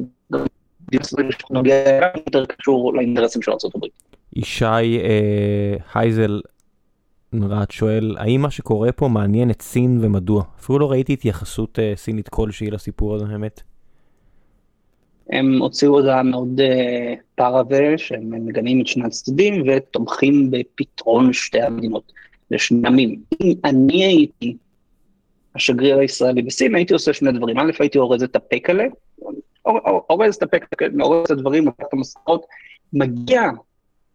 דיון 0.89 1.01
אסטרטגי 1.01 1.31
שנוגע 1.47 2.09
יותר 2.15 2.45
קשור 2.45 2.93
לאינטרסים 2.93 3.41
של 3.41 3.51
ארה"ב. 3.51 3.85
ישי 4.33 4.65
אה, 5.03 5.75
הייזל 5.93 6.41
נראה 7.33 7.63
שואל, 7.69 8.15
האם 8.19 8.41
מה 8.41 8.51
שקורה 8.51 8.91
פה 8.91 9.07
מעניין 9.07 9.51
את 9.51 9.61
סין 9.61 9.97
ומדוע? 10.01 10.43
אפילו 10.59 10.79
לא 10.79 10.91
ראיתי 10.91 11.13
התייחסות 11.13 11.79
אה, 11.79 11.93
סינית 11.95 12.29
כלשהי 12.29 12.71
לסיפור 12.71 13.15
הזה, 13.15 13.25
האמת. 13.29 13.61
הם 15.29 15.57
הוציאו 15.61 15.91
הודעה 15.91 16.23
מאוד 16.23 16.59
uh, 16.59 17.19
פרווה, 17.35 17.97
שהם 17.97 18.45
מגנים 18.45 18.81
את 18.81 18.87
שני 18.87 19.05
הצדדים 19.05 19.63
ותומכים 19.67 20.51
בפתרון 20.51 21.33
שתי 21.33 21.61
המדינות 21.61 22.11
לשני 22.51 22.87
עמים. 22.87 23.19
אם 23.41 23.53
אני 23.65 24.05
הייתי 24.05 24.55
השגריר 25.55 25.99
הישראלי 25.99 26.41
בסין, 26.41 26.75
הייתי 26.75 26.93
עושה 26.93 27.13
שני 27.13 27.31
דברים. 27.31 27.59
א', 27.59 27.71
הייתי 27.79 27.97
אורז 27.97 28.23
את 28.23 28.35
הפקלה, 28.35 28.83
אורז 30.09 30.35
את 30.35 30.43
הפקלה, 30.43 31.03
אורז 31.03 31.25
את 31.25 31.31
הדברים, 31.31 31.67
לקח 31.67 31.83
את 31.87 31.93
המסעות, 31.93 32.45
מגיע 32.93 33.41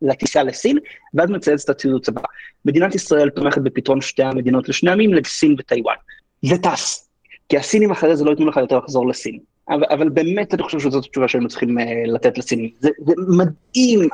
לטיסה 0.03 0.43
לסין, 0.43 0.79
ואז 1.15 1.31
מצייץ 1.31 1.65
את 1.65 1.71
הציוץ 1.71 2.09
הבא. 2.09 2.23
מדינת 2.65 2.95
ישראל 2.95 3.31
תומכת 3.31 3.63
בפתרון 3.63 4.01
שתי 4.01 4.23
המדינות 4.23 4.69
לשני 4.69 4.91
עמים, 4.91 5.15
לסין 5.15 5.57
וטיוואן. 5.59 5.97
וטס. 6.45 7.09
כי 7.49 7.57
הסינים 7.57 7.91
אחרי 7.91 8.17
זה 8.17 8.25
לא 8.25 8.31
ייתנו 8.31 8.47
לך 8.47 8.57
יותר 8.57 8.79
לחזור 8.79 9.09
לסין. 9.09 9.39
אבל, 9.69 9.85
אבל 9.91 10.09
באמת 10.09 10.55
אני 10.55 10.63
חושב 10.63 10.81
שזאת 10.81 11.05
התשובה 11.05 11.29
שהיינו 11.29 11.49
צריכים 11.49 11.79
uh, 11.79 11.83
לתת 12.07 12.39
לסינים. 12.39 12.71
זה, 12.79 12.91
זה 12.99 13.13
מדהים, 13.29 14.09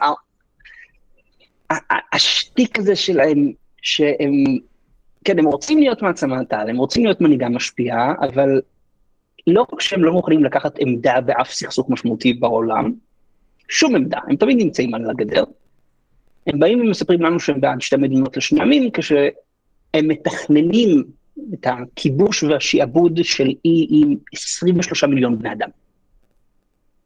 השטיק 2.12 2.78
הזה 2.78 2.96
שלהם, 2.96 3.52
שהם, 3.82 4.32
כן, 5.24 5.38
הם 5.38 5.44
רוצים 5.44 5.78
להיות 5.78 6.02
מעצמת 6.02 6.52
על, 6.52 6.70
הם 6.70 6.76
רוצים 6.76 7.04
להיות 7.04 7.20
מנהיגה 7.20 7.48
משפיעה, 7.48 8.14
אבל 8.20 8.60
לא 9.46 9.66
רק 9.72 9.80
שהם 9.80 10.04
לא 10.04 10.12
מוכנים 10.12 10.44
לקחת 10.44 10.78
עמדה 10.78 11.20
באף 11.20 11.52
סכסוך 11.52 11.90
משמעותי 11.90 12.32
בעולם, 12.32 12.92
שום 13.68 13.96
עמדה, 13.96 14.18
הם 14.28 14.36
תמיד 14.36 14.56
נמצאים 14.58 14.94
על 14.94 15.10
הגדר. 15.10 15.44
הם 16.46 16.60
באים 16.60 16.80
ומספרים 16.80 17.22
לנו 17.22 17.40
שהם 17.40 17.60
בעד 17.60 17.80
שתי 17.80 17.96
מדינות 17.96 18.36
לשני 18.36 18.60
עמים, 18.60 18.90
כשהם 18.90 20.08
מתכננים 20.08 21.04
את 21.54 21.66
הכיבוש 21.66 22.42
והשעבוד 22.42 23.20
של 23.22 23.48
אי 23.64 23.86
עם 23.90 24.16
23 24.32 25.04
מיליון 25.04 25.38
בני 25.38 25.52
אדם, 25.52 25.68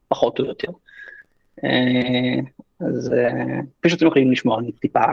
פחות 0.08 0.38
או 0.38 0.44
יותר. 0.44 0.68
אה, 1.64 2.40
אז 2.80 3.14
כפי 3.78 3.88
שאתם 3.88 4.06
יכולים 4.06 4.32
לשמוע, 4.32 4.60
אני 4.60 4.72
טיפה, 4.72 5.04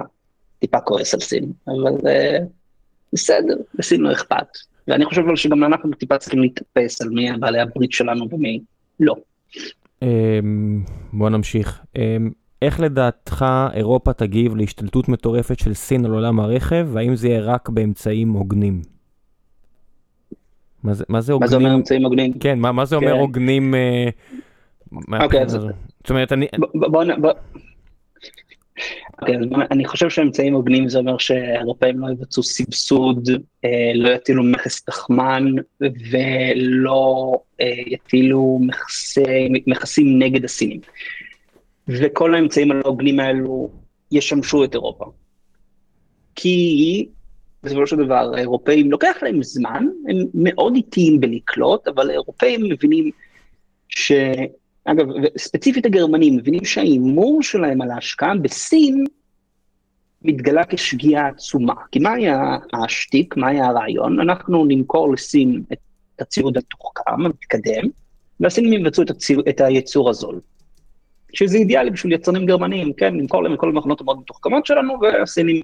טיפה 0.59 0.79
כועס 0.79 1.13
על 1.13 1.19
סין, 1.19 1.51
אבל 1.67 2.09
אה, 2.09 2.37
בסדר, 3.13 3.57
לסין 3.79 4.01
לא 4.01 4.11
אכפת. 4.11 4.47
ואני 4.87 5.05
חושב 5.05 5.21
שגם 5.35 5.63
אנחנו 5.63 5.91
טיפה 5.93 6.17
צריכים 6.17 6.39
להתאפס 6.39 7.01
על 7.01 7.09
מי 7.09 7.31
בעלי 7.39 7.59
הברית 7.59 7.91
שלנו 7.91 8.27
ומי 8.31 8.59
לא. 8.99 9.15
בוא 11.13 11.29
נמשיך. 11.29 11.81
איך 12.61 12.79
לדעתך 12.79 13.45
אירופה 13.73 14.13
תגיב 14.13 14.55
להשתלטות 14.55 15.09
מטורפת 15.09 15.59
של 15.59 15.73
סין 15.73 16.05
על 16.05 16.11
עולם 16.11 16.39
הרכב, 16.39 16.87
והאם 16.91 17.15
זה 17.15 17.27
יהיה 17.27 17.41
רק 17.41 17.69
באמצעים 17.69 18.29
הוגנים? 18.29 18.92
מה 20.83 20.93
זה, 20.93 21.03
מה 21.09 21.21
זה 21.21 21.33
הוגנים? 21.33 21.45
מה 21.45 21.47
זה 21.47 21.55
אומר 21.55 21.75
אמצעים 21.75 22.03
הוגנים? 22.03 22.33
כן, 22.39 22.59
מה, 22.59 22.71
מה 22.71 22.85
זה 22.85 22.95
אומר 22.95 23.13
כן. 23.13 23.19
הוגנים? 23.19 23.75
אה, 23.75 24.09
אוקיי, 25.23 25.41
אז... 25.41 25.51
זאת 25.51 26.09
אומרת, 26.09 26.33
אני... 26.33 26.47
בוא, 26.57 27.03
בוא, 27.17 27.31
אוקיי, 29.21 29.37
אז 29.37 29.43
אני 29.71 29.85
חושב 29.85 30.09
שאמצעים 30.09 30.53
הוגנים 30.53 30.89
זה 30.89 30.97
אומר 30.97 31.17
שהאירופאים 31.17 31.99
לא 31.99 32.07
יבצעו 32.11 32.43
סבסוד, 32.43 33.29
אה, 33.65 33.91
לא 33.95 34.09
יטילו 34.09 34.43
מכס 34.43 34.79
פחמן 34.79 35.45
ולא 35.81 37.33
אה, 37.61 37.65
יטילו 37.87 38.59
מכסים 39.67 40.19
נגד 40.19 40.45
הסינים. 40.45 40.79
וכל 41.87 42.35
האמצעים 42.35 42.71
הלא 42.71 42.81
הוגנים 42.85 43.19
האלו 43.19 43.69
ישמשו 44.11 44.63
את 44.63 44.73
אירופה. 44.73 45.05
כי 46.35 47.07
בסופו 47.63 47.87
של 47.87 47.95
דבר 47.95 48.31
האירופאים, 48.35 48.91
לוקח 48.91 49.17
להם 49.21 49.43
זמן, 49.43 49.87
הם 50.09 50.17
מאוד 50.33 50.75
איטיים 50.75 51.19
בלקלוט, 51.19 51.87
אבל 51.87 52.09
האירופאים 52.09 52.63
מבינים 52.63 53.11
ש... 53.89 54.11
אגב, 54.85 55.05
ספציפית 55.37 55.85
הגרמנים, 55.85 56.37
מבינים 56.37 56.65
שההימור 56.65 57.43
שלהם 57.43 57.81
על 57.81 57.91
ההשקעה 57.91 58.35
בסין 58.35 59.05
מתגלה 60.21 60.61
כשגיאה 60.69 61.27
עצומה. 61.27 61.73
כי 61.91 61.99
מה 61.99 62.13
היה 62.13 62.57
השטיק, 62.73 63.37
מה 63.37 63.47
היה 63.47 63.65
הרעיון? 63.65 64.19
אנחנו 64.19 64.65
נמכור 64.65 65.13
לסין 65.13 65.63
את 65.73 65.77
הציוד 66.19 66.57
המתוחכם, 66.57 67.01
המתקדם, 67.07 67.89
והסינים 68.39 68.73
יבצעו 68.73 69.03
את, 69.03 69.09
הציר, 69.09 69.41
את 69.49 69.61
הייצור 69.61 70.09
הזול. 70.09 70.39
שזה 71.33 71.57
אידיאלי 71.57 71.89
בשביל 71.89 72.13
יצרנים 72.13 72.45
גרמניים, 72.45 72.93
כן, 72.93 73.15
נמכור 73.15 73.43
להם 73.43 73.53
את 73.53 73.59
כל 73.59 73.69
המכונות 73.69 74.01
המאוד 74.01 74.19
מתוחכמות 74.19 74.65
שלנו, 74.65 74.93
והסינים 75.01 75.61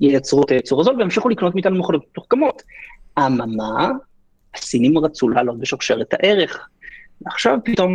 ייצרו 0.00 0.42
את 0.42 0.50
הייצור 0.50 0.80
הזול 0.80 0.96
וימשיכו 0.96 1.28
לקנות 1.28 1.54
מאיתנו 1.54 1.78
מכונות 1.78 2.04
מתוחכמות. 2.10 2.62
אממה, 3.18 3.90
הסינים 4.54 4.98
רצו 4.98 5.28
לעלות 5.28 5.58
בשרשרת 5.58 6.14
הערך. 6.14 6.68
ועכשיו 7.22 7.58
פתאום 7.64 7.94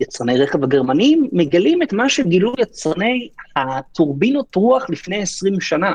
היצרני 0.00 0.38
רכב 0.38 0.64
הגרמניים 0.64 1.28
מגלים 1.32 1.82
את 1.82 1.92
מה 1.92 2.08
שגילו 2.08 2.54
יצרני 2.58 3.28
הטורבינות 3.56 4.54
רוח 4.54 4.90
לפני 4.90 5.22
20 5.22 5.60
שנה, 5.60 5.92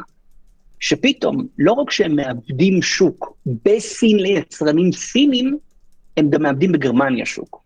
שפתאום, 0.79 1.47
לא 1.57 1.71
רק 1.71 1.91
שהם 1.91 2.15
מאבדים 2.15 2.81
שוק 2.81 3.37
בסין 3.45 4.17
ליצרנים 4.17 4.91
סינים, 4.91 5.57
הם 6.17 6.29
גם 6.29 6.41
מאבדים 6.41 6.71
בגרמניה 6.71 7.25
שוק. 7.25 7.61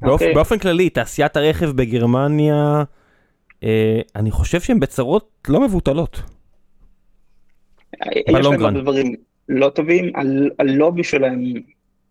באופ, 0.00 0.10
okay. 0.10 0.12
אוקיי? 0.12 0.34
באופן 0.34 0.58
כללי, 0.58 0.90
תעשיית 0.90 1.36
הרכב 1.36 1.70
בגרמניה 1.70 2.84
אני 4.16 4.30
חושב 4.30 4.60
שהם 4.60 4.80
בצרות 4.80 5.30
לא 5.48 5.60
מבוטלות. 5.60 6.20
יש 8.28 8.46
להם 8.46 8.80
דברים 8.80 9.16
לא 9.48 9.68
טובים, 9.68 10.12
הלובי 10.58 11.04
שלהם, 11.04 11.52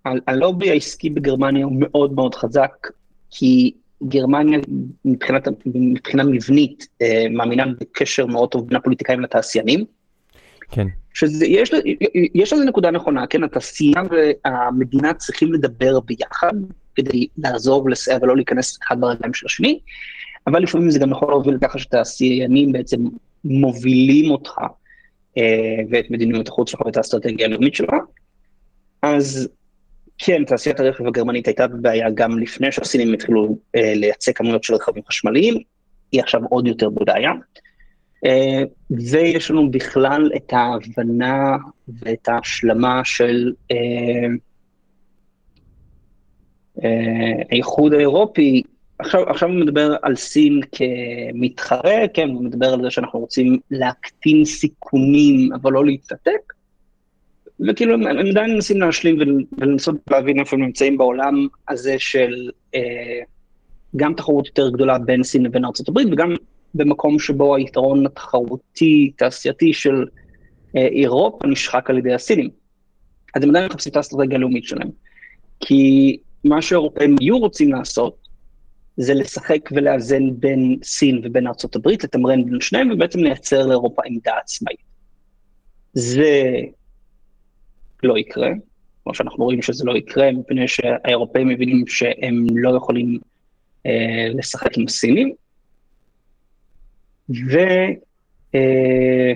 הלובי 0.06 0.70
העסקי 0.70 1.10
בגרמניה 1.10 1.66
הוא 1.66 1.76
מאוד 1.80 2.14
מאוד 2.14 2.36
חזק, 2.36 2.88
כי 3.32 3.74
גרמניה 4.04 4.60
מבחינת, 5.06 5.48
מבחינה 5.66 6.24
מבנית 6.24 6.88
אה, 7.02 7.26
מאמינה 7.32 7.66
בקשר 7.80 8.26
מאוד 8.26 8.50
טוב 8.50 8.68
בין 8.68 8.78
הפוליטיקאים 8.78 9.22
לתעשיינים. 9.22 9.86
כן. 10.72 10.88
שיש 11.14 12.54
לזה 12.54 12.66
נקודה 12.66 12.92
נכונה, 12.92 13.28
כן, 13.28 13.44
התעשייה 13.44 14.02
והמדינה 14.10 15.14
צריכים 15.14 15.54
לדבר 15.54 16.00
ביחד 16.00 16.54
כדי 16.96 17.28
לעזור 17.38 17.84
ולסייע 17.84 18.18
ולא 18.22 18.36
להיכנס 18.36 18.80
אחד 18.84 19.02
ברגליים 19.02 19.34
של 19.34 19.46
השני. 19.46 19.80
אבל 20.48 20.64
לפעמים 20.64 20.92
זה 20.92 21.00
גם 21.00 21.12
יכול 21.12 21.30
להוביל 21.30 21.56
לככה 21.56 21.80
שתעשיינים 21.80 22.72
בעצם 22.72 23.00
מובילים 23.44 24.32
אותך 24.32 24.58
אה, 25.38 25.78
ואת 25.90 26.12
מדיניות 26.12 26.48
החוץ 26.48 26.70
שלך 26.70 26.82
ואת 26.82 26.98
האסטרטגיה 26.98 27.46
הלאומית 27.46 27.76
שלך. 27.76 27.94
אז 29.02 29.50
כן, 30.18 30.46
תעשיית 30.46 30.80
הרכב 30.80 31.08
הגרמנית 31.08 31.48
הייתה 31.48 31.68
בבעיה 31.68 32.10
גם 32.10 32.40
לפני 32.40 32.72
שהסינים 32.72 33.14
התחילו 33.14 33.58
אה, 33.76 33.94
לייצא 33.96 34.32
כמויות 34.32 34.64
של 34.64 34.74
רכבים 34.76 35.04
חשמליים, 35.08 35.56
היא 36.12 36.22
עכשיו 36.22 36.42
עוד 36.50 36.68
יותר 36.68 36.90
בבעיה. 36.90 37.32
אה, 38.26 38.64
ויש 38.92 39.52
לנו 39.52 39.72
בכלל 39.72 40.32
את 40.36 40.54
ההבנה 40.54 41.58
ואת 41.88 42.30
ההשלמה 42.30 43.02
של 43.04 43.54
אה, 43.72 44.28
אה, 46.84 47.44
האיחוד 47.52 47.94
האירופי 47.94 48.64
עכשיו, 49.00 49.30
עכשיו 49.30 49.50
הוא 49.50 49.60
מדבר 49.60 49.96
על 50.02 50.16
סין 50.16 50.62
כמתחרה, 50.72 52.08
כן, 52.14 52.30
הוא 52.30 52.44
מדבר 52.44 52.74
על 52.74 52.82
זה 52.82 52.92
שאנחנו 52.92 53.20
רוצים 53.20 53.60
להקטין 53.72 54.46
סיכונים, 54.46 55.54
אבל 55.54 55.72
לא 55.72 55.86
להתנתק. 55.86 56.54
וכאילו 57.68 57.94
הם, 57.94 58.08
הם 58.08 58.28
עדיין 58.28 58.54
מנסים 58.54 58.82
להשלים 58.82 59.18
ולנסות 59.58 59.96
להבין 60.10 60.40
איפה 60.40 60.56
הם 60.56 60.62
נמצאים 60.62 60.98
בעולם 60.98 61.48
הזה 61.70 61.96
של 62.00 62.50
אה, 62.76 63.20
גם 63.96 64.14
תחרות 64.14 64.48
יותר 64.48 64.70
גדולה 64.70 65.00
בין 65.00 65.24
סין 65.24 65.44
לבין 65.44 65.66
ארה"ב 65.66 65.98
וגם 66.12 66.36
במקום 66.74 67.20
שבו 67.20 67.56
היתרון 67.56 68.06
התחרותי, 68.06 69.12
תעשייתי 69.16 69.74
של 69.74 70.06
אה, 70.76 70.88
אירופה 70.88 71.48
נשחק 71.48 71.90
על 71.90 71.98
ידי 71.98 72.14
הסינים. 72.14 72.50
אז 73.36 73.44
הם 73.44 73.50
עדיין 73.50 73.66
מחפשים 73.66 73.92
את 73.92 73.98
האסטרטגיה 73.98 74.38
הלאומית 74.38 74.64
שלהם. 74.64 74.90
כי 75.60 76.18
מה 76.44 76.62
שהאירופאים 76.62 77.16
יהיו 77.22 77.40
רוצים 77.40 77.72
לעשות, 77.72 78.27
זה 78.98 79.14
לשחק 79.14 79.70
ולאזן 79.72 80.40
בין 80.40 80.78
סין 80.84 81.22
ובין 81.24 81.48
הברית, 81.76 82.04
לתמרן 82.04 82.46
בין 82.46 82.62
שניהם 82.62 82.92
ובעצם 82.92 83.20
לייצר 83.20 83.68
לאירופה 83.68 84.02
עמדה 84.06 84.32
עצמאית. 84.44 84.80
זה 85.94 86.52
לא 88.04 88.18
יקרה, 88.18 88.50
כמו 89.04 89.14
שאנחנו 89.14 89.44
רואים 89.44 89.62
שזה 89.62 89.86
לא 89.86 89.98
יקרה, 89.98 90.32
מפני 90.32 90.68
שהאירופאים 90.68 91.48
מבינים 91.48 91.88
שהם 91.88 92.46
לא 92.56 92.78
יכולים 92.78 93.20
אה, 93.86 94.28
לשחק 94.34 94.78
עם 94.78 94.86
הסינים. 94.86 95.34
ו... 97.30 97.58
אה, 98.56 99.34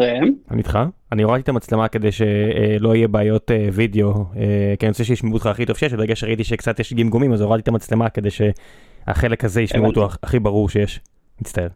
ראם? 0.00 0.32
אני 0.50 0.58
איתך, 0.58 0.78
אני 1.12 1.22
הורדתי 1.22 1.42
את 1.42 1.48
המצלמה 1.48 1.88
כדי 1.88 2.12
שלא 2.12 2.94
יהיה 2.94 3.08
בעיות 3.08 3.50
אה, 3.50 3.68
וידאו, 3.72 4.10
אה, 4.10 4.74
כי 4.78 4.86
אני 4.86 4.90
רוצה 4.90 5.04
שישמעו 5.04 5.34
אותך 5.34 5.46
הכי 5.46 5.66
טוב 5.66 5.76
שיש, 5.76 5.92
וברגע 5.92 6.16
שראיתי 6.16 6.44
שקצת 6.44 6.80
יש 6.80 6.92
גמגומים 6.92 7.32
אז 7.32 7.40
הורדתי 7.40 7.62
את 7.62 7.68
המצלמה 7.68 8.10
כדי 8.10 8.28
שהחלק 8.30 9.44
הזה 9.44 9.62
ישמעו 9.62 9.86
אותו 9.86 10.08
הכי 10.22 10.38
ברור 10.38 10.68
שיש. 10.68 11.00
מצטער. 11.40 11.68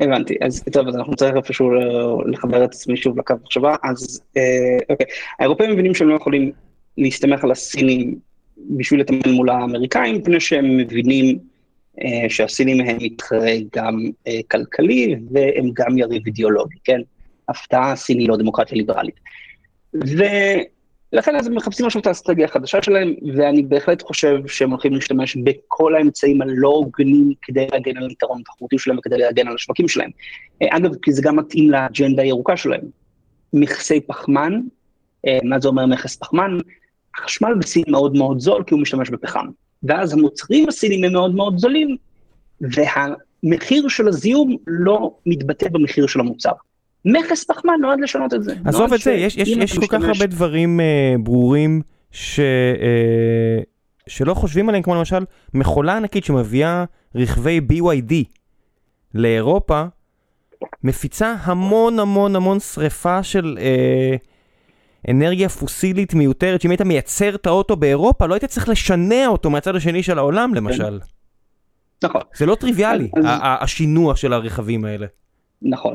הבנתי, 0.00 0.34
אז 0.40 0.64
טוב, 0.72 0.88
אז 0.88 0.96
אנחנו 0.96 1.16
צריכים 1.16 1.36
איפשהו 1.36 1.70
לחבר 2.26 2.64
את 2.64 2.70
עצמי 2.70 2.96
שוב 2.96 3.18
לקו 3.18 3.34
מחשבה, 3.44 3.76
אז 3.82 4.20
אה, 4.36 4.42
אוקיי, 4.90 5.06
האירופאים 5.38 5.72
מבינים 5.72 5.94
שהם 5.94 6.08
לא 6.08 6.14
יכולים 6.14 6.52
להסתמך 6.98 7.44
על 7.44 7.50
הסינים 7.50 8.18
בשביל 8.76 9.00
לתמרן 9.00 9.34
מול 9.34 9.50
האמריקאים, 9.50 10.14
מפני 10.16 10.40
שהם 10.40 10.76
מבינים 10.76 11.38
שהסינים 12.28 12.86
הם 12.86 12.96
מתחרה 13.00 13.52
גם 13.76 14.00
כלכלי 14.50 15.16
והם 15.30 15.70
גם 15.74 15.98
יריב 15.98 16.22
אידיאולוגי, 16.26 16.76
כן? 16.84 17.00
הפתעה, 17.50 17.96
סין 17.96 18.18
היא 18.18 18.28
לא 18.28 18.36
דמוקרטיה 18.36 18.76
ליברלית. 18.76 19.20
ולכן 19.94 21.36
אז 21.36 21.46
הם 21.46 21.54
מחפשים 21.54 21.86
עכשיו 21.86 22.00
את 22.00 22.06
האסטרטגיה 22.06 22.44
החדשה 22.44 22.82
שלהם, 22.82 23.14
ואני 23.36 23.62
בהחלט 23.62 24.02
חושב 24.02 24.46
שהם 24.46 24.70
הולכים 24.70 24.94
להשתמש 24.94 25.36
בכל 25.36 25.94
האמצעים 25.94 26.42
הלא 26.42 26.68
הוגנים 26.68 27.32
כדי 27.42 27.66
להגן 27.72 27.96
על 27.96 28.08
היתרון 28.08 28.40
התחרותי 28.40 28.78
שלהם 28.78 28.98
וכדי 28.98 29.18
להגן 29.18 29.48
על 29.48 29.54
השווקים 29.54 29.88
שלהם. 29.88 30.10
אה, 30.62 30.76
אגב, 30.76 30.90
כי 31.02 31.12
זה 31.12 31.22
גם 31.22 31.36
מתאים 31.36 31.70
לאג'נדה 31.70 32.22
הירוקה 32.22 32.56
שלהם. 32.56 32.84
מכסי 33.52 34.00
פחמן, 34.00 34.60
אה, 35.26 35.38
מה 35.44 35.60
זה 35.60 35.68
אומר 35.68 35.86
מכס 35.86 36.16
פחמן? 36.16 36.58
החשמל 37.18 37.54
בסין 37.54 37.84
מאוד 37.88 38.16
מאוד 38.16 38.40
זול 38.40 38.64
כי 38.66 38.74
הוא 38.74 38.82
משתמש 38.82 39.10
בפחם. 39.10 39.46
ואז 39.82 40.12
המוצרים 40.12 40.68
הסינים 40.68 41.04
הם 41.04 41.12
מאוד 41.12 41.34
מאוד 41.34 41.58
זולים, 41.58 41.96
והמחיר 42.60 43.88
של 43.88 44.08
הזיהום 44.08 44.56
לא 44.66 45.14
מתבטא 45.26 45.68
במחיר 45.68 46.06
של 46.06 46.20
המוצר. 46.20 46.52
מכס 47.04 47.44
פחמן 47.44 47.72
נועד 47.80 48.00
לשנות 48.00 48.34
את 48.34 48.42
זה. 48.42 48.54
עזוב 48.64 48.92
את 48.92 49.00
זה, 49.00 49.12
יש, 49.12 49.36
יש, 49.36 49.48
יש 49.48 49.78
כל 49.78 49.86
כך 49.86 50.04
הרבה 50.04 50.26
דברים 50.26 50.80
uh, 50.80 51.22
ברורים 51.22 51.82
ש, 52.10 52.40
uh, 52.40 53.64
שלא 54.06 54.34
חושבים 54.34 54.68
עליהם, 54.68 54.82
כמו 54.82 54.94
למשל 54.94 55.24
מכולה 55.54 55.96
ענקית 55.96 56.24
שמביאה 56.24 56.84
רכבי 57.14 57.60
BYD 57.72 58.14
לאירופה, 59.14 59.82
מפיצה 60.84 61.34
המון 61.42 61.98
המון 61.98 62.36
המון 62.36 62.60
שריפה 62.60 63.22
של 63.22 63.58
uh, 63.58 65.10
אנרגיה 65.10 65.48
פוסילית 65.48 66.14
מיותרת, 66.14 66.60
שאם 66.60 66.70
היית 66.70 66.82
מייצר 66.82 67.34
את 67.34 67.46
האוטו 67.46 67.76
באירופה, 67.76 68.26
לא 68.26 68.34
היית 68.34 68.44
צריך 68.44 68.68
לשנע 68.68 69.26
אותו 69.26 69.50
מהצד 69.50 69.76
השני 69.76 70.02
של 70.02 70.18
העולם 70.18 70.54
למשל. 70.54 70.98
נכון. 72.04 72.20
זה 72.36 72.46
לא 72.46 72.54
טריוויאלי, 72.54 73.10
אז... 73.16 73.24
השינוע 73.42 74.16
של 74.16 74.32
הרכבים 74.32 74.84
האלה. 74.84 75.06
נכון. 75.62 75.94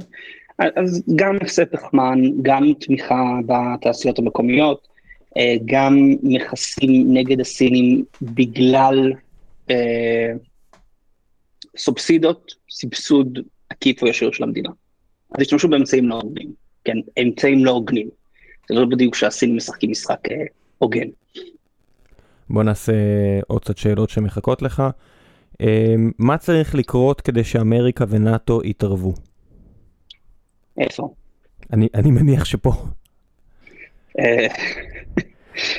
אז 0.60 1.04
גם 1.16 1.36
מכסי 1.36 1.66
פחמן, 1.66 2.22
גם 2.42 2.74
תמיכה 2.80 3.40
בתעשיות 3.46 4.20
המקומיות, 4.20 4.88
אה, 5.38 5.56
גם 5.66 6.16
מכסים 6.24 7.14
נגד 7.14 7.40
הסינים 7.40 8.06
בגלל 8.22 9.14
אה, 9.70 10.32
סובסידות, 11.78 12.52
סבסוד 12.70 13.40
עקיף 13.70 14.02
או 14.02 14.08
ישיר 14.08 14.32
של 14.32 14.44
המדינה. 14.44 14.70
אז 15.32 15.42
השתמשו 15.42 15.68
באמצעים 15.68 16.10
לא 16.10 16.16
הוגנים, 16.16 16.52
כן, 16.84 16.98
אמצעים 17.22 17.66
לא 17.66 17.72
הוגנים. 17.72 18.10
זה 18.70 18.76
לא 18.76 18.86
בדיוק 18.86 19.16
שהסינים 19.16 19.56
משחקים 19.56 19.92
משחק 19.92 20.20
אה, 20.32 20.36
הוגן. 20.78 21.08
בוא 22.50 22.64
נעשה 22.64 22.94
עוד 23.48 23.62
קצת 23.62 23.78
שאלות 23.78 24.10
שמחכות 24.10 24.62
לך. 24.62 24.84
מה 26.20 26.38
צריך 26.38 26.76
לקרות 26.76 27.22
כדי 27.22 27.44
שאמריקה 27.44 28.06
ונאטו 28.10 28.62
יתערבו? 28.64 29.14
איפה? 30.78 31.14
אני, 31.74 31.88
אני 31.96 32.12
מניח 32.12 32.46
שפה. 32.46 32.72
אה, 34.20 34.48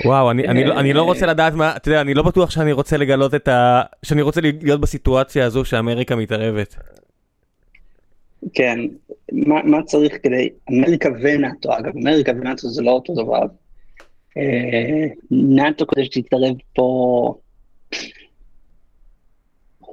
וואו, 0.05 0.31
אני, 0.31 0.49
אני, 0.49 0.65
לא, 0.65 0.81
אני 0.81 0.93
לא 0.93 1.03
רוצה 1.03 1.27
לדעת 1.27 1.53
מה, 1.53 1.77
אתה 1.77 1.89
יודע, 1.89 2.01
אני 2.01 2.15
לא 2.15 2.23
בטוח 2.23 2.51
שאני 2.51 2.73
רוצה 2.73 2.97
לגלות 2.97 3.35
את 3.35 3.49
ה... 3.49 3.83
שאני 4.03 4.23
רוצה 4.23 4.41
להיות 4.41 4.81
בסיטואציה 4.81 5.45
הזו 5.47 5.65
שאמריקה 5.65 6.17
מתערבת. 6.17 6.77
כן, 8.55 8.79
מה, 9.33 9.63
מה 9.63 9.83
צריך 9.83 10.15
כדי... 10.23 10.49
אמריקה 10.71 11.09
ונאטו, 11.23 11.79
אגב, 11.79 11.97
אמריקה 11.97 12.33
ונאטו 12.33 12.69
זה 12.69 12.83
לא 12.83 12.91
אותו 12.91 13.15
דבר. 13.15 13.43
אה, 14.37 15.07
נאטו 15.31 15.87
כדי 15.87 16.05
שתתערב 16.05 16.57
פה... 16.75 17.35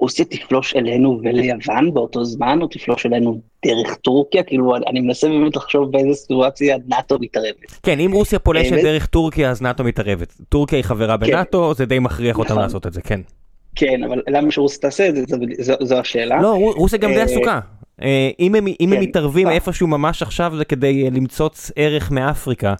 רוסיה 0.03 0.25
תפלוש 0.25 0.75
אלינו 0.75 1.19
וליוון 1.23 1.93
באותו 1.93 2.25
זמן, 2.25 2.59
או 2.61 2.67
תפלוש 2.67 3.05
אלינו 3.05 3.41
דרך 3.65 3.95
טורקיה? 3.95 4.43
כאילו, 4.43 4.75
אני 4.75 4.99
מנסה 4.99 5.27
באמת 5.27 5.55
לחשוב 5.55 5.91
באיזה 5.91 6.13
סיטואציה 6.13 6.77
נאט"ו 6.87 7.17
מתערבת. 7.19 7.79
כן, 7.83 7.99
אם 7.99 8.11
רוסיה 8.11 8.39
פולשת 8.39 8.73
דרך 8.73 9.05
טורקיה, 9.05 9.49
אז 9.51 9.61
נאט"ו 9.61 9.83
מתערבת. 9.83 10.33
טורקיה 10.49 10.77
היא 10.77 10.83
חברה 10.83 11.17
כן. 11.17 11.25
בנאט"ו, 11.25 11.73
זה 11.73 11.85
די 11.85 11.99
מכריח 11.99 12.39
אותם 12.39 12.51
נכון. 12.51 12.63
לעשות 12.63 12.87
את 12.87 12.93
זה, 12.93 13.01
כן. 13.01 13.21
כן, 13.75 14.03
אבל 14.03 14.21
למה 14.27 14.51
שרוסיה 14.51 14.81
תעשה 14.81 15.09
את 15.09 15.15
זה, 15.15 15.23
זו 15.81 15.99
השאלה. 15.99 16.41
לא, 16.41 16.71
רוסיה 16.75 16.99
גם 16.99 17.11
די 17.11 17.17
אה, 17.17 17.23
עסוקה. 17.23 17.59
אה, 18.01 18.29
אם 18.39 18.55
הם 18.55 18.65
כן. 18.79 18.99
מתערבים 18.99 19.49
איפשהו 19.49 19.87
ממש 19.87 20.21
עכשיו, 20.21 20.53
זה 20.57 20.65
כדי 20.65 21.09
למצוץ 21.09 21.71
ערך 21.75 22.11
מאפריקה, 22.11 22.73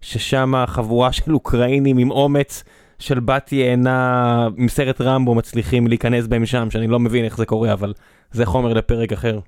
ששם 0.00 0.52
חבורה 0.66 1.12
של 1.12 1.34
אוקראינים 1.34 1.98
עם 1.98 2.10
אומץ. 2.10 2.64
של 2.98 3.20
בת 3.20 3.52
יענה 3.52 4.48
עם 4.56 4.68
סרט 4.68 5.00
רמבו 5.00 5.34
מצליחים 5.34 5.86
להיכנס 5.86 6.26
בהם 6.26 6.46
שם, 6.46 6.70
שאני 6.70 6.86
לא 6.86 6.98
מבין 6.98 7.24
איך 7.24 7.36
זה 7.36 7.46
קורה, 7.46 7.72
אבל 7.72 7.92
זה 8.32 8.46
חומר 8.46 8.72
לפרק 8.72 9.12
אחר. 9.12 9.38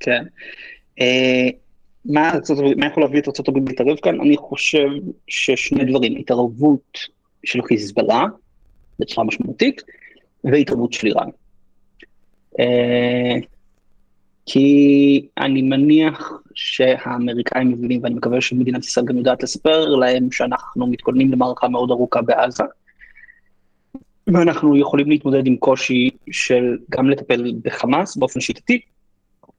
כן. 0.00 0.24
אה, 1.00 1.48
מה, 2.04 2.32
יכול 2.86 3.02
להביא 3.02 3.20
את 3.20 3.28
ארה"ב 3.28 3.68
להתערב 3.68 3.96
כאן? 3.96 4.20
אני 4.20 4.36
חושב 4.36 4.88
ששני 5.28 5.84
דברים, 5.84 6.16
התערבות 6.16 6.98
של 7.44 7.62
חיזבאללה 7.62 8.24
בצורה 8.98 9.26
משמעותית, 9.26 9.82
והתערבות 10.44 10.92
של 10.92 11.06
איראן. 11.06 11.28
אה, 12.60 13.34
כי 14.46 15.26
אני 15.38 15.62
מניח 15.62 16.32
שהאמריקאים 16.54 17.68
מבינים, 17.68 18.00
ואני 18.02 18.14
מקווה 18.14 18.40
שמדינת 18.40 18.84
ישראל 18.84 19.06
גם 19.06 19.18
יודעת 19.18 19.42
לספר 19.42 19.88
להם 19.88 20.32
שאנחנו 20.32 20.86
מתכוננים 20.86 21.32
למערכה 21.32 21.68
מאוד 21.68 21.90
ארוכה 21.90 22.22
בעזה, 22.22 22.64
ואנחנו 24.26 24.76
יכולים 24.76 25.10
להתמודד 25.10 25.46
עם 25.46 25.56
קושי 25.56 26.10
של 26.30 26.78
גם 26.90 27.10
לטפל 27.10 27.52
בחמאס 27.62 28.16
באופן 28.16 28.40
שיטתי, 28.40 28.80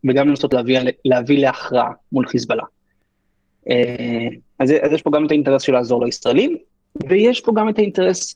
וגם 0.10 0.28
לנסות 0.28 0.54
להביא, 0.54 0.80
להביא 1.06 1.40
להכרעה 1.40 1.92
מול 2.12 2.28
חיזבאללה. 2.28 2.64
אה, 3.70 4.28
אז, 4.60 4.74
אז 4.82 4.92
יש 4.92 5.02
פה 5.02 5.12
גם 5.12 5.26
את 5.26 5.32
האינטרס 5.32 5.62
של 5.62 5.74
לעזור 5.74 6.06
לישראלים, 6.06 6.58
ויש 7.10 7.42
פה 7.42 7.52
גם 7.56 7.70
את 7.70 7.78
האינטרס 7.78 8.36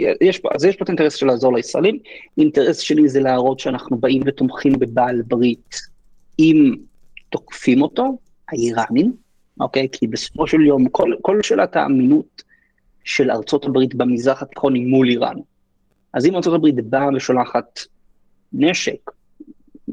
יש 0.00 0.38
פה, 0.38 0.48
אז 0.54 0.64
יש 0.64 0.76
פה 0.76 0.84
את 0.84 0.88
האינטרס 0.88 1.14
של 1.14 1.26
לעזור 1.26 1.54
לישראלים, 1.54 1.98
אינטרס 2.38 2.78
שלי 2.78 3.08
זה 3.08 3.20
להראות 3.20 3.58
שאנחנו 3.58 3.96
באים 3.96 4.22
ותומכים 4.26 4.72
בבעל 4.72 5.22
ברית 5.22 5.74
אם 6.38 6.74
תוקפים 7.36 7.82
אותו, 7.82 8.18
האיראנים, 8.48 9.12
אוקיי? 9.60 9.88
כי 9.92 10.06
בסופו 10.06 10.46
של 10.46 10.60
יום 10.60 10.88
כל, 10.88 11.12
כל 11.22 11.42
שאלת 11.42 11.76
האמינות 11.76 12.42
של 13.04 13.30
ארצות 13.30 13.64
הברית 13.64 13.94
במזרח 13.94 14.42
התיכון 14.42 14.74
היא 14.74 14.86
מול 14.86 15.08
איראן. 15.08 15.36
אז 16.12 16.26
אם 16.26 16.34
ארצות 16.34 16.54
הברית 16.54 16.74
באה 16.74 17.08
ושולחת 17.16 17.80
נשק, 18.52 19.10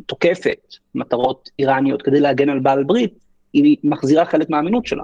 תוקפת 0.06 0.76
מטרות 0.96 1.50
איראניות 1.60 2.02
כדי 2.02 2.20
להגן 2.20 2.50
על 2.50 2.60
בעל 2.60 2.84
ברית, 2.84 3.14
היא 3.54 3.78
מחזירה 3.84 4.26
חלק 4.26 4.50
מהאמינות 4.50 4.86
שלה. 4.86 5.04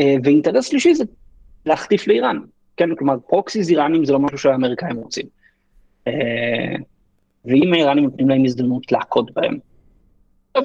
אה, 0.00 0.14
ואינטרס 0.24 0.66
שלישי 0.66 0.94
זה 0.94 1.04
להחטיף 1.66 2.06
לאיראן. 2.06 2.38
כן, 2.76 2.94
כלומר 2.94 3.16
פרוקסיס 3.28 3.68
איראנים 3.68 4.04
זה 4.04 4.12
לא 4.12 4.18
משהו 4.18 4.38
שהאמריקאים 4.38 4.96
רוצים. 4.96 5.26
אה, 6.06 6.76
ואם 7.44 7.72
האיראנים 7.72 8.04
נותנים 8.04 8.28
להם 8.28 8.44
הזדמנות 8.44 8.92
להכות 8.92 9.34
בהם, 9.34 9.58
אה, 10.56 10.60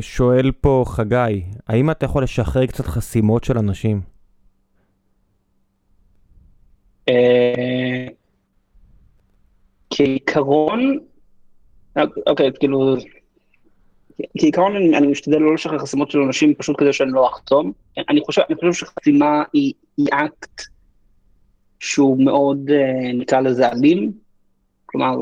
שואל 0.00 0.52
פה 0.60 0.84
חגי, 0.86 1.42
האם 1.68 1.90
אתה 1.90 2.04
יכול 2.04 2.22
לשחרר 2.22 2.66
קצת 2.66 2.86
חסימות 2.86 3.44
של 3.44 3.58
אנשים? 3.58 4.00
אה, 7.08 8.06
כעיקרון, 9.90 10.98
אוקיי, 12.26 12.50
כאילו, 12.60 12.96
כעיקרון 14.38 14.76
אני, 14.76 14.98
אני 14.98 15.06
משתדל 15.06 15.38
לא 15.38 15.54
לשחרר 15.54 15.78
חסימות 15.78 16.10
של 16.10 16.18
אנשים 16.18 16.54
פשוט 16.54 16.76
כדי 16.78 16.92
שאני 16.92 17.12
לא 17.12 17.28
אחתום. 17.28 17.72
אני 18.08 18.20
חושב, 18.20 18.42
אני 18.48 18.56
חושב 18.56 18.72
שחסימה 18.72 19.42
היא, 19.52 19.72
היא 19.96 20.06
אקט 20.12 20.62
שהוא 21.80 22.24
מאוד, 22.24 22.70
אה, 22.70 23.12
נקרא 23.12 23.40
לזה 23.40 23.68
אלים. 23.68 24.21
כלומר, 24.92 25.16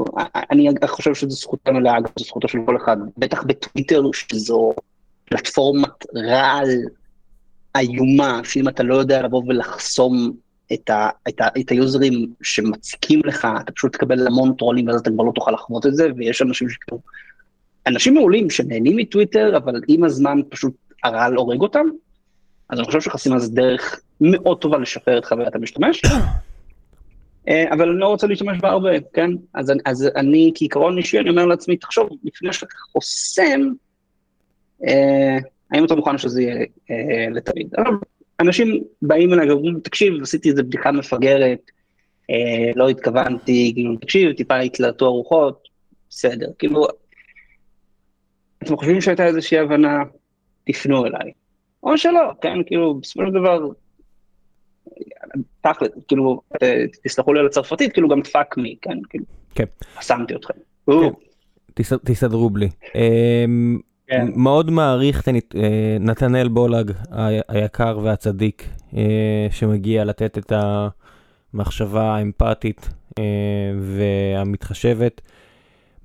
אני 0.51 0.69
חושב 0.87 1.15
שזו 1.15 1.31
זכותה 1.31 1.73
מלאה, 1.73 1.99
אגב, 1.99 2.11
זו 2.19 2.25
זכותו 2.25 2.49
של 2.49 2.59
כל 2.67 2.77
אחד, 2.77 2.97
בטח 3.19 3.43
בטוויטר, 3.43 4.03
שזו 4.13 4.73
פלטפורמת 5.25 6.07
רעל 6.17 6.69
איומה, 7.77 8.41
שאם 8.45 8.69
אתה 8.69 8.83
לא 8.83 8.95
יודע 8.95 9.23
לבוא 9.23 9.43
ולחסום 9.47 10.33
את, 10.73 10.91
ה, 10.91 11.09
את, 11.29 11.41
ה, 11.41 11.49
את 11.61 11.71
היוזרים 11.71 12.33
שמציקים 12.43 13.21
לך, 13.25 13.49
אתה 13.61 13.73
פשוט 13.73 13.93
תקבל 13.93 14.27
המון 14.27 14.55
טרולים 14.55 14.89
ואז 14.89 15.01
אתה 15.01 15.11
כבר 15.11 15.25
לא 15.25 15.33
תוכל 15.35 15.51
לחוות 15.51 15.87
את 15.87 15.95
זה, 15.95 16.09
ויש 16.17 16.43
אנשים 16.43 16.69
שכאילו, 16.69 17.01
אנשים 17.87 18.15
מעולים 18.15 18.51
שנהנים 18.51 18.97
מטוויטר, 18.97 19.57
אבל 19.57 19.81
עם 19.89 20.05
הזמן 20.05 20.41
פשוט 20.49 20.75
הרעל 21.05 21.35
הורג 21.35 21.61
אותם, 21.61 21.87
אז 22.69 22.79
אני 22.79 22.87
חושב 22.87 23.01
שחסימה 23.01 23.39
זה 23.39 23.55
דרך 23.55 24.01
מאוד 24.21 24.59
טובה 24.59 24.79
לשפר 24.79 25.19
את 25.19 25.25
חוויית 25.25 25.55
המשתמש. 25.55 26.03
אה, 27.49 27.73
אבל 27.73 27.89
אני 27.89 27.99
לא 27.99 28.07
רוצה 28.09 28.27
להשתמש 28.27 28.59
בה 28.59 28.71
הרבה, 28.71 28.91
כן? 29.13 29.31
אז, 29.55 29.73
אז 29.85 30.09
אני 30.17 30.53
כעיקרון 30.55 30.99
אישי, 30.99 31.19
אני 31.19 31.31
אומר 31.31 31.47
לעצמי, 31.47 31.77
תחשוב, 31.77 32.09
לפני 32.25 32.53
שאתה 32.53 32.75
חוסם, 32.93 33.61
אה, 34.87 35.39
האם 35.73 35.85
אתה 35.85 35.95
מוכן 35.95 36.19
שזה 36.19 36.43
יהיה 36.43 36.67
אה, 36.91 37.27
לתמיד? 37.31 37.75
אנשים 38.41 38.85
באים 39.03 39.33
אליי 39.33 39.51
ואומרים, 39.51 39.81
תקשיב, 39.81 40.23
עשיתי 40.23 40.51
איזה 40.51 40.63
בדיחה 40.63 40.93
מפגרת, 40.93 41.71
אה, 42.31 42.71
לא 42.77 42.89
התכוונתי, 42.89 43.73
כאילו, 43.75 43.97
תקשיב, 43.97 44.33
טיפה 44.33 44.59
התלהטו 44.59 45.07
הרוחות, 45.07 45.69
בסדר, 46.11 46.47
כאילו, 46.59 46.87
אתם 48.63 48.77
חושבים 48.77 49.01
שהייתה 49.01 49.27
איזושהי 49.27 49.59
הבנה, 49.59 50.03
תפנו 50.65 51.07
אליי. 51.07 51.33
או 51.83 51.99
שלא, 51.99 52.21
כן, 52.41 52.59
כאילו, 52.67 52.95
בסופו 52.95 53.27
של 53.27 53.33
דבר, 53.33 53.61
תכל'ס, 55.61 55.89
כאילו, 56.09 56.41
תסלחו 57.05 57.33
לי 57.33 57.41
על 57.41 57.47
הצרפתית, 57.47 57.93
כאילו 57.93 58.09
גם 58.09 58.23
fuck 58.23 58.57
me, 58.57 58.77
כן, 58.83 58.99
כאילו, 59.09 59.25
כן. 59.55 59.65
חסמתי 59.99 60.35
אתכם. 60.35 60.55
כן. 60.87 61.11
תסתדרו 62.05 62.51
בלי. 62.51 62.69
אמ, 62.95 63.79
כן. 64.07 64.29
מאוד 64.37 64.71
מעריך 64.71 65.29
את 65.29 65.29
אה, 65.29 65.97
נתנאל 66.01 66.49
בולג 66.49 66.93
היקר 67.49 67.99
והצדיק 68.03 68.69
אה, 68.97 69.47
שמגיע 69.51 70.05
לתת 70.05 70.39
את 70.39 70.53
המחשבה 71.55 72.03
האמפתית 72.03 72.89
אה, 73.19 73.25
והמתחשבת. 73.81 75.21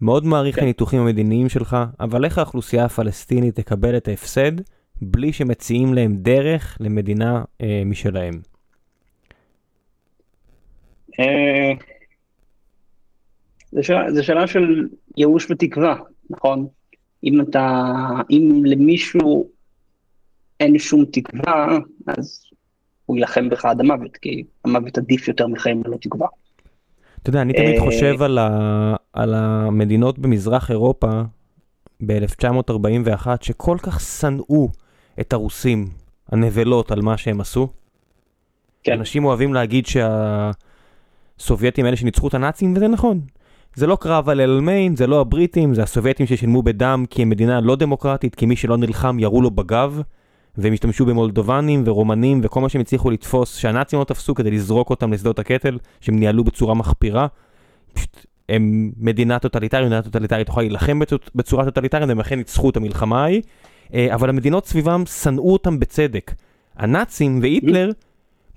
מאוד 0.01 0.25
מעריך 0.25 0.55
את 0.55 0.59
כן. 0.59 0.65
הניתוחים 0.65 1.01
המדיניים 1.01 1.49
שלך, 1.49 1.77
אבל 1.99 2.25
איך 2.25 2.37
האוכלוסייה 2.37 2.85
הפלסטינית 2.85 3.55
תקבל 3.55 3.97
את 3.97 4.07
ההפסד 4.07 4.51
בלי 5.01 5.33
שמציעים 5.33 5.93
להם 5.93 6.15
דרך 6.15 6.77
למדינה 6.79 7.43
משלהם? 7.85 8.33
זה 14.09 14.23
שאלה 14.23 14.47
של 14.47 14.87
ייאוש 15.17 15.51
ותקווה, 15.51 15.95
נכון? 16.29 16.67
אם 17.23 17.41
אתה, 17.41 17.81
אם 18.31 18.61
למישהו 18.65 19.49
אין 20.59 20.79
שום 20.79 21.05
תקווה, 21.05 21.77
אז 22.07 22.45
הוא 23.05 23.17
יילחם 23.17 23.49
בך 23.49 23.65
עד 23.65 23.79
המוות, 23.79 24.17
כי 24.17 24.43
המוות 24.65 24.97
עדיף 24.97 25.27
יותר 25.27 25.47
מחיים 25.47 25.81
ללא 25.85 25.97
תקווה. 25.97 26.27
אתה 27.21 27.29
יודע, 27.29 27.41
אני 27.41 27.53
תמיד 27.53 27.75
אה, 27.75 27.85
חושב 27.85 28.21
על, 28.21 28.37
ה, 28.37 28.95
על 29.13 29.33
המדינות 29.33 30.19
במזרח 30.19 30.71
אירופה 30.71 31.21
ב-1941, 32.05 33.27
שכל 33.41 33.77
כך 33.83 33.99
שנאו 34.01 34.69
את 35.19 35.33
הרוסים, 35.33 35.87
הנבלות, 36.31 36.91
על 36.91 37.01
מה 37.01 37.17
שהם 37.17 37.41
עשו. 37.41 37.67
כן. 38.83 38.93
אנשים 38.93 39.25
אוהבים 39.25 39.53
להגיד 39.53 39.85
שהסובייטים 41.37 41.85
האלה 41.85 41.97
שניצחו 41.97 42.27
את 42.27 42.33
הנאצים, 42.33 42.73
וזה 42.75 42.87
נכון. 42.87 43.21
זה 43.75 43.87
לא 43.87 43.97
קרב 44.01 44.29
על 44.29 44.41
אלמיין, 44.41 44.95
זה 44.95 45.07
לא 45.07 45.21
הבריטים, 45.21 45.73
זה 45.73 45.83
הסובייטים 45.83 46.25
ששילמו 46.25 46.63
בדם 46.63 47.05
כי 47.09 47.21
הם 47.21 47.29
מדינה 47.29 47.61
לא 47.61 47.75
דמוקרטית, 47.75 48.35
כי 48.35 48.45
מי 48.45 48.55
שלא 48.55 48.77
נלחם 48.77 49.19
ירו 49.19 49.41
לו 49.41 49.51
בגב, 49.51 50.01
והם 50.57 50.73
השתמשו 50.73 51.05
במולדובנים 51.05 51.83
ורומנים 51.85 52.41
וכל 52.43 52.61
מה 52.61 52.69
שהם 52.69 52.81
הצליחו 52.81 53.09
לתפוס, 53.09 53.55
שהנאצים 53.55 53.99
לא 53.99 54.03
תפסו 54.03 54.35
כדי 54.35 54.51
לזרוק 54.51 54.89
אותם 54.89 55.13
לשדות 55.13 55.39
הקטל, 55.39 55.77
שהם 56.01 56.19
ניהלו 56.19 56.43
בצורה 56.43 56.73
מחפירה. 56.73 57.27
פשוט, 57.93 58.25
הם 58.49 58.91
מדינה 58.97 59.39
טוטליטרית, 59.39 59.85
מדינה 59.85 60.01
טוטליטרית 60.01 60.49
יכולה 60.49 60.63
להילחם 60.63 60.99
בצורה 61.35 61.65
טוטליטרית, 61.65 62.07
והם 62.07 62.19
אכן 62.19 62.37
ניצחו 62.37 62.69
את 62.69 62.77
המלחמה 62.77 63.23
ההיא, 63.23 63.41
אה, 63.93 64.13
אבל 64.13 64.29
המדינות 64.29 64.65
סביבם 64.65 65.03
שנאו 65.05 65.53
אותם 65.53 65.79
בצדק. 65.79 66.33
הנאצים 66.77 67.39
והיטלר 67.41 67.91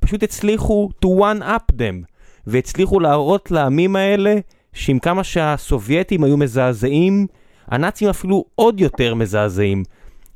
פשוט 0.01 0.23
הצליחו 0.23 0.89
to 1.05 1.09
one 1.09 1.43
up 1.43 1.73
them, 1.73 2.18
והצליחו 2.49 3.01
להראות 3.01 3.51
לעמים 3.51 3.97
האלה 3.97 4.35
שעם 4.73 4.99
כמה 4.99 5.25
שהסובייטים 5.25 6.25
היו 6.25 6.37
מזעזעים, 6.37 7.27
הנאצים 7.67 8.09
אפילו 8.09 8.45
עוד 8.55 8.81
יותר 8.81 9.15
מזעזעים. 9.15 9.83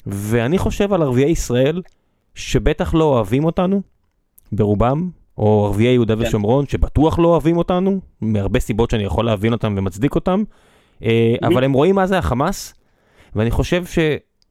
ואני 0.06 0.58
חושב 0.58 0.92
על 0.92 1.02
ערביי 1.02 1.30
ישראל, 1.30 1.82
שבטח 2.34 2.94
לא 2.94 3.04
אוהבים 3.04 3.44
אותנו, 3.44 3.82
ברובם, 4.52 5.10
או 5.38 5.66
ערביי 5.66 5.92
יהודה 5.92 6.16
כן. 6.16 6.22
ושומרון, 6.22 6.66
שבטוח 6.66 7.18
לא 7.18 7.28
אוהבים 7.28 7.56
אותנו, 7.56 8.00
מהרבה 8.20 8.60
סיבות 8.60 8.90
שאני 8.90 9.04
יכול 9.04 9.24
להבין 9.24 9.52
אותם 9.52 9.74
ומצדיק 9.78 10.14
אותם, 10.14 10.42
אה, 11.04 11.34
אבל 11.42 11.64
הם 11.64 11.72
רואים 11.72 11.94
מה 11.94 12.06
זה 12.06 12.18
החמאס, 12.18 12.74
ואני 13.36 13.50
חושב 13.50 13.84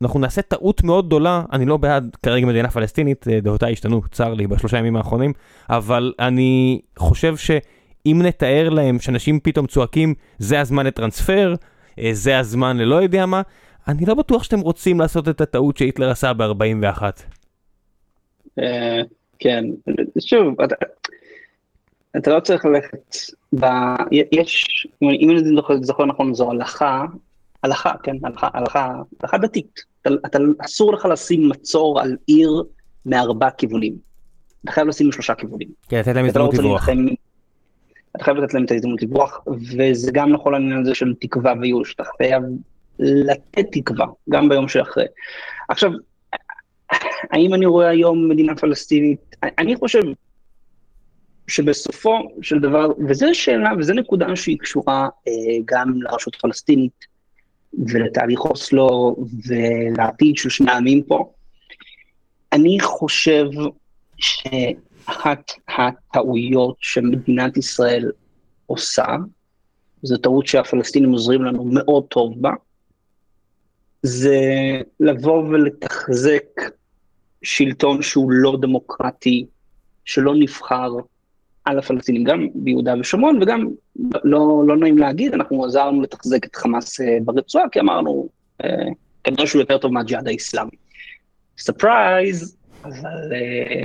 שאנחנו 0.02 0.20
נעשה 0.20 0.42
טעות 0.42 0.84
מאוד 0.84 1.06
גדולה, 1.06 1.44
אני 1.52 1.66
לא 1.66 1.78
בעד 1.78 2.18
כרגע 2.24 2.46
מדינה 2.46 2.70
פלסטינית, 2.70 3.28
אה, 3.28 3.40
דעותיי 3.42 3.74
השתנו, 3.74 4.02
צר 4.12 4.34
לי, 4.34 4.48
בשלושה 4.48 4.78
ימים 4.78 4.96
האחרונים, 4.96 5.34
אבל 5.70 6.14
אני 6.20 6.82
חושב 6.98 7.38
ש... 7.38 7.52
אם 8.06 8.22
נתאר 8.24 8.70
להם 8.70 9.00
שאנשים 9.00 9.40
פתאום 9.40 9.68
צועקים, 9.68 10.14
זה 10.40 10.60
הזמן 10.60 10.86
לטרנספר, 10.86 11.56
אה, 12.00 12.10
זה 12.14 12.40
הזמן 12.40 12.78
ללא 12.78 12.96
יודע 12.96 13.26
מה, 13.26 13.42
אני 13.88 14.06
לא 14.06 14.14
בטוח 14.16 14.44
שאתם 14.44 14.60
רוצים 14.60 15.00
לעשות 15.00 15.30
את 15.30 15.42
הטעות 15.42 15.78
שהיטלר 15.78 16.10
עשה 16.10 16.34
ב-41. 16.34 17.02
אה, 18.60 19.02
כן, 19.40 19.66
שוב, 20.20 20.62
אתה 22.18 22.32
לא 22.32 22.40
צריך 22.40 22.66
ללכת, 22.66 23.16
יש, 24.12 24.88
אם 25.02 25.30
אני 25.30 25.40
זוכר 25.82 26.06
נכון, 26.06 26.34
זו 26.34 26.52
הלכה, 26.52 27.06
הלכה, 27.64 27.92
כן, 28.04 28.16
הלכה, 28.24 28.48
הלכה, 28.54 28.96
הלכה 29.24 29.38
דתית. 29.38 29.91
אתה, 30.08 30.40
אסור 30.60 30.94
לך 30.94 31.06
לשים 31.06 31.50
מצור 31.50 32.02
על 32.02 32.18
עיר 32.26 32.64
מארבע 33.06 33.50
כיוונים. 33.50 33.96
אתה 34.64 34.72
חייב 34.72 34.88
לשים 34.88 35.10
משלושה 35.10 35.36
כיוונים. 35.36 35.68
כן, 35.90 36.00
לתת 36.00 36.16
להם 36.16 36.26
הזדמנות 36.26 36.54
לא 36.54 36.64
לברוח. 36.64 36.90
אתה 38.16 38.24
חייב 38.24 38.38
לתת 38.38 38.54
להם 38.54 38.66
את 38.66 38.72
ההזדמנות 38.72 39.02
לברוח, 39.02 39.40
וזה 39.78 40.12
גם 40.14 40.34
נכון 40.34 40.54
לעניין 40.54 40.82
הזה 40.82 40.96
של 40.96 41.14
תקווה 41.20 41.54
וייאוש, 41.62 41.96
אתה 41.96 42.04
חייב 42.18 42.44
לתת 43.00 43.66
תקווה, 43.72 44.06
גם 44.30 44.50
ביום 44.50 44.68
שאחרי. 44.68 45.06
עכשיו, 45.70 45.92
האם 47.32 47.54
אני 47.54 47.66
רואה 47.66 47.90
היום 47.90 48.30
מדינה 48.30 48.56
פלסטינית? 48.56 49.36
אני 49.44 49.76
חושב 49.76 50.02
שבסופו 51.48 52.20
של 52.42 52.60
דבר, 52.60 52.88
וזו 53.08 53.28
שאלה, 53.34 53.70
וזו 53.80 53.94
נקודה 53.94 54.36
שהיא 54.36 54.58
קשורה 54.60 55.10
אה, 55.28 55.34
גם 55.66 55.94
לרשות 56.02 56.36
הפלסטינית 56.36 57.11
ולתהליך 57.74 58.40
אוסלו 58.40 59.16
ולעתיד 59.48 60.38
של 60.38 60.50
שני 60.50 60.72
העמים 60.72 61.04
פה, 61.04 61.32
אני 62.54 62.78
חושב 62.80 63.46
ש... 64.18 64.44
אחת 65.06 65.52
הטעויות 65.68 66.76
שמדינת 66.80 67.58
ישראל 67.58 68.12
עושה, 68.66 69.06
זו 70.04 70.18
טעות 70.18 70.48
שהפלסטינים 70.48 71.12
עוזרים 71.12 71.44
לנו 71.44 71.66
מאוד 71.66 72.04
טוב 72.08 72.42
בה, 72.42 72.52
זה 74.04 74.40
לבוא 75.00 75.44
ולתחזק 75.44 76.44
שלטון 77.44 78.02
שהוא 78.02 78.32
לא 78.32 78.58
דמוקרטי, 78.62 79.46
שלא 80.06 80.34
נבחר 80.36 80.94
על 81.72 81.80
הפלסטינים, 81.80 82.24
גם 82.24 82.48
ביהודה 82.54 82.94
ושומרון, 83.00 83.40
וגם, 83.42 83.68
לא, 84.24 84.64
לא 84.68 84.78
נעים 84.78 84.98
להגיד, 84.98 85.34
אנחנו 85.34 85.66
עזרנו 85.66 86.02
לתחזק 86.02 86.46
את 86.46 86.56
חמאס 86.56 87.02
אה, 87.02 87.18
ברצועה, 87.26 87.70
כי 87.70 87.80
אמרנו, 87.80 88.30
אה, 88.64 88.70
כנראה 89.24 89.48
שהוא 89.48 89.62
יותר 89.62 89.78
טוב 89.78 89.94
מהג'יהאד 89.94 90.28
האיסלאמי. 90.28 90.72
ספרייז, 91.58 92.58
אבל 92.84 93.34
אה, 93.34 93.84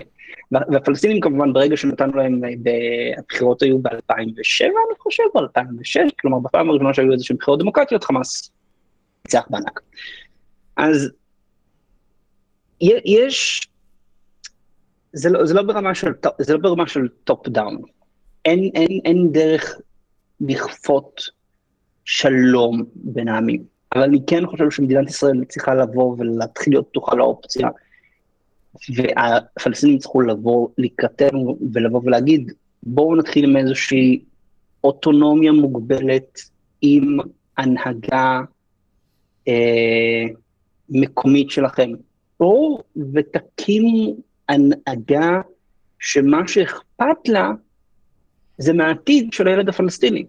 והפלסטינים 0.53 1.21
כמובן 1.21 1.53
ברגע 1.53 1.77
שנתנו 1.77 2.17
להם, 2.17 2.41
הבחירות 3.19 3.63
היו 3.63 3.79
ב-2007 3.79 4.65
אני 4.65 4.99
חושב, 4.99 5.23
או 5.35 5.41
2006, 5.41 5.99
כלומר 6.21 6.39
בפעם 6.39 6.71
הראשונה 6.71 6.95
שהיו 6.95 7.13
איזה 7.13 7.25
שהן 7.25 7.37
בחירות 7.37 7.61
דמוקרטיות, 7.61 8.05
חמאס 8.05 8.51
ניצח 9.25 9.47
בענק. 9.51 9.81
אז 10.77 11.11
יש, 12.81 13.69
זה 15.13 15.31
לא, 15.31 15.47
זה 15.47 15.55
לא 15.55 15.63
ברמה 15.63 15.95
של, 15.95 16.13
זה 16.39 16.53
לא 16.53 16.59
ברמה 16.59 16.87
של 16.87 17.09
top 17.25 17.49
down. 17.49 17.83
אין, 18.45 18.71
אין, 18.75 19.01
אין 19.05 19.33
דרך 19.33 19.81
לכפות 20.41 21.21
שלום 22.05 22.85
בין 22.95 23.29
העמים. 23.29 23.65
אבל 23.95 24.03
אני 24.03 24.19
כן 24.27 24.47
חושב 24.47 24.71
שמדינת 24.71 25.09
ישראל 25.09 25.45
צריכה 25.45 25.75
לבוא 25.75 26.17
ולהתחיל 26.19 26.73
להיות 26.73 26.89
פתוחה 26.89 27.17
לאופציה, 27.17 27.69
והפלסטינים 28.95 29.99
צריכו 29.99 30.21
לבוא 30.21 30.69
לקראתנו 30.79 31.59
ולבוא 31.73 32.01
ולהגיד, 32.05 32.53
בואו 32.83 33.17
נתחיל 33.17 33.45
עם 33.45 33.57
איזושהי 33.57 34.21
אוטונומיה 34.85 35.53
מוגבלת 35.53 36.41
עם 36.83 37.19
הנהגה 37.57 38.41
אה, 39.49 40.25
מקומית 40.89 41.51
שלכם. 41.51 41.91
בואו 42.41 42.83
ותקימו 43.13 44.17
הנהגה 44.49 45.41
שמה 45.99 46.49
שאכפת 46.49 47.29
לה 47.29 47.51
זה 48.59 48.73
מהעתיד 48.73 49.33
של 49.33 49.49
הילד 49.49 49.69
הפלסטיני. 49.69 50.25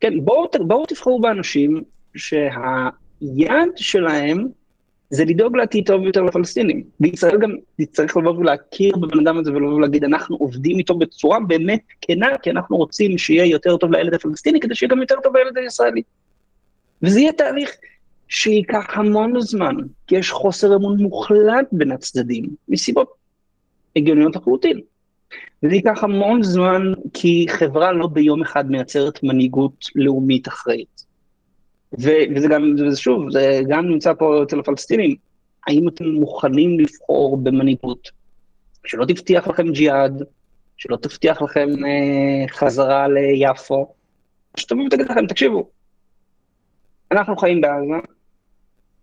כן, 0.00 0.24
בואו, 0.24 0.50
בואו 0.60 0.86
תבחרו 0.86 1.20
באנשים 1.20 1.82
שהיעד 2.16 3.68
שלהם 3.76 4.48
זה 5.10 5.24
לדאוג 5.24 5.56
לעתיד 5.56 5.86
טוב 5.86 6.02
יותר 6.02 6.22
לפלסטינים. 6.22 6.84
וישראל 7.00 7.38
גם 7.38 7.50
תצטרך 7.76 8.16
לבוא 8.16 8.30
ולהכיר 8.30 8.96
בבן 8.96 9.20
אדם 9.20 9.38
הזה 9.38 9.52
ולבוא 9.52 9.74
ולהגיד, 9.74 10.04
אנחנו 10.04 10.36
עובדים 10.36 10.78
איתו 10.78 10.98
בצורה 10.98 11.40
באמת 11.40 11.82
כנה, 12.00 12.26
כי 12.42 12.50
אנחנו 12.50 12.76
רוצים 12.76 13.18
שיהיה 13.18 13.44
יותר 13.44 13.76
טוב 13.76 13.92
לילד 13.92 14.14
הפלסטיני, 14.14 14.60
כדי 14.60 14.74
שיהיה 14.74 14.90
גם 14.90 15.00
יותר 15.00 15.14
טוב 15.22 15.36
לילד 15.36 15.58
הישראלי. 15.58 16.02
וזה 17.02 17.20
יהיה 17.20 17.32
תהליך 17.32 17.70
שייקח 18.28 18.84
המון 18.98 19.40
זמן, 19.40 19.74
כי 20.06 20.16
יש 20.16 20.30
חוסר 20.30 20.76
אמון 20.76 21.02
מוחלט 21.02 21.66
בין 21.72 21.92
הצדדים, 21.92 22.44
מסיבות 22.68 23.08
הגיוניות 23.96 24.36
לחלוטין. 24.36 24.80
וזה 25.62 25.74
ייקח 25.74 26.04
המון 26.04 26.42
זמן, 26.42 26.92
כי 27.14 27.46
חברה 27.48 27.92
לא 27.92 28.06
ביום 28.06 28.42
אחד 28.42 28.70
מייצרת 28.70 29.22
מנהיגות 29.22 29.84
לאומית 29.94 30.48
אחראית. 30.48 31.06
ו- 32.02 32.34
וזה 32.36 32.48
גם, 32.48 32.74
וזה 32.78 33.00
שוב, 33.00 33.30
זה 33.30 33.60
גם 33.68 33.86
נמצא 33.88 34.12
פה 34.14 34.42
אצל 34.42 34.60
הפלסטינים, 34.60 35.16
האם 35.66 35.88
אתם 35.88 36.04
מוכנים 36.04 36.80
לבחור 36.80 37.36
במנהיגות 37.36 38.10
שלא 38.84 39.04
תבטיח 39.04 39.48
לכם 39.48 39.72
ג'יהאד, 39.72 40.22
שלא 40.76 40.96
תבטיח 40.96 41.42
לכם 41.42 41.68
אה, 41.84 42.48
חזרה 42.48 43.06
ליפו, 43.08 43.94
שתבוא 44.56 44.84
ותגיד 44.86 45.06
לכם, 45.06 45.26
תקשיבו, 45.26 45.68
אנחנו 47.12 47.36
חיים 47.36 47.60
בעזה, 47.60 48.06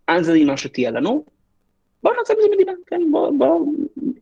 עזה 0.07 0.34
היא 0.34 0.45
מה 0.45 0.57
שתהיה 0.57 0.91
לנו, 0.91 1.25
בואו 2.03 2.13
נעשה 2.19 2.34
בזה 2.34 2.47
מדינה, 2.55 2.71
כן, 2.88 3.01
בואו 3.11 3.38
בוא, 3.38 3.65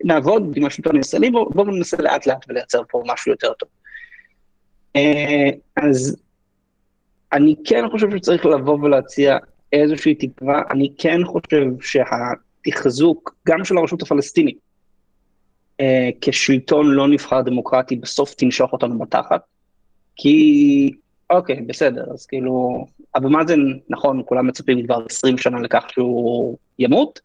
נעבוד 0.03 0.53
עם 0.55 0.65
השלטון 0.65 0.95
הישראלי, 0.95 1.29
בואו 1.29 1.49
בוא 1.49 1.65
ננסה 1.65 1.97
לאט 1.97 2.27
לאט 2.27 2.45
ולייצר 2.49 2.81
פה 2.89 3.03
משהו 3.05 3.31
יותר 3.31 3.53
טוב. 3.53 3.69
אה, 4.95 5.49
אז 5.75 6.21
אני 7.33 7.55
כן 7.65 7.89
חושב 7.91 8.07
שצריך 8.17 8.45
לבוא 8.45 8.77
ולהציע 8.81 9.37
איזושהי 9.73 10.15
תקווה, 10.15 10.61
אני 10.71 10.93
כן 10.97 11.19
חושב 11.25 11.65
שהתחזוק, 11.81 13.35
גם 13.47 13.65
של 13.65 13.77
הרשות 13.77 14.01
הפלסטינית, 14.01 14.57
אה, 15.79 16.09
כשלטון 16.21 16.87
לא 16.91 17.07
נבחר 17.07 17.41
דמוקרטי, 17.41 17.95
בסוף 17.95 18.33
תנשוך 18.33 18.73
אותנו 18.73 18.99
בתחת, 18.99 19.41
כי, 20.15 20.91
אוקיי, 21.31 21.61
בסדר, 21.61 22.05
אז 22.13 22.25
כאילו, 22.25 22.85
אבו 23.17 23.29
מאזן, 23.29 23.59
נכון, 23.89 24.21
כולם 24.25 24.47
מצפים 24.47 24.85
כבר 24.85 25.05
20 25.09 25.37
שנה 25.37 25.59
לכך 25.59 25.85
שהוא 25.89 26.57
ימות, 26.79 27.19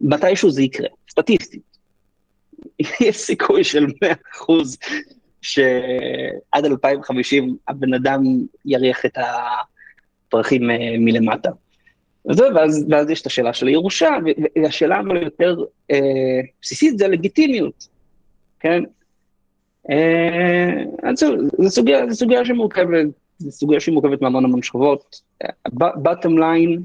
מתישהו 0.00 0.50
זה 0.50 0.62
יקרה, 0.62 0.88
סטטיסטית. 1.10 1.62
יש 3.06 3.16
סיכוי 3.16 3.64
של 3.64 3.86
100% 4.34 4.42
שעד 5.42 6.64
2050 6.64 7.56
הבן 7.68 7.94
אדם 7.94 8.22
יריח 8.64 9.06
את 9.06 9.18
הפרחים 10.28 10.70
אה, 10.70 10.76
מלמטה. 10.98 11.50
וזה, 12.30 12.44
ואז, 12.54 12.86
ואז 12.90 13.10
יש 13.10 13.20
את 13.20 13.26
השאלה 13.26 13.52
של 13.52 13.66
הירושה, 13.66 14.10
והשאלה 14.62 15.00
אבל 15.00 15.22
יותר 15.22 15.56
אה, 15.90 16.40
בסיסית 16.62 16.98
זה 16.98 17.04
הלגיטימיות, 17.04 17.88
כן? 18.60 18.82
אה, 19.90 21.14
זו, 21.14 21.26
סוגיה, 21.68 22.10
סוגיה 22.10 22.44
שמורכבת, 22.44 23.06
זו 23.42 23.50
סוגיה 23.50 23.80
שמורכבת 23.80 24.22
מהמון 24.22 24.44
המון 24.44 24.62
שכבות. 24.62 25.20
בטם 25.74 26.38
ליין, 26.38 26.82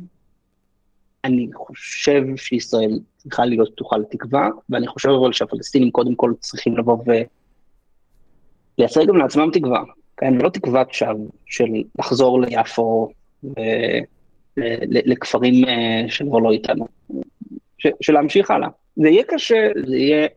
אני 1.24 1.50
חושב 1.54 2.24
שישראל 2.36 3.00
צריכה 3.18 3.46
להיות 3.46 3.72
פתוחה 3.72 3.98
לתקווה, 3.98 4.50
ואני 4.70 4.88
חושב 4.88 5.10
אבל 5.10 5.34
שהפלסטינים 5.34 5.92
קודם 5.92 6.16
כל 6.16 6.34
צריכים 6.40 6.78
לבוא 6.78 6.98
ו... 7.08 7.12
לייצר 8.78 9.06
גם 9.06 9.18
לעצמם 9.18 9.50
תקווה, 9.54 9.84
כן? 10.18 10.34
לא 10.34 10.50
תקוות 10.50 10.94
שווא 10.94 11.28
של 11.46 11.68
לחזור 12.00 12.42
ליפו 12.42 13.10
לכפרים 14.88 15.66
אה, 15.68 16.10
שכבר 16.10 16.40
לא 16.40 16.52
איתנו, 16.52 16.88
של 17.78 18.14
להמשיך 18.14 18.52
הלאה. 18.52 18.68
זה 18.96 19.10
יהיה 19.10 19.24
קשה, 19.24 19.70
זה 19.88 19.98
יהיה, 19.98 20.28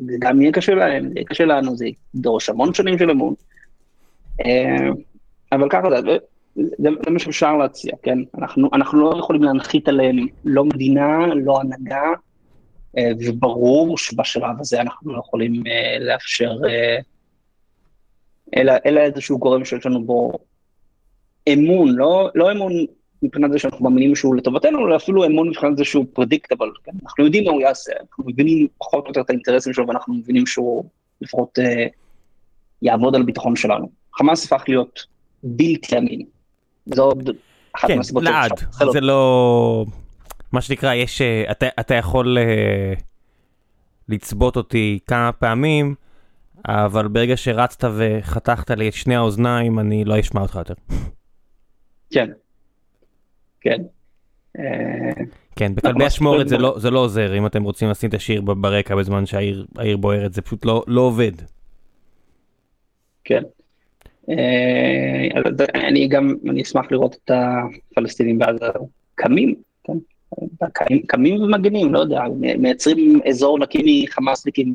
זה 0.00 0.16
גם 0.18 0.40
יהיה 0.40 0.52
קשה 0.52 0.74
להם, 0.74 1.08
זה 1.08 1.14
יהיה 1.16 1.24
קשה 1.24 1.44
לנו, 1.44 1.76
זה 1.76 1.86
ידרוש 2.14 2.48
המון 2.48 2.74
שנים 2.74 2.98
של 2.98 3.10
אמון. 3.10 3.34
אה, 5.52 5.58
אבל 5.58 5.68
ככה 5.70 5.88
זה, 5.90 6.16
זה, 6.56 6.88
זה 7.04 7.10
מה 7.10 7.18
שאפשר 7.18 7.56
להציע, 7.56 7.92
כן? 8.02 8.18
אנחנו, 8.38 8.68
אנחנו 8.72 9.10
לא 9.10 9.18
יכולים 9.18 9.42
להנחית 9.42 9.88
עליהם 9.88 10.16
לא 10.44 10.64
מדינה, 10.64 11.26
לא 11.34 11.60
הנהגה, 11.60 12.12
אה, 12.98 13.10
וברור 13.26 13.98
שבשלב 13.98 14.60
הזה 14.60 14.80
אנחנו 14.80 15.12
לא 15.12 15.18
יכולים 15.18 15.62
לאפשר 16.00 16.52
אלא, 18.56 18.72
אלא 18.86 19.00
איזשהו 19.00 19.38
גורם 19.38 19.64
שיש 19.64 19.86
לנו 19.86 20.04
בו 20.04 20.32
אמון, 21.48 21.88
לא, 21.88 22.30
לא 22.34 22.52
אמון 22.52 22.72
מבחינת 23.22 23.52
זה 23.52 23.58
שאנחנו 23.58 23.84
מאמינים 23.84 24.16
שהוא 24.16 24.36
לטובתנו, 24.36 24.86
אלא 24.86 24.96
אפילו 24.96 25.26
אמון 25.26 25.48
מבחינת 25.48 25.76
זה 25.76 25.84
שהוא 25.84 26.04
פרדיקטבל, 26.12 26.70
כן? 26.84 26.92
אנחנו 27.02 27.24
יודעים 27.24 27.44
מה 27.44 27.50
הוא 27.50 27.60
יעשה, 27.60 27.92
אנחנו 28.00 28.24
מבינים 28.26 28.68
פחות 28.78 29.04
או 29.04 29.10
יותר 29.10 29.20
את 29.20 29.30
האינטרסים 29.30 29.72
שלו, 29.72 29.88
ואנחנו 29.88 30.14
מבינים 30.14 30.46
שהוא 30.46 30.84
לפחות 31.20 31.58
אה, 31.58 31.86
יעבוד 32.82 33.14
על 33.14 33.22
הביטחון 33.22 33.56
שלנו. 33.56 33.90
חמאס 34.14 34.44
הפך 34.44 34.64
להיות 34.68 35.06
בלתי 35.42 35.98
אמין. 35.98 36.22
זו 36.86 37.02
עוד 37.02 37.30
אחת 37.76 37.88
כן, 37.88 37.96
מהסיבות 37.96 38.22
לעד, 38.22 38.50
זה 38.92 39.00
לא... 39.00 39.84
מה 40.52 40.60
שנקרא, 40.60 40.94
יש... 40.94 41.20
אה, 41.20 41.50
אתה, 41.50 41.66
אתה 41.80 41.94
יכול 41.94 42.38
uh, 42.38 43.02
לצבות 44.08 44.56
אותי 44.56 44.98
כמה 45.06 45.32
פעמים. 45.32 45.94
אבל 46.68 47.08
ברגע 47.08 47.36
שרצת 47.36 47.84
וחתכת 47.96 48.70
לי 48.70 48.88
את 48.88 48.92
שני 48.92 49.16
האוזניים, 49.16 49.78
אני 49.78 50.04
לא 50.04 50.20
אשמע 50.20 50.40
אותך 50.40 50.54
יותר. 50.54 50.74
כן. 52.10 52.30
כן. 53.60 53.82
כן, 55.56 55.74
בכלבי 55.74 56.06
אשמורת 56.06 56.48
זה 56.48 56.58
לא, 56.58 56.74
זה 56.78 56.90
לא 56.90 56.98
עוזר, 56.98 57.38
אם 57.38 57.46
אתם 57.46 57.62
רוצים 57.62 57.90
לשים 57.90 58.08
את 58.08 58.14
השיר 58.14 58.40
ברקע 58.40 58.96
בזמן 58.96 59.26
שהעיר 59.26 59.66
בוערת, 59.98 60.32
זה 60.32 60.42
פשוט 60.42 60.64
לא, 60.64 60.84
לא 60.86 61.00
עובד. 61.00 61.32
כן. 63.24 63.42
אה, 64.28 65.40
אני 65.74 66.08
גם, 66.08 66.34
אני 66.50 66.62
אשמח 66.62 66.92
לראות 66.92 67.16
את 67.24 67.30
הפלסטינים 67.30 68.38
בעזה 68.38 68.66
קמים, 69.14 69.54
כן? 69.84 69.92
קמים 71.06 71.42
ומגנים, 71.42 71.94
לא 71.94 71.98
יודע, 71.98 72.22
מייצרים 72.58 73.20
אזור 73.28 73.58
נקי 73.58 74.04
מחמאסניקים. 74.04 74.74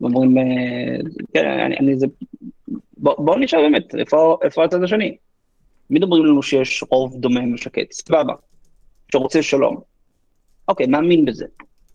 אומרים, 0.00 0.38
אה, 0.38 0.44
כן, 1.34 1.46
אני, 1.46 1.76
אני 1.76 1.98
זה, 1.98 2.06
בוא, 2.96 3.14
בוא 3.18 3.38
נשאר 3.38 3.60
באמת, 3.60 3.94
איפה, 3.94 4.38
איפה 4.42 4.64
הצד 4.64 4.82
השני? 4.82 5.16
מדברים 5.90 6.26
לנו 6.26 6.42
שיש 6.42 6.84
רוב 6.90 7.16
דומם 7.20 7.54
ושקט, 7.54 7.92
סבבה, 7.92 8.34
שרוצה 9.12 9.42
שלום. 9.42 9.80
אוקיי, 10.68 10.86
מאמין 10.86 11.24
בזה. 11.24 11.46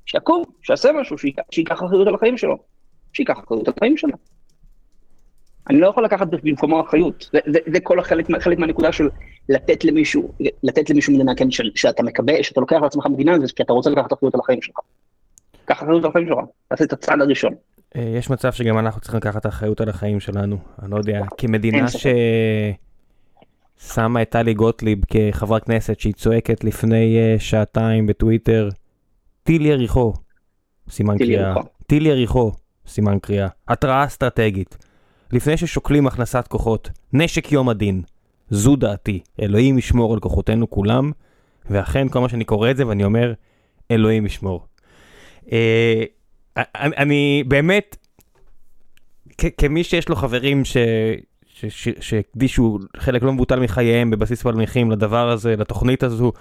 שיקום, 0.05 0.43
שיעשה 0.61 0.91
משהו, 0.91 1.15
שייקח 1.51 1.83
אחריות 1.83 2.07
על 2.07 2.15
החיים 2.15 2.37
שלו. 2.37 2.57
שייקח 3.13 3.39
אחריות 3.39 3.67
על 3.67 3.73
החיים 3.77 3.97
שלו. 3.97 4.17
אני 5.69 5.79
לא 5.79 5.87
יכול 5.87 6.05
לקחת 6.05 6.27
במקומו 6.27 6.81
אחריות. 6.81 7.29
זה, 7.33 7.39
זה, 7.45 7.59
זה 7.73 7.79
כל 7.79 7.99
החלק, 7.99 8.25
חלק 8.39 8.59
מהנקודה 8.59 8.91
של 8.91 9.09
לתת 9.49 9.85
למישהו, 9.85 10.31
לתת 10.63 10.89
למישהו 10.89 11.13
מדינה, 11.13 11.35
כן, 11.35 11.51
של, 11.51 11.71
שאתה 11.75 12.03
מקבל, 12.03 12.41
שאתה 12.41 12.61
לוקח 12.61 12.77
לעצמך 12.81 13.05
מדינה, 13.05 13.39
זה 13.39 13.53
כי 13.55 13.63
אתה 13.63 13.73
רוצה 13.73 13.89
לקחת 13.89 14.13
אחריות 14.13 14.33
על 14.33 14.39
החיים 14.39 14.61
שלך. 14.61 14.75
קח 15.65 15.83
אחריות 15.83 16.03
על 16.03 16.09
החיים 16.09 16.27
שלך, 16.27 16.37
תעשה 16.67 16.83
את 16.83 16.93
הצעד 16.93 17.21
הראשון. 17.21 17.53
אה, 17.95 18.01
יש 18.01 18.29
מצב 18.29 18.51
שגם 18.51 18.79
אנחנו 18.79 19.01
צריכים 19.01 19.17
לקחת 19.17 19.45
אחריות 19.45 19.81
על 19.81 19.89
החיים 19.89 20.19
שלנו, 20.19 20.57
אני 20.81 20.91
לא 20.91 20.97
יודע, 20.97 21.21
כמדינה 21.37 21.85
ששמה 23.79 24.21
את 24.21 24.29
טלי 24.29 24.53
גוטליב 24.53 24.99
כחברת 25.07 25.63
כנסת 25.63 25.99
שהיא 25.99 26.13
צועקת 26.13 26.63
לפני 26.63 27.17
אה, 27.17 27.35
שעתיים 27.39 28.07
בטוויטר, 28.07 28.69
טיל 29.43 29.65
יריחו, 29.65 30.13
סימן 30.89 31.17
קריאה, 31.17 31.53
טיל 31.87 32.05
יריחו, 32.05 32.51
סימן 32.87 33.19
קריאה, 33.19 33.47
התראה 33.67 34.05
אסטרטגית, 34.05 34.77
לפני 35.33 35.57
ששוקלים 35.57 36.07
הכנסת 36.07 36.47
כוחות, 36.47 36.89
נשק 37.13 37.51
יום 37.51 37.69
הדין, 37.69 38.01
זו 38.49 38.75
דעתי, 38.75 39.19
אלוהים 39.41 39.77
ישמור 39.77 40.13
על 40.13 40.19
כוחותינו 40.19 40.69
כולם, 40.69 41.11
ואכן 41.69 42.09
כל 42.09 42.19
מה 42.19 42.29
שאני 42.29 42.45
קורא 42.45 42.71
את 42.71 42.77
זה 42.77 42.87
ואני 42.87 43.03
אומר, 43.03 43.33
אלוהים 43.91 44.25
ישמור. 44.25 44.65
אה, 45.51 46.03
אני, 46.57 46.95
אני 46.97 47.43
באמת, 47.47 47.97
כמי 49.57 49.83
שיש 49.83 50.09
לו 50.09 50.15
חברים. 50.15 50.63
שהקדישו 51.99 52.79
חלק 52.97 53.23
לא 53.23 53.33
מבוטל 53.33 53.59
מחייהם 53.59 54.09
בבסיס 54.09 54.45
מלמיכים 54.45 54.91
לדבר 54.91 55.29
הזה, 55.29 55.55
לתוכנית 55.55 56.03
הזו, 56.03 56.31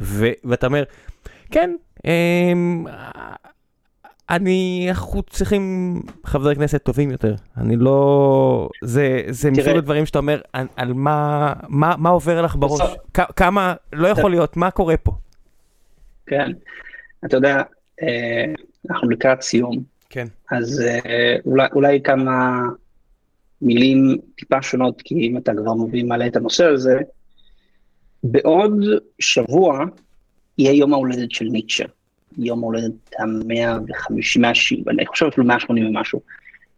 ו- 0.00 0.32
ואתה 0.44 0.66
אומר, 0.66 0.84
כן, 1.50 1.76
אמ, 2.04 2.84
אני, 4.30 4.86
אנחנו 4.88 5.22
צריכים 5.22 5.94
חברי 6.24 6.56
כנסת 6.56 6.82
טובים 6.82 7.10
יותר. 7.10 7.34
אני 7.56 7.76
לא... 7.76 8.68
זה, 8.84 9.22
זה 9.28 9.50
מסוג 9.50 9.76
הדברים 9.76 10.06
שאתה 10.06 10.18
אומר, 10.18 10.40
על, 10.52 10.66
על 10.76 10.92
מה, 10.92 11.52
מה, 11.68 11.94
מה 11.98 12.08
עובר 12.08 12.42
לך 12.42 12.56
בראש? 12.56 12.80
כ, 13.14 13.20
כמה, 13.36 13.74
לא 13.92 14.08
יכול 14.08 14.30
להיות, 14.30 14.56
מה 14.56 14.70
קורה 14.70 14.96
פה? 14.96 15.12
כן, 16.26 16.50
אתה 17.24 17.36
יודע, 17.36 17.62
אה, 18.02 18.44
אנחנו 18.90 19.10
לקראת 19.10 19.42
סיום. 19.42 19.82
כן. 20.10 20.26
אז 20.50 20.80
אה, 20.80 21.36
אולי, 21.46 21.68
אולי 21.72 22.00
כמה 22.02 22.60
מילים 23.62 24.16
טיפה 24.36 24.62
שונות, 24.62 25.02
כי 25.02 25.14
אם 25.14 25.36
אתה 25.36 25.52
כבר 25.56 25.74
מביא 25.74 26.04
מעלה 26.04 26.26
את 26.26 26.36
הנושא 26.36 26.64
הזה, 26.64 26.98
בעוד 28.22 28.72
שבוע 29.18 29.84
יהיה 30.58 30.72
יום 30.72 30.94
ההולדת 30.94 31.30
של 31.30 31.44
ניטשה. 31.44 31.84
יום 32.38 32.62
ההולדת 32.62 32.92
המאה 33.18 33.78
וחמישים, 33.88 34.42
אני 34.88 35.06
חושב 35.06 35.26
אפילו 35.26 35.46
מאה 35.46 35.60
שמונים 35.60 35.86
ומשהו. 35.86 36.20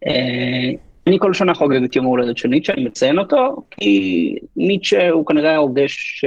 אה, 0.07 0.71
אני 1.07 1.19
כל 1.19 1.35
שנה 1.35 1.55
חוגג 1.55 1.83
את 1.83 1.97
יום 1.97 2.05
ההולדת 2.05 2.37
של 2.37 2.49
ניטשה, 2.49 2.73
אני 2.73 2.85
מציין 2.85 3.19
אותו, 3.19 3.63
כי 3.71 4.37
ניטשה 4.57 5.11
הוא 5.11 5.27
כנראה 5.27 5.55
ההוגה 5.55 5.83
ש... 5.87 6.25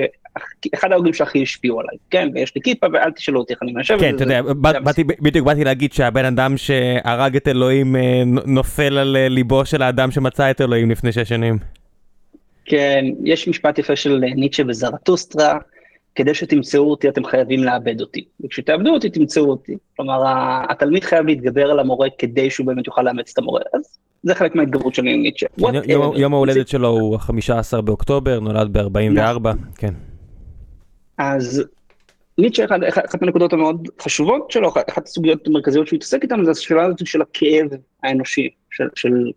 אחד 0.74 0.92
ההוגים 0.92 1.14
שהכי 1.14 1.44
השפיעו 1.44 1.80
עליי, 1.80 1.98
כן, 2.10 2.30
ויש 2.34 2.56
לי 2.56 2.62
כיפה 2.62 2.88
ואל 2.94 3.12
תשאלו 3.12 3.40
אותי 3.40 3.54
איך 3.54 3.64
אני 3.64 3.72
מיישב. 3.72 3.98
כן, 4.00 4.16
אתה 4.16 4.24
יודע, 4.24 4.42
בדיוק 5.22 5.46
באתי 5.46 5.64
להגיד 5.64 5.94
שהבן 5.94 6.26
אדם 6.26 6.58
שהרג 6.58 7.36
את 7.36 7.48
אלוהים 7.48 7.96
אה, 7.96 8.24
נופל 8.46 8.98
על 8.98 9.16
אה, 9.16 9.30
ליבו 9.30 9.66
של 9.66 9.82
האדם 9.82 10.12
שמצא 10.12 10.52
את 10.52 10.62
אלוהים 10.62 10.92
לפני 10.92 11.12
שש 11.12 11.30
שנים. 11.30 11.58
כן, 12.66 13.06
יש 13.24 13.48
משפט 13.48 13.80
יפה 13.80 13.96
של 13.96 14.24
ניטשה 14.36 14.64
וזרטוסטרה, 14.68 15.58
כדי 16.16 16.34
שתמצאו 16.34 16.92
אותי 16.92 17.10
אתם 17.10 17.26
חייבים 17.26 17.64
לאבד 17.64 18.02
אותי, 18.02 18.26
וכשתאבדו 18.44 18.90
אותי 18.90 19.10
תמצאו 19.10 19.50
אותי. 19.50 19.78
כלומר, 19.96 20.24
התלמיד 20.70 21.04
חייב 21.04 21.26
להתגבר 21.26 21.72
על 21.72 21.80
המורה 21.80 22.08
כדי 22.18 22.50
שהוא 22.50 22.68
באמת 22.68 22.88
יוכל 22.88 23.02
לאמץ 23.02 23.32
את 23.34 23.38
המורה, 23.38 23.62
אז 23.74 23.98
זה 24.24 24.36
חלק 24.36 24.56
מההתגברות 24.56 24.96
שלי 24.96 25.14
עם 25.14 25.22
ניטשה. 25.22 25.48
יום 26.16 26.34
ההולדת 26.34 26.68
שלו 26.68 26.88
הוא 26.88 27.16
ה-15 27.16 27.82
באוקטובר, 27.82 28.40
נולד 28.40 28.78
ב-44, 28.78 29.50
כן. 29.78 29.94
אז 31.18 31.64
ניטשה, 32.38 32.66
אחת 32.66 33.22
מהנקודות 33.22 33.54
המאוד 33.54 33.88
חשובות 34.02 34.52
שלו, 34.52 34.70
אחת 34.90 35.08
הסוגיות 35.08 35.48
המרכזיות 35.48 35.88
שהוא 35.88 35.98
התעסק 35.98 36.24
איתן, 36.24 36.46
זה 36.46 36.52
השאלה 36.52 36.86
הזאת 36.86 37.08
של 37.08 37.22
הכאב 37.22 37.68
האנושי, 38.04 38.50
של 38.96 39.32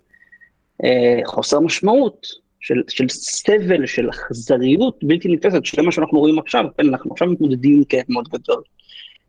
אה, 0.84 1.20
חוסר 1.24 1.60
משמעות, 1.60 2.26
של, 2.66 2.82
של 2.88 3.08
סבל, 3.08 3.86
של 3.86 4.10
אכזריות 4.10 5.04
בלתי 5.04 5.28
נתפסת, 5.28 5.64
שזה 5.64 5.82
מה 5.82 5.92
שאנחנו 5.92 6.18
רואים 6.18 6.38
עכשיו, 6.38 6.64
כן, 6.78 6.88
אנחנו 6.88 7.12
עכשיו 7.12 7.28
מתמודדים 7.28 7.76
עם 7.76 7.84
כאב 7.84 8.04
מאוד 8.08 8.28
גדול. 8.28 8.62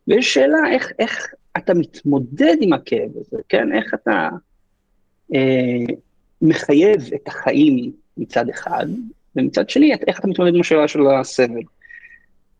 ויש 0.08 0.34
שאלה 0.34 0.58
איך, 0.72 0.92
איך 0.98 1.34
אתה 1.56 1.74
מתמודד 1.74 2.56
עם 2.60 2.72
הכאב 2.72 3.10
הזה, 3.20 3.36
כן, 3.48 3.72
איך 3.72 3.94
אתה 3.94 4.28
אה, 5.34 5.94
מחייב 6.42 7.00
את 7.14 7.28
החיים 7.28 7.92
מצד 8.16 8.48
אחד, 8.48 8.86
ומצד 9.36 9.70
שני, 9.70 9.92
איך 10.06 10.20
אתה 10.20 10.28
מתמודד 10.28 10.54
עם 10.54 10.60
השאלה 10.60 10.88
של 10.88 11.00
הסבל. 11.06 11.60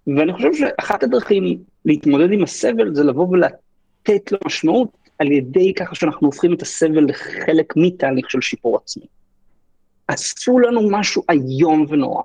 ואני 0.06 0.32
חושב 0.32 0.54
שאחת 0.54 1.02
הדרכים 1.02 1.58
להתמודד 1.84 2.32
עם 2.32 2.42
הסבל 2.42 2.94
זה 2.94 3.04
לבוא 3.04 3.28
ולתת 3.28 4.32
לו 4.32 4.38
משמעות 4.44 4.90
על 5.18 5.32
ידי 5.32 5.74
ככה 5.74 5.94
שאנחנו 5.94 6.26
הופכים 6.26 6.54
את 6.54 6.62
הסבל 6.62 7.04
לחלק 7.04 7.74
מתהליך 7.76 8.30
של 8.30 8.40
שיפור 8.40 8.76
עצמי. 8.76 9.06
עשו 10.08 10.58
לנו 10.58 10.90
משהו 10.90 11.22
איום 11.30 11.86
ונורא. 11.88 12.22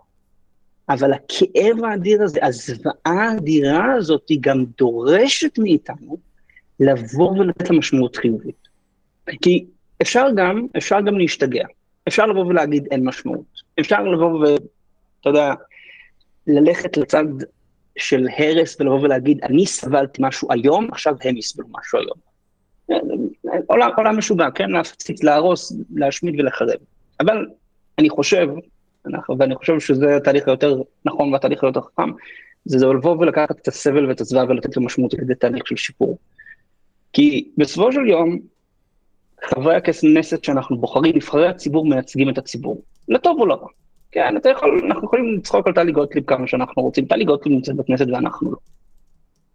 אבל 0.89 1.14
הכאב 1.14 1.84
האדיר 1.84 2.23
הזה, 2.23 2.39
הזוועה 2.43 2.95
האדירה 3.05 3.93
הזאת, 3.93 4.30
היא 4.30 4.38
גם 4.41 4.65
דורשת 4.77 5.60
מאיתנו 5.60 6.18
לבוא 6.80 7.31
ולתת 7.31 7.69
לה 7.69 7.77
משמעות 7.77 8.15
חיובית. 8.15 8.68
כי 9.41 9.65
אפשר 10.01 10.27
גם, 10.35 10.68
אפשר 10.77 11.01
גם 11.01 11.18
להשתגע. 11.18 11.65
אפשר 12.07 12.26
לבוא 12.26 12.45
ולהגיד 12.45 12.88
אין 12.91 13.03
משמעות. 13.03 13.45
אפשר 13.80 14.03
לבוא 14.03 14.39
ואתה 14.39 15.30
יודע, 15.30 15.53
ללכת 16.47 16.97
לצד 16.97 17.26
של 17.97 18.27
הרס 18.38 18.81
ולבוא 18.81 18.99
ולהגיד 18.99 19.43
אני 19.43 19.65
סבלתי 19.65 20.22
משהו 20.26 20.47
היום, 20.51 20.88
עכשיו 20.91 21.15
הם 21.23 21.38
יסבלו 21.38 21.68
משהו 21.80 21.99
היום. 21.99 22.34
עולם, 23.68 23.89
עולם 23.97 24.18
משוגע, 24.18 24.51
כן? 24.55 24.69
להפסיק, 24.69 25.23
להרוס, 25.23 25.73
להשמיד 25.95 26.39
ולחרב. 26.39 26.77
אבל 27.19 27.45
אני 27.99 28.09
חושב, 28.09 28.47
ואני 29.39 29.55
חושב 29.55 29.79
שזה 29.79 30.17
התהליך 30.17 30.47
היותר 30.47 30.81
נכון 31.05 31.33
והתהליך 31.33 31.63
היותר 31.63 31.81
חכם, 31.81 32.09
זה 32.65 32.87
לבוא 32.87 33.17
ולקחת 33.19 33.51
את 33.51 33.67
הסבל 33.67 34.09
ואת 34.09 34.21
הזוועה 34.21 34.45
ולתת 34.49 34.77
לו 34.77 34.83
משמעות 34.83 35.13
לכדי 35.13 35.35
תהליך 35.35 35.67
של 35.67 35.75
שיפור. 35.75 36.17
כי 37.13 37.49
בסופו 37.57 37.91
של 37.91 38.07
יום, 38.07 38.39
חברי 39.43 39.75
הכנסת 39.75 40.43
שאנחנו 40.43 40.77
בוחרים, 40.77 41.15
נבחרי 41.15 41.47
הציבור 41.47 41.85
מייצגים 41.85 42.29
את 42.29 42.37
הציבור, 42.37 42.81
לטוב 43.07 43.39
או 43.39 43.45
לא. 43.45 43.67
כן, 44.11 44.35
יכול, 44.51 44.81
אנחנו 44.85 45.05
יכולים 45.05 45.37
לצחוק 45.37 45.67
על 45.67 45.73
טלי 45.73 45.91
גוטליב 45.91 46.23
כמה 46.25 46.47
שאנחנו 46.47 46.83
רוצים, 46.83 47.05
טלי 47.05 47.25
גוטליב 47.25 47.55
נמצאת 47.55 47.75
בכנסת 47.75 48.05
ואנחנו 48.13 48.51
לא. 48.51 48.57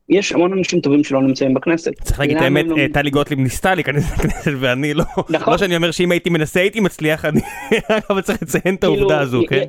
יש 0.09 0.33
המון 0.33 0.53
אנשים 0.53 0.81
טובים 0.81 1.05
שלא 1.05 1.23
נמצאים 1.23 1.55
בכנסת. 1.55 1.93
צריך 2.03 2.21
להגיד 2.21 2.37
את 2.37 2.43
האמת, 2.43 2.67
לא- 2.69 2.77
אה, 2.77 2.87
טלי 2.93 3.11
גוטליב 3.11 3.39
ניסתה 3.39 3.75
להיכנס 3.75 4.11
לכנסת 4.13 4.51
ואני 4.61 4.95
לא. 4.95 5.05
נכון. 5.29 5.53
לא 5.53 5.59
שאני 5.59 5.77
אומר 5.77 5.91
שאם 5.91 6.11
הייתי 6.11 6.31
מנסה 6.31 6.61
הייתי 6.61 6.81
מצליח, 6.81 7.25
אני 7.25 7.41
אבל 8.11 8.21
צריך 8.21 8.43
לציין 8.43 8.75
את 8.75 8.85
העובדה 8.85 9.05
כאילו, 9.05 9.21
הזו, 9.21 9.43
כן? 9.49 9.65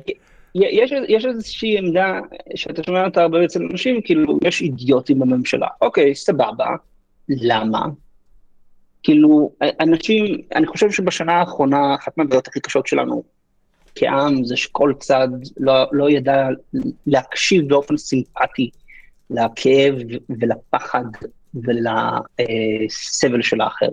יש 1.08 1.24
איזושהי 1.24 1.78
עמדה 1.78 2.20
שאתה 2.54 2.82
שומע 2.82 3.04
אותה 3.04 3.22
הרבה 3.22 3.44
אצל 3.44 3.62
אנשים, 3.72 4.00
כאילו, 4.04 4.38
יש 4.44 4.62
אידיוטים 4.62 5.18
בממשלה. 5.18 5.66
אוקיי, 5.80 6.14
סבבה, 6.14 6.66
למה? 7.28 7.86
כאילו, 9.02 9.50
אנשים, 9.80 10.24
אני 10.54 10.66
חושב 10.66 10.90
שבשנה 10.90 11.32
האחרונה, 11.32 11.94
אחת 11.94 12.18
מהבעיות 12.18 12.48
הכי 12.48 12.60
קשות 12.60 12.86
שלנו 12.86 13.22
כעם, 13.94 14.44
זה 14.44 14.56
שכל 14.56 14.92
צד 14.98 15.28
לא, 15.56 15.72
לא 15.92 16.10
ידע 16.10 16.48
להקשיב 17.06 17.68
באופן 17.68 17.96
סימפטי 17.96 18.70
לכאב 19.30 19.94
ולפחד 20.28 21.04
ולסבל 21.54 23.42
של 23.42 23.60
האחר. 23.60 23.88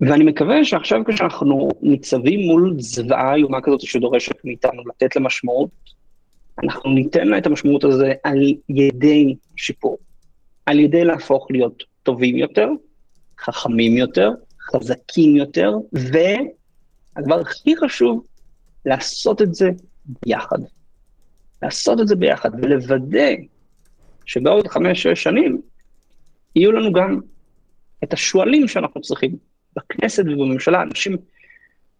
ואני 0.00 0.24
מקווה 0.24 0.64
שעכשיו 0.64 1.00
כשאנחנו 1.08 1.68
ניצבים 1.82 2.40
מול 2.40 2.76
זוועה 2.78 3.34
איומה 3.34 3.60
כזאת 3.60 3.80
שדורשת 3.80 4.44
מאיתנו 4.44 4.82
לתת 4.88 5.16
לה 5.16 5.22
משמעות, 5.22 5.70
אנחנו 6.62 6.90
ניתן 6.90 7.28
לה 7.28 7.38
את 7.38 7.46
המשמעות 7.46 7.84
הזה 7.84 8.12
על 8.22 8.38
ידי 8.68 9.34
שיפור, 9.56 9.98
על 10.66 10.78
ידי 10.78 11.04
להפוך 11.04 11.46
להיות 11.50 11.84
טובים 12.02 12.36
יותר, 12.36 12.68
חכמים 13.38 13.96
יותר, 13.96 14.30
חזקים 14.60 15.36
יותר, 15.36 15.72
והדבר 15.92 17.40
הכי 17.40 17.76
חשוב, 17.76 18.24
לעשות 18.86 19.42
את 19.42 19.54
זה 19.54 19.70
ביחד. 20.26 20.58
לעשות 21.62 22.00
את 22.00 22.08
זה 22.08 22.16
ביחד 22.16 22.50
ולוודא 22.62 23.30
שבעוד 24.30 24.68
חמש-שש 24.68 25.22
שנים 25.22 25.60
יהיו 26.56 26.72
לנו 26.72 26.92
גם 26.92 27.20
את 28.04 28.12
השועלים 28.12 28.68
שאנחנו 28.68 29.00
צריכים 29.00 29.36
בכנסת 29.76 30.24
ובממשלה, 30.26 30.82
אנשים 30.82 31.16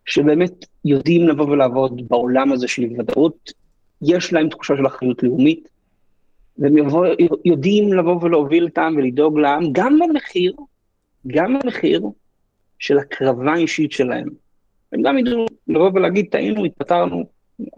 שבאמת 0.06 0.66
יודעים 0.84 1.28
לבוא 1.28 1.44
ולעבוד 1.44 2.08
בעולם 2.08 2.52
הזה 2.52 2.68
של 2.68 2.82
ודאות, 2.98 3.52
יש 4.02 4.32
להם 4.32 4.48
תחושה 4.48 4.74
של 4.76 4.86
אחריות 4.86 5.22
לאומית, 5.22 5.68
והם 6.58 6.78
יבוא, 6.78 7.06
יודעים 7.44 7.92
לבוא 7.92 8.18
ולהוביל 8.22 8.66
את 8.66 8.78
העם 8.78 8.96
ולדאוג 8.96 9.38
לעם, 9.38 9.62
גם 9.72 9.98
במחיר, 9.98 10.54
גם 11.26 11.58
במחיר 11.58 12.02
של 12.78 12.98
הקרבה 12.98 13.54
אישית 13.54 13.92
שלהם. 13.92 14.28
הם 14.92 15.02
גם 15.02 15.18
ידעו 15.18 15.46
לבוא 15.68 15.90
ולהגיד, 15.94 16.26
טעינו, 16.30 16.64
התפטרנו, 16.64 17.24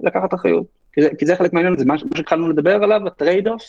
לקחת 0.01 0.35
אחריות. 0.35 0.67
כי 0.93 1.03
זה, 1.03 1.09
כי 1.19 1.27
זה 1.27 1.37
חלק 1.37 1.53
מהעניין, 1.53 1.79
זה 1.79 1.85
מה 1.85 1.99
שהתחלנו 1.99 2.49
לדבר 2.49 2.83
עליו, 2.83 3.07
ה 3.07 3.14
trade 3.14 3.49
off, 3.49 3.63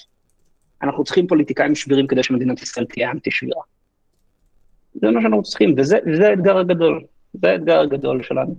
אנחנו 0.83 1.03
צריכים 1.03 1.27
פוליטיקאים 1.27 1.75
שבירים 1.75 2.07
כדי 2.07 2.23
שמדינת 2.23 2.61
ישראל 2.61 2.85
תהיה 2.85 3.11
אנטי 3.11 3.31
שבירה. 3.31 3.61
זה 4.93 5.11
מה 5.11 5.21
שאנחנו 5.21 5.43
צריכים, 5.43 5.75
וזה, 5.77 5.97
וזה 6.07 6.29
האתגר 6.29 6.57
הגדול, 6.57 7.03
זה 7.33 7.51
האתגר 7.51 7.79
הגדול 7.79 8.23
שלנו. 8.23 8.55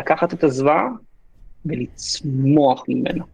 לקחת 0.00 0.34
את 0.34 0.44
הזוועה 0.44 0.88
ולצמוח 1.66 2.84
ממנה. 2.88 3.24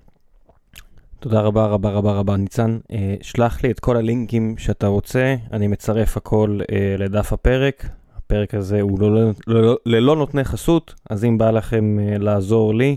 תודה 1.20 1.40
רבה 1.40 1.66
רבה 1.66 1.90
רבה 1.90 2.12
רבה 2.12 2.36
ניצן. 2.36 2.78
אה, 2.92 3.14
שלח 3.22 3.62
לי 3.64 3.70
את 3.70 3.80
כל 3.80 3.96
הלינקים 3.96 4.54
שאתה 4.58 4.86
רוצה, 4.86 5.34
אני 5.52 5.66
מצרף 5.66 6.16
הכל 6.16 6.60
אה, 6.72 6.94
לדף 6.98 7.32
הפרק. 7.32 7.86
הפרק 8.16 8.54
הזה 8.54 8.80
הוא 8.80 9.00
לא, 9.00 9.14
לא, 9.14 9.32
לא, 9.46 9.76
ללא 9.86 10.16
נותני 10.16 10.44
חסות, 10.44 10.94
אז 11.10 11.24
אם 11.24 11.38
בא 11.38 11.50
לכם 11.50 11.98
אה, 11.98 12.18
לעזור 12.18 12.74
לי, 12.74 12.96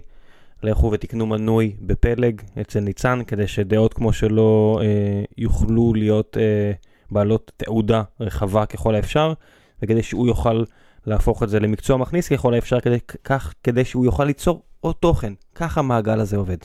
לכו 0.63 0.91
ותקנו 0.91 1.25
מנוי 1.25 1.75
בפלג 1.81 2.41
אצל 2.61 2.79
ניצן, 2.79 3.19
כדי 3.27 3.47
שדעות 3.47 3.93
כמו 3.93 4.13
שלו 4.13 4.79
אה, 4.81 5.23
יוכלו 5.37 5.93
להיות 5.93 6.37
אה, 6.39 6.71
בעלות 7.11 7.51
תעודה 7.57 8.03
רחבה 8.19 8.65
ככל 8.65 8.95
האפשר, 8.95 9.33
וכדי 9.81 10.03
שהוא 10.03 10.27
יוכל 10.27 10.63
להפוך 11.05 11.43
את 11.43 11.49
זה 11.49 11.59
למקצוע 11.59 11.97
מכניס 11.97 12.29
ככל 12.29 12.53
האפשר, 12.53 12.79
כדי, 12.79 12.97
כך, 13.23 13.53
כדי 13.63 13.85
שהוא 13.85 14.05
יוכל 14.05 14.23
ליצור 14.23 14.61
עוד 14.79 14.95
תוכן. 14.99 15.33
ככה 15.55 15.79
המעגל 15.79 16.19
הזה 16.19 16.37
עובד. 16.37 16.57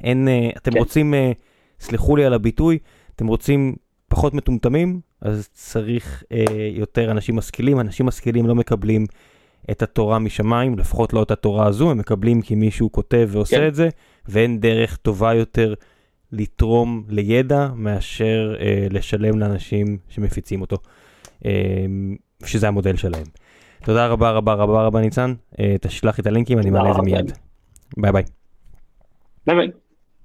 אין, 0.00 0.28
אה, 0.28 0.50
אתם 0.56 0.70
כן. 0.72 0.78
רוצים, 0.78 1.14
אה, 1.14 1.32
סלחו 1.80 2.16
לי 2.16 2.24
על 2.24 2.34
הביטוי, 2.34 2.78
אתם 3.16 3.26
רוצים 3.26 3.76
פחות 4.08 4.34
מטומטמים, 4.34 5.00
אז 5.20 5.48
צריך 5.52 6.22
אה, 6.32 6.44
יותר 6.72 7.10
אנשים 7.10 7.36
משכילים. 7.36 7.80
אנשים 7.80 8.06
משכילים 8.06 8.46
לא 8.46 8.54
מקבלים 8.54 9.06
את 9.70 9.82
התורה 9.82 10.18
משמיים, 10.18 10.78
לפחות 10.78 11.12
לא 11.12 11.22
את 11.22 11.30
התורה 11.30 11.66
הזו, 11.66 11.90
הם 11.90 11.98
מקבלים 11.98 12.42
כי 12.42 12.54
מישהו 12.54 12.92
כותב 12.92 13.28
ועושה 13.32 13.56
כן. 13.56 13.68
את 13.68 13.74
זה, 13.74 13.88
ואין 14.28 14.60
דרך 14.60 14.96
טובה 14.96 15.34
יותר 15.34 15.74
לתרום 16.32 17.04
לידע 17.08 17.68
מאשר 17.74 18.54
אה, 18.60 18.86
לשלם 18.90 19.38
לאנשים 19.38 19.98
שמפיצים 20.08 20.60
אותו, 20.60 20.76
אה, 21.46 21.50
שזה 22.44 22.68
המודל 22.68 22.96
שלהם. 22.96 23.26
תודה 23.84 24.06
רבה 24.06 24.30
רבה 24.30 24.54
רבה 24.54 24.86
רבה 24.86 25.00
ניצן, 25.00 25.34
אה, 25.60 25.76
תשלח 25.80 26.20
את 26.20 26.26
הלינקים, 26.26 26.58
אני 26.58 26.70
מעלה 26.70 26.90
את 26.90 26.94
זה 26.94 27.02
מיד. 27.02 27.32
ביי 27.96 28.12
ביי. 28.12 28.22
ביי 29.46 29.56
ביי. 29.56 29.87